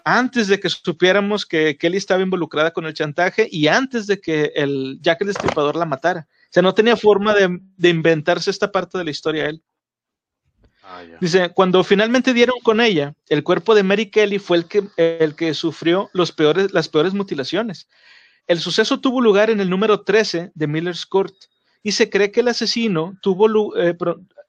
antes 0.05 0.49
de 0.49 0.59
que 0.59 0.69
supiéramos 0.69 1.47
que 1.47 1.77
Kelly 1.77 1.99
estaba 1.99 2.23
involucrada 2.23 2.73
con 2.73 2.87
el 2.87 2.95
chantaje 2.95 3.49
y 3.51 3.69
antes 3.69 4.07
de 4.07 4.20
que 4.20 4.53
el 4.55 4.99
Jack 5.01 5.20
el 5.20 5.28
Destripador 5.28 5.77
la 5.77 5.85
matara. 5.85 6.27
O 6.31 6.53
sea, 6.53 6.62
no 6.62 6.74
tenía 6.74 6.97
forma 6.97 7.35
de, 7.35 7.61
de 7.77 7.89
inventarse 7.89 8.51
esta 8.51 8.73
parte 8.73 8.99
de 8.99 9.05
la 9.05 9.11
historia 9.11 9.49
él. 9.49 9.62
Ah, 10.93 11.05
Dice, 11.21 11.51
cuando 11.51 11.85
finalmente 11.85 12.35
dieron 12.35 12.57
con 12.65 12.81
ella, 12.81 13.15
el 13.29 13.45
cuerpo 13.45 13.77
de 13.77 13.85
Mary 13.85 14.11
Kelly 14.11 14.41
fue 14.41 14.57
el 14.57 14.67
que, 14.67 14.83
el 14.97 15.37
que 15.37 15.55
sufrió 15.55 16.11
peores, 16.37 16.73
las 16.73 16.89
peores 16.89 17.15
mutilaciones. 17.15 17.89
El 18.49 18.59
suceso 18.59 18.99
tuvo 18.99 19.21
lugar 19.21 19.51
en 19.51 19.61
el 19.61 19.71
número 19.71 20.01
13 20.03 20.51
de 20.53 20.67
Miller's 20.67 21.07
Court 21.07 21.33
y 21.85 21.93
se 21.93 22.11
cree 22.11 22.33
que 22.33 22.41
el 22.41 22.49
asesino 22.49 23.17
tuvo, 23.23 23.77
eh, 23.77 23.97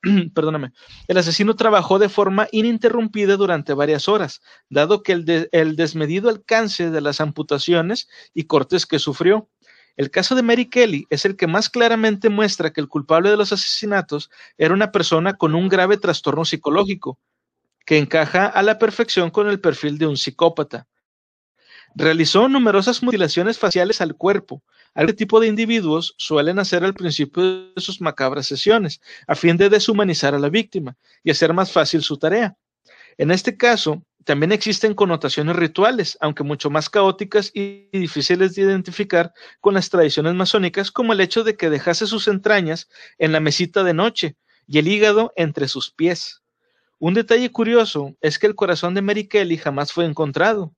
perdóname, 0.33 0.71
el 1.07 1.17
asesino 1.19 1.55
trabajó 1.55 1.99
de 1.99 2.09
forma 2.09 2.47
ininterrumpida 2.51 3.37
durante 3.37 3.75
varias 3.75 4.09
horas, 4.09 4.41
dado 4.67 5.03
que 5.03 5.11
el 5.51 5.75
desmedido 5.75 6.29
alcance 6.29 6.89
de 6.89 7.01
las 7.01 7.21
amputaciones 7.21 8.09
y 8.33 8.45
cortes 8.45 8.87
que 8.87 8.97
sufrió 8.97 9.47
el 9.97 10.09
caso 10.09 10.35
de 10.35 10.43
Mary 10.43 10.69
Kelly 10.69 11.05
es 11.09 11.25
el 11.25 11.35
que 11.35 11.47
más 11.47 11.69
claramente 11.69 12.29
muestra 12.29 12.71
que 12.71 12.81
el 12.81 12.87
culpable 12.87 13.29
de 13.29 13.37
los 13.37 13.51
asesinatos 13.51 14.29
era 14.57 14.73
una 14.73 14.91
persona 14.91 15.33
con 15.33 15.55
un 15.55 15.69
grave 15.69 15.97
trastorno 15.97 16.45
psicológico, 16.45 17.19
que 17.85 17.97
encaja 17.97 18.45
a 18.45 18.63
la 18.63 18.77
perfección 18.77 19.29
con 19.29 19.47
el 19.47 19.59
perfil 19.59 19.97
de 19.97 20.07
un 20.07 20.17
psicópata. 20.17 20.87
Realizó 21.93 22.47
numerosas 22.47 23.03
mutilaciones 23.03 23.57
faciales 23.57 23.99
al 23.99 24.15
cuerpo. 24.15 24.63
Este 24.95 25.13
tipo 25.13 25.39
de 25.39 25.47
individuos 25.47 26.13
suelen 26.17 26.59
hacer 26.59 26.83
al 26.83 26.93
principio 26.93 27.73
de 27.73 27.81
sus 27.81 27.99
macabras 27.99 28.47
sesiones, 28.47 29.01
a 29.27 29.35
fin 29.35 29.57
de 29.57 29.69
deshumanizar 29.69 30.33
a 30.33 30.39
la 30.39 30.49
víctima 30.49 30.95
y 31.23 31.31
hacer 31.31 31.53
más 31.53 31.71
fácil 31.71 32.01
su 32.01 32.17
tarea. 32.17 32.55
En 33.17 33.31
este 33.31 33.57
caso, 33.57 34.03
también 34.23 34.51
existen 34.51 34.93
connotaciones 34.93 35.55
rituales, 35.55 36.17
aunque 36.21 36.43
mucho 36.43 36.69
más 36.69 36.89
caóticas 36.89 37.51
y 37.53 37.89
difíciles 37.91 38.55
de 38.55 38.61
identificar 38.61 39.33
con 39.59 39.73
las 39.73 39.89
tradiciones 39.89 40.35
masónicas, 40.35 40.91
como 40.91 41.13
el 41.13 41.21
hecho 41.21 41.43
de 41.43 41.55
que 41.55 41.69
dejase 41.69 42.05
sus 42.05 42.27
entrañas 42.27 42.89
en 43.17 43.31
la 43.31 43.39
mesita 43.39 43.83
de 43.83 43.93
noche 43.93 44.37
y 44.67 44.77
el 44.79 44.87
hígado 44.87 45.33
entre 45.35 45.67
sus 45.67 45.91
pies. 45.91 46.41
Un 46.99 47.15
detalle 47.15 47.51
curioso 47.51 48.15
es 48.21 48.37
que 48.37 48.47
el 48.47 48.55
corazón 48.55 48.93
de 48.93 49.01
Mary 49.01 49.27
Kelly 49.27 49.57
jamás 49.57 49.91
fue 49.91 50.05
encontrado. 50.05 50.75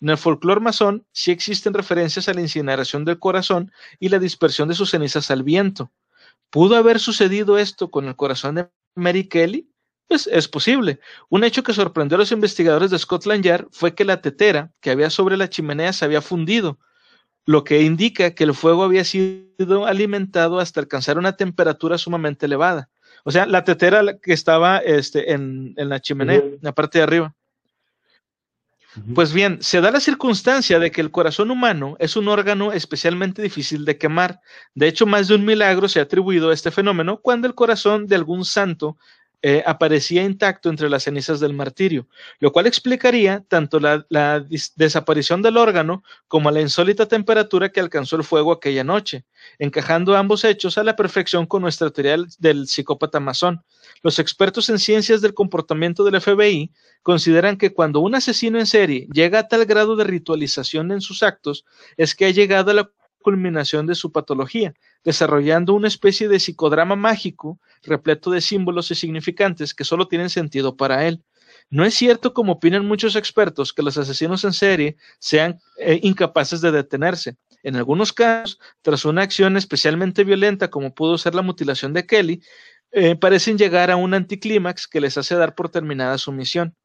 En 0.00 0.08
el 0.08 0.18
folclore 0.18 0.60
masón 0.60 1.06
sí 1.12 1.30
existen 1.30 1.74
referencias 1.74 2.28
a 2.28 2.34
la 2.34 2.40
incineración 2.40 3.04
del 3.04 3.18
corazón 3.18 3.72
y 3.98 4.08
la 4.08 4.18
dispersión 4.18 4.68
de 4.68 4.74
sus 4.74 4.90
cenizas 4.90 5.30
al 5.30 5.42
viento. 5.42 5.92
¿Pudo 6.50 6.76
haber 6.76 6.98
sucedido 6.98 7.58
esto 7.58 7.90
con 7.90 8.06
el 8.06 8.16
corazón 8.16 8.54
de 8.54 8.68
Mary 8.94 9.28
Kelly? 9.28 9.68
Pues 10.08 10.28
es 10.28 10.46
posible. 10.46 11.00
Un 11.28 11.42
hecho 11.42 11.62
que 11.62 11.72
sorprendió 11.72 12.16
a 12.16 12.18
los 12.18 12.32
investigadores 12.32 12.90
de 12.90 12.98
Scotland 12.98 13.42
Yard 13.42 13.66
fue 13.72 13.94
que 13.94 14.04
la 14.04 14.20
tetera 14.20 14.72
que 14.80 14.90
había 14.90 15.10
sobre 15.10 15.36
la 15.36 15.48
chimenea 15.48 15.92
se 15.92 16.04
había 16.04 16.22
fundido, 16.22 16.78
lo 17.44 17.64
que 17.64 17.82
indica 17.82 18.34
que 18.34 18.44
el 18.44 18.54
fuego 18.54 18.84
había 18.84 19.04
sido 19.04 19.86
alimentado 19.86 20.60
hasta 20.60 20.80
alcanzar 20.80 21.18
una 21.18 21.36
temperatura 21.36 21.98
sumamente 21.98 22.46
elevada. 22.46 22.88
O 23.24 23.32
sea, 23.32 23.46
la 23.46 23.64
tetera 23.64 24.18
que 24.18 24.32
estaba 24.32 24.78
este, 24.78 25.32
en, 25.32 25.74
la 25.76 26.00
chimenea, 26.00 26.36
en 26.36 26.58
la 26.60 26.72
parte 26.72 26.98
de 26.98 27.04
arriba. 27.04 27.34
Pues 29.14 29.32
bien, 29.32 29.58
se 29.60 29.80
da 29.80 29.90
la 29.90 30.00
circunstancia 30.00 30.78
de 30.78 30.90
que 30.90 31.02
el 31.02 31.10
corazón 31.10 31.50
humano 31.50 31.96
es 31.98 32.16
un 32.16 32.28
órgano 32.28 32.72
especialmente 32.72 33.42
difícil 33.42 33.84
de 33.84 33.98
quemar. 33.98 34.40
De 34.74 34.88
hecho, 34.88 35.04
más 35.04 35.28
de 35.28 35.34
un 35.34 35.44
milagro 35.44 35.88
se 35.88 36.00
ha 36.00 36.04
atribuido 36.04 36.48
a 36.48 36.54
este 36.54 36.70
fenómeno 36.70 37.20
cuando 37.20 37.46
el 37.46 37.54
corazón 37.54 38.06
de 38.06 38.16
algún 38.16 38.44
santo 38.44 38.96
eh, 39.42 39.62
aparecía 39.66 40.24
intacto 40.24 40.70
entre 40.70 40.88
las 40.88 41.04
cenizas 41.04 41.40
del 41.40 41.52
martirio, 41.52 42.08
lo 42.40 42.52
cual 42.52 42.66
explicaría 42.66 43.44
tanto 43.46 43.78
la, 43.78 44.04
desaparición 44.76 45.42
del 45.42 45.58
órgano 45.58 46.02
como 46.26 46.50
la 46.50 46.62
insólita 46.62 47.06
temperatura 47.06 47.68
que 47.68 47.80
alcanzó 47.80 48.16
el 48.16 48.24
fuego 48.24 48.50
aquella 48.50 48.82
noche, 48.82 49.24
encajando 49.58 50.16
ambos 50.16 50.44
hechos 50.44 50.78
a 50.78 50.84
la 50.84 50.96
perfección 50.96 51.46
con 51.46 51.62
nuestra 51.62 51.90
teoría 51.90 52.16
del 52.38 52.66
psicópata 52.66 53.20
masón. 53.20 53.62
Los 54.02 54.18
expertos 54.18 54.68
en 54.70 54.78
ciencias 54.78 55.20
del 55.20 55.34
comportamiento 55.34 56.02
del 56.02 56.20
FBI 56.20 56.72
consideran 57.02 57.56
que 57.56 57.72
cuando 57.72 58.00
un 58.00 58.14
asesino 58.14 58.58
en 58.58 58.66
serie 58.66 59.06
llega 59.12 59.40
a 59.40 59.48
tal 59.48 59.66
grado 59.66 59.96
de 59.96 60.04
ritualización 60.04 60.92
en 60.92 61.00
sus 61.00 61.22
actos, 61.22 61.64
es 61.96 62.14
que 62.14 62.24
ha 62.24 62.30
llegado 62.30 62.70
a 62.70 62.74
la 62.74 62.90
culminación 63.26 63.88
de 63.88 63.96
su 63.96 64.12
patología, 64.12 64.72
desarrollando 65.02 65.74
una 65.74 65.88
especie 65.88 66.28
de 66.28 66.38
psicodrama 66.38 66.94
mágico 66.94 67.58
repleto 67.82 68.30
de 68.30 68.40
símbolos 68.40 68.92
y 68.92 68.94
significantes 68.94 69.74
que 69.74 69.82
solo 69.82 70.06
tienen 70.06 70.30
sentido 70.30 70.76
para 70.76 71.08
él. 71.08 71.24
No 71.68 71.84
es 71.84 71.94
cierto, 71.94 72.32
como 72.32 72.52
opinan 72.52 72.86
muchos 72.86 73.16
expertos, 73.16 73.72
que 73.72 73.82
los 73.82 73.98
asesinos 73.98 74.44
en 74.44 74.52
serie 74.52 74.96
sean 75.18 75.58
eh, 75.80 75.98
incapaces 76.04 76.60
de 76.60 76.70
detenerse. 76.70 77.36
En 77.64 77.74
algunos 77.74 78.12
casos, 78.12 78.60
tras 78.80 79.04
una 79.04 79.22
acción 79.22 79.56
especialmente 79.56 80.22
violenta 80.22 80.70
como 80.70 80.94
pudo 80.94 81.18
ser 81.18 81.34
la 81.34 81.42
mutilación 81.42 81.92
de 81.94 82.06
Kelly, 82.06 82.42
eh, 82.92 83.16
parecen 83.16 83.58
llegar 83.58 83.90
a 83.90 83.96
un 83.96 84.14
anticlímax 84.14 84.86
que 84.86 85.00
les 85.00 85.18
hace 85.18 85.34
dar 85.34 85.56
por 85.56 85.68
terminada 85.68 86.16
su 86.18 86.30
misión. 86.30 86.76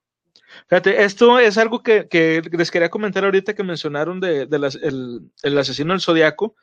Fíjate, 0.67 1.03
esto 1.03 1.39
es 1.39 1.57
algo 1.57 1.83
que, 1.83 2.07
les 2.51 2.71
quería 2.71 2.89
comentar 2.89 3.25
ahorita 3.25 3.53
que 3.53 3.63
mencionaron 3.63 4.19
de, 4.19 4.47
el, 5.43 5.57
asesino 5.57 5.93
del 5.93 6.01
zodiaco 6.01 6.55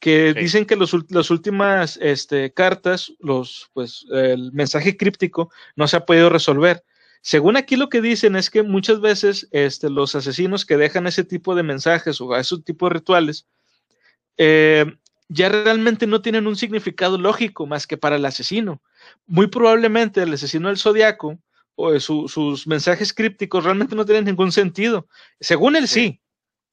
que 0.00 0.34
dicen 0.34 0.66
que 0.66 0.76
los, 0.76 0.94
las 1.08 1.30
últimas 1.30 1.98
este, 2.02 2.52
cartas, 2.52 3.12
los, 3.20 3.70
pues, 3.72 4.04
el 4.10 4.52
mensaje 4.52 4.96
críptico 4.96 5.50
no 5.76 5.88
se 5.88 5.96
ha 5.96 6.04
podido 6.04 6.28
resolver. 6.28 6.84
Según 7.22 7.56
aquí 7.56 7.76
lo 7.76 7.88
que 7.88 8.02
dicen 8.02 8.36
es 8.36 8.50
que 8.50 8.62
muchas 8.62 9.00
veces 9.00 9.48
este, 9.50 9.88
los 9.88 10.14
asesinos 10.14 10.66
que 10.66 10.76
dejan 10.76 11.06
ese 11.06 11.24
tipo 11.24 11.54
de 11.54 11.62
mensajes 11.62 12.20
o 12.20 12.36
ese 12.36 12.58
tipo 12.58 12.86
de 12.86 12.94
rituales, 12.94 13.46
eh, 14.36 14.84
ya 15.28 15.48
realmente 15.48 16.06
no 16.06 16.20
tienen 16.20 16.46
un 16.46 16.56
significado 16.56 17.16
lógico 17.16 17.66
más 17.66 17.86
que 17.86 17.96
para 17.96 18.16
el 18.16 18.26
asesino. 18.26 18.82
Muy 19.26 19.46
probablemente 19.46 20.22
el 20.22 20.34
asesino 20.34 20.68
del 20.68 20.76
zodiaco 20.76 21.38
o 21.76 21.98
sus 22.00 22.66
mensajes 22.66 23.12
crípticos 23.12 23.64
realmente 23.64 23.96
no 23.96 24.04
tienen 24.04 24.24
ningún 24.24 24.52
sentido. 24.52 25.08
Según 25.40 25.76
él 25.76 25.88
sí, 25.88 26.20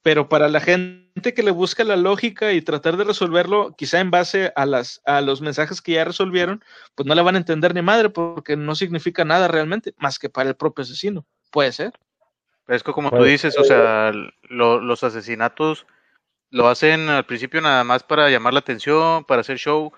pero 0.04 0.30
para 0.30 0.50
la 0.50 0.60
gente 0.60 1.34
que 1.34 1.44
le 1.44 1.52
busca 1.52 1.84
la 1.84 1.96
lógica 1.96 2.54
y 2.54 2.62
tratar 2.62 2.98
de 2.98 3.04
resolverlo, 3.04 3.76
quizá 3.78 4.00
en 4.00 4.12
base 4.12 4.52
a, 4.56 4.66
las, 4.66 5.02
a 5.06 5.22
los 5.22 5.42
mensajes 5.42 5.82
que 5.82 5.94
ya 5.94 6.06
resolvieron, 6.06 6.64
pues 6.96 7.06
no 7.08 7.16
le 7.16 7.22
van 7.22 7.36
a 7.36 7.40
entender 7.40 7.74
ni 7.74 7.82
madre 7.82 8.10
porque 8.10 8.56
no 8.56 8.76
significa 8.76 9.26
nada 9.26 9.48
realmente, 9.48 9.94
más 9.98 10.18
que 10.20 10.30
para 10.30 10.50
el 10.50 10.56
propio 10.56 10.84
asesino. 10.84 11.26
Puede 11.52 11.72
ser. 11.72 11.94
Pero 12.66 12.78
es 12.78 12.84
que 12.84 12.94
como 12.94 13.12
tú 13.12 13.24
dices, 13.24 13.58
o 13.58 13.64
sea, 13.64 14.12
los 14.50 15.04
asesinatos 15.04 15.86
lo 16.52 16.68
hacen 16.68 17.10
al 17.10 17.26
principio 17.26 17.62
nada 17.62 17.84
más 17.84 18.04
para 18.04 18.30
llamar 18.30 18.54
la 18.54 18.60
atención, 18.60 19.24
para 19.24 19.42
hacer 19.42 19.58
show, 19.58 19.92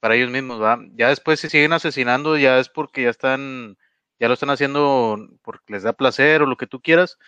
para 0.00 0.14
ellos 0.14 0.30
mismos, 0.30 0.62
¿va? 0.62 0.78
Ya 0.94 1.08
después 1.08 1.40
si 1.40 1.48
siguen 1.48 1.72
asesinando, 1.72 2.36
ya 2.36 2.58
es 2.58 2.68
porque 2.68 3.02
ya 3.02 3.10
están, 3.10 3.78
ya 4.18 4.28
lo 4.28 4.34
están 4.34 4.50
haciendo 4.50 5.18
porque 5.42 5.72
les 5.72 5.82
da 5.82 5.92
placer 5.92 6.42
o 6.42 6.46
lo 6.46 6.56
que 6.56 6.66
tú 6.66 6.80
quieras, 6.80 7.18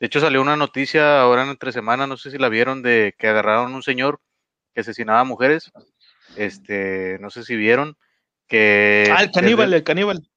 de 0.00 0.06
hecho, 0.06 0.20
salió 0.20 0.42
una 0.42 0.56
noticia 0.56 1.20
ahora 1.20 1.44
en 1.44 1.50
entre 1.50 1.72
semanas, 1.72 2.08
no 2.08 2.16
sé 2.16 2.30
si 2.30 2.38
la 2.38 2.48
vieron, 2.48 2.82
de 2.82 3.14
que 3.18 3.28
agarraron 3.28 3.74
un 3.74 3.82
señor 3.82 4.20
que 4.74 4.80
asesinaba 4.80 5.20
a 5.20 5.24
mujeres. 5.24 5.72
Este, 6.36 7.18
no 7.20 7.30
sé 7.30 7.44
si 7.44 7.56
vieron. 7.56 7.96
que... 8.48 9.10
Ah, 9.16 9.22
el 9.22 9.30
caníbal, 9.30 9.72
el 9.72 9.84
caníbal. 9.84 10.28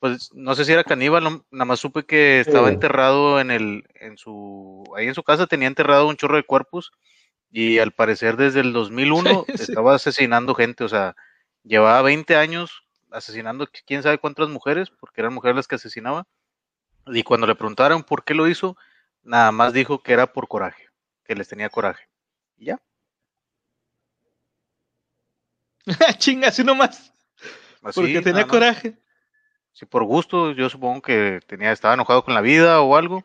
Pues 0.00 0.30
no 0.34 0.54
sé 0.54 0.66
si 0.66 0.72
era 0.72 0.84
caníbal, 0.84 1.24
nada 1.50 1.64
más 1.64 1.80
supe 1.80 2.04
que 2.04 2.38
estaba 2.40 2.68
enterrado 2.68 3.40
en 3.40 3.50
el, 3.50 3.84
en 3.94 4.18
su, 4.18 4.84
ahí 4.96 5.08
en 5.08 5.14
su 5.14 5.22
casa 5.22 5.46
tenía 5.46 5.66
enterrado 5.66 6.06
un 6.06 6.16
chorro 6.16 6.36
de 6.36 6.42
cuerpos 6.42 6.92
y 7.50 7.78
al 7.78 7.92
parecer 7.92 8.36
desde 8.36 8.60
el 8.60 8.74
2001 8.74 9.46
estaba 9.48 9.94
asesinando 9.94 10.54
gente, 10.54 10.84
o 10.84 10.88
sea, 10.90 11.16
llevaba 11.62 12.02
20 12.02 12.36
años 12.36 12.83
asesinando 13.14 13.68
quién 13.86 14.02
sabe 14.02 14.18
cuántas 14.18 14.48
mujeres, 14.48 14.90
porque 14.90 15.20
eran 15.20 15.32
mujeres 15.32 15.56
las 15.56 15.68
que 15.68 15.76
asesinaba. 15.76 16.26
Y 17.06 17.22
cuando 17.22 17.46
le 17.46 17.54
preguntaron 17.54 18.02
por 18.02 18.24
qué 18.24 18.34
lo 18.34 18.48
hizo, 18.48 18.76
nada 19.22 19.52
más 19.52 19.72
dijo 19.72 20.02
que 20.02 20.12
era 20.12 20.32
por 20.32 20.48
coraje, 20.48 20.88
que 21.24 21.34
les 21.34 21.48
tenía 21.48 21.70
coraje. 21.70 22.08
Y 22.56 22.66
ya. 22.66 22.80
Chinga, 26.18 26.48
así 26.48 26.64
nomás. 26.64 27.12
porque 27.94 28.20
tenía 28.22 28.46
coraje. 28.46 28.98
Sí, 29.72 29.86
por 29.86 30.04
gusto, 30.04 30.52
yo 30.52 30.68
supongo 30.70 31.02
que 31.02 31.40
tenía, 31.46 31.72
estaba 31.72 31.94
enojado 31.94 32.24
con 32.24 32.34
la 32.34 32.40
vida 32.40 32.80
o 32.80 32.96
algo, 32.96 33.24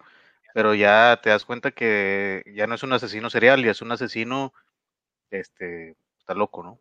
pero 0.53 0.73
ya 0.73 1.19
te 1.21 1.29
das 1.29 1.45
cuenta 1.45 1.71
que 1.71 2.43
ya 2.55 2.65
no 2.65 2.75
es 2.75 2.83
un 2.83 2.91
asesino 2.93 3.29
serial, 3.29 3.63
ya 3.63 3.71
es 3.71 3.81
un 3.81 3.91
asesino, 3.91 4.53
este, 5.29 5.95
está 6.17 6.33
loco, 6.33 6.63
¿no? 6.63 6.79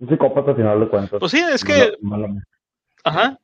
Un 0.00 0.08
psicópata 0.08 0.50
al 0.50 0.56
final 0.56 0.80
de 0.80 0.88
cuentas. 0.88 1.20
Pues 1.20 1.32
sí, 1.32 1.40
es 1.40 1.64
que... 1.64 1.96
Ajá. 3.04 3.38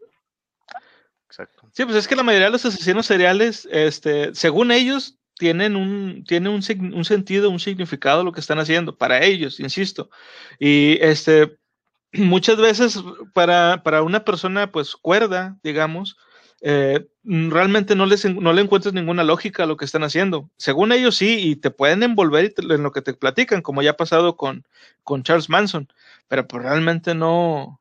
Exacto. 1.27 1.69
Sí, 1.73 1.85
pues 1.85 1.97
es 1.97 2.09
que 2.09 2.17
la 2.17 2.23
mayoría 2.23 2.47
de 2.47 2.53
los 2.53 2.65
asesinos 2.65 3.07
seriales, 3.07 3.69
este, 3.71 4.35
según 4.35 4.73
ellos, 4.73 5.19
tienen 5.39 5.77
un, 5.77 6.25
tiene 6.25 6.49
un, 6.49 6.63
un, 6.95 7.05
sentido, 7.05 7.51
un 7.51 7.61
significado 7.61 8.25
lo 8.25 8.33
que 8.33 8.41
están 8.41 8.59
haciendo, 8.59 8.97
para 8.97 9.23
ellos, 9.25 9.61
insisto. 9.61 10.11
Y 10.59 10.99
este, 11.01 11.57
muchas 12.13 12.57
veces 12.57 13.03
para, 13.33 13.83
para 13.83 14.03
una 14.03 14.25
persona 14.25 14.71
pues 14.73 14.97
cuerda, 14.97 15.57
digamos, 15.63 16.17
eh, 16.61 17.07
realmente 17.25 17.95
no, 17.95 18.07
les, 18.07 18.25
no 18.25 18.53
le 18.53 18.63
encuentras 18.63 18.95
ninguna 18.95 19.25
lógica 19.25 19.65
a 19.65 19.67
lo 19.67 19.77
que 19.77 19.85
están 19.85 20.05
haciendo. 20.05 20.51
Según 20.57 20.93
ellos 20.93 21.17
sí, 21.17 21.39
y 21.51 21.57
te 21.57 21.71
pueden 21.71 22.03
envolver 22.03 22.55
en 22.57 22.83
lo 22.83 22.93
que 22.93 23.03
te 23.03 23.15
platican, 23.15 23.63
como 23.63 23.83
ya 23.83 23.91
ha 23.91 23.97
pasado 23.97 24.37
con, 24.37 24.67
con 25.05 25.23
Charles 25.23 25.49
Manson 25.49 25.89
pero 26.29 26.47
pues 26.47 26.63
realmente 26.63 27.15
no, 27.15 27.81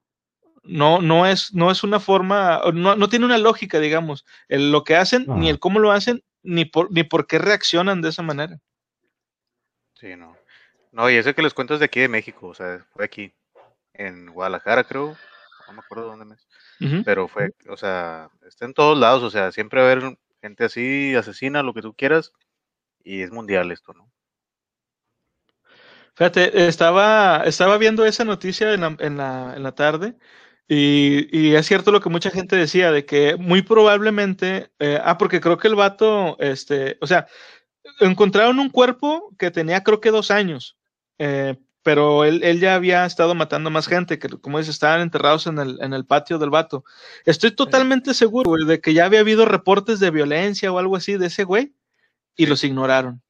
no, 0.64 1.02
no 1.02 1.26
es, 1.28 1.54
no 1.54 1.70
es 1.70 1.84
una 1.84 2.00
forma, 2.00 2.62
no, 2.74 2.96
no 2.96 3.10
tiene 3.10 3.26
una 3.26 3.38
lógica, 3.38 3.80
digamos, 3.80 4.26
el, 4.48 4.72
lo 4.72 4.84
que 4.84 4.96
hacen, 4.96 5.26
ni 5.28 5.50
el 5.50 5.60
cómo 5.60 5.80
lo 5.80 5.92
hacen, 5.92 6.24
ni 6.42 6.66
por, 6.66 6.92
ni 6.92 7.04
por 7.04 7.28
qué 7.28 7.38
reaccionan 7.38 8.02
de 8.02 8.10
esa 8.10 8.24
manera. 8.24 8.60
Sí, 9.96 10.16
no. 10.16 10.36
No, 10.94 11.10
y 11.10 11.16
ese 11.16 11.36
que 11.36 11.42
les 11.42 11.54
cuento 11.54 11.74
es 11.74 11.80
de 11.80 11.86
aquí 11.86 12.00
de 12.00 12.08
México, 12.08 12.48
o 12.48 12.54
sea, 12.54 12.86
fue 12.94 13.06
aquí, 13.06 13.34
en 13.94 14.32
Guadalajara, 14.32 14.86
creo, 14.86 15.18
no 15.68 15.74
me 15.74 15.80
acuerdo 15.80 16.08
dónde 16.08 16.26
me 16.26 17.04
pero 17.04 17.28
fue, 17.28 17.54
o 17.70 17.78
sea, 17.78 18.30
está 18.48 18.66
en 18.66 18.74
todos 18.74 18.98
lados, 18.98 19.24
o 19.24 19.30
sea, 19.30 19.52
siempre 19.52 19.82
va 19.82 19.88
a 19.88 19.92
haber 19.92 20.18
gente 20.42 20.66
así, 20.66 21.16
asesina, 21.16 21.64
lo 21.64 21.74
que 21.74 21.82
tú 21.82 21.94
quieras, 21.94 22.34
y 23.04 23.22
es 23.22 23.32
mundial 23.32 23.72
esto, 23.72 23.94
¿no? 23.94 24.12
Fíjate, 26.16 26.68
estaba, 26.68 27.44
estaba 27.46 27.78
viendo 27.78 28.06
esa 28.06 28.26
noticia 28.26 28.74
en 28.74 28.82
la, 28.82 28.96
en 29.00 29.18
la, 29.18 29.54
en 29.56 29.64
la 29.64 29.74
tarde 29.74 30.16
y, 30.68 31.28
y, 31.32 31.56
es 31.56 31.66
cierto 31.66 31.92
lo 31.92 32.02
que 32.02 32.10
mucha 32.10 32.32
gente 32.32 32.56
decía, 32.56 32.92
de 32.92 33.06
que 33.06 33.36
muy 33.38 33.62
probablemente, 33.62 34.72
eh, 34.80 35.00
ah, 35.02 35.18
porque 35.18 35.40
creo 35.40 35.58
que 35.58 35.68
el 35.68 35.76
vato, 35.76 36.38
este, 36.40 36.98
o 37.02 37.08
sea, 37.08 37.28
encontraron 38.00 38.60
un 38.60 38.70
cuerpo 38.70 39.34
que 39.38 39.52
tenía 39.52 39.84
creo 39.84 40.02
que 40.02 40.12
dos 40.12 40.32
años, 40.32 40.78
eh, 41.20 41.58
pero 41.88 42.26
él, 42.26 42.44
él, 42.44 42.60
ya 42.60 42.76
había 42.76 43.06
estado 43.06 43.34
matando 43.34 43.70
más 43.70 43.88
gente, 43.88 44.20
que 44.20 44.28
como 44.28 44.58
dice, 44.58 44.72
estaban 44.72 45.00
enterrados 45.00 45.48
en 45.48 45.58
el, 45.58 45.78
en 45.82 45.94
el 45.94 46.06
patio 46.06 46.38
del 46.38 46.50
vato. 46.50 46.84
Estoy 47.24 47.52
totalmente 47.52 48.14
seguro 48.14 48.52
de 48.66 48.82
que 48.82 48.94
ya 48.94 49.06
había 49.06 49.22
habido 49.22 49.46
reportes 49.46 50.02
de 50.02 50.12
violencia 50.12 50.70
o 50.70 50.80
algo 50.80 50.98
así 50.98 51.18
de 51.18 51.28
ese 51.28 51.46
güey 51.46 51.74
y 52.36 52.48
los 52.48 52.66
ignoraron. 52.66 53.22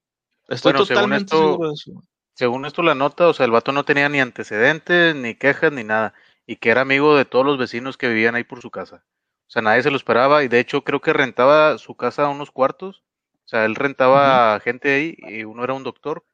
Estoy 0.47 0.73
totalmente 0.73 1.35
seguro 1.35 1.67
de 1.67 1.75
eso 1.75 2.01
según 2.33 2.65
esto 2.65 2.81
la 2.81 2.95
nota, 2.95 3.27
o 3.27 3.33
sea, 3.33 3.45
el 3.45 3.51
vato 3.51 3.71
no 3.71 3.83
tenía 3.83 4.09
ni 4.09 4.19
antecedentes, 4.19 5.15
ni 5.15 5.35
quejas, 5.35 5.71
ni 5.71 5.83
nada, 5.83 6.15
y 6.47 6.55
que 6.55 6.69
era 6.69 6.81
amigo 6.81 7.15
de 7.15 7.25
todos 7.25 7.45
los 7.45 7.59
vecinos 7.59 7.95
que 7.95 8.09
vivían 8.09 8.35
ahí 8.35 8.43
por 8.43 8.61
su 8.61 8.71
casa. 8.71 9.03
O 9.47 9.49
sea, 9.49 9.61
nadie 9.61 9.83
se 9.83 9.91
lo 9.91 9.97
esperaba, 9.97 10.43
y 10.43 10.47
de 10.47 10.59
hecho 10.59 10.83
creo 10.83 11.01
que 11.01 11.13
rentaba 11.13 11.79
su 11.79 11.95
casa 11.95 12.25
a 12.25 12.29
unos 12.29 12.49
cuartos, 12.49 13.03
o 13.45 13.47
sea, 13.47 13.65
él 13.65 13.75
rentaba 13.75 14.59
gente 14.59 14.93
ahí, 14.93 15.15
y 15.17 15.45
uno 15.45 15.63
era 15.63 15.73
un 15.73 15.83
doctor. 15.83 16.25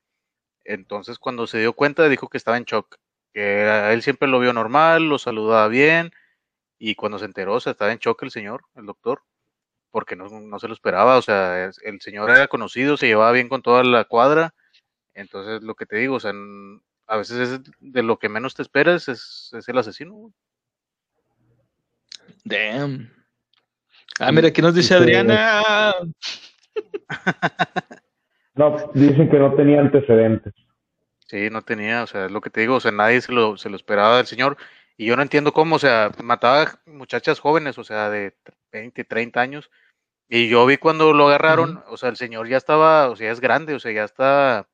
Entonces, 0.65 1.19
cuando 1.19 1.47
se 1.47 1.59
dio 1.59 1.73
cuenta, 1.73 2.07
dijo 2.09 2.29
que 2.29 2.37
estaba 2.37 2.57
en 2.57 2.63
shock, 2.63 2.97
que 3.33 3.91
él 3.91 4.01
siempre 4.01 4.27
lo 4.27 4.39
vio 4.39 4.53
normal, 4.53 5.09
lo 5.09 5.19
saludaba 5.19 5.67
bien, 5.67 6.11
y 6.79 6.95
cuando 6.95 7.19
se 7.19 7.25
enteró, 7.25 7.55
o 7.55 7.59
sea, 7.59 7.71
estaba 7.71 7.91
en 7.91 7.99
shock 7.99 8.23
el 8.23 8.31
señor, 8.31 8.65
el 8.75 8.85
doctor, 8.85 9.23
porque 9.91 10.15
no, 10.15 10.27
no 10.29 10.59
se 10.59 10.67
lo 10.67 10.73
esperaba, 10.73 11.17
o 11.17 11.21
sea, 11.21 11.71
el 11.83 12.01
señor 12.01 12.29
era 12.29 12.47
conocido, 12.47 12.97
se 12.97 13.07
llevaba 13.07 13.31
bien 13.31 13.49
con 13.49 13.61
toda 13.61 13.83
la 13.83 14.05
cuadra, 14.05 14.53
entonces, 15.13 15.61
lo 15.61 15.75
que 15.75 15.85
te 15.85 15.97
digo, 15.97 16.15
o 16.15 16.19
sea, 16.19 16.33
a 17.07 17.17
veces 17.17 17.49
es 17.49 17.59
de 17.79 18.03
lo 18.03 18.17
que 18.17 18.29
menos 18.29 18.55
te 18.55 18.61
esperas 18.61 19.07
es, 19.07 19.51
el 19.67 19.77
asesino. 19.77 20.33
Damn. 22.43 23.11
Ah, 24.19 24.31
mira, 24.31 24.47
aquí 24.47 24.61
nos 24.61 24.75
dice 24.75 24.95
Adriana. 24.95 25.93
No, 28.55 28.75
dicen 28.93 29.29
que 29.29 29.39
no 29.39 29.53
tenía 29.55 29.81
antecedentes. 29.81 30.53
Sí, 31.27 31.49
no 31.49 31.61
tenía, 31.61 32.03
o 32.03 32.07
sea, 32.07 32.25
es 32.25 32.31
lo 32.31 32.41
que 32.41 32.49
te 32.49 32.61
digo, 32.61 32.75
o 32.75 32.79
sea, 32.79 32.91
nadie 32.91 33.21
se 33.21 33.31
lo, 33.31 33.57
se 33.57 33.69
lo 33.69 33.75
esperaba 33.75 34.17
del 34.17 34.27
señor. 34.27 34.57
Y 34.97 35.05
yo 35.07 35.15
no 35.15 35.23
entiendo 35.23 35.53
cómo, 35.53 35.77
o 35.77 35.79
sea, 35.79 36.11
mataba 36.23 36.79
muchachas 36.85 37.39
jóvenes, 37.39 37.77
o 37.77 37.83
sea, 37.83 38.09
de 38.09 38.35
20, 38.71 39.03
30 39.03 39.41
años. 39.41 39.71
Y 40.29 40.49
yo 40.49 40.65
vi 40.65 40.77
cuando 40.77 41.13
lo 41.13 41.27
agarraron, 41.27 41.83
o 41.89 41.97
sea, 41.97 42.09
el 42.09 42.17
señor 42.17 42.47
ya 42.47 42.57
estaba, 42.57 43.09
o 43.09 43.15
sea, 43.15 43.31
es 43.31 43.39
grande, 43.39 43.73
o 43.75 43.79
sea, 43.79 43.91
ya 43.91 44.03
está 44.03 44.67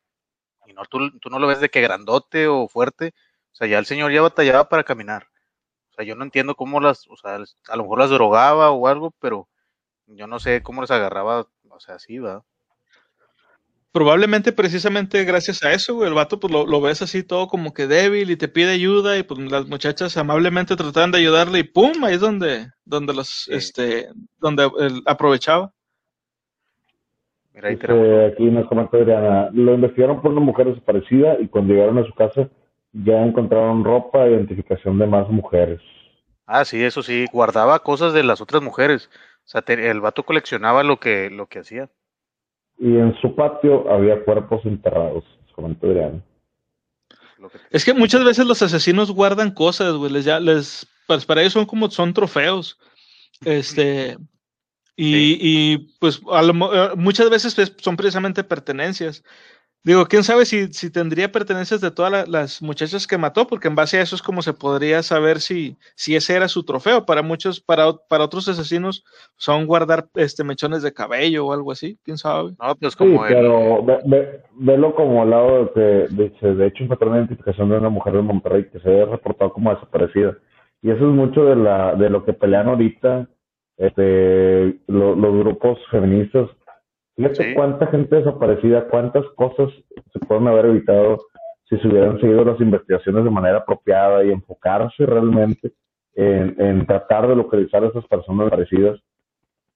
y 0.69 0.73
no, 0.73 0.85
tú, 0.85 0.99
no 1.29 1.39
lo 1.39 1.47
ves 1.47 1.59
de 1.59 1.69
que 1.69 1.81
grandote 1.81 2.47
o 2.47 2.67
fuerte, 2.67 3.13
o 3.51 3.55
sea, 3.55 3.67
ya 3.67 3.79
el 3.79 3.85
señor 3.85 4.11
ya 4.11 4.21
batallaba 4.21 4.69
para 4.69 4.83
caminar. 4.83 5.27
O 5.91 5.93
sea, 5.95 6.05
yo 6.05 6.15
no 6.15 6.23
entiendo 6.23 6.55
cómo 6.55 6.79
las, 6.79 7.07
o 7.07 7.17
sea, 7.17 7.35
a 7.35 7.75
lo 7.75 7.83
mejor 7.83 7.99
las 7.99 8.11
drogaba 8.11 8.71
o 8.71 8.87
algo, 8.87 9.11
pero 9.19 9.49
yo 10.05 10.27
no 10.27 10.39
sé 10.39 10.61
cómo 10.61 10.81
les 10.81 10.91
agarraba, 10.91 11.47
o 11.69 11.79
sea, 11.79 11.95
así, 11.95 12.19
va. 12.19 12.43
Probablemente 13.91 14.51
precisamente 14.51 15.23
gracias 15.23 15.63
a 15.63 15.73
eso, 15.73 16.05
el 16.05 16.13
vato 16.13 16.39
pues 16.39 16.53
lo, 16.53 16.81
ves 16.81 17.01
así 17.01 17.23
todo 17.23 17.47
como 17.47 17.73
que 17.73 17.87
débil 17.87 18.29
y 18.29 18.35
te 18.35 18.47
pide 18.47 18.71
ayuda 18.71 19.17
y 19.17 19.23
pues 19.23 19.39
las 19.51 19.67
muchachas 19.67 20.15
amablemente 20.15 20.75
trataban 20.75 21.11
de 21.11 21.17
ayudarle 21.17 21.59
y 21.59 21.63
pum, 21.63 22.03
ahí 22.03 22.13
es 22.13 22.21
donde, 22.21 22.67
donde 22.85 23.15
los, 23.15 23.47
este, 23.47 24.09
donde 24.37 24.69
él 24.79 25.01
aprovechaba. 25.07 25.73
Este, 27.53 28.25
aquí 28.27 28.45
nos 28.45 28.67
comenta 28.67 28.95
Adriana, 28.95 29.49
lo 29.53 29.73
investigaron 29.73 30.21
por 30.21 30.31
una 30.31 30.41
mujer 30.41 30.67
desaparecida 30.67 31.37
y 31.39 31.47
cuando 31.47 31.73
llegaron 31.73 31.97
a 31.97 32.05
su 32.05 32.13
casa 32.13 32.47
ya 32.93 33.23
encontraron 33.23 33.83
ropa 33.83 34.25
e 34.25 34.31
identificación 34.31 34.99
de 34.99 35.07
más 35.07 35.27
mujeres. 35.29 35.81
Ah, 36.45 36.63
sí, 36.63 36.83
eso 36.83 37.01
sí, 37.01 37.25
guardaba 37.31 37.79
cosas 37.79 38.13
de 38.13 38.23
las 38.23 38.39
otras 38.39 38.61
mujeres. 38.61 39.09
O 39.45 39.47
sea, 39.47 39.63
el 39.67 39.99
vato 40.01 40.23
coleccionaba 40.23 40.83
lo 40.83 40.99
que, 40.99 41.29
lo 41.29 41.47
que 41.47 41.59
hacía. 41.59 41.89
Y 42.79 42.97
en 42.97 43.15
su 43.21 43.35
patio 43.35 43.91
había 43.91 44.23
cuerpos 44.23 44.61
enterrados, 44.65 45.23
comenta 45.53 45.85
Adriana. 45.85 46.23
Es 47.69 47.85
que 47.85 47.93
muchas 47.93 48.23
veces 48.23 48.45
los 48.45 48.61
asesinos 48.61 49.11
guardan 49.11 49.51
cosas, 49.51 49.93
güey, 49.93 50.11
les 50.11 50.25
ya 50.25 50.39
les 50.39 50.87
pues 51.07 51.25
para 51.25 51.41
ellos 51.41 51.53
son 51.53 51.65
como 51.65 51.89
son 51.89 52.13
trofeos. 52.13 52.77
Este, 53.43 54.17
y, 54.95 55.77
pues 55.99 56.17
eh, 56.19 56.89
muchas 56.97 57.29
veces 57.29 57.55
son 57.79 57.95
precisamente 57.95 58.43
pertenencias. 58.43 59.23
Digo, 59.81 60.05
quién 60.07 60.23
sabe 60.23 60.45
si, 60.45 60.67
si 60.73 60.91
tendría 60.91 61.31
pertenencias 61.31 61.79
de 61.79 61.89
todas 61.89 62.27
las 62.27 62.61
muchachas 62.61 63.07
que 63.07 63.17
mató, 63.17 63.47
porque 63.47 63.69
en 63.69 63.75
base 63.75 63.97
a 63.97 64.01
eso 64.01 64.15
es 64.15 64.21
como 64.21 64.41
se 64.41 64.53
podría 64.53 65.01
saber 65.03 65.39
si, 65.39 65.77
si 65.95 66.17
ese 66.17 66.35
era 66.35 66.49
su 66.49 66.65
trofeo. 66.65 67.05
Para 67.05 67.21
muchos, 67.21 67.61
para, 67.61 67.93
para 68.09 68.25
otros 68.25 68.49
asesinos, 68.49 69.05
son 69.37 69.65
guardar 69.67 70.07
este 70.15 70.43
mechones 70.43 70.83
de 70.83 70.91
cabello 70.91 71.47
o 71.47 71.53
algo 71.53 71.71
así, 71.71 71.97
quién 72.03 72.17
sabe. 72.17 72.51
No, 72.61 72.75
pues 72.75 72.95
como 72.95 73.25
sí, 73.25 73.33
pero 73.33 73.85
ve, 74.05 74.41
velo 74.55 74.93
como 74.95 75.21
al 75.21 75.29
lado 75.29 75.65
de 75.65 75.71
que 75.71 76.45
de, 76.45 76.55
de 76.55 76.67
hecho 76.67 76.83
encontró 76.83 77.09
una 77.09 77.19
identificación 77.19 77.69
de 77.69 77.77
una 77.77 77.89
mujer 77.89 78.13
de 78.13 78.21
Monterrey 78.21 78.69
que 78.69 78.79
se 78.81 78.89
había 78.89 79.05
reportado 79.05 79.53
como 79.53 79.73
desaparecida. 79.73 80.37
Y 80.81 80.91
eso 80.91 81.09
es 81.09 81.15
mucho 81.15 81.45
de, 81.45 81.55
la, 81.55 81.95
de 81.95 82.09
lo 82.09 82.25
que 82.25 82.33
pelean 82.33 82.67
ahorita 82.67 83.29
este, 83.77 84.77
los 84.87 85.39
grupos 85.39 85.79
feministas. 85.89 86.49
Fíjate 87.19 87.53
cuánta 87.53 87.87
gente 87.87 88.15
desaparecida, 88.15 88.87
cuántas 88.87 89.25
cosas 89.35 89.69
se 90.13 90.19
pueden 90.19 90.47
haber 90.47 90.67
evitado 90.67 91.17
si 91.65 91.77
se 91.79 91.87
hubieran 91.89 92.17
seguido 92.21 92.45
las 92.45 92.61
investigaciones 92.61 93.25
de 93.25 93.29
manera 93.29 93.57
apropiada 93.57 94.23
y 94.23 94.31
enfocarse 94.31 95.05
realmente 95.05 95.73
en, 96.15 96.85
tratar 96.85 97.27
de 97.27 97.35
localizar 97.35 97.83
a 97.83 97.87
esas 97.87 98.07
personas 98.07 98.45
desaparecidas. 98.45 99.01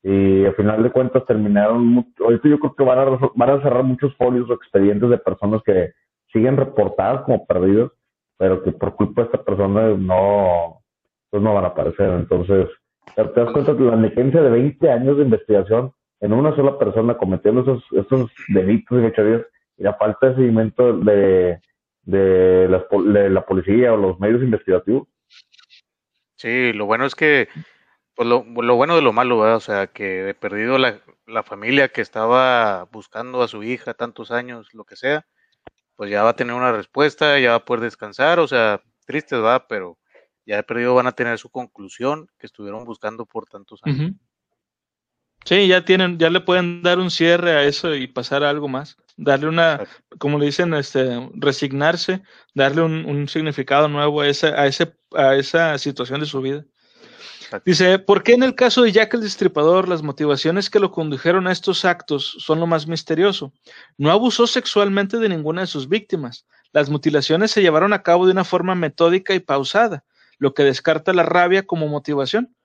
Y 0.03 0.45
al 0.45 0.56
final 0.56 0.84
de 0.84 0.91
cuentas 0.91 1.26
terminaron, 1.26 2.06
ahorita 2.18 2.48
yo 2.48 2.60
creo 2.60 2.76
que 2.76 2.84
van 2.86 2.99
a, 2.99 3.20
van 3.36 3.49
a 3.49 3.61
cerrar 3.61 3.84
muchos 3.84 4.15
folios 4.15 4.49
o 4.49 4.53
expedientes 4.53 5.10
de 5.10 5.18
personas 5.18 5.61
que 5.64 5.91
siguen 6.32 6.56
reportadas 6.56 7.24
como 7.24 7.45
perdidas 7.45 7.91
pero 8.38 8.64
que 8.64 8.72
por 8.72 8.95
culpa 8.95 9.22
de 9.22 9.26
esta 9.28 9.44
persona 9.44 9.90
no, 9.98 10.82
pues 11.30 11.44
no 11.44 11.53
van 11.53 11.65
a 11.65 11.70
aparecer. 11.70 12.10
Entonces, 12.10 12.68
te 13.15 13.24
das 13.24 13.52
cuenta 13.52 13.74
de 13.74 13.86
la 13.86 13.95
negligencia 13.95 14.41
de 14.41 14.49
20 14.49 14.91
años 14.91 15.18
de 15.18 15.24
investigación 15.24 15.94
en 16.24 16.32
una 16.32 16.56
sola 16.56 16.80
persona 16.80 17.18
cometiendo 17.18 17.62
esos, 17.62 17.84
esos 17.91 18.32
delitos 18.48 18.98
y 18.98 19.10
fechorías 19.10 19.41
y 19.78 19.84
la 19.84 19.94
falta 19.95 20.30
de 20.30 20.36
seguimiento 20.36 20.98
de, 21.00 21.60
de, 22.04 23.30
la 23.30 23.45
policía 23.45 23.91
o 23.91 23.98
los 23.98 24.20
medios 24.22 24.41
investigativos. 24.41 25.06
Sí, 26.36 26.72
lo 26.72 26.86
bueno 26.86 27.06
es 27.06 27.14
que, 27.14 27.50
pues 28.16 28.30
lo, 28.30 28.45
lo 28.45 28.76
bueno 28.78 28.95
de 28.95 29.02
lo 29.02 29.12
malo, 29.12 29.40
¿verdad? 29.40 29.58
o 29.58 29.60
sea, 29.60 29.88
que 29.88 30.30
he 30.30 30.34
perdido 30.34 30.78
la, 30.78 31.02
la 31.28 31.44
familia 31.44 31.90
que 31.90 32.00
estaba 32.00 32.86
buscando 32.86 33.41
a 33.41 33.50
su 33.50 33.62
hija 33.62 33.94
tantos 33.94 34.32
años, 34.32 34.74
lo 34.74 34.86
que 34.86 34.95
sea, 34.95 35.26
pues 35.98 36.10
ya 36.10 36.24
va 36.24 36.30
a 36.30 36.36
tener 36.38 36.56
una 36.56 36.72
respuesta, 36.72 37.38
ya 37.38 37.50
va 37.50 37.56
a 37.58 37.66
poder 37.66 37.84
descansar, 37.84 38.40
o 38.40 38.48
sea, 38.48 38.82
tristes 39.06 39.44
va, 39.44 39.68
pero 39.68 39.98
ya 40.45 40.60
he 40.60 40.64
perdido 40.64 40.95
van 40.95 41.08
a 41.08 41.12
tener 41.12 41.38
su 41.38 41.50
conclusión 41.50 42.30
que 42.40 42.45
estuvieron 42.45 42.86
buscando 42.86 43.26
por 43.26 43.45
tantos 43.45 43.82
años. 43.84 44.14
Sí, 45.45 45.68
ya 45.68 45.84
tienen, 45.84 46.18
ya 46.18 46.30
le 46.30 46.40
pueden 46.40 46.82
dar 46.82 46.99
un 46.99 47.11
cierre 47.11 47.52
a 47.52 47.64
eso 47.64 47.94
y 47.95 48.07
pasar 48.07 48.44
a 48.44 48.49
algo 48.49 48.68
más. 48.68 48.98
Darle 49.18 49.48
una, 49.48 49.84
como 50.18 50.40
le 50.40 50.45
dicen, 50.48 50.74
este, 50.74 51.30
resignarse, 51.34 52.24
darle 52.56 52.82
un, 52.82 53.06
un 53.06 53.28
significado 53.28 53.88
nuevo 53.88 54.22
a 54.22 54.28
esa, 54.28 54.48
a 54.60 54.68
ese, 54.68 54.95
a 55.15 55.36
esa 55.36 55.78
situación 55.78 56.22
de 56.22 56.26
su 56.26 56.41
vida. 56.41 56.65
Dice, 57.65 57.99
¿por 57.99 58.24
qué 58.24 58.34
en 58.34 58.41
el 58.41 58.56
caso 58.56 58.82
de 58.82 58.91
Jack 58.91 59.14
el 59.14 59.22
Destripador 59.22 59.88
las 59.88 60.02
motivaciones 60.02 60.70
que 60.70 60.80
lo 60.80 60.91
condujeron 60.91 61.45
a 61.45 61.52
estos 61.52 61.86
actos 61.86 62.36
son 62.40 62.60
lo 62.60 62.65
más 62.65 62.88
misterioso? 62.88 63.53
No 63.98 64.11
abusó 64.11 64.48
sexualmente 64.48 65.18
de 65.18 65.30
ninguna 65.30 65.61
de 65.61 65.68
sus 65.68 65.88
víctimas. 65.88 66.48
Las 66.72 66.90
mutilaciones 66.90 67.52
se 67.52 67.61
llevaron 67.61 67.94
a 67.94 68.02
cabo 68.02 68.26
de 68.26 68.32
una 68.32 68.44
forma 68.44 68.74
metódica 68.74 69.36
y 69.36 69.40
pausada, 69.40 70.03
lo 70.40 70.56
que 70.56 70.64
descarta 70.64 71.14
la 71.14 71.24
rabia 71.24 71.68
como 71.68 71.88
motivación. 71.88 72.56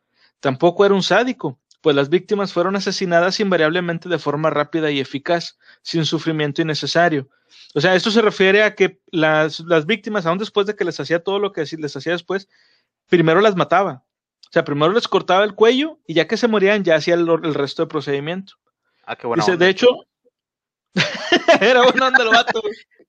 Tampoco 0.41 0.87
era 0.87 0.95
un 0.95 1.03
sádico, 1.03 1.59
pues 1.89 1.97
las 1.97 2.10
víctimas 2.10 2.52
fueron 2.52 2.77
asesinadas 2.77 3.40
invariablemente 3.40 4.10
de 4.10 4.19
forma 4.19 4.51
rápida 4.51 4.90
y 4.90 5.01
eficaz, 5.01 5.59
sin 5.81 6.05
sufrimiento 6.05 6.60
innecesario. 6.60 7.31
O 7.74 7.81
sea, 7.81 7.94
esto 7.94 8.10
se 8.10 8.20
refiere 8.20 8.62
a 8.62 8.74
que 8.74 9.01
las, 9.10 9.60
las 9.60 9.86
víctimas, 9.86 10.27
aún 10.27 10.36
después 10.36 10.66
de 10.66 10.77
que 10.77 10.85
les 10.85 11.01
hacía 11.01 11.23
todo 11.23 11.39
lo 11.39 11.51
que 11.51 11.65
les 11.78 11.97
hacía 11.97 12.12
después, 12.12 12.47
primero 13.09 13.40
las 13.40 13.56
mataba 13.56 14.05
o 14.48 14.52
sea, 14.52 14.65
primero 14.65 14.93
les 14.93 15.09
cortaba 15.09 15.44
el 15.44 15.55
cuello 15.55 15.98
y 16.06 16.12
ya 16.12 16.27
que 16.27 16.36
se 16.36 16.47
morían 16.47 16.85
ya 16.85 16.97
hacía 16.97 17.15
el, 17.15 17.55
resto 17.55 17.81
del 17.82 17.89
procedimiento. 17.89 18.55
Ah, 19.06 19.16
qué 19.16 19.27
buena 19.27 19.43
Dice, 19.43 19.56
de 19.56 19.69
hecho, 19.70 19.89
era 21.62 21.85
buena 21.85 22.09
onda 22.09 22.23
el 22.23 22.28
vato. 22.28 22.62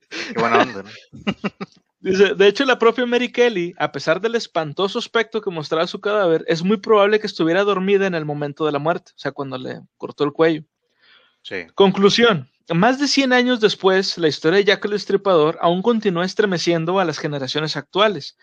Qué 0.10 0.40
buena 0.40 0.60
onda, 0.60 0.84
¿no? 0.84 0.90
Dice, 2.02 2.34
de 2.34 2.48
hecho, 2.48 2.64
la 2.64 2.80
propia 2.80 3.06
Mary 3.06 3.30
Kelly, 3.30 3.74
a 3.78 3.92
pesar 3.92 4.22
del 4.22 4.36
espantoso 4.36 5.00
aspecto 5.00 5.42
que 5.42 5.50
mostraba 5.50 5.86
su 5.86 6.00
cadáver, 6.00 6.46
es 6.48 6.64
muy 6.64 6.78
probable 6.78 7.20
que 7.20 7.28
estuviera 7.28 7.64
dormida 7.66 8.08
en 8.08 8.16
el 8.16 8.26
momento 8.26 8.66
de 8.66 8.72
la 8.72 8.80
muerte, 8.80 9.12
o 9.16 9.20
sea, 9.20 9.34
cuando 9.34 9.58
le 9.58 9.82
cortó 9.98 10.24
el 10.24 10.32
cuello. 10.32 10.64
Sí. 11.42 11.68
Conclusión. 11.76 12.50
Más 12.74 13.00
de 13.00 13.08
100 13.08 13.34
años 13.34 13.60
después, 13.60 14.18
la 14.18 14.28
historia 14.28 14.58
de 14.58 14.66
Jack 14.66 14.86
el 14.86 14.94
Estripador 14.94 15.58
aún 15.62 15.82
continúa 15.82 16.24
estremeciendo 16.24 17.00
a 17.00 17.06
las 17.06 17.18
generaciones 17.18 17.76
actuales. 17.76 18.38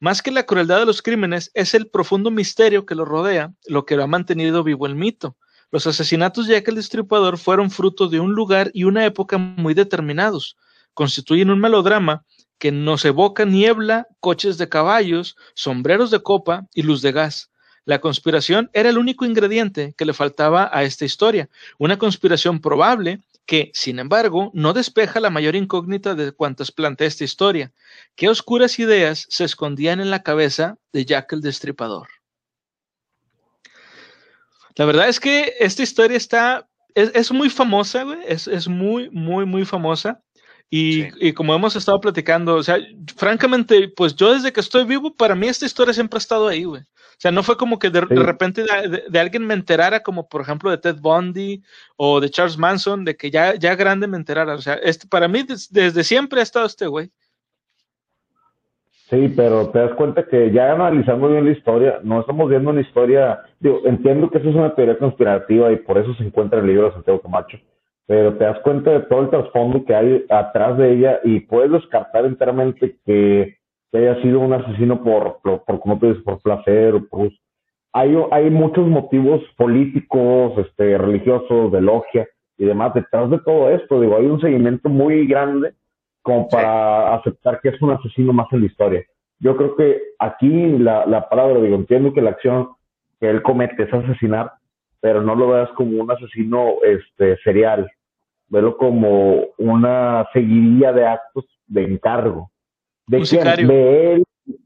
Más 0.00 0.20
que 0.20 0.30
la 0.30 0.44
crueldad 0.44 0.80
de 0.80 0.86
los 0.86 1.00
crímenes, 1.00 1.50
es 1.54 1.74
el 1.74 1.88
profundo 1.88 2.30
misterio 2.30 2.84
que 2.84 2.94
lo 2.94 3.04
rodea 3.04 3.52
lo 3.66 3.86
que 3.86 3.96
lo 3.96 4.02
ha 4.02 4.06
mantenido 4.06 4.62
vivo 4.64 4.86
el 4.86 4.96
mito. 4.96 5.36
Los 5.70 5.86
asesinatos 5.86 6.46
de 6.46 6.56
aquel 6.56 6.74
Destripador 6.74 7.38
fueron 7.38 7.70
fruto 7.70 8.08
de 8.08 8.20
un 8.20 8.32
lugar 8.32 8.70
y 8.74 8.84
una 8.84 9.04
época 9.04 9.38
muy 9.38 9.74
determinados. 9.74 10.56
Constituyen 10.94 11.50
un 11.50 11.60
melodrama 11.60 12.24
que 12.58 12.72
nos 12.72 13.04
evoca 13.04 13.44
niebla, 13.44 14.06
coches 14.20 14.58
de 14.58 14.68
caballos, 14.68 15.36
sombreros 15.54 16.10
de 16.10 16.22
copa 16.22 16.66
y 16.74 16.82
luz 16.82 17.02
de 17.02 17.12
gas. 17.12 17.50
La 17.84 18.00
conspiración 18.00 18.68
era 18.74 18.90
el 18.90 18.98
único 18.98 19.24
ingrediente 19.24 19.94
que 19.96 20.04
le 20.04 20.12
faltaba 20.12 20.68
a 20.72 20.82
esta 20.82 21.04
historia, 21.04 21.48
una 21.78 21.98
conspiración 21.98 22.60
probable 22.60 23.20
que, 23.46 23.70
sin 23.72 23.98
embargo, 23.98 24.50
no 24.52 24.74
despeja 24.74 25.20
la 25.20 25.30
mayor 25.30 25.56
incógnita 25.56 26.14
de 26.14 26.32
cuantas 26.32 26.70
plantea 26.70 27.06
esta 27.06 27.24
historia. 27.24 27.72
¿Qué 28.14 28.28
oscuras 28.28 28.78
ideas 28.78 29.24
se 29.30 29.44
escondían 29.44 30.00
en 30.00 30.10
la 30.10 30.22
cabeza 30.22 30.76
de 30.92 31.06
Jack 31.06 31.32
el 31.32 31.40
Destripador? 31.40 32.08
La 34.76 34.84
verdad 34.84 35.08
es 35.08 35.18
que 35.18 35.54
esta 35.58 35.82
historia 35.82 36.18
está, 36.18 36.68
es, 36.94 37.32
muy 37.32 37.48
famosa, 37.48 38.02
güey, 38.02 38.18
es, 38.26 38.68
muy, 38.68 39.08
muy, 39.10 39.46
muy 39.46 39.64
famosa. 39.64 40.22
Y, 40.70 41.06
y, 41.26 41.32
como 41.32 41.54
hemos 41.54 41.76
estado 41.76 41.98
platicando, 41.98 42.56
o 42.56 42.62
sea, 42.62 42.76
francamente, 43.16 43.88
pues 43.88 44.14
yo 44.14 44.34
desde 44.34 44.52
que 44.52 44.60
estoy 44.60 44.84
vivo, 44.84 45.14
para 45.14 45.34
mí 45.34 45.46
esta 45.46 45.64
historia 45.64 45.94
siempre 45.94 46.18
ha 46.18 46.20
estado 46.20 46.46
ahí, 46.46 46.64
güey. 46.64 46.82
O 46.82 47.20
sea, 47.20 47.32
no 47.32 47.42
fue 47.42 47.56
como 47.56 47.80
que 47.80 47.90
de, 47.90 48.02
repente 48.02 48.64
de, 49.08 49.18
alguien 49.18 49.44
me 49.44 49.54
enterara, 49.54 50.04
como 50.04 50.28
por 50.28 50.40
ejemplo 50.40 50.70
de 50.70 50.78
Ted 50.78 51.00
Bundy 51.00 51.64
o 51.96 52.20
de 52.20 52.30
Charles 52.30 52.56
Manson, 52.56 53.04
de 53.04 53.16
que 53.16 53.30
ya, 53.30 53.56
ya 53.56 53.74
grande 53.74 54.06
me 54.06 54.16
enterara. 54.16 54.54
O 54.54 54.60
sea, 54.60 54.74
este, 54.74 55.08
para 55.08 55.26
mí 55.26 55.42
desde 55.70 56.04
siempre 56.04 56.38
ha 56.38 56.44
estado 56.44 56.66
este 56.66 56.86
güey. 56.86 57.10
Sí, 59.10 59.32
pero 59.34 59.70
te 59.70 59.80
das 59.80 59.94
cuenta 59.94 60.26
que 60.26 60.52
ya 60.52 60.72
analizando 60.72 61.28
bien 61.28 61.46
la 61.46 61.52
historia, 61.52 61.98
no 62.04 62.20
estamos 62.20 62.48
viendo 62.48 62.70
una 62.70 62.82
historia, 62.82 63.40
digo, 63.58 63.80
entiendo 63.86 64.30
que 64.30 64.38
eso 64.38 64.50
es 64.50 64.54
una 64.54 64.74
teoría 64.74 64.98
conspirativa 64.98 65.72
y 65.72 65.76
por 65.76 65.98
eso 65.98 66.14
se 66.14 66.24
encuentra 66.24 66.58
en 66.58 66.66
el 66.66 66.70
libro 66.72 66.88
de 66.88 66.92
Santiago 66.92 67.20
Camacho, 67.22 67.58
pero 68.08 68.36
te 68.36 68.44
das 68.44 68.58
cuenta 68.60 68.90
de 68.90 69.00
todo 69.02 69.20
el 69.20 69.30
trasfondo 69.30 69.84
que 69.84 69.94
hay 69.94 70.24
atrás 70.28 70.76
de 70.78 70.92
ella 70.94 71.20
y 71.22 71.40
puedes 71.40 71.70
descartar 71.70 72.24
enteramente 72.24 72.96
que 73.06 73.58
que 73.90 73.98
haya 73.98 74.20
sido 74.22 74.40
un 74.40 74.52
asesino 74.52 75.02
por, 75.02 75.38
por, 75.42 75.64
por 75.64 75.80
como 75.80 75.98
tú 75.98 76.08
dices, 76.08 76.22
por 76.22 76.40
placer 76.40 76.94
o 76.94 77.06
por... 77.06 77.30
Hay, 77.92 78.14
hay 78.30 78.50
muchos 78.50 78.86
motivos 78.86 79.42
políticos, 79.56 80.52
este, 80.58 80.98
religiosos, 80.98 81.72
de 81.72 81.80
logia 81.80 82.28
y 82.58 82.66
demás 82.66 82.92
detrás 82.94 83.30
de 83.30 83.38
todo 83.38 83.70
esto. 83.70 84.00
Digo, 84.00 84.16
hay 84.16 84.26
un 84.26 84.40
seguimiento 84.40 84.88
muy 84.88 85.26
grande 85.26 85.72
como 86.22 86.48
para 86.48 87.14
aceptar 87.14 87.60
que 87.60 87.70
es 87.70 87.80
un 87.80 87.92
asesino 87.92 88.32
más 88.32 88.46
en 88.52 88.60
la 88.60 88.66
historia. 88.66 89.02
Yo 89.40 89.56
creo 89.56 89.74
que 89.74 90.02
aquí 90.18 90.78
la, 90.78 91.06
la 91.06 91.28
palabra, 91.28 91.60
digo, 91.60 91.76
entiendo 91.76 92.12
que 92.12 92.20
la 92.20 92.30
acción 92.30 92.68
que 93.20 93.30
él 93.30 93.42
comete 93.42 93.84
es 93.84 93.92
asesinar, 93.92 94.52
pero 95.00 95.22
no 95.22 95.34
lo 95.34 95.48
veas 95.48 95.70
como 95.70 96.02
un 96.02 96.10
asesino 96.10 96.74
este, 96.84 97.38
serial, 97.38 97.90
velo 98.48 98.76
como 98.76 99.44
una 99.58 100.26
seguidilla 100.32 100.92
de 100.92 101.06
actos 101.06 101.44
de 101.66 101.84
encargo 101.84 102.50
de, 103.08 104.14
él, 104.14 104.24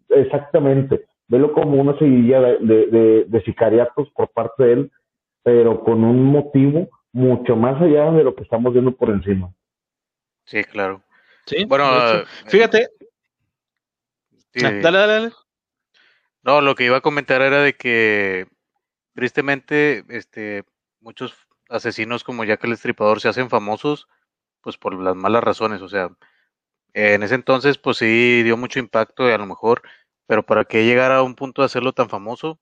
exactamente. 0.08 1.06
Velo 1.28 1.52
como 1.52 1.80
una 1.80 1.96
seguidilla 1.98 2.40
de, 2.40 3.24
de, 3.28 3.42
sicariatos 3.44 4.10
por 4.10 4.28
parte 4.30 4.64
de 4.64 4.72
él, 4.72 4.92
pero 5.42 5.82
con 5.82 6.04
un 6.04 6.24
motivo 6.24 6.88
mucho 7.12 7.56
más 7.56 7.80
allá 7.80 8.10
de 8.10 8.24
lo 8.24 8.34
que 8.34 8.42
estamos 8.42 8.72
viendo 8.72 8.94
por 8.94 9.10
encima. 9.10 9.52
Sí, 10.44 10.64
claro. 10.64 11.02
Sí, 11.46 11.64
bueno, 11.64 11.84
fíjate. 12.46 12.88
Ah, 14.56 14.70
dale, 14.70 14.80
dale, 14.82 15.12
dale. 15.12 15.30
No, 16.42 16.60
lo 16.60 16.74
que 16.74 16.84
iba 16.84 16.96
a 16.96 17.02
comentar 17.02 17.40
era 17.40 17.62
de 17.62 17.74
que 17.74 18.46
tristemente, 19.14 20.04
este, 20.08 20.64
muchos 21.00 21.41
asesinos 21.72 22.24
como 22.24 22.44
Jack 22.44 22.64
el 22.64 22.72
Estripador 22.72 23.20
se 23.20 23.28
hacen 23.28 23.50
famosos, 23.50 24.08
pues 24.60 24.76
por 24.76 24.94
las 24.94 25.16
malas 25.16 25.42
razones, 25.42 25.82
o 25.82 25.88
sea, 25.88 26.10
en 26.94 27.22
ese 27.22 27.34
entonces, 27.34 27.78
pues 27.78 27.96
sí 27.96 28.42
dio 28.42 28.56
mucho 28.56 28.78
impacto, 28.78 29.24
a 29.24 29.38
lo 29.38 29.46
mejor, 29.46 29.82
pero 30.26 30.44
para 30.44 30.64
que 30.64 30.84
llegara 30.84 31.18
a 31.18 31.22
un 31.22 31.34
punto 31.34 31.62
de 31.62 31.66
hacerlo 31.66 31.92
tan 31.92 32.08
famoso, 32.08 32.60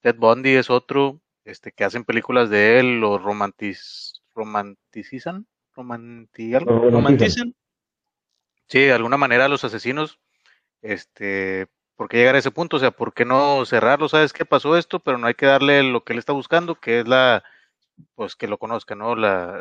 Ted 0.00 0.16
Bundy 0.16 0.54
es 0.54 0.70
otro, 0.70 1.20
este, 1.44 1.72
que 1.72 1.84
hacen 1.84 2.04
películas 2.04 2.50
de 2.50 2.80
él, 2.80 3.00
lo 3.00 3.18
romantiz, 3.18 4.22
romanticizan, 4.34 5.46
romantizan. 5.74 7.54
Sí, 8.68 8.80
de 8.80 8.92
alguna 8.92 9.16
manera 9.16 9.48
los 9.48 9.64
asesinos, 9.64 10.18
este, 10.82 11.68
¿por 11.94 12.08
qué 12.08 12.18
llegar 12.18 12.34
a 12.34 12.38
ese 12.38 12.50
punto? 12.50 12.78
O 12.78 12.80
sea, 12.80 12.90
¿por 12.90 13.14
qué 13.14 13.24
no 13.24 13.64
cerrarlo? 13.64 14.08
¿Sabes 14.08 14.32
qué 14.32 14.44
pasó 14.44 14.76
esto? 14.76 14.98
Pero 15.00 15.18
no 15.18 15.26
hay 15.26 15.34
que 15.34 15.46
darle 15.46 15.82
lo 15.82 16.02
que 16.02 16.14
él 16.14 16.18
está 16.18 16.32
buscando, 16.32 16.74
que 16.74 17.00
es 17.00 17.08
la, 17.08 17.44
pues 18.14 18.36
que 18.36 18.48
lo 18.48 18.58
conozca, 18.58 18.94
¿no? 18.94 19.16
La, 19.16 19.60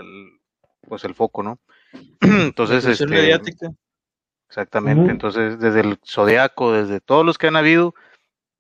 pues 0.88 1.04
el 1.04 1.16
foco, 1.16 1.44
¿no? 1.44 1.60
Entonces, 2.22 2.86
este, 2.86 3.08
mediática. 3.08 3.72
Exactamente, 4.48 5.12
entonces 5.12 5.60
desde 5.60 5.82
el 5.82 5.98
Zodiaco, 6.06 6.72
desde 6.72 7.02
todos 7.02 7.26
los 7.26 7.38
que 7.38 7.48
han 7.48 7.56
habido, 7.56 7.96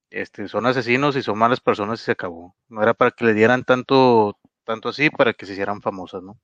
este, 0.10 0.47
son 0.47 0.65
asesinos 0.65 1.15
y 1.15 1.22
son 1.22 1.38
malas 1.38 1.61
personas 1.61 2.02
y 2.02 2.06
se 2.06 2.11
acabó. 2.11 2.56
No 2.69 2.81
era 2.81 2.93
para 2.93 3.11
que 3.11 3.23
le 3.23 3.34
dieran 3.34 3.64
tanto, 3.64 4.35
tanto 4.65 4.89
así, 4.89 5.10
para 5.10 5.34
que 5.34 5.45
se 5.45 5.53
hicieran 5.53 5.81
famosas, 5.81 6.23
¿no? 6.23 6.38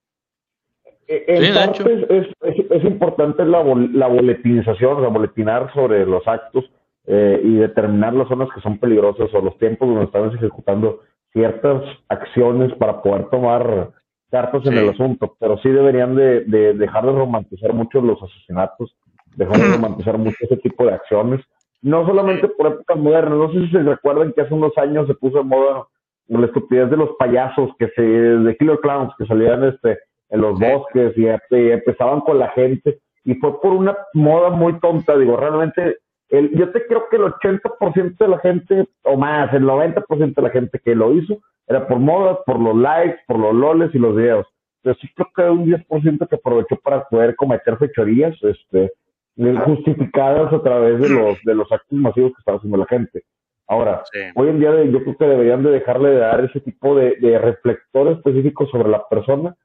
E, 1.07 1.25
en 1.27 1.43
es, 1.43 2.27
es, 2.69 2.83
importante 2.85 3.43
la, 3.43 3.63
la 3.63 4.07
boletinización, 4.07 4.97
o 4.97 5.01
sea, 5.01 5.09
boletinar 5.09 5.73
sobre 5.73 6.05
los 6.05 6.25
actos 6.27 6.71
eh, 7.07 7.41
y 7.43 7.55
determinar 7.55 8.13
las 8.13 8.29
zonas 8.29 8.47
que 8.53 8.61
son 8.61 8.77
peligrosas 8.77 9.33
o 9.33 9.41
los 9.41 9.57
tiempos 9.57 9.89
donde 9.89 10.05
están 10.05 10.33
ejecutando 10.33 11.01
ciertas 11.33 11.83
acciones 12.09 12.73
para 12.75 13.01
poder 13.01 13.29
tomar 13.29 13.91
cartas 14.29 14.65
en 14.65 14.77
el 14.77 14.89
asunto, 14.89 15.35
pero 15.39 15.57
sí 15.57 15.69
deberían 15.69 16.15
de, 16.15 16.41
de 16.45 16.73
dejar 16.73 17.05
de 17.05 17.11
romantizar 17.11 17.73
mucho 17.73 18.01
los 18.01 18.21
asesinatos 18.21 18.95
dejó 19.35 19.53
de 19.53 19.71
romantizar 19.73 20.17
mucho 20.17 20.37
ese 20.41 20.57
tipo 20.57 20.85
de 20.85 20.93
acciones. 20.93 21.41
No 21.81 22.05
solamente 22.05 22.47
por 22.47 22.67
épocas 22.67 22.97
modernas, 22.97 23.37
no 23.37 23.51
sé 23.51 23.61
si 23.61 23.71
se 23.71 23.83
recuerdan 23.83 24.33
que 24.33 24.41
hace 24.41 24.53
unos 24.53 24.77
años 24.77 25.07
se 25.07 25.15
puso 25.15 25.39
de 25.39 25.43
moda 25.43 25.87
la 26.27 26.45
estupidez 26.45 26.89
de 26.89 26.97
los 26.97 27.09
payasos 27.17 27.71
que 27.77 27.89
se, 27.95 28.01
de 28.01 28.57
Killer 28.57 28.79
Clowns, 28.81 29.13
que 29.17 29.25
salían 29.25 29.63
este, 29.65 29.99
en 30.29 30.41
los 30.41 30.57
bosques 30.59 31.13
y, 31.17 31.25
y 31.25 31.71
empezaban 31.71 32.21
con 32.21 32.39
la 32.39 32.49
gente, 32.49 32.99
y 33.25 33.33
fue 33.35 33.59
por 33.59 33.73
una 33.73 33.97
moda 34.13 34.49
muy 34.49 34.79
tonta, 34.79 35.17
digo, 35.17 35.35
realmente 35.35 35.97
el, 36.31 36.51
yo 36.57 36.71
te 36.71 36.87
creo 36.87 37.07
que 37.09 37.17
el 37.17 37.23
80% 37.23 38.17
de 38.17 38.27
la 38.27 38.39
gente, 38.39 38.87
o 39.03 39.17
más, 39.17 39.53
el 39.53 39.63
90% 39.63 40.33
de 40.33 40.41
la 40.41 40.49
gente 40.49 40.79
que 40.79 40.95
lo 40.95 41.13
hizo, 41.13 41.39
era 41.67 41.87
por 41.87 41.99
moda, 41.99 42.39
por 42.45 42.59
los 42.59 42.75
likes, 42.75 43.19
por 43.27 43.37
los 43.37 43.53
loles 43.53 43.91
y 43.93 43.99
los 43.99 44.15
videos. 44.15 44.47
Pero 44.81 44.95
sí 44.95 45.09
creo 45.13 45.29
que 45.35 45.41
un 45.43 45.65
10% 45.65 46.27
que 46.27 46.35
aprovechó 46.35 46.77
para 46.77 47.03
poder 47.03 47.35
cometer 47.35 47.77
fechorías, 47.77 48.35
este, 48.43 48.91
justificadas 49.65 50.51
a 50.53 50.63
través 50.63 50.99
de 51.01 51.09
los, 51.09 51.37
de 51.43 51.53
los 51.53 51.71
actos 51.71 51.99
masivos 51.99 52.31
que 52.31 52.39
estaba 52.39 52.57
haciendo 52.57 52.77
la 52.77 52.87
gente. 52.87 53.23
Ahora, 53.67 54.03
hoy 54.35 54.49
en 54.49 54.59
día 54.59 54.83
yo 54.85 55.03
creo 55.03 55.17
que 55.17 55.25
deberían 55.25 55.63
de 55.63 55.71
dejarle 55.71 56.09
de 56.09 56.17
dar 56.17 56.43
ese 56.43 56.59
tipo 56.61 56.95
de, 56.95 57.15
de 57.17 57.37
reflector 57.39 58.07
específico 58.09 58.65
sobre 58.67 58.89
la 58.89 59.07
persona 59.07 59.55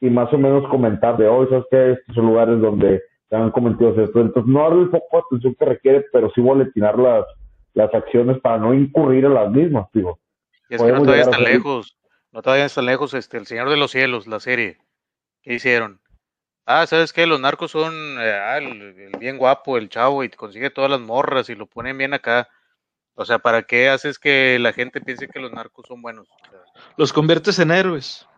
y 0.00 0.10
más 0.10 0.32
o 0.32 0.38
menos 0.38 0.68
comentar 0.68 1.16
de 1.16 1.26
hoy, 1.26 1.48
¿sabes 1.48 1.64
qué? 1.70 1.92
Estos 1.92 2.14
son 2.14 2.26
lugares 2.26 2.60
donde 2.60 3.02
se 3.28 3.36
han 3.36 3.50
cometido 3.50 3.90
esto. 3.90 4.20
Entonces, 4.20 4.50
no 4.50 4.62
darle 4.62 4.82
el 4.82 4.90
foco 4.90 5.16
de 5.16 5.22
atención 5.26 5.54
que 5.54 5.64
requiere, 5.64 6.06
pero 6.12 6.30
sí 6.34 6.40
boletinar 6.40 6.98
las, 6.98 7.24
las 7.74 7.92
acciones 7.94 8.38
para 8.40 8.58
no 8.58 8.74
incurrir 8.74 9.24
en 9.24 9.34
las 9.34 9.50
mismas, 9.50 9.86
digo. 9.92 10.18
Y 10.68 10.74
es 10.74 10.82
que 10.82 10.92
no 10.92 11.02
te 11.02 11.10
vayas 11.10 11.30
tan 11.30 11.44
lejos, 11.44 11.96
no 12.32 12.42
te 12.42 12.50
vayas 12.50 12.74
tan 12.74 12.86
lejos, 12.86 13.14
este, 13.14 13.38
El 13.38 13.46
Señor 13.46 13.70
de 13.70 13.76
los 13.76 13.90
Cielos, 13.90 14.26
la 14.26 14.40
serie. 14.40 14.78
¿Qué 15.42 15.54
hicieron? 15.54 16.00
Ah, 16.66 16.86
¿sabes 16.86 17.12
qué? 17.12 17.26
Los 17.26 17.40
narcos 17.40 17.70
son 17.70 17.94
eh, 18.20 18.30
ah, 18.30 18.58
el, 18.58 19.12
bien 19.18 19.38
guapo, 19.38 19.78
el 19.78 19.88
chavo, 19.88 20.24
y 20.24 20.28
consigue 20.28 20.70
todas 20.70 20.90
las 20.90 21.00
morras 21.00 21.48
y 21.48 21.54
lo 21.54 21.66
ponen 21.66 21.96
bien 21.96 22.12
acá. 22.12 22.48
O 23.14 23.24
sea, 23.24 23.38
¿para 23.38 23.62
qué 23.62 23.88
haces 23.88 24.18
que 24.18 24.58
la 24.58 24.72
gente 24.72 25.00
piense 25.00 25.28
que 25.28 25.40
los 25.40 25.52
narcos 25.52 25.86
son 25.88 26.02
buenos? 26.02 26.28
los 26.96 27.12
conviertes 27.12 27.58
en 27.58 27.70
héroes. 27.70 28.28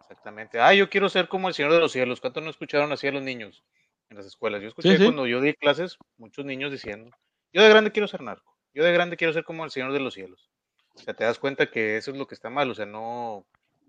Exactamente. 0.00 0.60
Ah, 0.60 0.74
yo 0.74 0.90
quiero 0.90 1.08
ser 1.08 1.28
como 1.28 1.48
el 1.48 1.54
Señor 1.54 1.72
de 1.72 1.80
los 1.80 1.92
Cielos. 1.92 2.20
¿Cuánto 2.20 2.40
no 2.40 2.50
escucharon 2.50 2.92
así 2.92 3.06
a 3.06 3.12
los 3.12 3.22
niños 3.22 3.62
en 4.10 4.16
las 4.16 4.26
escuelas? 4.26 4.62
Yo 4.62 4.68
escuché 4.68 4.96
cuando 4.98 5.26
yo 5.26 5.40
di 5.40 5.54
clases, 5.54 5.96
muchos 6.16 6.44
niños 6.44 6.72
diciendo, 6.72 7.10
yo 7.52 7.62
de 7.62 7.68
grande 7.68 7.92
quiero 7.92 8.08
ser 8.08 8.22
narco. 8.22 8.56
Yo 8.74 8.84
de 8.84 8.92
grande 8.92 9.16
quiero 9.16 9.32
ser 9.32 9.44
como 9.44 9.64
el 9.64 9.70
Señor 9.70 9.92
de 9.92 10.00
los 10.00 10.14
Cielos. 10.14 10.50
O 10.94 10.98
sea, 10.98 11.14
te 11.14 11.24
das 11.24 11.38
cuenta 11.38 11.70
que 11.70 11.96
eso 11.96 12.10
es 12.10 12.16
lo 12.16 12.26
que 12.26 12.34
está 12.34 12.50
mal. 12.50 12.70
O 12.70 12.74
sea, 12.74 12.86
no, 12.86 13.46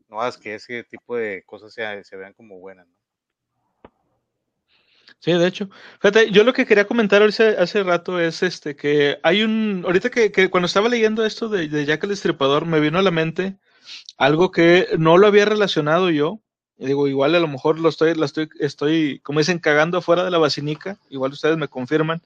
no 0.08 0.22
hagas 0.22 0.38
que 0.38 0.56
ese 0.56 0.84
tipo 0.84 1.16
de 1.16 1.44
cosas 1.46 1.74
se, 1.74 2.04
se 2.04 2.16
vean 2.16 2.34
como 2.34 2.60
buenas, 2.60 2.88
¿no? 2.88 2.96
Sí, 5.20 5.34
de 5.34 5.48
hecho. 5.48 5.70
Fíjate, 6.00 6.32
yo 6.32 6.44
lo 6.44 6.54
que 6.54 6.66
quería 6.66 6.86
comentar 6.86 7.24
hace, 7.24 7.50
hace 7.58 7.84
rato 7.84 8.20
es 8.20 8.44
este 8.44 8.76
que 8.76 9.18
hay 9.24 9.44
un. 9.44 9.82
Ahorita 9.86 10.10
que, 10.10 10.32
que 10.32 10.50
cuando 10.50 10.68
estaba 10.68 10.90
leyendo 10.90 11.26
esto 11.26 11.50
de, 11.50 11.68
de, 11.68 11.86
Jack 11.86 12.04
el 12.04 12.12
Destripador, 12.12 12.66
me 12.66 12.80
vino 12.80 13.00
a 13.00 13.02
la 13.02 13.12
mente 13.12 13.58
algo 14.18 14.52
que 14.52 14.88
no 14.98 15.18
lo 15.18 15.28
había 15.28 15.46
relacionado 15.46 16.12
yo. 16.12 16.40
Digo, 16.78 17.08
igual 17.08 17.34
a 17.34 17.40
lo 17.40 17.48
mejor 17.48 17.80
lo 17.80 17.90
estoy, 17.90 18.14
lo 18.14 18.26
estoy, 18.26 18.50
estoy, 18.60 19.20
como 19.20 19.40
dicen, 19.40 19.60
cagando 19.60 19.98
afuera 19.98 20.24
de 20.24 20.32
la 20.32 20.38
basinica. 20.38 20.98
Igual 21.10 21.32
ustedes 21.32 21.58
me 21.58 21.68
confirman. 21.68 22.22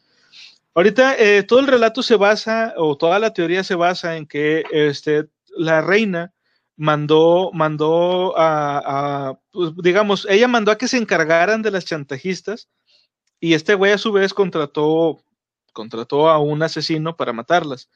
Ahorita 0.73 1.15
eh, 1.17 1.43
todo 1.43 1.59
el 1.59 1.67
relato 1.67 2.03
se 2.03 2.15
basa, 2.15 2.73
o 2.77 2.97
toda 2.97 3.19
la 3.19 3.33
teoría 3.33 3.63
se 3.63 3.75
basa 3.75 4.17
en 4.17 4.25
que 4.25 4.63
este, 4.71 5.27
la 5.57 5.81
reina 5.81 6.33
mandó, 6.75 7.51
mandó 7.53 8.37
a, 8.37 9.29
a 9.29 9.39
pues, 9.51 9.71
digamos, 9.77 10.27
ella 10.29 10.47
mandó 10.47 10.71
a 10.71 10.77
que 10.77 10.87
se 10.87 10.97
encargaran 10.97 11.61
de 11.61 11.71
las 11.71 11.85
chantajistas 11.85 12.69
y 13.39 13.53
este 13.53 13.75
güey 13.75 13.91
a 13.91 13.97
su 13.97 14.11
vez 14.11 14.33
contrató, 14.33 15.21
contrató 15.73 16.29
a 16.29 16.39
un 16.39 16.63
asesino 16.63 17.15
para 17.15 17.33
matarlas. 17.33 17.89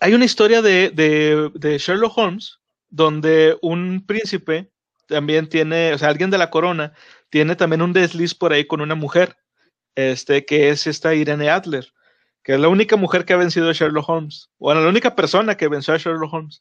Hay 0.00 0.14
una 0.14 0.24
historia 0.24 0.62
de, 0.62 0.90
de, 0.90 1.50
de 1.54 1.78
Sherlock 1.78 2.16
Holmes 2.16 2.58
donde 2.88 3.58
un 3.62 4.04
príncipe 4.06 4.71
también 5.12 5.48
tiene, 5.48 5.92
o 5.92 5.98
sea, 5.98 6.08
alguien 6.08 6.30
de 6.30 6.38
la 6.38 6.50
corona, 6.50 6.94
tiene 7.30 7.54
también 7.54 7.82
un 7.82 7.92
desliz 7.92 8.34
por 8.34 8.52
ahí 8.52 8.66
con 8.66 8.80
una 8.80 8.94
mujer, 8.94 9.36
este, 9.94 10.44
que 10.44 10.70
es 10.70 10.86
esta 10.86 11.14
Irene 11.14 11.50
Adler, 11.50 11.92
que 12.42 12.54
es 12.54 12.60
la 12.60 12.68
única 12.68 12.96
mujer 12.96 13.24
que 13.24 13.34
ha 13.34 13.36
vencido 13.36 13.68
a 13.68 13.72
Sherlock 13.72 14.08
Holmes, 14.08 14.50
bueno, 14.58 14.80
la 14.80 14.88
única 14.88 15.14
persona 15.14 15.56
que 15.56 15.68
venció 15.68 15.94
a 15.94 15.98
Sherlock 15.98 16.32
Holmes. 16.32 16.60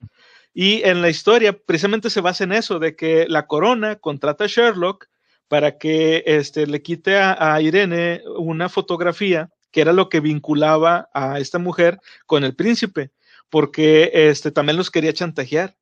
Y 0.53 0.83
en 0.83 1.01
la 1.01 1.09
historia 1.09 1.57
precisamente 1.57 2.09
se 2.09 2.21
basa 2.21 2.43
en 2.43 2.51
eso, 2.51 2.77
de 2.77 2.95
que 2.95 3.25
la 3.29 3.47
corona 3.47 3.95
contrata 3.95 4.43
a 4.43 4.47
Sherlock 4.47 5.07
para 5.47 5.77
que 5.77 6.23
este, 6.25 6.67
le 6.67 6.81
quite 6.81 7.17
a, 7.17 7.59
Irene 7.61 8.21
una 8.37 8.69
fotografía 8.69 9.49
que 9.71 9.81
era 9.81 9.93
lo 9.93 10.09
que 10.09 10.19
vinculaba 10.19 11.09
a 11.13 11.39
esta 11.39 11.57
mujer 11.57 11.99
con 12.25 12.43
el 12.43 12.55
príncipe, 12.55 13.11
porque 13.49 14.11
este, 14.13 14.51
también 14.51 14.77
los 14.77 14.91
quería 14.91 15.13
chantajear. 15.13 15.75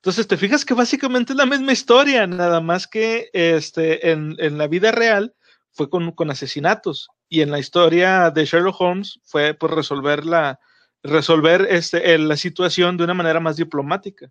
Entonces, 0.00 0.26
te 0.26 0.38
fijas 0.38 0.64
que 0.64 0.72
básicamente 0.72 1.34
es 1.34 1.36
la 1.36 1.44
misma 1.44 1.72
historia, 1.72 2.26
nada 2.26 2.62
más 2.62 2.86
que 2.86 3.28
este, 3.34 4.10
en, 4.10 4.34
en 4.38 4.56
la 4.56 4.66
vida 4.66 4.92
real 4.92 5.34
fue 5.72 5.90
con, 5.90 6.12
con, 6.12 6.30
asesinatos 6.30 7.10
y 7.28 7.42
en 7.42 7.50
la 7.50 7.58
historia 7.58 8.30
de 8.30 8.46
Sherlock 8.46 8.80
Holmes 8.80 9.20
fue 9.24 9.52
por 9.52 9.74
resolver 9.76 10.24
la, 10.24 10.58
resolver 11.02 11.66
este, 11.68 12.16
la 12.16 12.38
situación 12.38 12.96
de 12.96 13.04
una 13.04 13.12
manera 13.12 13.40
más 13.40 13.56
diplomática. 13.56 14.30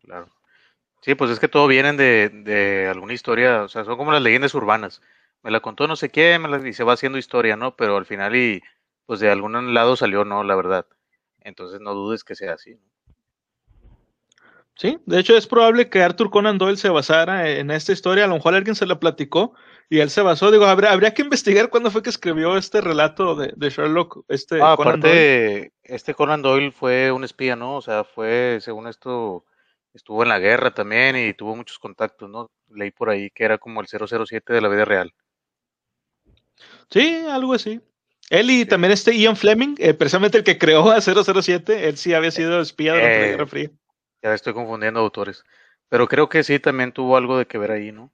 Claro. 0.00 0.26
Sí, 1.00 1.14
pues 1.14 1.30
es 1.30 1.40
que 1.40 1.48
todo 1.48 1.66
vienen 1.66 1.96
de, 1.96 2.28
de, 2.28 2.88
alguna 2.88 3.14
historia, 3.14 3.62
o 3.62 3.68
sea, 3.68 3.84
son 3.84 3.96
como 3.96 4.12
las 4.12 4.20
leyendas 4.20 4.54
urbanas. 4.54 5.00
Me 5.42 5.50
la 5.50 5.60
contó 5.60 5.88
no 5.88 5.96
sé 5.96 6.10
qué, 6.10 6.38
me 6.38 6.48
la, 6.48 6.68
y 6.68 6.74
se 6.74 6.84
va 6.84 6.92
haciendo 6.92 7.16
historia, 7.16 7.56
¿no? 7.56 7.74
Pero 7.74 7.96
al 7.96 8.04
final 8.04 8.36
y 8.36 8.62
pues 9.06 9.20
de 9.20 9.30
algún 9.30 9.72
lado 9.72 9.96
salió, 9.96 10.26
¿no? 10.26 10.44
La 10.44 10.54
verdad. 10.56 10.86
Entonces 11.40 11.80
no 11.80 11.94
dudes 11.94 12.22
que 12.22 12.34
sea 12.34 12.52
así. 12.52 12.78
Sí, 14.76 14.98
de 15.06 15.20
hecho 15.20 15.36
es 15.36 15.46
probable 15.46 15.88
que 15.88 16.02
Arthur 16.02 16.30
Conan 16.30 16.58
Doyle 16.58 16.76
se 16.76 16.88
basara 16.88 17.48
en 17.48 17.70
esta 17.70 17.92
historia, 17.92 18.24
a 18.24 18.26
lo 18.26 18.34
mejor 18.34 18.54
alguien 18.54 18.74
se 18.74 18.86
la 18.86 18.98
platicó 18.98 19.54
y 19.88 20.00
él 20.00 20.10
se 20.10 20.20
basó, 20.22 20.50
digo, 20.50 20.66
habría, 20.66 20.90
habría 20.90 21.14
que 21.14 21.22
investigar 21.22 21.70
cuándo 21.70 21.92
fue 21.92 22.02
que 22.02 22.10
escribió 22.10 22.56
este 22.56 22.80
relato 22.80 23.36
de, 23.36 23.52
de 23.54 23.70
Sherlock, 23.70 24.24
este 24.28 24.60
ah, 24.60 24.72
aparte, 24.72 25.72
este 25.84 26.14
Conan 26.14 26.42
Doyle 26.42 26.72
fue 26.72 27.12
un 27.12 27.22
espía, 27.22 27.54
¿no? 27.54 27.76
O 27.76 27.82
sea, 27.82 28.02
fue, 28.02 28.58
según 28.60 28.88
esto, 28.88 29.44
estuvo 29.92 30.24
en 30.24 30.30
la 30.30 30.40
guerra 30.40 30.74
también 30.74 31.16
y 31.16 31.34
tuvo 31.34 31.54
muchos 31.54 31.78
contactos, 31.78 32.28
¿no? 32.28 32.50
Leí 32.68 32.90
por 32.90 33.10
ahí 33.10 33.30
que 33.30 33.44
era 33.44 33.58
como 33.58 33.80
el 33.80 33.86
007 33.86 34.52
de 34.52 34.60
la 34.60 34.68
vida 34.68 34.84
real. 34.84 35.14
Sí, 36.90 37.24
algo 37.30 37.54
así. 37.54 37.80
Él 38.30 38.50
y 38.50 38.64
también 38.64 38.92
este 38.92 39.16
Ian 39.16 39.36
Fleming, 39.36 39.76
eh, 39.78 39.94
precisamente 39.94 40.38
el 40.38 40.44
que 40.44 40.58
creó 40.58 40.90
a 40.90 41.00
007, 41.00 41.88
él 41.88 41.96
sí 41.96 42.14
había 42.14 42.30
sido 42.30 42.60
espía 42.60 42.94
de 42.94 43.02
la 43.02 43.12
eh, 43.12 43.30
Guerra 43.30 43.46
Fría. 43.46 43.70
Ya 44.24 44.34
estoy 44.34 44.54
confundiendo 44.54 44.98
autores. 44.98 45.44
Pero 45.88 46.08
creo 46.08 46.28
que 46.28 46.42
sí, 46.42 46.58
también 46.58 46.90
tuvo 46.90 47.16
algo 47.16 47.38
de 47.38 47.46
que 47.46 47.58
ver 47.58 47.70
ahí, 47.70 47.92
¿no? 47.92 48.10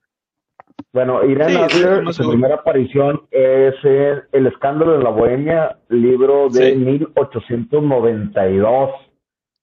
Bueno, 0.92 1.24
Irene 1.24 1.56
Adler, 1.56 2.12
su 2.12 2.28
primera 2.28 2.56
aparición 2.56 3.22
es 3.30 3.76
El 3.84 4.46
escándalo 4.46 4.98
de 4.98 5.04
la 5.04 5.10
Bohemia, 5.10 5.78
libro 5.88 6.50
de 6.50 6.74
1892 6.74 8.90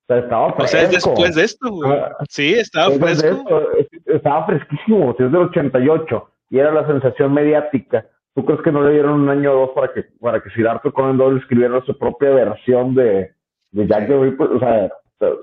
sea, 0.07 0.19
estaba 0.19 0.53
fresco. 0.53 0.63
O 0.63 0.67
sea, 0.67 0.81
es 0.83 0.91
después 0.91 1.35
de 1.35 1.43
esto, 1.43 1.71
güey. 1.71 1.91
Ah, 1.91 2.15
sí, 2.29 2.53
estaba 2.53 2.91
fresco. 2.91 3.61
estaba 4.05 4.45
fresquísimo, 4.45 5.11
es 5.11 5.17
del 5.17 5.35
88 5.35 6.29
y 6.49 6.59
era 6.59 6.71
la 6.71 6.87
sensación 6.87 7.33
mediática. 7.33 8.05
¿Tú 8.35 8.45
crees 8.45 8.61
que 8.61 8.71
no 8.71 8.83
le 8.83 8.93
dieron 8.93 9.21
un 9.21 9.29
año 9.29 9.51
o 9.51 9.67
dos 9.67 9.69
para 9.75 9.93
que 9.93 10.05
para 10.19 10.41
que 10.41 10.49
Siddhartha 10.51 10.91
Conan 10.91 11.17
Doyle 11.17 11.39
escribiera 11.39 11.83
su 11.85 11.97
propia 11.97 12.29
versión 12.29 12.93
de, 12.93 13.31
de 13.71 13.87
Jack 13.87 14.07
the 14.07 14.17
Ripper? 14.17 14.47
O 14.47 14.59
sea, 14.59 14.91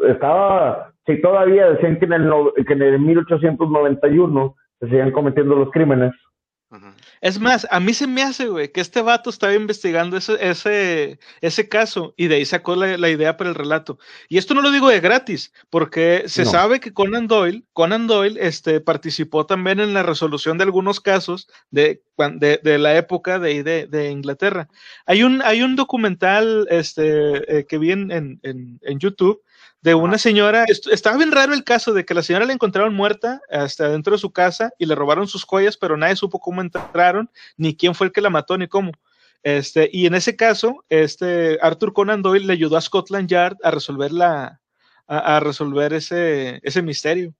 estaba, 0.08 0.92
si 1.06 1.20
todavía 1.20 1.70
decían 1.70 1.98
que 1.98 2.06
en 2.06 2.12
el, 2.12 2.32
que 2.66 2.72
en 2.72 2.82
el 2.82 2.98
1891 3.00 4.56
se 4.80 4.86
siguen 4.86 5.12
cometiendo 5.12 5.56
los 5.56 5.70
crímenes, 5.70 6.12
es 7.20 7.38
más, 7.38 7.66
a 7.70 7.80
mí 7.80 7.94
se 7.94 8.06
me 8.06 8.22
hace, 8.22 8.48
güey, 8.48 8.70
que 8.70 8.80
este 8.80 9.00
vato 9.00 9.30
estaba 9.30 9.54
investigando 9.54 10.16
ese, 10.16 10.36
ese, 10.40 11.18
ese 11.40 11.68
caso 11.68 12.14
y 12.16 12.26
de 12.26 12.36
ahí 12.36 12.44
sacó 12.44 12.74
la, 12.76 13.08
idea 13.08 13.36
para 13.36 13.50
el 13.50 13.56
relato. 13.56 13.98
Y 14.28 14.38
esto 14.38 14.54
no 14.54 14.62
lo 14.62 14.70
digo 14.70 14.88
de 14.88 15.00
gratis, 15.00 15.52
porque 15.70 16.24
se 16.26 16.44
sabe 16.44 16.80
que 16.80 16.92
Conan 16.92 17.26
Doyle, 17.26 17.64
Conan 17.72 18.06
Doyle 18.06 18.38
este, 18.40 18.80
participó 18.80 19.46
también 19.46 19.80
en 19.80 19.94
la 19.94 20.02
resolución 20.02 20.58
de 20.58 20.64
algunos 20.64 21.00
casos 21.00 21.48
de, 21.70 22.02
de, 22.16 22.78
la 22.78 22.96
época 22.96 23.38
de, 23.38 23.62
de, 23.62 23.86
de, 23.86 24.10
Inglaterra. 24.10 24.68
Hay 25.06 25.22
un, 25.22 25.42
hay 25.42 25.62
un 25.62 25.76
documental 25.76 26.66
este, 26.70 27.58
eh, 27.58 27.66
que 27.66 27.78
vi 27.78 27.92
en, 27.92 28.10
en, 28.10 28.40
en 28.42 28.98
YouTube 28.98 29.40
de 29.84 29.94
una 29.94 30.16
señora, 30.16 30.64
estaba 30.90 31.18
bien 31.18 31.30
raro 31.30 31.52
el 31.52 31.62
caso 31.62 31.92
de 31.92 32.06
que 32.06 32.14
la 32.14 32.22
señora 32.22 32.46
la 32.46 32.54
encontraron 32.54 32.94
muerta 32.94 33.42
hasta 33.50 33.90
dentro 33.90 34.12
de 34.12 34.18
su 34.18 34.32
casa 34.32 34.72
y 34.78 34.86
le 34.86 34.94
robaron 34.94 35.28
sus 35.28 35.44
joyas, 35.44 35.76
pero 35.76 35.98
nadie 35.98 36.16
supo 36.16 36.40
cómo 36.40 36.62
entraron, 36.62 37.30
ni 37.58 37.76
quién 37.76 37.94
fue 37.94 38.06
el 38.06 38.12
que 38.14 38.22
la 38.22 38.30
mató, 38.30 38.56
ni 38.56 38.66
cómo. 38.66 38.92
Este, 39.42 39.90
y 39.92 40.06
en 40.06 40.14
ese 40.14 40.36
caso, 40.36 40.82
este, 40.88 41.58
Arthur 41.60 41.92
Conan 41.92 42.22
Doyle 42.22 42.46
le 42.46 42.54
ayudó 42.54 42.78
a 42.78 42.80
Scotland 42.80 43.28
Yard 43.28 43.58
a 43.62 43.70
resolver 43.70 44.10
la, 44.10 44.62
a, 45.06 45.38
resolver 45.40 45.92
ese, 45.92 46.60
ese 46.62 46.80
misterio. 46.80 47.34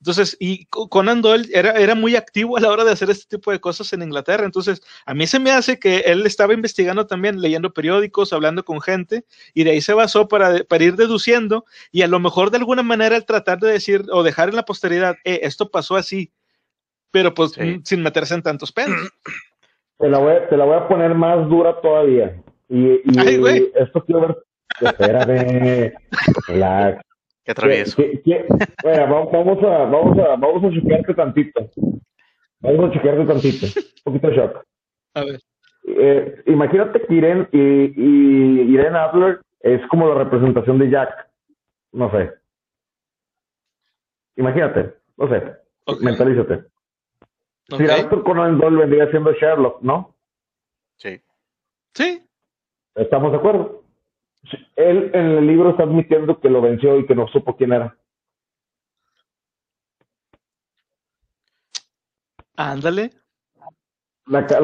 Entonces, 0.00 0.36
y 0.38 0.66
Conan 0.66 1.22
Doyle 1.22 1.48
era, 1.52 1.72
era 1.72 1.94
muy 1.94 2.14
activo 2.14 2.56
a 2.56 2.60
la 2.60 2.70
hora 2.70 2.84
de 2.84 2.92
hacer 2.92 3.10
este 3.10 3.36
tipo 3.36 3.50
de 3.50 3.60
cosas 3.60 3.92
en 3.92 4.02
Inglaterra. 4.02 4.44
Entonces, 4.44 4.80
a 5.06 5.12
mí 5.12 5.26
se 5.26 5.40
me 5.40 5.50
hace 5.50 5.78
que 5.80 5.98
él 5.98 6.24
estaba 6.24 6.54
investigando 6.54 7.06
también, 7.06 7.40
leyendo 7.40 7.72
periódicos, 7.72 8.32
hablando 8.32 8.64
con 8.64 8.80
gente, 8.80 9.24
y 9.54 9.64
de 9.64 9.72
ahí 9.72 9.80
se 9.80 9.94
basó 9.94 10.28
para, 10.28 10.62
para 10.64 10.84
ir 10.84 10.94
deduciendo, 10.94 11.64
y 11.90 12.02
a 12.02 12.08
lo 12.08 12.20
mejor 12.20 12.50
de 12.50 12.58
alguna 12.58 12.84
manera 12.84 13.16
el 13.16 13.26
tratar 13.26 13.58
de 13.58 13.72
decir 13.72 14.04
o 14.12 14.22
dejar 14.22 14.50
en 14.50 14.56
la 14.56 14.64
posteridad, 14.64 15.16
eh, 15.24 15.40
esto 15.42 15.68
pasó 15.70 15.96
así, 15.96 16.30
pero 17.10 17.34
pues 17.34 17.52
sin 17.82 18.02
meterse 18.02 18.34
en 18.34 18.42
tantos 18.42 18.70
pedos. 18.70 18.96
Te 19.98 20.08
la, 20.08 20.18
voy, 20.18 20.34
te 20.48 20.56
la 20.56 20.64
voy 20.64 20.76
a 20.76 20.86
poner 20.86 21.14
más 21.14 21.48
dura 21.48 21.80
todavía. 21.80 22.40
Y, 22.68 22.86
y 22.86 23.70
esto 23.74 24.04
quiero 24.04 24.20
ver. 24.20 24.36
Espérame. 24.80 25.92
Relax. 26.46 27.07
Qué 27.48 27.52
atravieso. 27.52 28.02
bueno, 28.82 29.30
vamos 29.32 29.64
a, 29.64 29.84
vamos 29.86 30.18
a, 30.18 30.36
vamos 30.36 30.64
a 30.64 30.70
choquearte 30.70 31.14
tantito. 31.14 31.70
Vamos 32.60 32.90
a 32.90 32.92
choquearte 32.92 33.24
tantito. 33.24 33.66
Un 34.04 34.04
poquito 34.04 34.28
de 34.28 34.36
shock. 34.36 34.66
A 35.14 35.24
ver. 35.24 35.40
Eh, 35.84 36.42
imagínate 36.44 37.00
que 37.06 37.14
Irene, 37.14 37.48
y, 37.50 37.58
y 37.58 38.74
Irene 38.74 38.98
Adler 38.98 39.40
es 39.60 39.80
como 39.86 40.08
la 40.10 40.24
representación 40.24 40.78
de 40.78 40.90
Jack. 40.90 41.30
No 41.92 42.10
sé. 42.10 42.34
Imagínate. 44.36 44.92
No 45.16 45.28
sé. 45.30 45.42
Mentalízate. 46.02 46.64
Okay. 47.72 47.86
Si 47.86 47.90
Arthur 47.90 48.24
Conan 48.24 48.58
Doyle 48.58 48.76
vendría 48.76 49.10
siendo 49.10 49.32
Sherlock, 49.32 49.80
¿no? 49.80 50.14
Sí. 50.98 51.18
Sí. 51.94 52.22
¿Estamos 52.94 53.32
de 53.32 53.38
acuerdo? 53.38 53.77
Él 54.76 55.10
en 55.12 55.26
el 55.26 55.46
libro 55.46 55.70
está 55.70 55.82
admitiendo 55.82 56.40
que 56.40 56.48
lo 56.48 56.60
venció 56.60 56.98
y 56.98 57.06
que 57.06 57.14
no 57.14 57.28
supo 57.28 57.56
quién 57.56 57.72
era. 57.72 57.96
Ándale. 62.56 63.10
La, 64.26 64.40
la 64.40 64.46
cara 64.46 64.60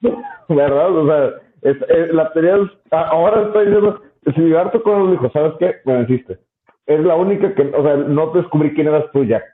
¿verdad? 0.48 0.96
O 0.96 1.06
sea, 1.06 1.48
es, 1.62 2.14
la 2.14 2.32
teoría 2.32 2.56
es, 2.56 2.70
ahora 2.90 3.48
está 3.48 3.60
diciendo, 3.60 4.02
si 4.34 4.54
Arthur 4.54 4.82
Conan 4.82 5.10
dijo, 5.10 5.30
¿sabes 5.30 5.54
qué? 5.58 5.76
Me 5.84 5.94
venciste. 5.98 6.38
Es 6.86 7.00
la 7.00 7.16
única 7.16 7.54
que, 7.54 7.62
o 7.62 7.82
sea, 7.82 7.96
no 7.96 8.30
descubrí 8.32 8.72
quién 8.74 8.86
eras 8.86 9.10
tú, 9.12 9.24
Jack. 9.24 9.44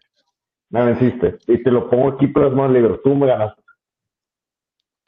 Me 0.70 0.84
venciste. 0.84 1.38
Y 1.46 1.62
te 1.62 1.70
lo 1.70 1.88
pongo 1.88 2.10
aquí 2.10 2.26
plasmado 2.26 2.70
en 2.70 2.76
el 2.76 2.82
libro. 2.82 3.00
Tú 3.00 3.14
me 3.14 3.26
ganaste. 3.26 3.62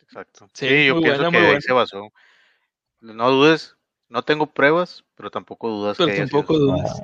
Exacto. 0.02 0.48
Sí, 0.52 0.86
yo 0.86 1.01
pienso 1.01 1.31
que 1.31 1.36
ahí 1.36 1.60
se 1.60 1.73
basó. 1.73 2.09
No 3.01 3.31
dudes, 3.31 3.76
no 4.09 4.23
tengo 4.23 4.47
pruebas, 4.47 5.05
pero 5.16 5.31
tampoco 5.31 5.69
dudas 5.69 5.97
pero 5.99 6.15
tampoco 6.15 6.59
dudas. 6.59 7.03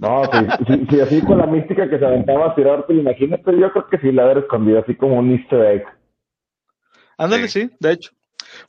No, 0.00 0.22
si, 0.66 0.86
si, 0.86 1.00
así 1.00 1.20
con 1.22 1.38
la 1.38 1.46
mística 1.46 1.88
que 1.88 1.98
se 1.98 2.04
aventaba 2.04 2.46
a 2.46 2.54
tirarte, 2.54 2.94
imagínate, 2.94 3.58
yo 3.58 3.70
creo 3.72 3.88
que 3.88 3.98
sí 3.98 4.12
la 4.12 4.24
haber 4.24 4.38
escondido, 4.38 4.80
así 4.80 4.94
como 4.94 5.18
un 5.18 5.30
easter 5.32 5.60
egg. 5.60 5.84
Ándale, 7.16 7.48
sí, 7.48 7.70
de 7.78 7.92
hecho. 7.92 8.10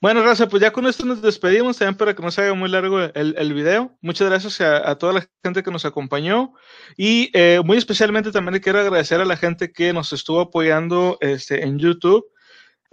Bueno, 0.01 0.23
Raza, 0.23 0.47
pues 0.47 0.61
ya 0.61 0.71
con 0.71 0.85
esto 0.87 1.05
nos 1.05 1.21
despedimos 1.21 1.77
también 1.77 1.97
para 1.97 2.13
que 2.13 2.21
no 2.21 2.31
se 2.31 2.41
haga 2.41 2.53
muy 2.53 2.69
largo 2.69 3.01
el, 3.01 3.35
el 3.37 3.53
video. 3.53 3.97
Muchas 4.01 4.29
gracias 4.29 4.61
a, 4.61 4.95
toda 4.97 5.13
la 5.13 5.27
gente 5.43 5.63
que 5.63 5.71
nos 5.71 5.85
acompañó 5.85 6.53
y 6.97 7.29
eh, 7.33 7.61
muy 7.63 7.77
especialmente 7.77 8.31
también 8.31 8.53
le 8.53 8.61
quiero 8.61 8.79
agradecer 8.79 9.21
a 9.21 9.25
la 9.25 9.37
gente 9.37 9.71
que 9.71 9.93
nos 9.93 10.13
estuvo 10.13 10.41
apoyando 10.41 11.17
este, 11.21 11.63
en 11.63 11.79
YouTube. 11.79 12.25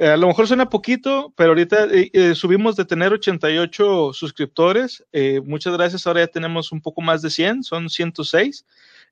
Eh, 0.01 0.09
a 0.09 0.17
lo 0.17 0.27
mejor 0.27 0.49
suena 0.49 0.69
poquito, 0.69 1.33
pero 1.37 1.51
ahorita 1.51 1.87
eh, 1.93 2.35
subimos 2.35 2.75
de 2.75 2.85
tener 2.85 3.13
88 3.13 4.13
suscriptores. 4.15 5.05
muchas 5.45 5.75
gracias, 5.75 6.07
ahora 6.07 6.21
ya 6.21 6.27
tenemos 6.27 6.73
un 6.73 6.81
poco 6.81 7.03
más 7.03 7.23
de 7.23 7.31
100, 7.31 7.63
son 7.63 7.91
106. 7.91 8.65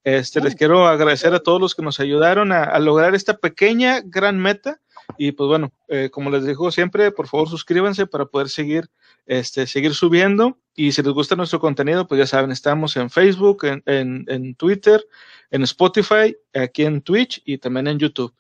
Este, 0.03 0.41
Les 0.41 0.55
uh. 0.55 0.57
quiero 0.57 0.87
agradecer 0.87 1.35
a 1.35 1.41
todos 1.41 1.61
los 1.61 1.75
que 1.75 1.83
nos 1.83 2.01
ayudaron 2.01 2.53
a, 2.53 2.65
a 2.65 2.79
lograr 2.79 3.15
esta 3.15 3.37
pequeña, 3.37 4.01
gran 4.05 4.39
meta 4.41 4.81
y 5.17 5.33
pues 5.33 5.49
bueno, 5.49 5.73
eh, 5.89 6.11
como 6.11 6.31
les 6.31 6.45
digo 6.45 6.71
siempre, 6.71 7.11
por 7.11 7.29
favor 7.29 7.49
suscríbanse 7.49 8.07
para 8.07 8.27
poder 8.27 8.49
seguir, 8.49 8.91
este, 9.27 9.67
seguir 9.67 9.95
subiendo. 9.95 10.59
Y 10.75 10.93
si 10.93 11.03
les 11.03 11.13
gusta 11.13 11.35
nuestro 11.35 11.61
contenido, 11.61 12.07
pues 12.07 12.19
ya 12.19 12.27
saben, 12.27 12.51
estamos 12.51 12.97
en 12.97 13.09
Facebook, 13.09 13.65
en, 13.65 13.83
en, 13.87 14.25
en 14.29 14.55
Twitter, 14.55 15.05
en 15.51 15.63
Spotify, 15.63 16.37
aquí 16.55 16.85
en 16.85 17.01
Twitch 17.01 17.41
y 17.45 17.59
también 17.59 17.87
en 17.87 17.99
YouTube. 17.99 18.35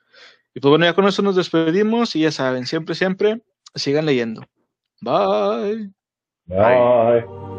Y 0.55 0.61
pues 0.61 0.70
bueno, 0.70 0.85
ya 0.85 0.95
con 0.95 1.07
eso 1.07 1.23
nos 1.23 1.37
despedimos 1.37 2.16
y 2.16 2.20
ya 2.20 2.33
saben, 2.33 2.66
siempre, 2.66 2.95
siempre 2.95 3.43
sigan 3.75 4.07
leyendo. 4.07 4.43
Bye. 5.01 5.93
Bye. 6.47 7.57